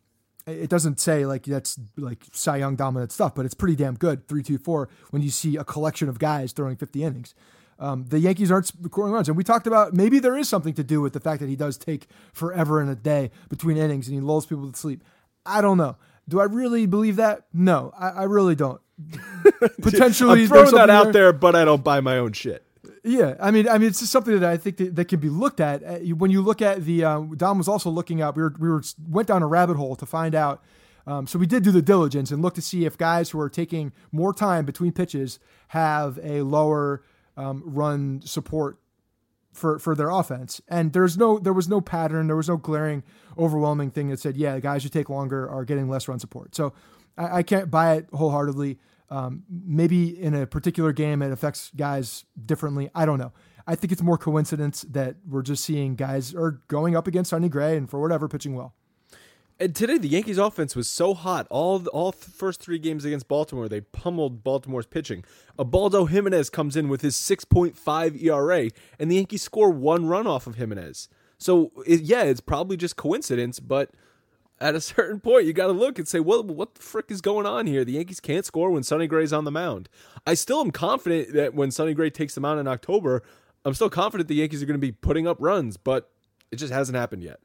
it 0.48 0.70
doesn't 0.70 1.00
say 1.00 1.26
like 1.26 1.44
that's 1.44 1.80
like 1.98 2.24
Cy 2.32 2.58
Young 2.58 2.76
dominant 2.76 3.12
stuff, 3.12 3.36
but 3.36 3.46
it's 3.46 3.54
pretty 3.54 3.76
damn 3.76 3.96
good. 3.96 4.28
Three, 4.28 4.44
two, 4.44 4.58
four. 4.58 4.90
When 5.12 5.22
you 5.22 5.30
see 5.30 5.58
a 5.58 5.64
collection 5.64 6.10
of 6.10 6.20
guys 6.20 6.54
throwing 6.54 6.78
50 6.78 7.04
innings, 7.04 7.36
um, 7.80 8.06
the 8.06 8.20
Yankees 8.20 8.50
aren't 8.50 8.68
scoring 8.68 9.14
runs, 9.14 9.28
and 9.28 9.38
we 9.38 9.44
talked 9.44 9.68
about 9.68 9.94
maybe 9.94 10.20
there 10.20 10.38
is 10.38 10.50
something 10.50 10.74
to 10.76 10.84
do 10.84 11.02
with 11.02 11.14
the 11.14 11.20
fact 11.20 11.42
that 11.42 11.50
he 11.50 11.56
does 11.56 11.78
take 11.78 12.08
forever 12.34 12.82
in 12.82 12.90
a 12.90 12.96
day 12.96 13.30
between 13.50 13.78
innings 13.78 14.08
and 14.08 14.16
he 14.16 14.22
lulls 14.22 14.46
people 14.46 14.72
to 14.72 14.78
sleep. 14.78 15.04
I 15.46 15.62
don't 15.62 15.78
know. 15.78 15.98
Do 16.30 16.40
I 16.40 16.46
really 16.46 16.86
believe 16.86 17.18
that? 17.18 17.46
No, 17.54 17.94
I, 17.98 18.10
I 18.10 18.24
really 18.24 18.56
don't. 18.56 18.82
Potentially, 19.82 20.44
I'm 20.44 20.48
throwing 20.48 20.76
that 20.76 20.90
out 20.90 21.06
there, 21.06 21.14
there, 21.14 21.34
but 21.34 21.56
I 21.56 21.66
don't 21.66 21.84
buy 21.84 22.02
my 22.02 22.18
own 22.18 22.34
shit. 22.34 22.67
Yeah, 23.08 23.36
I 23.40 23.52
mean, 23.52 23.70
I 23.70 23.78
mean, 23.78 23.88
it's 23.88 24.00
just 24.00 24.12
something 24.12 24.38
that 24.38 24.50
I 24.50 24.58
think 24.58 24.76
that, 24.78 24.96
that 24.98 25.06
can 25.06 25.22
be 25.22 25.30
looked 25.30 25.62
at 25.62 25.82
uh, 25.82 26.00
when 26.16 26.30
you 26.30 26.42
look 26.42 26.62
at 26.62 26.84
the. 26.84 27.06
Um, 27.06 27.38
Dom 27.38 27.58
was 27.58 27.70
also 27.70 27.90
looking 27.90 28.22
up. 28.22 28.36
We 28.36 28.44
were 28.44 28.54
we 28.60 28.68
were 28.68 28.84
went 29.08 29.30
down 29.30 29.42
a 29.42 29.48
rabbit 29.48 29.78
hole 29.78 29.96
to 29.96 30.06
find 30.06 30.36
out. 30.36 30.62
Um, 31.06 31.26
so 31.26 31.40
we 31.40 31.46
did 31.46 31.64
do 31.64 31.72
the 31.72 31.82
diligence 31.82 32.32
and 32.32 32.42
look 32.42 32.54
to 32.56 32.62
see 32.62 32.84
if 32.84 32.98
guys 32.98 33.30
who 33.30 33.40
are 33.40 33.50
taking 33.50 33.94
more 34.12 34.34
time 34.34 34.66
between 34.66 34.92
pitches 34.92 35.40
have 35.70 36.20
a 36.22 36.42
lower 36.42 37.02
um, 37.38 37.64
run 37.66 38.22
support 38.26 38.78
for 39.54 39.80
for 39.80 39.96
their 39.96 40.10
offense. 40.10 40.60
And 40.68 40.92
there's 40.92 41.18
no 41.18 41.40
there 41.40 41.54
was 41.54 41.70
no 41.70 41.80
pattern. 41.80 42.28
There 42.28 42.36
was 42.36 42.50
no 42.50 42.58
glaring, 42.58 43.04
overwhelming 43.38 43.92
thing 43.92 44.10
that 44.10 44.20
said, 44.20 44.36
yeah, 44.36 44.56
the 44.56 44.62
guys 44.62 44.84
who 44.84 44.90
take 44.90 45.10
longer 45.10 45.50
are 45.50 45.64
getting 45.64 45.88
less 45.88 46.10
run 46.10 46.20
support. 46.20 46.56
So 46.56 46.74
I, 47.18 47.38
I 47.38 47.44
can't 47.44 47.72
buy 47.72 47.96
it 47.96 48.08
wholeheartedly. 48.12 48.80
Um, 49.10 49.44
maybe 49.50 50.22
in 50.22 50.34
a 50.34 50.46
particular 50.46 50.92
game 50.92 51.22
it 51.22 51.32
affects 51.32 51.72
guys 51.76 52.26
differently. 52.46 52.90
I 52.94 53.06
don't 53.06 53.20
know. 53.20 53.32
I 53.66 53.76
think 53.76 53.92
it's 53.92 54.02
more 54.02 54.18
coincidence 54.18 54.84
that 54.90 55.18
we're 55.28 55.42
just 55.42 55.64
seeing 55.64 55.96
guys 55.96 56.34
are 56.34 56.62
going 56.68 56.96
up 56.96 57.08
against 57.08 57.30
Sonny 57.30 57.50
Gray 57.50 57.78
and 57.78 57.90
for 57.90 58.02
whatever 58.02 58.28
pitching 58.28 58.56
well. 58.56 58.74
And 59.60 59.76
today 59.76 59.98
the 59.98 60.08
Yankees 60.08 60.38
offense 60.38 60.76
was 60.76 60.88
so 60.88 61.14
hot. 61.14 61.48
All 61.50 61.86
all 61.88 62.12
first 62.12 62.62
three 62.62 62.78
games 62.78 63.06
against 63.06 63.28
Baltimore, 63.28 63.68
they 63.68 63.82
pummeled 63.82 64.44
Baltimore's 64.44 64.86
pitching. 64.86 65.24
Ubaldo 65.58 66.06
Jimenez 66.06 66.50
comes 66.50 66.76
in 66.76 66.90
with 66.90 67.02
his 67.02 67.16
6.5 67.16 68.22
ERA, 68.22 68.70
and 69.00 69.10
the 69.10 69.16
Yankees 69.16 69.42
score 69.42 69.72
one 69.72 70.06
run 70.06 70.28
off 70.28 70.46
of 70.46 70.56
Jimenez. 70.56 71.10
So 71.40 71.72
it, 71.86 72.02
yeah, 72.02 72.24
it's 72.24 72.40
probably 72.40 72.78
just 72.78 72.98
coincidence, 72.98 73.60
but 73.60 73.92
at 74.60 74.76
a 74.76 74.82
certain 74.82 75.20
point, 75.20 75.46
you 75.46 75.54
got 75.54 75.68
to 75.68 75.74
look 75.74 75.98
and 76.00 76.08
say, 76.08 76.20
well, 76.20 76.44
what 76.44 76.76
the 76.76 76.82
frick 76.82 77.06
is 77.10 77.22
going 77.22 77.46
on 77.46 77.68
here? 77.68 77.84
The 77.86 77.94
Yankees 77.94 78.20
can't 78.20 78.46
score 78.46 78.72
when 78.72 78.84
Sonny 78.84 79.08
Gray's 79.08 79.34
on 79.34 79.44
the 79.44 79.52
mound. 79.52 79.90
I 80.26 80.34
still 80.34 80.62
am 80.62 80.72
confident 80.72 81.34
that 81.34 81.54
when 81.54 81.72
Sonny 81.72 81.94
Gray 81.94 82.10
takes 82.10 82.36
the 82.36 82.42
mound 82.42 82.60
in 82.60 82.68
October, 82.68 83.24
I'm 83.66 83.74
still 83.74 83.90
confident 83.90 84.28
the 84.28 84.36
Yankees 84.36 84.64
are 84.64 84.66
going 84.66 84.80
to 84.80 84.86
be 84.86 84.92
putting 84.92 85.28
up 85.28 85.38
runs, 85.40 85.78
but 85.78 86.10
it 86.52 86.58
just 86.58 86.74
hasn't 86.74 86.98
happened 86.98 87.24
yet. 87.24 87.40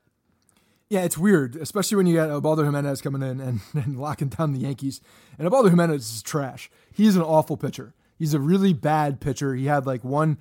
Yeah, 0.88 1.04
it's 1.04 1.16
weird, 1.16 1.56
especially 1.56 1.96
when 1.96 2.06
you 2.06 2.14
got 2.14 2.28
Ubaldo 2.28 2.64
Jimenez 2.64 3.00
coming 3.00 3.22
in 3.22 3.40
and, 3.40 3.60
and 3.72 3.98
locking 3.98 4.28
down 4.28 4.52
the 4.52 4.60
Yankees. 4.60 5.00
And 5.38 5.46
Ubaldo 5.46 5.70
Jimenez 5.70 6.10
is 6.12 6.22
trash. 6.22 6.70
He's 6.92 7.16
an 7.16 7.22
awful 7.22 7.56
pitcher. 7.56 7.94
He's 8.18 8.34
a 8.34 8.40
really 8.40 8.72
bad 8.72 9.18
pitcher. 9.18 9.54
He 9.54 9.64
had 9.66 9.86
like 9.86 10.04
one 10.04 10.38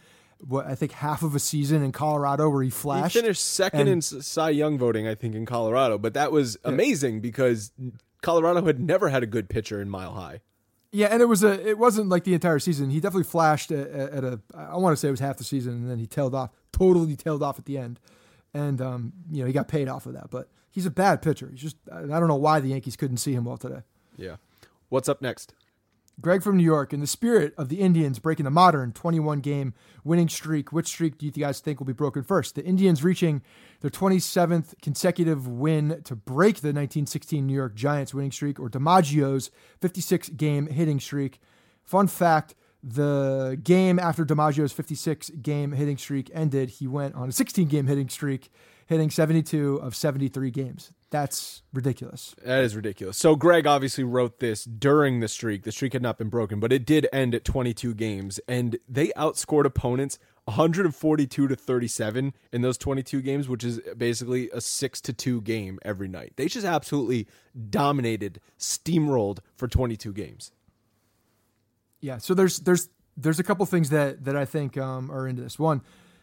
what 0.48 0.66
I 0.66 0.76
think 0.76 0.92
half 0.94 1.24
of 1.24 1.36
a 1.36 1.40
season 1.40 1.84
in 1.84 1.92
Colorado 1.92 2.50
where 2.50 2.64
he 2.64 2.70
flashed. 2.70 3.14
He 3.14 3.22
finished 3.22 3.44
second 3.44 3.88
in 3.88 4.02
Cy 4.02 4.50
Young 4.50 4.78
voting, 4.78 5.08
I 5.08 5.16
think, 5.16 5.36
in 5.36 5.46
Colorado. 5.46 5.98
But 5.98 6.14
that 6.14 6.32
was 6.32 6.58
amazing 6.64 7.16
yeah. 7.16 7.22
because 7.22 7.72
Colorado 8.22 8.66
had 8.66 8.80
never 8.80 9.10
had 9.10 9.24
a 9.24 9.28
good 9.28 9.50
pitcher 9.50 9.82
in 9.82 9.90
Mile 9.90 10.14
High. 10.14 10.42
Yeah, 10.92 11.08
and 11.08 11.22
it 11.22 11.26
was 11.26 11.44
a 11.44 11.68
it 11.68 11.78
wasn't 11.78 12.10
like 12.10 12.26
the 12.26 12.34
entire 12.34 12.60
season. 12.60 12.90
He 12.90 13.00
definitely 13.00 13.24
flashed 13.24 13.72
at, 13.72 13.88
at 13.90 14.24
a 14.24 14.42
I 14.54 14.76
want 14.76 14.94
to 14.94 14.98
say 14.98 15.08
it 15.08 15.12
was 15.12 15.22
half 15.22 15.38
the 15.38 15.44
season, 15.44 15.74
and 15.74 15.90
then 15.90 16.00
he 16.00 16.06
tailed 16.06 16.36
off, 16.36 16.50
totally 16.74 17.16
tailed 17.16 17.42
off 17.42 17.58
at 17.58 17.66
the 17.66 17.78
end, 17.78 18.00
and 18.54 18.82
um, 18.82 19.14
you 19.32 19.42
know 19.42 19.48
he 19.48 19.54
got 19.54 19.70
paid 19.70 19.88
off 19.88 20.06
of 20.06 20.14
that. 20.14 20.30
But 20.30 20.50
he's 20.70 20.86
a 20.86 20.92
bad 20.92 21.22
pitcher. 21.22 21.48
He's 21.50 21.62
just 21.62 21.78
I 21.92 22.02
don't 22.02 22.28
know 22.28 22.36
why 22.36 22.60
the 22.60 22.70
Yankees 22.70 22.98
couldn't 22.98 23.18
see 23.18 23.34
him 23.34 23.46
well 23.46 23.56
today. 23.56 23.84
Yeah, 24.18 24.36
what's 24.90 25.08
up 25.08 25.22
next? 25.22 25.54
Greg 26.22 26.44
from 26.44 26.56
New 26.56 26.64
York, 26.64 26.94
in 26.94 27.00
the 27.00 27.08
spirit 27.08 27.54
of 27.58 27.70
the 27.70 27.80
Indians 27.80 28.20
breaking 28.20 28.46
the 28.46 28.52
modern 28.52 28.92
21 28.94 29.40
game 29.40 29.74
winning 30.04 30.30
streak, 30.30 30.72
which 30.72 30.88
streak 30.88 31.18
do 31.18 31.26
you 31.26 31.32
guys 31.32 31.60
think 31.60 31.80
will 31.80 31.88
be 31.88 31.94
broken 31.94 32.22
first? 32.24 32.56
The 32.56 32.64
Indians 32.64 33.04
reaching 33.04 33.42
their 33.82 33.90
27th 33.90 34.80
consecutive 34.82 35.48
win 35.48 36.02
to 36.04 36.16
break 36.16 36.58
the 36.58 36.70
1916 36.70 37.46
New 37.46 37.54
York 37.54 37.74
Giants 37.74 38.14
winning 38.14 38.32
streak, 38.32 38.60
or 38.60 38.70
DiMaggio's 38.70 39.50
56 39.80 40.30
game 40.30 40.68
hitting 40.68 41.00
streak. 41.00 41.40
Fun 41.84 42.08
fact 42.08 42.56
the 42.84 43.60
game 43.64 44.00
after 44.00 44.26
DiMaggio's 44.26 44.72
56 44.72 45.30
game 45.42 45.72
hitting 45.72 45.98
streak 45.98 46.32
ended, 46.34 46.70
he 46.70 46.88
went 46.88 47.16
on 47.16 47.30
a 47.30 47.32
16 47.32 47.68
game 47.68 47.88
hitting 47.88 48.10
streak, 48.10 48.52
hitting 48.88 49.10
72 49.10 49.78
of 49.78 49.96
73 49.96 50.52
games. 50.52 50.92
That's 51.12 51.62
ridiculous. 51.74 52.34
That 52.42 52.64
is 52.64 52.74
ridiculous. 52.74 53.18
So 53.18 53.36
Greg 53.36 53.68
obviously 53.68 54.06
wrote 54.06 54.40
this 54.40 54.64
during 54.64 55.20
the 55.20 55.28
streak. 55.28 55.64
The 55.64 55.72
streak 55.74 55.92
had 55.92 56.02
not 56.02 56.18
been 56.18 56.30
broken, 56.30 56.62
but 56.62 56.72
it 56.72 56.86
did 56.86 57.06
end 57.12 57.36
at 57.36 57.44
22 57.44 57.94
games, 57.96 58.40
and 58.48 58.80
they 58.88 59.10
outscored 59.10 59.66
opponents 59.66 60.18
142 60.46 61.48
to 61.50 61.56
37 61.56 62.34
in 62.54 62.62
those 62.62 62.78
22 62.78 63.22
games, 63.22 63.50
which 63.50 63.66
is 63.66 63.82
basically 63.98 64.50
a 64.52 64.62
six 64.62 65.02
to 65.02 65.12
two 65.12 65.42
game 65.42 65.80
every 65.84 66.08
night. 66.08 66.34
They 66.38 66.48
just 66.48 66.66
absolutely 66.66 67.28
dominated, 67.70 68.40
steamrolled 68.58 69.40
for 69.58 69.68
22 69.68 70.14
games. 70.14 70.54
Yeah. 72.00 72.20
So 72.20 72.34
there's 72.34 72.60
there's 72.60 72.88
there's 73.18 73.40
a 73.40 73.44
couple 73.44 73.66
things 73.66 73.90
that 73.90 74.24
that 74.24 74.38
I 74.38 74.46
think 74.46 74.78
um, 74.78 75.12
are 75.12 75.28
into 75.28 75.42
this. 75.42 75.60
One, 75.60 75.82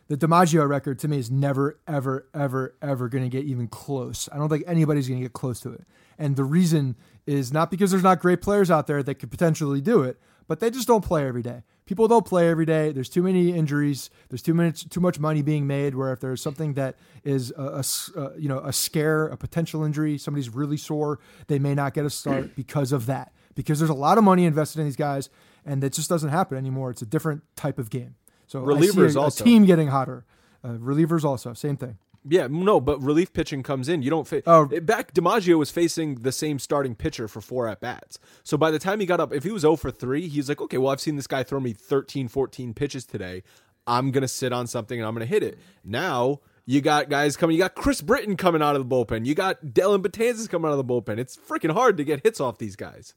the 0.08 0.16
DiMaggio 0.16 0.66
record 0.66 0.98
to 1.00 1.08
me 1.08 1.18
is 1.18 1.30
never, 1.30 1.78
ever, 1.86 2.26
ever, 2.34 2.74
ever 2.80 3.08
going 3.08 3.24
to 3.24 3.30
get 3.30 3.44
even 3.44 3.68
close. 3.68 4.28
I 4.32 4.38
don't 4.38 4.48
think 4.48 4.64
anybody's 4.66 5.06
going 5.06 5.20
to 5.20 5.24
get 5.24 5.34
close 5.34 5.60
to 5.60 5.72
it. 5.72 5.84
And 6.18 6.34
the 6.34 6.44
reason 6.44 6.96
is 7.26 7.52
not 7.52 7.70
because 7.70 7.90
there's 7.90 8.02
not 8.02 8.18
great 8.18 8.40
players 8.40 8.70
out 8.70 8.86
there 8.86 9.02
that 9.02 9.16
could 9.16 9.30
potentially 9.30 9.82
do 9.82 10.02
it, 10.02 10.18
but 10.46 10.60
they 10.60 10.70
just 10.70 10.88
don't 10.88 11.04
play 11.04 11.26
every 11.28 11.42
day. 11.42 11.62
People 11.84 12.08
don't 12.08 12.26
play 12.26 12.48
every 12.48 12.66
day. 12.66 12.90
There's 12.90 13.08
too 13.08 13.22
many 13.22 13.52
injuries. 13.52 14.10
There's 14.28 14.42
too 14.42 14.54
much 14.54 14.88
too 14.88 15.00
much 15.00 15.18
money 15.18 15.40
being 15.40 15.66
made. 15.66 15.94
Where 15.94 16.12
if 16.12 16.20
there's 16.20 16.42
something 16.42 16.74
that 16.74 16.96
is 17.24 17.50
a, 17.56 17.82
a, 18.16 18.20
a 18.20 18.38
you 18.38 18.48
know 18.48 18.58
a 18.58 18.72
scare, 18.72 19.26
a 19.28 19.36
potential 19.36 19.84
injury, 19.84 20.18
somebody's 20.18 20.50
really 20.50 20.76
sore, 20.76 21.18
they 21.46 21.58
may 21.58 21.74
not 21.74 21.94
get 21.94 22.04
a 22.04 22.10
start 22.10 22.54
because 22.56 22.92
of 22.92 23.06
that. 23.06 23.32
Because 23.54 23.78
there's 23.78 23.90
a 23.90 23.94
lot 23.94 24.18
of 24.18 24.24
money 24.24 24.44
invested 24.44 24.80
in 24.80 24.86
these 24.86 24.96
guys, 24.96 25.30
and 25.64 25.82
it 25.82 25.94
just 25.94 26.10
doesn't 26.10 26.28
happen 26.28 26.58
anymore. 26.58 26.90
It's 26.90 27.02
a 27.02 27.06
different 27.06 27.42
type 27.56 27.78
of 27.78 27.88
game. 27.88 28.16
So 28.48 28.60
relievers 28.62 29.14
a, 29.14 29.20
also 29.20 29.44
a 29.44 29.46
team 29.46 29.64
getting 29.64 29.88
hotter. 29.88 30.24
Uh, 30.64 30.70
relievers 30.70 31.22
also 31.22 31.54
same 31.54 31.76
thing. 31.76 31.98
Yeah, 32.26 32.48
no, 32.50 32.80
but 32.80 33.00
relief 33.00 33.32
pitching 33.32 33.62
comes 33.62 33.88
in. 33.88 34.02
You 34.02 34.10
don't 34.10 34.26
face. 34.26 34.42
Oh. 34.46 34.66
Back 34.66 35.14
DiMaggio 35.14 35.56
was 35.56 35.70
facing 35.70 36.16
the 36.16 36.32
same 36.32 36.58
starting 36.58 36.94
pitcher 36.94 37.28
for 37.28 37.40
four 37.40 37.68
at 37.68 37.80
bats. 37.80 38.18
So 38.42 38.56
by 38.56 38.70
the 38.70 38.78
time 38.78 39.00
he 39.00 39.06
got 39.06 39.20
up, 39.20 39.32
if 39.32 39.44
he 39.44 39.50
was 39.50 39.62
0 39.62 39.76
for 39.76 39.90
3, 39.90 40.28
he's 40.28 40.48
like, 40.48 40.60
okay, 40.60 40.78
well, 40.78 40.92
I've 40.92 41.00
seen 41.00 41.16
this 41.16 41.26
guy 41.26 41.42
throw 41.42 41.60
me 41.60 41.72
13, 41.72 42.28
14 42.28 42.74
pitches 42.74 43.04
today. 43.06 43.44
I'm 43.86 44.10
going 44.10 44.22
to 44.22 44.28
sit 44.28 44.52
on 44.52 44.66
something 44.66 44.98
and 44.98 45.06
I'm 45.06 45.14
going 45.14 45.26
to 45.26 45.32
hit 45.32 45.42
it. 45.42 45.58
Now 45.84 46.40
you 46.66 46.82
got 46.82 47.08
guys 47.08 47.36
coming. 47.36 47.56
You 47.56 47.62
got 47.62 47.74
Chris 47.74 48.02
Britton 48.02 48.36
coming 48.36 48.60
out 48.60 48.76
of 48.76 48.86
the 48.86 48.94
bullpen. 48.94 49.24
You 49.24 49.34
got 49.34 49.64
Dellin 49.64 50.02
Betances 50.02 50.48
coming 50.48 50.70
out 50.70 50.78
of 50.78 50.86
the 50.86 50.92
bullpen. 50.92 51.18
It's 51.18 51.36
freaking 51.36 51.72
hard 51.72 51.96
to 51.96 52.04
get 52.04 52.22
hits 52.24 52.40
off 52.40 52.58
these 52.58 52.76
guys. 52.76 53.14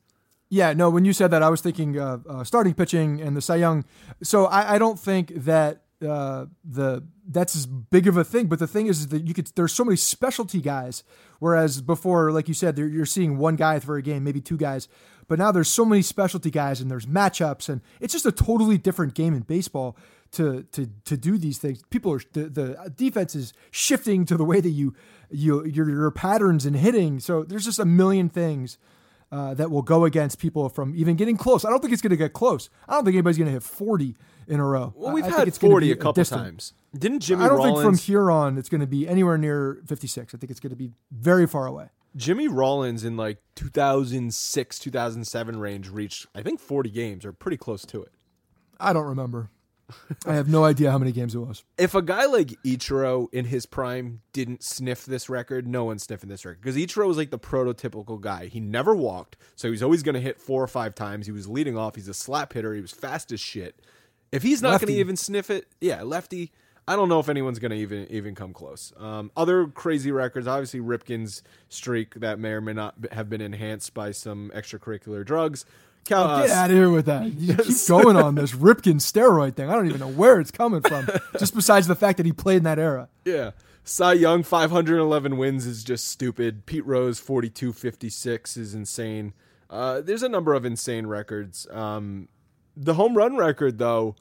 Yeah, 0.54 0.74
no. 0.74 0.90
When 0.90 1.06
you 1.06 1.14
said 1.14 1.32
that, 1.32 1.42
I 1.42 1.48
was 1.48 1.62
thinking 1.62 1.98
uh, 1.98 2.18
uh, 2.30 2.44
starting 2.44 2.74
pitching 2.74 3.22
and 3.22 3.38
the 3.38 3.42
Cy 3.42 3.56
Young. 3.56 3.86
So 4.22 4.48
I, 4.48 4.76
I 4.76 4.78
don't 4.78 5.00
think 5.00 5.32
that 5.34 5.84
uh, 6.06 6.48
the 6.66 7.08
that's 7.26 7.56
as 7.56 7.66
big 7.66 8.06
of 8.06 8.18
a 8.18 8.26
thing. 8.26 8.48
But 8.48 8.60
the 8.60 8.68
thing 8.68 8.88
is 8.88 9.08
that 9.08 9.26
you 9.26 9.34
could 9.34 9.48
there's 9.56 9.74
so 9.74 9.86
many 9.86 9.96
specialty 9.96 10.60
guys, 10.60 11.06
whereas 11.40 11.82
before, 11.82 12.34
like 12.34 12.50
you 12.50 12.54
said, 12.54 12.78
you're 12.78 13.06
seeing 13.06 13.38
one 13.38 13.56
guy 13.56 13.80
for 13.80 13.96
a 13.96 14.02
game, 14.02 14.26
maybe 14.26 14.42
two 14.42 14.58
guys. 14.58 14.90
But 15.30 15.40
now 15.40 15.54
there's 15.54 15.70
so 15.70 15.86
many 15.86 16.02
specialty 16.02 16.52
guys, 16.52 16.82
and 16.82 16.92
there's 16.92 17.06
matchups, 17.06 17.70
and 17.70 17.80
it's 18.02 18.12
just 18.12 18.26
a 18.26 18.32
totally 18.34 18.78
different 18.78 19.14
game 19.14 19.34
in 19.34 19.44
baseball 19.44 19.96
to 20.34 20.64
to 20.74 20.90
to 21.06 21.16
do 21.16 21.38
these 21.38 21.60
things. 21.60 21.82
People 21.90 22.12
are 22.12 22.22
the, 22.34 22.50
the 22.50 22.94
defense 22.94 23.36
is 23.36 23.54
shifting 23.72 24.26
to 24.26 24.36
the 24.36 24.44
way 24.44 24.60
that 24.60 24.72
you 24.72 24.96
you 25.30 25.64
your, 25.66 25.90
your 25.90 26.12
patterns 26.12 26.66
and 26.66 26.76
hitting. 26.76 27.22
So 27.22 27.44
there's 27.46 27.64
just 27.64 27.80
a 27.80 27.86
million 27.86 28.28
things 28.28 28.78
uh, 29.32 29.54
that 29.54 29.72
will 29.72 29.82
go 29.82 30.06
against 30.06 30.40
people 30.40 30.70
from 30.70 30.94
even 30.96 31.16
getting 31.16 31.38
close. 31.38 31.64
I 31.64 31.70
don't 31.70 31.80
think 31.80 31.94
it's 31.94 32.02
going 32.02 32.12
to 32.12 32.18
get 32.18 32.34
close. 32.34 32.70
I 32.88 32.94
don't 32.94 33.06
think 33.06 33.16
anybody's 33.16 33.38
going 33.38 33.48
to 33.48 33.54
hit 33.54 33.64
40 33.64 34.16
in 34.48 34.60
a 34.60 34.66
row. 34.66 34.94
Well, 34.96 35.14
we've 35.14 35.24
I 35.24 35.30
had 35.30 35.56
40 35.56 35.92
a 35.92 35.96
couple 35.96 36.14
distant. 36.14 36.42
times. 36.42 36.74
Didn't 36.98 37.22
Jimmy? 37.22 37.46
I 37.46 37.48
don't 37.48 37.58
Rollins... 37.58 37.76
think 37.76 37.86
from 37.86 37.98
here 37.98 38.30
on 38.30 38.58
it's 38.58 38.68
going 38.70 38.82
to 38.82 38.88
be 38.88 39.08
anywhere 39.08 39.38
near 39.38 39.82
56. 39.88 40.34
I 40.34 40.38
think 40.38 40.52
it's 40.52 40.60
going 40.60 40.72
to 40.72 40.76
be 40.76 40.92
very 41.12 41.48
far 41.48 41.66
away. 41.66 41.88
Jimmy 42.16 42.50
Rollins 42.50 43.06
in 43.06 43.16
like 43.16 43.38
2006, 43.56 44.80
2007 44.80 45.60
range 45.60 45.90
reached 45.90 46.26
I 46.36 46.42
think 46.42 46.60
40 46.60 46.90
games 46.90 47.26
or 47.26 47.32
pretty 47.32 47.58
close 47.58 47.86
to 47.86 48.04
it. 48.04 48.12
I 48.80 48.92
don't 48.92 49.06
remember. 49.06 49.50
I 50.26 50.34
have 50.34 50.50
no 50.50 50.64
idea 50.64 50.92
how 50.92 50.98
many 50.98 51.12
games 51.12 51.36
it 51.36 51.40
was. 51.40 51.64
If 51.78 51.96
a 51.96 52.02
guy 52.02 52.26
like 52.26 52.50
Ichiro 52.64 53.28
in 53.34 53.46
his 53.46 53.66
prime 53.66 54.22
didn't 54.34 54.64
sniff 54.64 55.06
this 55.06 55.30
record, 55.30 55.68
no 55.68 55.86
one's 55.86 56.04
sniffing 56.04 56.30
this 56.30 56.46
record 56.46 56.62
because 56.62 56.76
Ichiro 56.76 57.08
was 57.08 57.18
like 57.18 57.32
the 57.32 57.40
prototypical 57.40 58.20
guy. 58.20 58.48
He 58.48 58.60
never 58.60 58.96
walked, 58.96 59.38
so 59.56 59.68
he 59.68 59.72
was 59.72 59.84
always 59.84 60.04
going 60.04 60.16
to 60.16 60.22
hit 60.22 60.40
four 60.40 60.64
or 60.64 60.68
five 60.68 60.96
times. 60.96 61.26
He 61.26 61.32
was 61.32 61.48
leading 61.48 61.78
off. 61.78 61.96
He's 61.96 62.08
a 62.08 62.14
slap 62.14 62.54
hitter. 62.54 62.74
He 62.74 62.82
was 62.82 62.92
fast 62.92 63.32
as 63.32 63.40
shit. 63.40 63.80
If 64.32 64.44
he's 64.44 64.62
not 64.62 64.80
going 64.80 64.94
to 64.94 65.00
even 65.00 65.18
sniff 65.18 65.50
it, 65.50 65.68
yeah, 65.82 66.04
lefty. 66.04 66.52
I 66.88 66.96
don't 66.96 67.10
know 67.10 67.20
if 67.20 67.30
anyone's 67.30 67.60
going 67.60 67.72
to 67.72 67.78
even 67.78 68.08
even 68.10 68.36
come 68.36 68.54
close. 68.54 68.92
Um, 68.98 69.32
other 69.38 69.68
crazy 69.68 70.12
records, 70.12 70.48
obviously 70.48 70.80
Ripken's 70.80 71.44
streak 71.70 72.16
that 72.16 72.40
may 72.40 72.50
or 72.50 72.62
may 72.62 72.74
not 72.74 72.96
have 73.12 73.30
been 73.30 73.42
enhanced 73.42 73.94
by 73.94 74.12
some 74.12 74.52
extracurricular 74.56 75.26
drugs. 75.26 75.66
Cal- 76.06 76.24
oh, 76.24 76.48
get 76.48 76.50
out 76.50 76.70
of 76.70 76.76
here 76.76 76.90
with 76.90 77.06
that. 77.06 77.32
You 77.34 77.56
keep 77.56 77.88
going 77.88 78.16
on 78.16 78.36
this 78.36 78.54
Ripken 78.54 78.96
steroid 78.96 79.56
thing. 79.56 79.70
I 79.70 79.74
don't 79.74 79.88
even 79.88 80.00
know 80.00 80.08
where 80.08 80.40
it's 80.40 80.52
coming 80.52 80.82
from. 80.82 81.08
just 81.40 81.56
besides 81.56 81.88
the 81.88 81.96
fact 81.96 82.18
that 82.18 82.26
he 82.26 82.32
played 82.32 82.58
in 82.58 82.64
that 82.64 82.80
era. 82.80 83.10
Yeah. 83.26 83.52
Cy 83.84 84.14
Young 84.14 84.44
511 84.44 85.38
wins 85.38 85.66
is 85.66 85.84
just 85.84 86.08
stupid. 86.08 86.66
Pete 86.66 86.86
Rose 86.86 87.20
4256 87.20 88.58
is 88.58 88.74
insane. 88.74 89.34
Uh, 89.70 90.02
there's 90.02 90.24
a 90.24 90.30
number 90.30 90.54
of 90.54 90.66
insane 90.66 91.08
records. 91.08 91.68
Um, 91.72 92.28
the 92.76 92.96
home 92.96 93.16
run 93.16 93.38
record 93.38 93.78
though, 93.78 94.16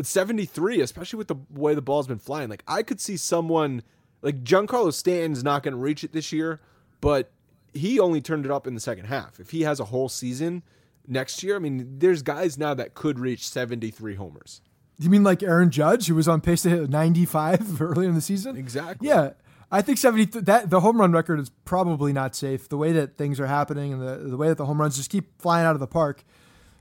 73, 0.00 0.80
especially 0.80 1.18
with 1.18 1.28
the 1.28 1.36
way 1.50 1.74
the 1.74 1.82
ball's 1.82 2.06
been 2.06 2.18
flying. 2.18 2.48
Like 2.48 2.62
I 2.66 2.82
could 2.82 3.00
see 3.00 3.16
someone 3.16 3.82
like 4.22 4.42
Giancarlo 4.42 4.92
Stanton's 4.92 5.44
not 5.44 5.62
going 5.62 5.74
to 5.74 5.80
reach 5.80 6.02
it 6.02 6.12
this 6.12 6.32
year, 6.32 6.60
but 7.00 7.30
he 7.72 8.00
only 8.00 8.20
turned 8.20 8.44
it 8.44 8.50
up 8.50 8.66
in 8.66 8.74
the 8.74 8.80
second 8.80 9.06
half. 9.06 9.38
If 9.38 9.50
he 9.50 9.62
has 9.62 9.78
a 9.80 9.84
whole 9.84 10.08
season, 10.08 10.62
next 11.08 11.42
year. 11.42 11.56
I 11.56 11.58
mean, 11.58 11.98
there's 11.98 12.22
guys 12.22 12.58
now 12.58 12.74
that 12.74 12.94
could 12.94 13.18
reach 13.18 13.48
73 13.48 14.14
homers. 14.14 14.60
You 14.98 15.10
mean 15.10 15.22
like 15.24 15.42
Aaron 15.42 15.70
Judge, 15.70 16.06
who 16.06 16.14
was 16.14 16.26
on 16.28 16.40
pace 16.40 16.62
to 16.62 16.70
hit 16.70 16.90
95 16.90 17.80
earlier 17.82 18.08
in 18.08 18.14
the 18.14 18.20
season? 18.20 18.56
Exactly. 18.56 19.08
Yeah. 19.08 19.32
I 19.70 19.82
think 19.82 19.98
70 19.98 20.40
that 20.40 20.70
the 20.70 20.80
home 20.80 21.00
run 21.00 21.12
record 21.12 21.40
is 21.40 21.50
probably 21.64 22.12
not 22.12 22.36
safe. 22.36 22.68
The 22.68 22.76
way 22.76 22.92
that 22.92 23.16
things 23.16 23.40
are 23.40 23.46
happening 23.46 23.92
and 23.92 24.00
the 24.00 24.16
the 24.30 24.36
way 24.36 24.48
that 24.48 24.58
the 24.58 24.66
home 24.66 24.80
runs 24.80 24.96
just 24.96 25.10
keep 25.10 25.40
flying 25.42 25.66
out 25.66 25.74
of 25.74 25.80
the 25.80 25.88
park 25.88 26.24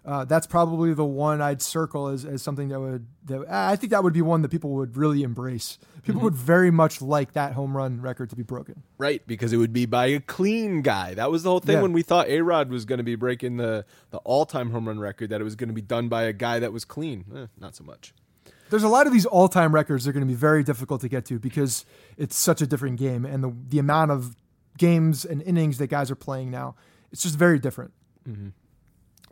uh, 0.05 0.23
that's 0.23 0.45
probably 0.45 0.93
the 0.93 1.05
one 1.05 1.41
I'd 1.41 1.61
circle 1.61 2.09
as, 2.09 2.25
as 2.25 2.43
something 2.43 2.69
that 2.69 2.79
would 2.79 3.07
that 3.25 3.45
I 3.49 3.75
think 3.75 3.89
that 3.89 4.03
would 4.03 4.13
be 4.13 4.21
one 4.21 4.43
that 4.43 4.49
people 4.49 4.71
would 4.71 4.95
really 4.97 5.23
embrace. 5.23 5.79
People 6.03 6.19
mm-hmm. 6.19 6.25
would 6.25 6.35
very 6.35 6.69
much 6.69 7.01
like 7.01 7.33
that 7.33 7.53
home 7.53 7.75
run 7.75 7.99
record 7.99 8.29
to 8.29 8.35
be 8.35 8.43
broken. 8.43 8.83
Right, 8.99 9.25
because 9.25 9.51
it 9.51 9.57
would 9.57 9.73
be 9.73 9.87
by 9.87 10.07
a 10.07 10.19
clean 10.19 10.83
guy. 10.83 11.15
That 11.15 11.31
was 11.31 11.41
the 11.41 11.49
whole 11.49 11.59
thing 11.59 11.77
yeah. 11.77 11.81
when 11.81 11.91
we 11.91 12.03
thought 12.03 12.27
A 12.27 12.41
Rod 12.41 12.69
was 12.69 12.85
going 12.85 12.99
to 12.99 13.03
be 13.03 13.15
breaking 13.15 13.57
the 13.57 13.83
the 14.11 14.19
all 14.19 14.45
time 14.45 14.69
home 14.69 14.87
run 14.87 14.99
record. 14.99 15.31
That 15.31 15.41
it 15.41 15.43
was 15.43 15.55
going 15.55 15.69
to 15.69 15.73
be 15.73 15.81
done 15.81 16.07
by 16.07 16.23
a 16.23 16.33
guy 16.33 16.59
that 16.59 16.71
was 16.71 16.85
clean. 16.85 17.25
Eh, 17.35 17.47
not 17.59 17.75
so 17.75 17.83
much. 17.83 18.13
There's 18.69 18.83
a 18.83 18.89
lot 18.89 19.07
of 19.07 19.13
these 19.13 19.25
all 19.25 19.47
time 19.47 19.73
records 19.73 20.03
that 20.03 20.11
are 20.11 20.13
going 20.13 20.27
to 20.27 20.31
be 20.31 20.37
very 20.37 20.63
difficult 20.63 21.01
to 21.01 21.09
get 21.09 21.25
to 21.25 21.39
because 21.39 21.83
it's 22.15 22.37
such 22.37 22.61
a 22.61 22.67
different 22.67 22.99
game 22.99 23.25
and 23.25 23.43
the 23.43 23.55
the 23.69 23.79
amount 23.79 24.11
of 24.11 24.35
games 24.77 25.25
and 25.25 25.41
innings 25.41 25.79
that 25.79 25.87
guys 25.87 26.11
are 26.11 26.15
playing 26.15 26.51
now. 26.51 26.75
It's 27.11 27.23
just 27.23 27.37
very 27.37 27.57
different. 27.57 27.93
Mm-hmm. 28.27 28.49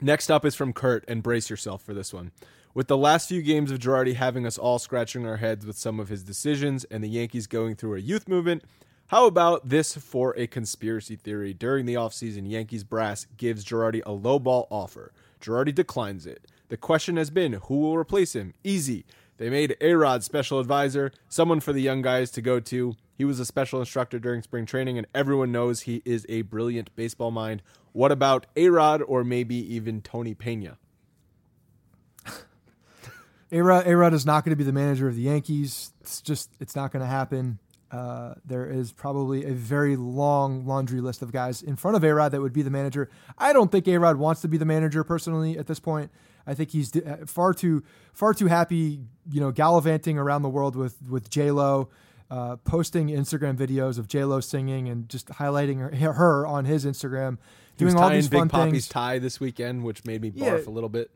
Next 0.02 0.30
up 0.30 0.44
is 0.46 0.56
from 0.56 0.74
Kurt, 0.74 1.06
and 1.08 1.24
brace 1.24 1.50
yourself 1.50 1.82
for 1.82 1.94
this 1.94 2.14
one. 2.14 2.32
With 2.74 2.88
the 2.88 2.98
last 2.98 3.30
few 3.30 3.42
games 3.42 3.72
of 3.72 3.80
Girardi 3.80 4.16
having 4.16 4.46
us 4.48 4.58
all 4.58 4.80
scratching 4.80 5.28
our 5.28 5.38
heads 5.38 5.66
with 5.66 5.78
some 5.78 6.00
of 6.00 6.10
his 6.10 6.24
decisions 6.24 6.84
and 6.86 7.04
the 7.04 7.10
Yankees 7.10 7.46
going 7.46 7.76
through 7.76 7.96
a 7.96 8.00
youth 8.00 8.28
movement, 8.28 8.64
how 9.08 9.28
about 9.28 9.70
this 9.70 9.96
for 9.96 10.34
a 10.36 10.48
conspiracy 10.48 11.16
theory? 11.16 11.54
During 11.54 11.86
the 11.86 11.94
offseason, 11.94 12.50
Yankees 12.50 12.84
brass 12.84 13.28
gives 13.38 13.64
Girardi 13.64 14.02
a 14.06 14.10
lowball 14.10 14.66
offer. 14.72 15.14
Girardi 15.40 15.76
declines 15.76 16.26
it. 16.26 16.48
The 16.70 16.78
question 16.78 17.18
has 17.18 17.30
been 17.30 17.54
who 17.54 17.80
will 17.80 17.96
replace 17.96 18.34
him? 18.34 18.56
Easy. 18.64 19.06
They 19.38 19.50
made 19.50 19.78
A 19.82 19.94
Rod 19.94 20.24
special 20.24 20.60
advisor, 20.60 21.12
someone 21.30 21.60
for 21.60 21.74
the 21.74 21.82
young 21.82 22.02
guys 22.02 22.32
to 22.32 22.42
go 22.42 22.60
to. 22.62 22.96
He 23.16 23.26
was 23.26 23.40
a 23.40 23.46
special 23.46 23.80
instructor 23.80 24.18
during 24.18 24.42
spring 24.42 24.66
training, 24.66 24.98
and 24.98 25.06
everyone 25.14 25.52
knows 25.52 25.82
he 25.82 26.02
is 26.06 26.26
a 26.30 26.42
brilliant 26.44 26.96
baseball 26.96 27.30
mind. 27.30 27.62
What 27.94 28.12
about 28.12 28.48
A 28.56 28.70
Rod 28.70 29.02
or 29.02 29.24
maybe 29.24 29.56
even 29.76 30.02
Tony 30.02 30.34
Pena? 30.34 30.78
A 33.52 33.62
Rod 33.62 34.14
is 34.14 34.26
not 34.26 34.44
going 34.44 34.50
to 34.50 34.56
be 34.56 34.64
the 34.64 34.74
manager 34.74 35.08
of 35.08 35.16
the 35.16 35.22
Yankees. 35.22 35.94
It's 36.02 36.22
just, 36.22 36.50
it's 36.60 36.76
not 36.76 36.92
going 36.92 37.02
to 37.02 37.08
happen. 37.08 37.60
Uh, 37.92 38.34
there 38.44 38.66
is 38.66 38.92
probably 38.92 39.46
a 39.46 39.54
very 39.54 39.96
long 39.96 40.66
laundry 40.66 41.00
list 41.00 41.22
of 41.22 41.32
guys 41.32 41.62
in 41.62 41.76
front 41.76 41.96
of 41.96 42.04
A 42.04 42.12
Rod 42.12 42.32
that 42.32 42.42
would 42.42 42.52
be 42.52 42.64
the 42.64 42.72
manager. 42.72 43.12
I 43.38 43.54
don't 43.54 43.72
think 43.72 43.88
A 43.88 43.98
Rod 43.98 44.18
wants 44.18 44.42
to 44.42 44.48
be 44.48 44.58
the 44.58 44.66
manager 44.66 45.04
personally 45.04 45.60
at 45.60 45.68
this 45.68 45.80
point. 45.80 46.10
I 46.48 46.56
think 46.56 46.72
he's 46.72 46.96
uh, 46.96 47.26
far 47.28 47.54
too 47.54 47.84
far 48.12 48.34
too 48.34 48.48
happy, 48.48 49.02
you 49.32 49.40
know, 49.40 49.52
gallivanting 49.52 50.18
around 50.18 50.42
the 50.42 50.50
world 50.50 50.76
with 50.76 50.98
with 51.08 51.30
J 51.30 51.52
Lo 51.52 51.90
uh, 52.32 52.56
posting 52.58 53.10
Instagram 53.10 53.56
videos 53.56 54.00
of 54.00 54.08
J 54.08 54.24
Lo 54.24 54.40
singing 54.40 54.90
and 54.90 55.08
just 55.08 55.28
highlighting 55.28 55.80
her, 55.96 56.14
her 56.14 56.48
on 56.48 56.66
his 56.66 56.86
Instagram, 56.86 57.38
doing 57.78 57.96
all 57.96 58.10
these 58.10 58.28
fun 58.28 58.44
Big 58.44 58.52
Papi's 58.52 58.72
things. 58.72 58.88
tie 58.88 59.20
this 59.20 59.40
weekend, 59.40 59.84
which 59.84 60.06
made 60.06 60.22
me 60.22 60.32
barf 60.32 60.38
yeah, 60.38 60.70
a 60.70 60.72
little 60.72 60.90
bit. 60.90 61.12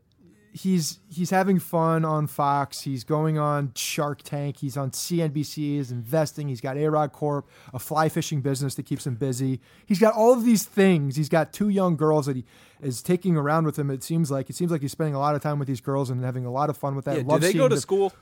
He's 0.50 0.98
he's 1.08 1.30
having 1.30 1.58
fun 1.58 2.04
on 2.04 2.26
Fox. 2.26 2.80
He's 2.80 3.04
going 3.04 3.38
on 3.38 3.72
Shark 3.76 4.22
Tank. 4.22 4.56
He's 4.56 4.76
on 4.76 4.90
CNBC. 4.90 5.54
He's 5.54 5.92
investing. 5.92 6.48
He's 6.48 6.60
got 6.60 6.76
A 6.76 6.88
Rod 6.88 7.12
Corp, 7.12 7.48
a 7.72 7.78
fly 7.78 8.08
fishing 8.08 8.40
business 8.40 8.74
that 8.76 8.86
keeps 8.86 9.06
him 9.06 9.14
busy. 9.14 9.60
He's 9.86 9.98
got 10.00 10.14
all 10.14 10.32
of 10.32 10.44
these 10.44 10.64
things. 10.64 11.16
He's 11.16 11.28
got 11.28 11.52
two 11.52 11.68
young 11.68 11.96
girls 11.96 12.26
that 12.26 12.34
he 12.34 12.44
is 12.80 13.02
taking 13.02 13.36
around 13.36 13.66
with 13.66 13.78
him. 13.78 13.90
It 13.90 14.02
seems 14.02 14.30
like 14.30 14.48
it 14.48 14.56
seems 14.56 14.72
like 14.72 14.80
he's 14.80 14.92
spending 14.92 15.14
a 15.14 15.20
lot 15.20 15.34
of 15.34 15.42
time 15.42 15.58
with 15.58 15.68
these 15.68 15.82
girls 15.82 16.08
and 16.10 16.24
having 16.24 16.46
a 16.46 16.50
lot 16.50 16.70
of 16.70 16.76
fun 16.76 16.96
with 16.96 17.04
that. 17.04 17.18
Yeah, 17.18 17.22
do 17.22 17.38
they 17.38 17.52
go 17.52 17.68
to 17.68 17.78
school? 17.78 18.12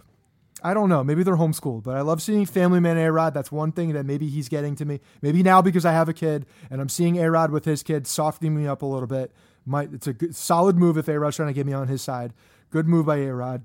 I 0.62 0.74
don't 0.74 0.88
know. 0.88 1.04
Maybe 1.04 1.22
they're 1.22 1.36
homeschooled, 1.36 1.82
but 1.82 1.96
I 1.96 2.00
love 2.00 2.22
seeing 2.22 2.46
Family 2.46 2.80
Man 2.80 2.96
A 2.96 3.12
Rod. 3.12 3.34
That's 3.34 3.52
one 3.52 3.72
thing 3.72 3.92
that 3.92 4.06
maybe 4.06 4.28
he's 4.28 4.48
getting 4.48 4.74
to 4.76 4.84
me. 4.84 5.00
Maybe 5.20 5.42
now 5.42 5.60
because 5.60 5.84
I 5.84 5.92
have 5.92 6.08
a 6.08 6.14
kid 6.14 6.46
and 6.70 6.80
I'm 6.80 6.88
seeing 6.88 7.18
A 7.18 7.30
Rod 7.30 7.50
with 7.50 7.64
his 7.64 7.82
kid, 7.82 8.06
softening 8.06 8.56
me 8.56 8.66
up 8.66 8.82
a 8.82 8.86
little 8.86 9.06
bit. 9.06 9.32
It's 9.70 10.06
a 10.06 10.12
good, 10.12 10.34
solid 10.34 10.76
move 10.76 10.96
if 10.96 11.08
A 11.08 11.18
Rod's 11.18 11.36
trying 11.36 11.48
to 11.48 11.52
get 11.52 11.66
me 11.66 11.72
on 11.72 11.88
his 11.88 12.00
side. 12.00 12.32
Good 12.70 12.88
move 12.88 13.06
by 13.06 13.18
A 13.18 13.34
Rod. 13.34 13.64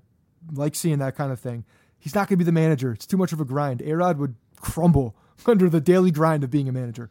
Like 0.52 0.76
seeing 0.76 1.00
that 1.00 1.16
kind 1.16 1.32
of 1.32 1.40
thing. 1.40 1.64
He's 1.98 2.16
not 2.16 2.28
going 2.28 2.38
to 2.38 2.38
be 2.38 2.44
the 2.44 2.52
manager. 2.52 2.92
It's 2.92 3.06
too 3.06 3.18
much 3.18 3.32
of 3.32 3.40
a 3.40 3.46
grind. 3.46 3.82
A 3.84 3.96
Rod 3.96 4.18
would 4.18 4.36
crumble 4.60 5.16
under 5.46 5.70
the 5.70 5.82
daily 5.82 6.12
grind 6.12 6.44
of 6.44 6.52
being 6.52 6.68
a 6.68 6.72
manager. 6.72 7.10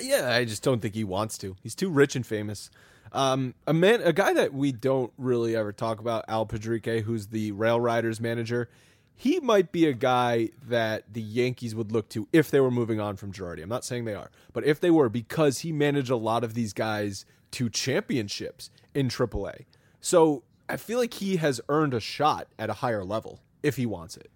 Yeah, 0.00 0.30
I 0.30 0.44
just 0.44 0.62
don't 0.62 0.80
think 0.80 0.94
he 0.94 1.04
wants 1.04 1.38
to. 1.38 1.56
He's 1.62 1.74
too 1.74 1.88
rich 1.88 2.16
and 2.16 2.26
famous. 2.26 2.68
Um, 3.12 3.54
a 3.66 3.72
man, 3.72 4.02
a 4.02 4.12
guy 4.12 4.34
that 4.34 4.52
we 4.52 4.72
don't 4.72 5.12
really 5.16 5.54
ever 5.54 5.72
talk 5.72 6.00
about, 6.00 6.24
Al 6.26 6.46
Pedrique, 6.46 7.02
who's 7.02 7.28
the 7.28 7.52
Rail 7.52 7.80
Riders 7.80 8.20
manager 8.20 8.68
he 9.16 9.40
might 9.40 9.72
be 9.72 9.86
a 9.86 9.92
guy 9.92 10.50
that 10.66 11.12
the 11.12 11.22
Yankees 11.22 11.74
would 11.74 11.92
look 11.92 12.08
to 12.10 12.28
if 12.32 12.50
they 12.50 12.60
were 12.60 12.70
moving 12.70 13.00
on 13.00 13.16
from 13.16 13.32
Girardi. 13.32 13.62
I'm 13.62 13.68
not 13.68 13.84
saying 13.84 14.04
they 14.04 14.14
are, 14.14 14.30
but 14.52 14.64
if 14.64 14.80
they 14.80 14.90
were, 14.90 15.08
because 15.08 15.60
he 15.60 15.72
managed 15.72 16.10
a 16.10 16.16
lot 16.16 16.42
of 16.44 16.54
these 16.54 16.72
guys 16.72 17.24
to 17.52 17.70
championships 17.70 18.70
in 18.94 19.08
AAA. 19.08 19.66
So 20.00 20.42
I 20.68 20.76
feel 20.76 20.98
like 20.98 21.14
he 21.14 21.36
has 21.36 21.60
earned 21.68 21.94
a 21.94 22.00
shot 22.00 22.48
at 22.58 22.70
a 22.70 22.74
higher 22.74 23.04
level 23.04 23.40
if 23.62 23.76
he 23.76 23.86
wants 23.86 24.16
it. 24.16 24.30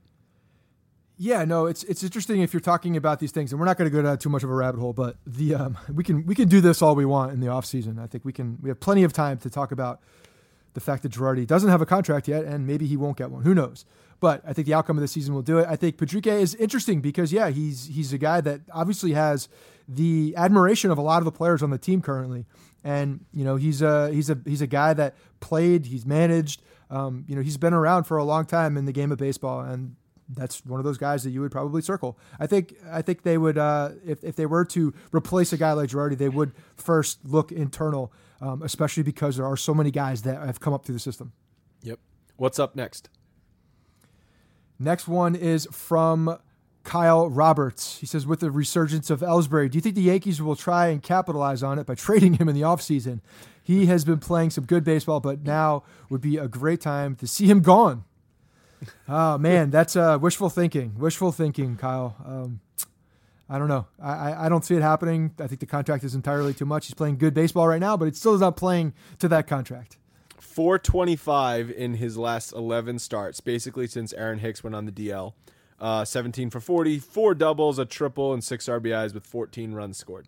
Yeah, 1.20 1.44
no, 1.44 1.66
it's 1.66 1.82
it's 1.84 2.04
interesting 2.04 2.42
if 2.42 2.52
you're 2.52 2.60
talking 2.60 2.96
about 2.96 3.18
these 3.18 3.32
things, 3.32 3.50
and 3.50 3.58
we're 3.58 3.66
not 3.66 3.76
going 3.76 3.90
to 3.90 3.94
go 3.94 4.02
down 4.02 4.18
too 4.18 4.28
much 4.28 4.44
of 4.44 4.50
a 4.50 4.54
rabbit 4.54 4.78
hole, 4.78 4.92
but 4.92 5.16
the 5.26 5.56
um, 5.56 5.76
we 5.92 6.04
can 6.04 6.24
we 6.26 6.36
can 6.36 6.48
do 6.48 6.60
this 6.60 6.80
all 6.80 6.94
we 6.94 7.04
want 7.04 7.32
in 7.32 7.40
the 7.40 7.48
off 7.48 7.66
season. 7.66 7.98
I 7.98 8.06
think 8.06 8.24
we 8.24 8.32
can 8.32 8.56
we 8.62 8.68
have 8.68 8.78
plenty 8.78 9.02
of 9.02 9.12
time 9.12 9.38
to 9.38 9.50
talk 9.50 9.72
about 9.72 10.00
the 10.74 10.80
fact 10.80 11.02
that 11.02 11.10
Girardi 11.10 11.44
doesn't 11.44 11.70
have 11.70 11.82
a 11.82 11.86
contract 11.86 12.28
yet, 12.28 12.44
and 12.44 12.68
maybe 12.68 12.86
he 12.86 12.96
won't 12.96 13.16
get 13.16 13.32
one. 13.32 13.42
Who 13.42 13.52
knows? 13.52 13.84
But 14.20 14.42
I 14.46 14.52
think 14.52 14.66
the 14.66 14.74
outcome 14.74 14.96
of 14.96 15.02
the 15.02 15.08
season 15.08 15.34
will 15.34 15.42
do 15.42 15.58
it. 15.58 15.66
I 15.68 15.76
think 15.76 15.96
Pedrique 15.96 16.26
is 16.26 16.54
interesting 16.56 17.00
because 17.00 17.32
yeah, 17.32 17.50
he's 17.50 17.86
he's 17.86 18.12
a 18.12 18.18
guy 18.18 18.40
that 18.40 18.62
obviously 18.72 19.12
has 19.12 19.48
the 19.86 20.34
admiration 20.36 20.90
of 20.90 20.98
a 20.98 21.02
lot 21.02 21.18
of 21.18 21.24
the 21.24 21.32
players 21.32 21.62
on 21.62 21.70
the 21.70 21.78
team 21.78 22.02
currently, 22.02 22.44
and 22.82 23.24
you 23.32 23.44
know 23.44 23.56
he's 23.56 23.80
a 23.80 24.10
he's 24.10 24.28
a 24.28 24.38
he's 24.44 24.60
a 24.60 24.66
guy 24.66 24.92
that 24.94 25.14
played, 25.40 25.86
he's 25.86 26.04
managed. 26.04 26.62
Um, 26.90 27.24
you 27.28 27.36
know 27.36 27.42
he's 27.42 27.56
been 27.58 27.74
around 27.74 28.04
for 28.04 28.16
a 28.16 28.24
long 28.24 28.44
time 28.44 28.76
in 28.76 28.86
the 28.86 28.92
game 28.92 29.12
of 29.12 29.18
baseball, 29.18 29.60
and 29.60 29.94
that's 30.28 30.64
one 30.66 30.80
of 30.80 30.84
those 30.84 30.98
guys 30.98 31.22
that 31.24 31.30
you 31.30 31.40
would 31.40 31.52
probably 31.52 31.82
circle. 31.82 32.18
I 32.38 32.46
think 32.46 32.74
I 32.90 33.02
think 33.02 33.22
they 33.22 33.38
would 33.38 33.56
uh, 33.56 33.90
if 34.04 34.22
if 34.24 34.36
they 34.36 34.46
were 34.46 34.64
to 34.66 34.92
replace 35.12 35.52
a 35.52 35.56
guy 35.56 35.72
like 35.72 35.90
Girardi, 35.90 36.18
they 36.18 36.28
would 36.28 36.52
first 36.76 37.20
look 37.24 37.52
internal, 37.52 38.12
um, 38.40 38.62
especially 38.62 39.02
because 39.02 39.36
there 39.36 39.46
are 39.46 39.56
so 39.56 39.74
many 39.74 39.90
guys 39.90 40.22
that 40.22 40.44
have 40.44 40.60
come 40.60 40.72
up 40.72 40.84
through 40.84 40.94
the 40.94 41.00
system. 41.00 41.32
Yep. 41.82 41.98
What's 42.36 42.58
up 42.58 42.76
next? 42.76 43.08
Next 44.78 45.08
one 45.08 45.34
is 45.34 45.66
from 45.72 46.38
Kyle 46.84 47.28
Roberts. 47.28 47.98
He 47.98 48.06
says, 48.06 48.26
with 48.26 48.40
the 48.40 48.50
resurgence 48.50 49.10
of 49.10 49.20
Ellsbury, 49.20 49.70
do 49.70 49.76
you 49.76 49.82
think 49.82 49.94
the 49.94 50.02
Yankees 50.02 50.40
will 50.40 50.56
try 50.56 50.86
and 50.88 51.02
capitalize 51.02 51.62
on 51.62 51.78
it 51.78 51.86
by 51.86 51.94
trading 51.94 52.34
him 52.34 52.48
in 52.48 52.54
the 52.54 52.62
offseason? 52.62 53.20
He 53.62 53.86
has 53.86 54.04
been 54.04 54.18
playing 54.18 54.50
some 54.50 54.64
good 54.64 54.84
baseball, 54.84 55.20
but 55.20 55.42
now 55.42 55.82
would 56.08 56.22
be 56.22 56.38
a 56.38 56.48
great 56.48 56.80
time 56.80 57.16
to 57.16 57.26
see 57.26 57.46
him 57.46 57.60
gone. 57.60 58.04
Oh, 59.06 59.36
man, 59.38 59.70
that's 59.70 59.96
uh, 59.96 60.18
wishful 60.20 60.48
thinking. 60.48 60.94
Wishful 60.96 61.32
thinking, 61.32 61.76
Kyle. 61.76 62.16
Um, 62.24 62.60
I 63.50 63.58
don't 63.58 63.68
know. 63.68 63.86
I, 64.02 64.46
I 64.46 64.48
don't 64.48 64.64
see 64.64 64.74
it 64.74 64.82
happening. 64.82 65.34
I 65.38 65.46
think 65.46 65.60
the 65.60 65.66
contract 65.66 66.04
is 66.04 66.14
entirely 66.14 66.54
too 66.54 66.66
much. 66.66 66.86
He's 66.86 66.94
playing 66.94 67.18
good 67.18 67.34
baseball 67.34 67.66
right 67.66 67.80
now, 67.80 67.96
but 67.96 68.08
it 68.08 68.16
still 68.16 68.34
is 68.34 68.40
not 68.40 68.56
playing 68.56 68.94
to 69.18 69.28
that 69.28 69.46
contract. 69.46 69.96
425 70.58 71.70
in 71.70 71.94
his 71.94 72.18
last 72.18 72.52
11 72.52 72.98
starts, 72.98 73.38
basically 73.38 73.86
since 73.86 74.12
Aaron 74.14 74.40
Hicks 74.40 74.64
went 74.64 74.74
on 74.74 74.86
the 74.86 74.90
DL. 74.90 75.34
Uh, 75.78 76.04
17 76.04 76.50
for 76.50 76.58
40, 76.58 76.98
four 76.98 77.32
doubles, 77.32 77.78
a 77.78 77.84
triple, 77.84 78.32
and 78.32 78.42
six 78.42 78.66
RBIs 78.66 79.14
with 79.14 79.24
14 79.24 79.72
runs 79.72 79.98
scored. 79.98 80.26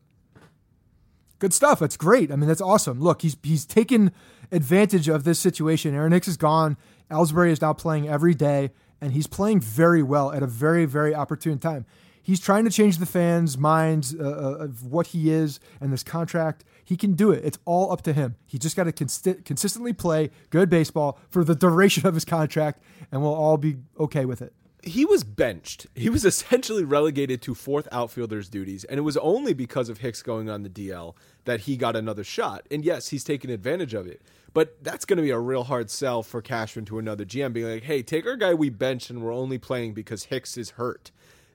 Good 1.40 1.52
stuff. 1.52 1.80
That's 1.80 1.96
great. 1.96 2.30
I 2.30 2.36
mean, 2.36 2.46
that's 2.46 2.60
awesome. 2.60 3.00
Look, 3.00 3.22
he's 3.22 3.36
he's 3.42 3.66
taken 3.66 4.12
advantage 4.52 5.08
of 5.08 5.24
this 5.24 5.40
situation. 5.40 5.96
Aaron 5.96 6.12
Hicks 6.12 6.28
is 6.28 6.36
gone. 6.36 6.76
Ellsbury 7.10 7.50
is 7.50 7.60
now 7.60 7.72
playing 7.72 8.08
every 8.08 8.34
day, 8.34 8.70
and 9.00 9.12
he's 9.12 9.26
playing 9.26 9.58
very 9.58 10.00
well 10.04 10.30
at 10.30 10.44
a 10.44 10.46
very 10.46 10.84
very 10.84 11.12
opportune 11.12 11.58
time. 11.58 11.86
He's 12.22 12.38
trying 12.38 12.64
to 12.66 12.70
change 12.70 12.98
the 12.98 13.06
fans' 13.06 13.58
minds 13.58 14.14
uh, 14.14 14.22
uh 14.22 14.64
of 14.64 14.84
what 14.86 15.08
he 15.08 15.32
is 15.32 15.58
and 15.80 15.92
this 15.92 16.04
contract. 16.04 16.62
He 16.90 16.96
can 16.96 17.12
do 17.12 17.30
it. 17.30 17.44
It's 17.44 17.58
all 17.64 17.92
up 17.92 18.02
to 18.02 18.12
him. 18.12 18.34
He 18.46 18.58
just 18.58 18.74
got 18.74 18.84
to 18.84 18.92
consistently 18.92 19.92
play 19.92 20.30
good 20.50 20.68
baseball 20.68 21.20
for 21.28 21.44
the 21.44 21.54
duration 21.54 22.04
of 22.04 22.14
his 22.14 22.24
contract, 22.24 22.82
and 23.12 23.22
we'll 23.22 23.32
all 23.32 23.56
be 23.56 23.76
okay 24.00 24.24
with 24.24 24.42
it 24.42 24.52
he 24.82 25.04
was 25.04 25.24
benched. 25.24 25.86
He 25.94 26.08
was 26.08 26.24
essentially 26.30 26.84
relegated 26.84 27.42
to 27.42 27.54
fourth 27.54 27.86
outfielder's 27.92 28.48
duties, 28.48 28.84
and 28.84 28.98
it 28.98 29.02
was 29.02 29.18
only 29.18 29.52
because 29.52 29.90
of 29.90 29.98
Hicks 29.98 30.22
going 30.22 30.48
on 30.48 30.62
the 30.62 30.70
DL 30.70 31.14
that 31.44 31.60
he 31.60 31.76
got 31.76 31.96
another 31.96 32.24
shot. 32.24 32.66
And 32.70 32.84
yes, 32.84 33.08
he's 33.08 33.22
taken 33.22 33.50
advantage 33.50 33.92
of 33.92 34.06
it. 34.06 34.22
But 34.54 34.82
that's 34.82 35.04
going 35.04 35.18
to 35.18 35.22
be 35.22 35.30
a 35.30 35.38
real 35.38 35.64
hard 35.64 35.90
sell 35.90 36.22
for 36.22 36.42
Cashman 36.42 36.86
to 36.86 36.98
another 36.98 37.26
GM, 37.26 37.52
being 37.52 37.68
like, 37.68 37.84
"Hey, 37.84 38.02
take 38.02 38.26
our 38.26 38.36
guy 38.36 38.54
we 38.54 38.68
benched, 38.70 39.10
and 39.10 39.22
we're 39.22 39.34
only 39.34 39.58
playing 39.58 39.92
because 39.92 40.24
Hicks 40.24 40.56
is 40.56 40.70
hurt." 40.70 41.12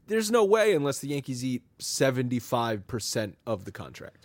There's 0.07 0.29
no 0.29 0.45
way 0.45 0.73
unless 0.75 0.99
the 0.99 1.07
Yankees 1.07 1.43
eat 1.43 1.63
seventy 1.79 2.39
five 2.39 2.87
percent 2.87 3.37
of 3.47 3.65
the 3.65 3.71
contract. 3.71 4.24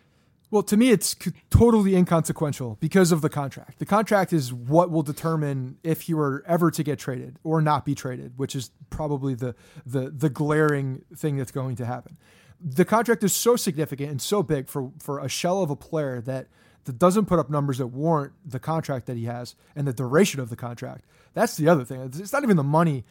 Well, 0.50 0.64
to 0.64 0.76
me, 0.76 0.90
it's 0.90 1.16
totally 1.50 1.94
inconsequential 1.94 2.76
because 2.80 3.12
of 3.12 3.20
the 3.20 3.28
contract. 3.28 3.78
The 3.78 3.86
contract 3.86 4.32
is 4.32 4.52
what 4.52 4.90
will 4.90 5.02
determine 5.02 5.78
if 5.84 6.02
he 6.02 6.14
were 6.14 6.42
ever 6.46 6.72
to 6.72 6.82
get 6.82 6.98
traded 6.98 7.38
or 7.44 7.62
not 7.62 7.84
be 7.84 7.94
traded, 7.94 8.36
which 8.36 8.56
is 8.56 8.70
probably 8.90 9.34
the 9.34 9.54
the 9.86 10.10
the 10.10 10.28
glaring 10.28 11.04
thing 11.14 11.36
that's 11.36 11.52
going 11.52 11.76
to 11.76 11.86
happen. 11.86 12.16
The 12.60 12.84
contract 12.84 13.22
is 13.22 13.34
so 13.34 13.54
significant 13.54 14.10
and 14.10 14.20
so 14.20 14.42
big 14.42 14.68
for 14.68 14.90
for 14.98 15.20
a 15.20 15.28
shell 15.28 15.62
of 15.62 15.70
a 15.70 15.76
player 15.76 16.20
that 16.22 16.48
that 16.84 16.98
doesn't 16.98 17.26
put 17.26 17.38
up 17.38 17.48
numbers 17.48 17.78
that 17.78 17.88
warrant 17.88 18.32
the 18.44 18.58
contract 18.58 19.06
that 19.06 19.16
he 19.16 19.26
has 19.26 19.54
and 19.76 19.86
the 19.86 19.92
duration 19.92 20.40
of 20.40 20.50
the 20.50 20.56
contract. 20.56 21.04
That's 21.32 21.56
the 21.56 21.68
other 21.68 21.84
thing. 21.84 22.00
It's 22.00 22.32
not 22.32 22.42
even 22.42 22.56
the 22.56 22.64
money, 22.64 23.04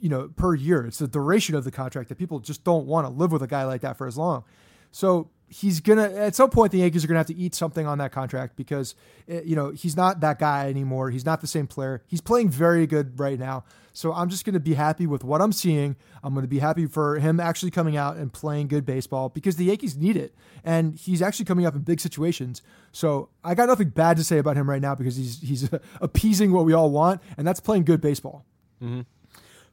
you 0.00 0.08
know, 0.08 0.28
per 0.28 0.54
year. 0.54 0.84
It's 0.84 0.98
the 0.98 1.06
duration 1.06 1.54
of 1.54 1.62
the 1.62 1.70
contract 1.70 2.08
that 2.08 2.16
people 2.16 2.40
just 2.40 2.64
don't 2.64 2.86
want 2.86 3.06
to 3.06 3.12
live 3.12 3.30
with 3.30 3.42
a 3.42 3.46
guy 3.46 3.64
like 3.64 3.82
that 3.82 3.96
for 3.96 4.06
as 4.06 4.16
long. 4.16 4.44
So 4.90 5.28
he's 5.48 5.80
gonna 5.80 6.02
at 6.02 6.34
some 6.34 6.50
point 6.50 6.72
the 6.72 6.78
Yankees 6.78 7.04
are 7.04 7.08
gonna 7.08 7.20
have 7.20 7.26
to 7.26 7.36
eat 7.36 7.54
something 7.54 7.86
on 7.86 7.98
that 7.98 8.12
contract 8.12 8.56
because 8.56 8.94
eh, 9.28 9.40
you 9.44 9.54
know 9.54 9.70
he's 9.70 9.96
not 9.96 10.20
that 10.20 10.38
guy 10.38 10.68
anymore. 10.68 11.10
He's 11.10 11.24
not 11.24 11.40
the 11.40 11.46
same 11.46 11.66
player. 11.66 12.02
He's 12.06 12.20
playing 12.20 12.50
very 12.50 12.86
good 12.86 13.18
right 13.18 13.38
now. 13.38 13.64
So 13.92 14.12
I'm 14.12 14.28
just 14.28 14.44
gonna 14.44 14.60
be 14.60 14.74
happy 14.74 15.06
with 15.06 15.24
what 15.24 15.40
I'm 15.40 15.52
seeing. 15.52 15.96
I'm 16.22 16.34
gonna 16.34 16.46
be 16.46 16.58
happy 16.58 16.86
for 16.86 17.18
him 17.18 17.40
actually 17.40 17.70
coming 17.70 17.96
out 17.96 18.16
and 18.16 18.32
playing 18.32 18.68
good 18.68 18.84
baseball 18.84 19.28
because 19.28 19.56
the 19.56 19.64
Yankees 19.64 19.96
need 19.96 20.16
it, 20.16 20.34
and 20.64 20.94
he's 20.96 21.22
actually 21.22 21.46
coming 21.46 21.64
up 21.64 21.74
in 21.74 21.82
big 21.82 22.00
situations. 22.00 22.62
So 22.92 23.28
I 23.44 23.54
got 23.54 23.68
nothing 23.68 23.90
bad 23.90 24.16
to 24.16 24.24
say 24.24 24.38
about 24.38 24.56
him 24.56 24.68
right 24.68 24.82
now 24.82 24.94
because 24.94 25.16
he's 25.16 25.40
he's 25.40 25.70
appeasing 26.00 26.52
what 26.52 26.64
we 26.64 26.72
all 26.72 26.90
want, 26.90 27.22
and 27.36 27.46
that's 27.46 27.60
playing 27.60 27.84
good 27.84 28.00
baseball. 28.00 28.44
Mm-hmm. 28.82 29.00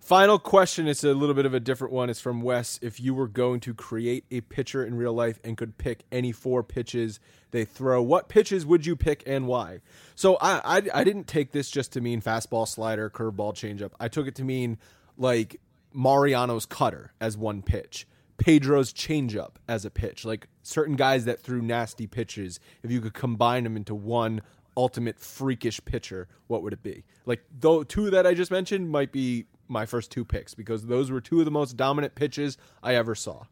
Final 0.03 0.37
question. 0.37 0.85
It's 0.85 1.05
a 1.05 1.13
little 1.13 1.33
bit 1.33 1.45
of 1.45 1.53
a 1.53 1.61
different 1.61 1.93
one. 1.93 2.09
It's 2.09 2.19
from 2.19 2.41
Wes. 2.41 2.77
If 2.81 2.99
you 2.99 3.13
were 3.13 3.29
going 3.29 3.61
to 3.61 3.73
create 3.73 4.25
a 4.31 4.41
pitcher 4.41 4.85
in 4.85 4.95
real 4.95 5.13
life 5.13 5.39
and 5.45 5.55
could 5.55 5.77
pick 5.77 6.03
any 6.11 6.33
four 6.33 6.61
pitches 6.61 7.21
they 7.51 7.63
throw, 7.63 8.01
what 8.01 8.27
pitches 8.27 8.65
would 8.65 8.85
you 8.85 8.97
pick 8.97 9.23
and 9.25 9.47
why? 9.47 9.79
So 10.13 10.37
I, 10.41 10.79
I, 10.79 10.81
I 10.93 11.03
didn't 11.05 11.27
take 11.27 11.53
this 11.53 11.71
just 11.71 11.93
to 11.93 12.01
mean 12.01 12.21
fastball, 12.21 12.67
slider, 12.67 13.09
curveball, 13.09 13.53
changeup. 13.53 13.91
I 13.97 14.09
took 14.09 14.27
it 14.27 14.35
to 14.35 14.43
mean 14.43 14.77
like 15.17 15.61
Mariano's 15.93 16.65
cutter 16.65 17.13
as 17.21 17.37
one 17.37 17.61
pitch, 17.61 18.05
Pedro's 18.37 18.91
changeup 18.91 19.51
as 19.69 19.85
a 19.85 19.89
pitch. 19.89 20.25
Like 20.25 20.49
certain 20.63 20.97
guys 20.97 21.23
that 21.23 21.39
threw 21.39 21.61
nasty 21.61 22.07
pitches, 22.07 22.59
if 22.83 22.91
you 22.91 22.99
could 22.99 23.13
combine 23.13 23.63
them 23.63 23.77
into 23.77 23.95
one 23.95 24.41
ultimate 24.75 25.17
freakish 25.17 25.79
pitcher, 25.85 26.27
what 26.47 26.61
would 26.61 26.73
it 26.73 26.83
be? 26.83 27.05
Like 27.25 27.45
though 27.57 27.83
two 27.83 28.09
that 28.09 28.27
I 28.27 28.33
just 28.33 28.51
mentioned 28.51 28.89
might 28.89 29.13
be 29.13 29.45
my 29.67 29.85
first 29.85 30.11
two 30.11 30.25
picks 30.25 30.53
because 30.53 30.85
those 30.85 31.11
were 31.11 31.21
two 31.21 31.39
of 31.39 31.45
the 31.45 31.51
most 31.51 31.77
dominant 31.77 32.15
pitches 32.15 32.57
I 32.81 32.95
ever 32.95 33.15
saw. 33.15 33.45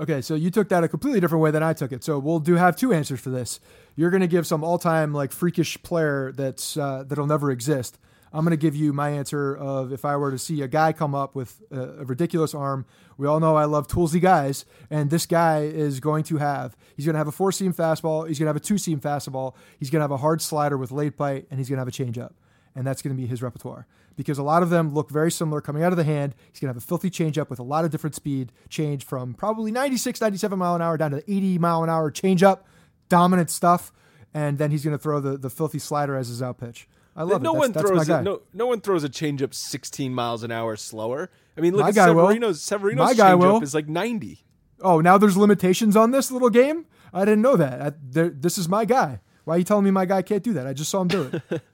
Okay, 0.00 0.20
so 0.20 0.34
you 0.34 0.50
took 0.50 0.68
that 0.70 0.82
a 0.82 0.88
completely 0.88 1.20
different 1.20 1.42
way 1.42 1.50
than 1.50 1.62
I 1.62 1.74
took 1.74 1.92
it. 1.92 2.02
So 2.02 2.18
we'll 2.18 2.40
do 2.40 2.54
have 2.54 2.76
two 2.76 2.92
answers 2.92 3.20
for 3.20 3.30
this. 3.30 3.60
You're 3.94 4.10
going 4.10 4.22
to 4.22 4.26
give 4.26 4.46
some 4.46 4.64
all-time 4.64 5.12
like 5.12 5.32
freakish 5.32 5.80
player 5.82 6.32
that's 6.32 6.76
uh, 6.76 7.04
that'll 7.06 7.26
never 7.26 7.50
exist. 7.50 7.98
I'm 8.32 8.44
going 8.44 8.52
to 8.52 8.56
give 8.56 8.74
you 8.74 8.94
my 8.94 9.10
answer 9.10 9.54
of 9.54 9.92
if 9.92 10.06
I 10.06 10.16
were 10.16 10.30
to 10.30 10.38
see 10.38 10.62
a 10.62 10.68
guy 10.68 10.94
come 10.94 11.14
up 11.14 11.34
with 11.34 11.60
a, 11.70 11.80
a, 12.00 12.04
ridiculous 12.04 12.54
arm. 12.54 12.86
We 13.18 13.26
all 13.26 13.40
know 13.40 13.56
I 13.56 13.66
love 13.66 13.88
toolsy 13.88 14.22
guys, 14.22 14.64
and 14.90 15.10
this 15.10 15.26
guy 15.26 15.64
is 15.64 16.00
going 16.00 16.24
to 16.24 16.38
have 16.38 16.74
he's 16.96 17.04
going 17.04 17.12
to 17.12 17.18
have 17.18 17.28
a 17.28 17.32
four 17.32 17.52
seam 17.52 17.74
fastball, 17.74 18.26
he's 18.26 18.38
going 18.38 18.46
to 18.46 18.48
have 18.48 18.56
a 18.56 18.60
two 18.60 18.78
seam 18.78 19.00
fastball, 19.00 19.54
he's 19.78 19.90
going 19.90 20.00
to 20.00 20.04
have 20.04 20.10
a 20.10 20.16
hard 20.16 20.40
slider 20.40 20.78
with 20.78 20.90
late 20.90 21.18
bite, 21.18 21.46
and 21.50 21.60
he's 21.60 21.68
going 21.68 21.76
to 21.76 21.80
have 21.80 21.88
a 21.88 21.90
changeup 21.90 22.32
and 22.74 22.86
that's 22.86 23.02
going 23.02 23.14
to 23.14 23.20
be 23.20 23.26
his 23.26 23.42
repertoire 23.42 23.86
because 24.16 24.38
a 24.38 24.42
lot 24.42 24.62
of 24.62 24.70
them 24.70 24.92
look 24.92 25.10
very 25.10 25.30
similar 25.30 25.60
coming 25.60 25.82
out 25.82 25.92
of 25.92 25.96
the 25.96 26.04
hand. 26.04 26.34
He's 26.50 26.60
going 26.60 26.72
to 26.72 26.74
have 26.74 26.82
a 26.82 26.86
filthy 26.86 27.10
changeup 27.10 27.50
with 27.50 27.58
a 27.58 27.64
lot 27.64 27.84
of 27.84 27.90
different 27.90 28.14
speed 28.14 28.52
change 28.68 29.04
from 29.04 29.34
probably 29.34 29.72
96, 29.72 30.20
97 30.20 30.58
mile 30.58 30.74
an 30.74 30.82
hour 30.82 30.96
down 30.96 31.12
to 31.12 31.18
80 31.30 31.58
mile 31.58 31.82
an 31.82 31.90
hour 31.90 32.10
changeup, 32.10 32.60
dominant 33.08 33.50
stuff, 33.50 33.92
and 34.34 34.58
then 34.58 34.70
he's 34.70 34.84
going 34.84 34.96
to 34.96 35.02
throw 35.02 35.20
the, 35.20 35.36
the 35.36 35.50
filthy 35.50 35.78
slider 35.78 36.16
as 36.16 36.28
his 36.28 36.42
out 36.42 36.58
pitch. 36.58 36.88
I 37.14 37.24
love 37.24 37.42
no 37.42 37.54
it. 37.54 37.58
One 37.58 37.72
that's, 37.72 37.86
throws 37.86 38.06
that's 38.06 38.20
a, 38.20 38.22
no, 38.22 38.40
no 38.54 38.66
one 38.66 38.80
throws 38.80 39.04
a 39.04 39.08
changeup 39.08 39.52
16 39.52 40.14
miles 40.14 40.42
an 40.42 40.50
hour 40.50 40.76
slower. 40.76 41.30
I 41.56 41.60
mean, 41.60 41.74
look 41.74 41.82
my 41.82 41.88
at 41.88 41.94
Severino's. 41.94 42.40
Will. 42.40 42.54
Severino's 42.54 43.18
my 43.18 43.24
changeup 43.24 43.38
will. 43.38 43.62
is 43.62 43.74
like 43.74 43.88
90. 43.88 44.38
Oh, 44.80 45.00
now 45.00 45.18
there's 45.18 45.36
limitations 45.36 45.96
on 45.96 46.10
this 46.10 46.30
little 46.30 46.50
game? 46.50 46.86
I 47.12 47.20
didn't 47.24 47.42
know 47.42 47.56
that. 47.56 47.82
I, 47.82 47.92
there, 48.02 48.30
this 48.30 48.56
is 48.56 48.68
my 48.68 48.84
guy. 48.84 49.20
Why 49.44 49.56
are 49.56 49.58
you 49.58 49.64
telling 49.64 49.84
me 49.84 49.90
my 49.90 50.06
guy 50.06 50.22
can't 50.22 50.42
do 50.42 50.54
that? 50.54 50.66
I 50.66 50.72
just 50.72 50.90
saw 50.90 51.02
him 51.02 51.08
do 51.08 51.30
it. 51.50 51.62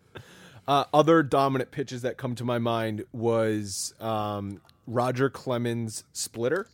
Uh, 0.69 0.85
other 0.93 1.23
dominant 1.23 1.71
pitches 1.71 2.03
that 2.03 2.19
come 2.19 2.35
to 2.35 2.45
my 2.45 2.59
mind 2.59 3.03
was 3.11 3.95
um, 4.01 4.61
Roger 4.87 5.31
Clemens 5.31 6.05
splitter, 6.12 6.69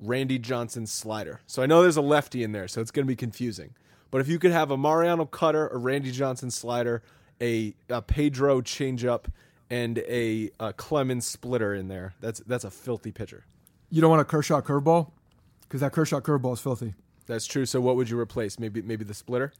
Randy 0.00 0.38
Johnson 0.38 0.86
slider. 0.86 1.42
So 1.46 1.62
I 1.62 1.66
know 1.66 1.82
there's 1.82 1.98
a 1.98 2.02
lefty 2.02 2.42
in 2.42 2.52
there, 2.52 2.66
so 2.66 2.80
it's 2.80 2.90
going 2.90 3.04
to 3.04 3.08
be 3.08 3.14
confusing. 3.14 3.74
But 4.10 4.22
if 4.22 4.28
you 4.28 4.38
could 4.38 4.52
have 4.52 4.70
a 4.70 4.78
Mariano 4.78 5.26
cutter, 5.26 5.68
a 5.68 5.76
Randy 5.76 6.10
Johnson 6.12 6.50
slider, 6.50 7.02
a, 7.42 7.74
a 7.90 8.00
Pedro 8.00 8.62
changeup, 8.62 9.26
and 9.68 9.98
a, 9.98 10.50
a 10.58 10.72
Clemens 10.72 11.26
splitter 11.26 11.74
in 11.74 11.88
there, 11.88 12.14
that's 12.20 12.40
that's 12.40 12.64
a 12.64 12.70
filthy 12.70 13.12
pitcher. 13.12 13.44
You 13.90 14.00
don't 14.00 14.10
want 14.10 14.22
a 14.22 14.24
Kershaw 14.24 14.62
curveball 14.62 15.10
because 15.62 15.82
that 15.82 15.92
Kershaw 15.92 16.20
curveball 16.20 16.54
is 16.54 16.60
filthy. 16.60 16.94
That's 17.26 17.44
true. 17.44 17.66
So 17.66 17.82
what 17.82 17.96
would 17.96 18.08
you 18.08 18.18
replace? 18.18 18.58
Maybe 18.58 18.80
maybe 18.80 19.04
the 19.04 19.14
splitter. 19.14 19.52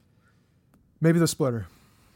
Maybe 0.99 1.19
the 1.19 1.29
splitter. 1.29 1.67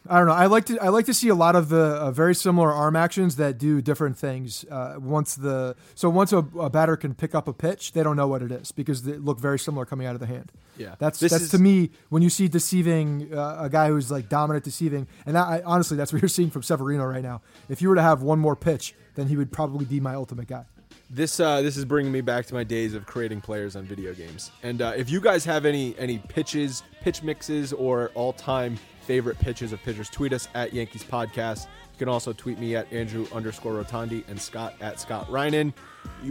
I 0.09 0.19
don't 0.19 0.27
know. 0.27 0.35
I 0.35 0.47
like 0.47 0.65
to 0.67 0.79
I 0.79 0.89
like 0.89 1.07
to 1.07 1.15
see 1.15 1.29
a 1.29 1.35
lot 1.35 1.57
of 1.57 1.69
the 1.69 1.83
uh, 1.83 2.11
very 2.11 2.35
similar 2.35 2.73
arm 2.73 2.97
actions 2.97 3.37
that 3.37 3.59
do 3.59 3.81
different 3.81 4.17
things. 4.19 4.65
Uh, 4.71 4.97
once 4.99 5.35
the 5.35 5.77
so 5.95 6.09
once 6.09 6.33
a, 6.33 6.39
a, 6.59 6.71
batter 6.71 6.97
can 6.97 7.15
pick 7.15 7.35
up 7.35 7.49
a 7.49 7.53
pitch, 7.53 7.93
they 7.93 8.03
don't 8.03 8.17
know 8.17 8.29
what 8.29 8.43
it 8.43 8.53
is 8.53 8.73
because 8.73 9.03
they 9.03 9.17
look 9.17 9.39
very 9.39 9.59
similar 9.59 9.85
coming 9.85 10.07
out 10.07 10.15
of 10.15 10.21
the 10.21 10.27
hand. 10.27 10.53
Yeah, 10.77 10.95
that's 10.99 11.21
this 11.21 11.33
that's 11.33 11.45
is, 11.45 11.51
to 11.51 11.59
me 11.59 11.91
when 12.09 12.23
you 12.23 12.31
see 12.31 12.49
deceiving 12.49 13.33
uh, 13.35 13.59
a 13.61 13.71
guy 13.71 13.89
who's 13.89 14.11
like 14.11 14.29
dominant 14.29 14.65
deceiving, 14.65 15.07
and 15.25 15.37
that, 15.37 15.47
I, 15.47 15.63
honestly, 15.65 15.97
that's 15.97 16.13
what 16.13 16.23
you're 16.23 16.29
seeing 16.29 16.51
from 16.51 16.63
Severino 16.63 17.05
right 17.05 17.23
now. 17.23 17.43
If 17.69 17.83
you 17.83 17.89
were 17.89 17.97
to 17.97 18.03
have 18.03 18.23
one 18.23 18.39
more 18.39 18.57
pitch, 18.57 18.95
then 19.15 19.29
he 19.29 19.37
would 19.37 19.53
probably 19.53 19.85
be 19.85 20.01
my 20.01 20.15
ultimate 20.15 20.49
guy. 20.49 20.65
This 21.09 21.39
uh, 21.39 21.63
this 21.63 21.77
is 21.77 21.85
bringing 21.85 22.11
me 22.11 22.21
back 22.21 22.47
to 22.47 22.55
my 22.55 22.65
days 22.65 22.95
of 22.95 23.07
creating 23.07 23.41
players 23.41 23.77
on 23.77 23.85
video 23.85 24.13
games. 24.13 24.51
And 24.65 24.83
uh, 24.83 24.93
if 24.97 25.09
you 25.09 25.21
guys 25.21 25.45
have 25.45 25.65
any 25.65 25.97
any 25.99 26.19
pitches, 26.19 26.83
pitch 27.01 27.23
mixes, 27.23 27.73
or 27.73 28.11
all 28.15 28.33
time 28.33 28.77
favorite 29.03 29.39
pitches 29.39 29.73
of 29.73 29.81
pitchers, 29.85 30.11
tweet 30.11 30.33
us 30.33 30.49
at 30.55 30.73
Yankees 30.73 31.05
Podcast. 31.05 31.67
You 31.93 31.99
can 31.99 32.09
also 32.09 32.33
tweet 32.33 32.59
me 32.59 32.75
at 32.75 32.93
Andrew 32.93 33.25
underscore 33.33 33.83
Rotondi 33.83 34.25
and 34.29 34.41
Scott 34.41 34.75
at 34.81 34.99
Scott 34.99 35.29
Reinen. 35.29 35.73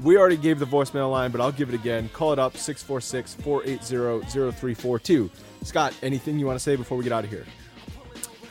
We 0.04 0.18
already 0.18 0.36
gave 0.36 0.60
the 0.60 0.66
voicemail 0.66 1.10
line, 1.10 1.32
but 1.32 1.40
I'll 1.40 1.54
give 1.54 1.70
it 1.70 1.76
again. 1.76 2.10
Call 2.10 2.34
it 2.34 2.40
up 2.40 2.58
646 2.58 3.36
480 3.36 4.26
0342. 4.30 5.32
Scott, 5.64 5.94
anything 6.04 6.38
you 6.38 6.46
want 6.46 6.60
to 6.60 6.64
say 6.64 6.76
before 6.76 6.98
we 6.98 7.04
get 7.06 7.14
out 7.14 7.24
of 7.24 7.30
here? 7.30 7.46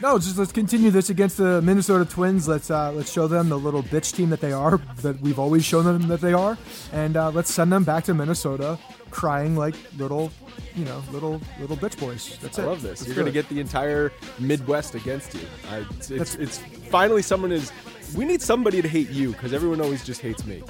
No, 0.01 0.19
just 0.19 0.37
let's 0.37 0.53
continue 0.53 0.91
this 0.91 1.09
against 1.11 1.37
the 1.37 1.62
Minnesota 1.62 2.05
Twins. 2.05 2.47
Let's 2.49 2.71
uh, 2.71 2.93
let's 2.93 3.11
show 3.12 3.27
them 3.27 3.49
the 3.49 3.59
little 3.59 3.83
bitch 3.83 4.15
team 4.15 4.31
that 4.31 4.41
they 4.41 4.53
are, 4.53 4.79
that 5.03 5.21
we've 5.21 5.39
always 5.39 5.65
shown 5.65 5.85
them 5.85 6.09
that 6.09 6.21
they 6.21 6.33
are, 6.33 6.59
and 6.93 7.16
uh, 7.16 7.31
let's 7.31 7.53
send 7.53 7.73
them 7.73 7.85
back 7.85 8.05
to 8.05 8.15
Minnesota 8.15 8.79
crying 9.11 9.57
like 9.57 9.77
little, 9.97 10.33
you 10.75 10.85
know, 10.85 11.03
little 11.12 11.41
little 11.61 11.77
bitch 11.77 11.99
boys. 11.99 12.37
That's 12.43 12.59
I 12.59 12.65
it. 12.65 12.66
love 12.66 12.83
this. 12.83 13.01
Let's 13.01 13.07
You're 13.07 13.15
going 13.15 13.27
to 13.27 13.33
get 13.33 13.49
the 13.49 13.61
entire 13.61 14.12
Midwest 14.39 14.95
against 14.95 15.35
you. 15.35 15.47
I, 15.71 15.87
it's, 15.91 16.11
it's, 16.11 16.35
it's 16.35 16.59
finally 16.91 17.23
someone 17.23 17.53
is. 17.53 17.73
We 18.15 18.25
need 18.25 18.43
somebody 18.43 18.83
to 18.83 18.89
hate 18.89 19.11
you 19.11 19.33
because 19.33 19.53
everyone 19.53 19.81
always 19.81 20.05
just 20.05 20.21
hates 20.21 20.45
me. 20.45 20.62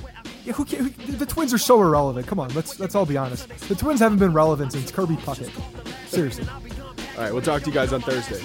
Yeah, 0.45 0.53
who, 0.53 0.65
ca- 0.65 0.77
who, 0.77 0.89
the 0.89 1.27
Twins 1.27 1.53
are 1.53 1.59
so 1.59 1.81
irrelevant. 1.83 2.27
Come 2.27 2.39
on, 2.39 2.53
let's 2.55 2.79
let's 2.79 2.95
all 2.95 3.07
be 3.07 3.17
honest. 3.17 3.49
The 3.69 3.75
Twins 3.75 4.01
haven't 4.01 4.19
been 4.19 4.33
relevant 4.33 4.73
since 4.73 4.91
Kirby 4.91 5.17
Puckett. 5.17 5.51
Seriously. 6.09 6.47
All 7.17 7.23
right, 7.23 7.33
we'll 7.33 7.43
talk 7.43 7.63
to 7.63 7.69
you 7.69 7.75
guys 7.75 7.93
on 7.93 8.01
Thursday. 8.03 8.45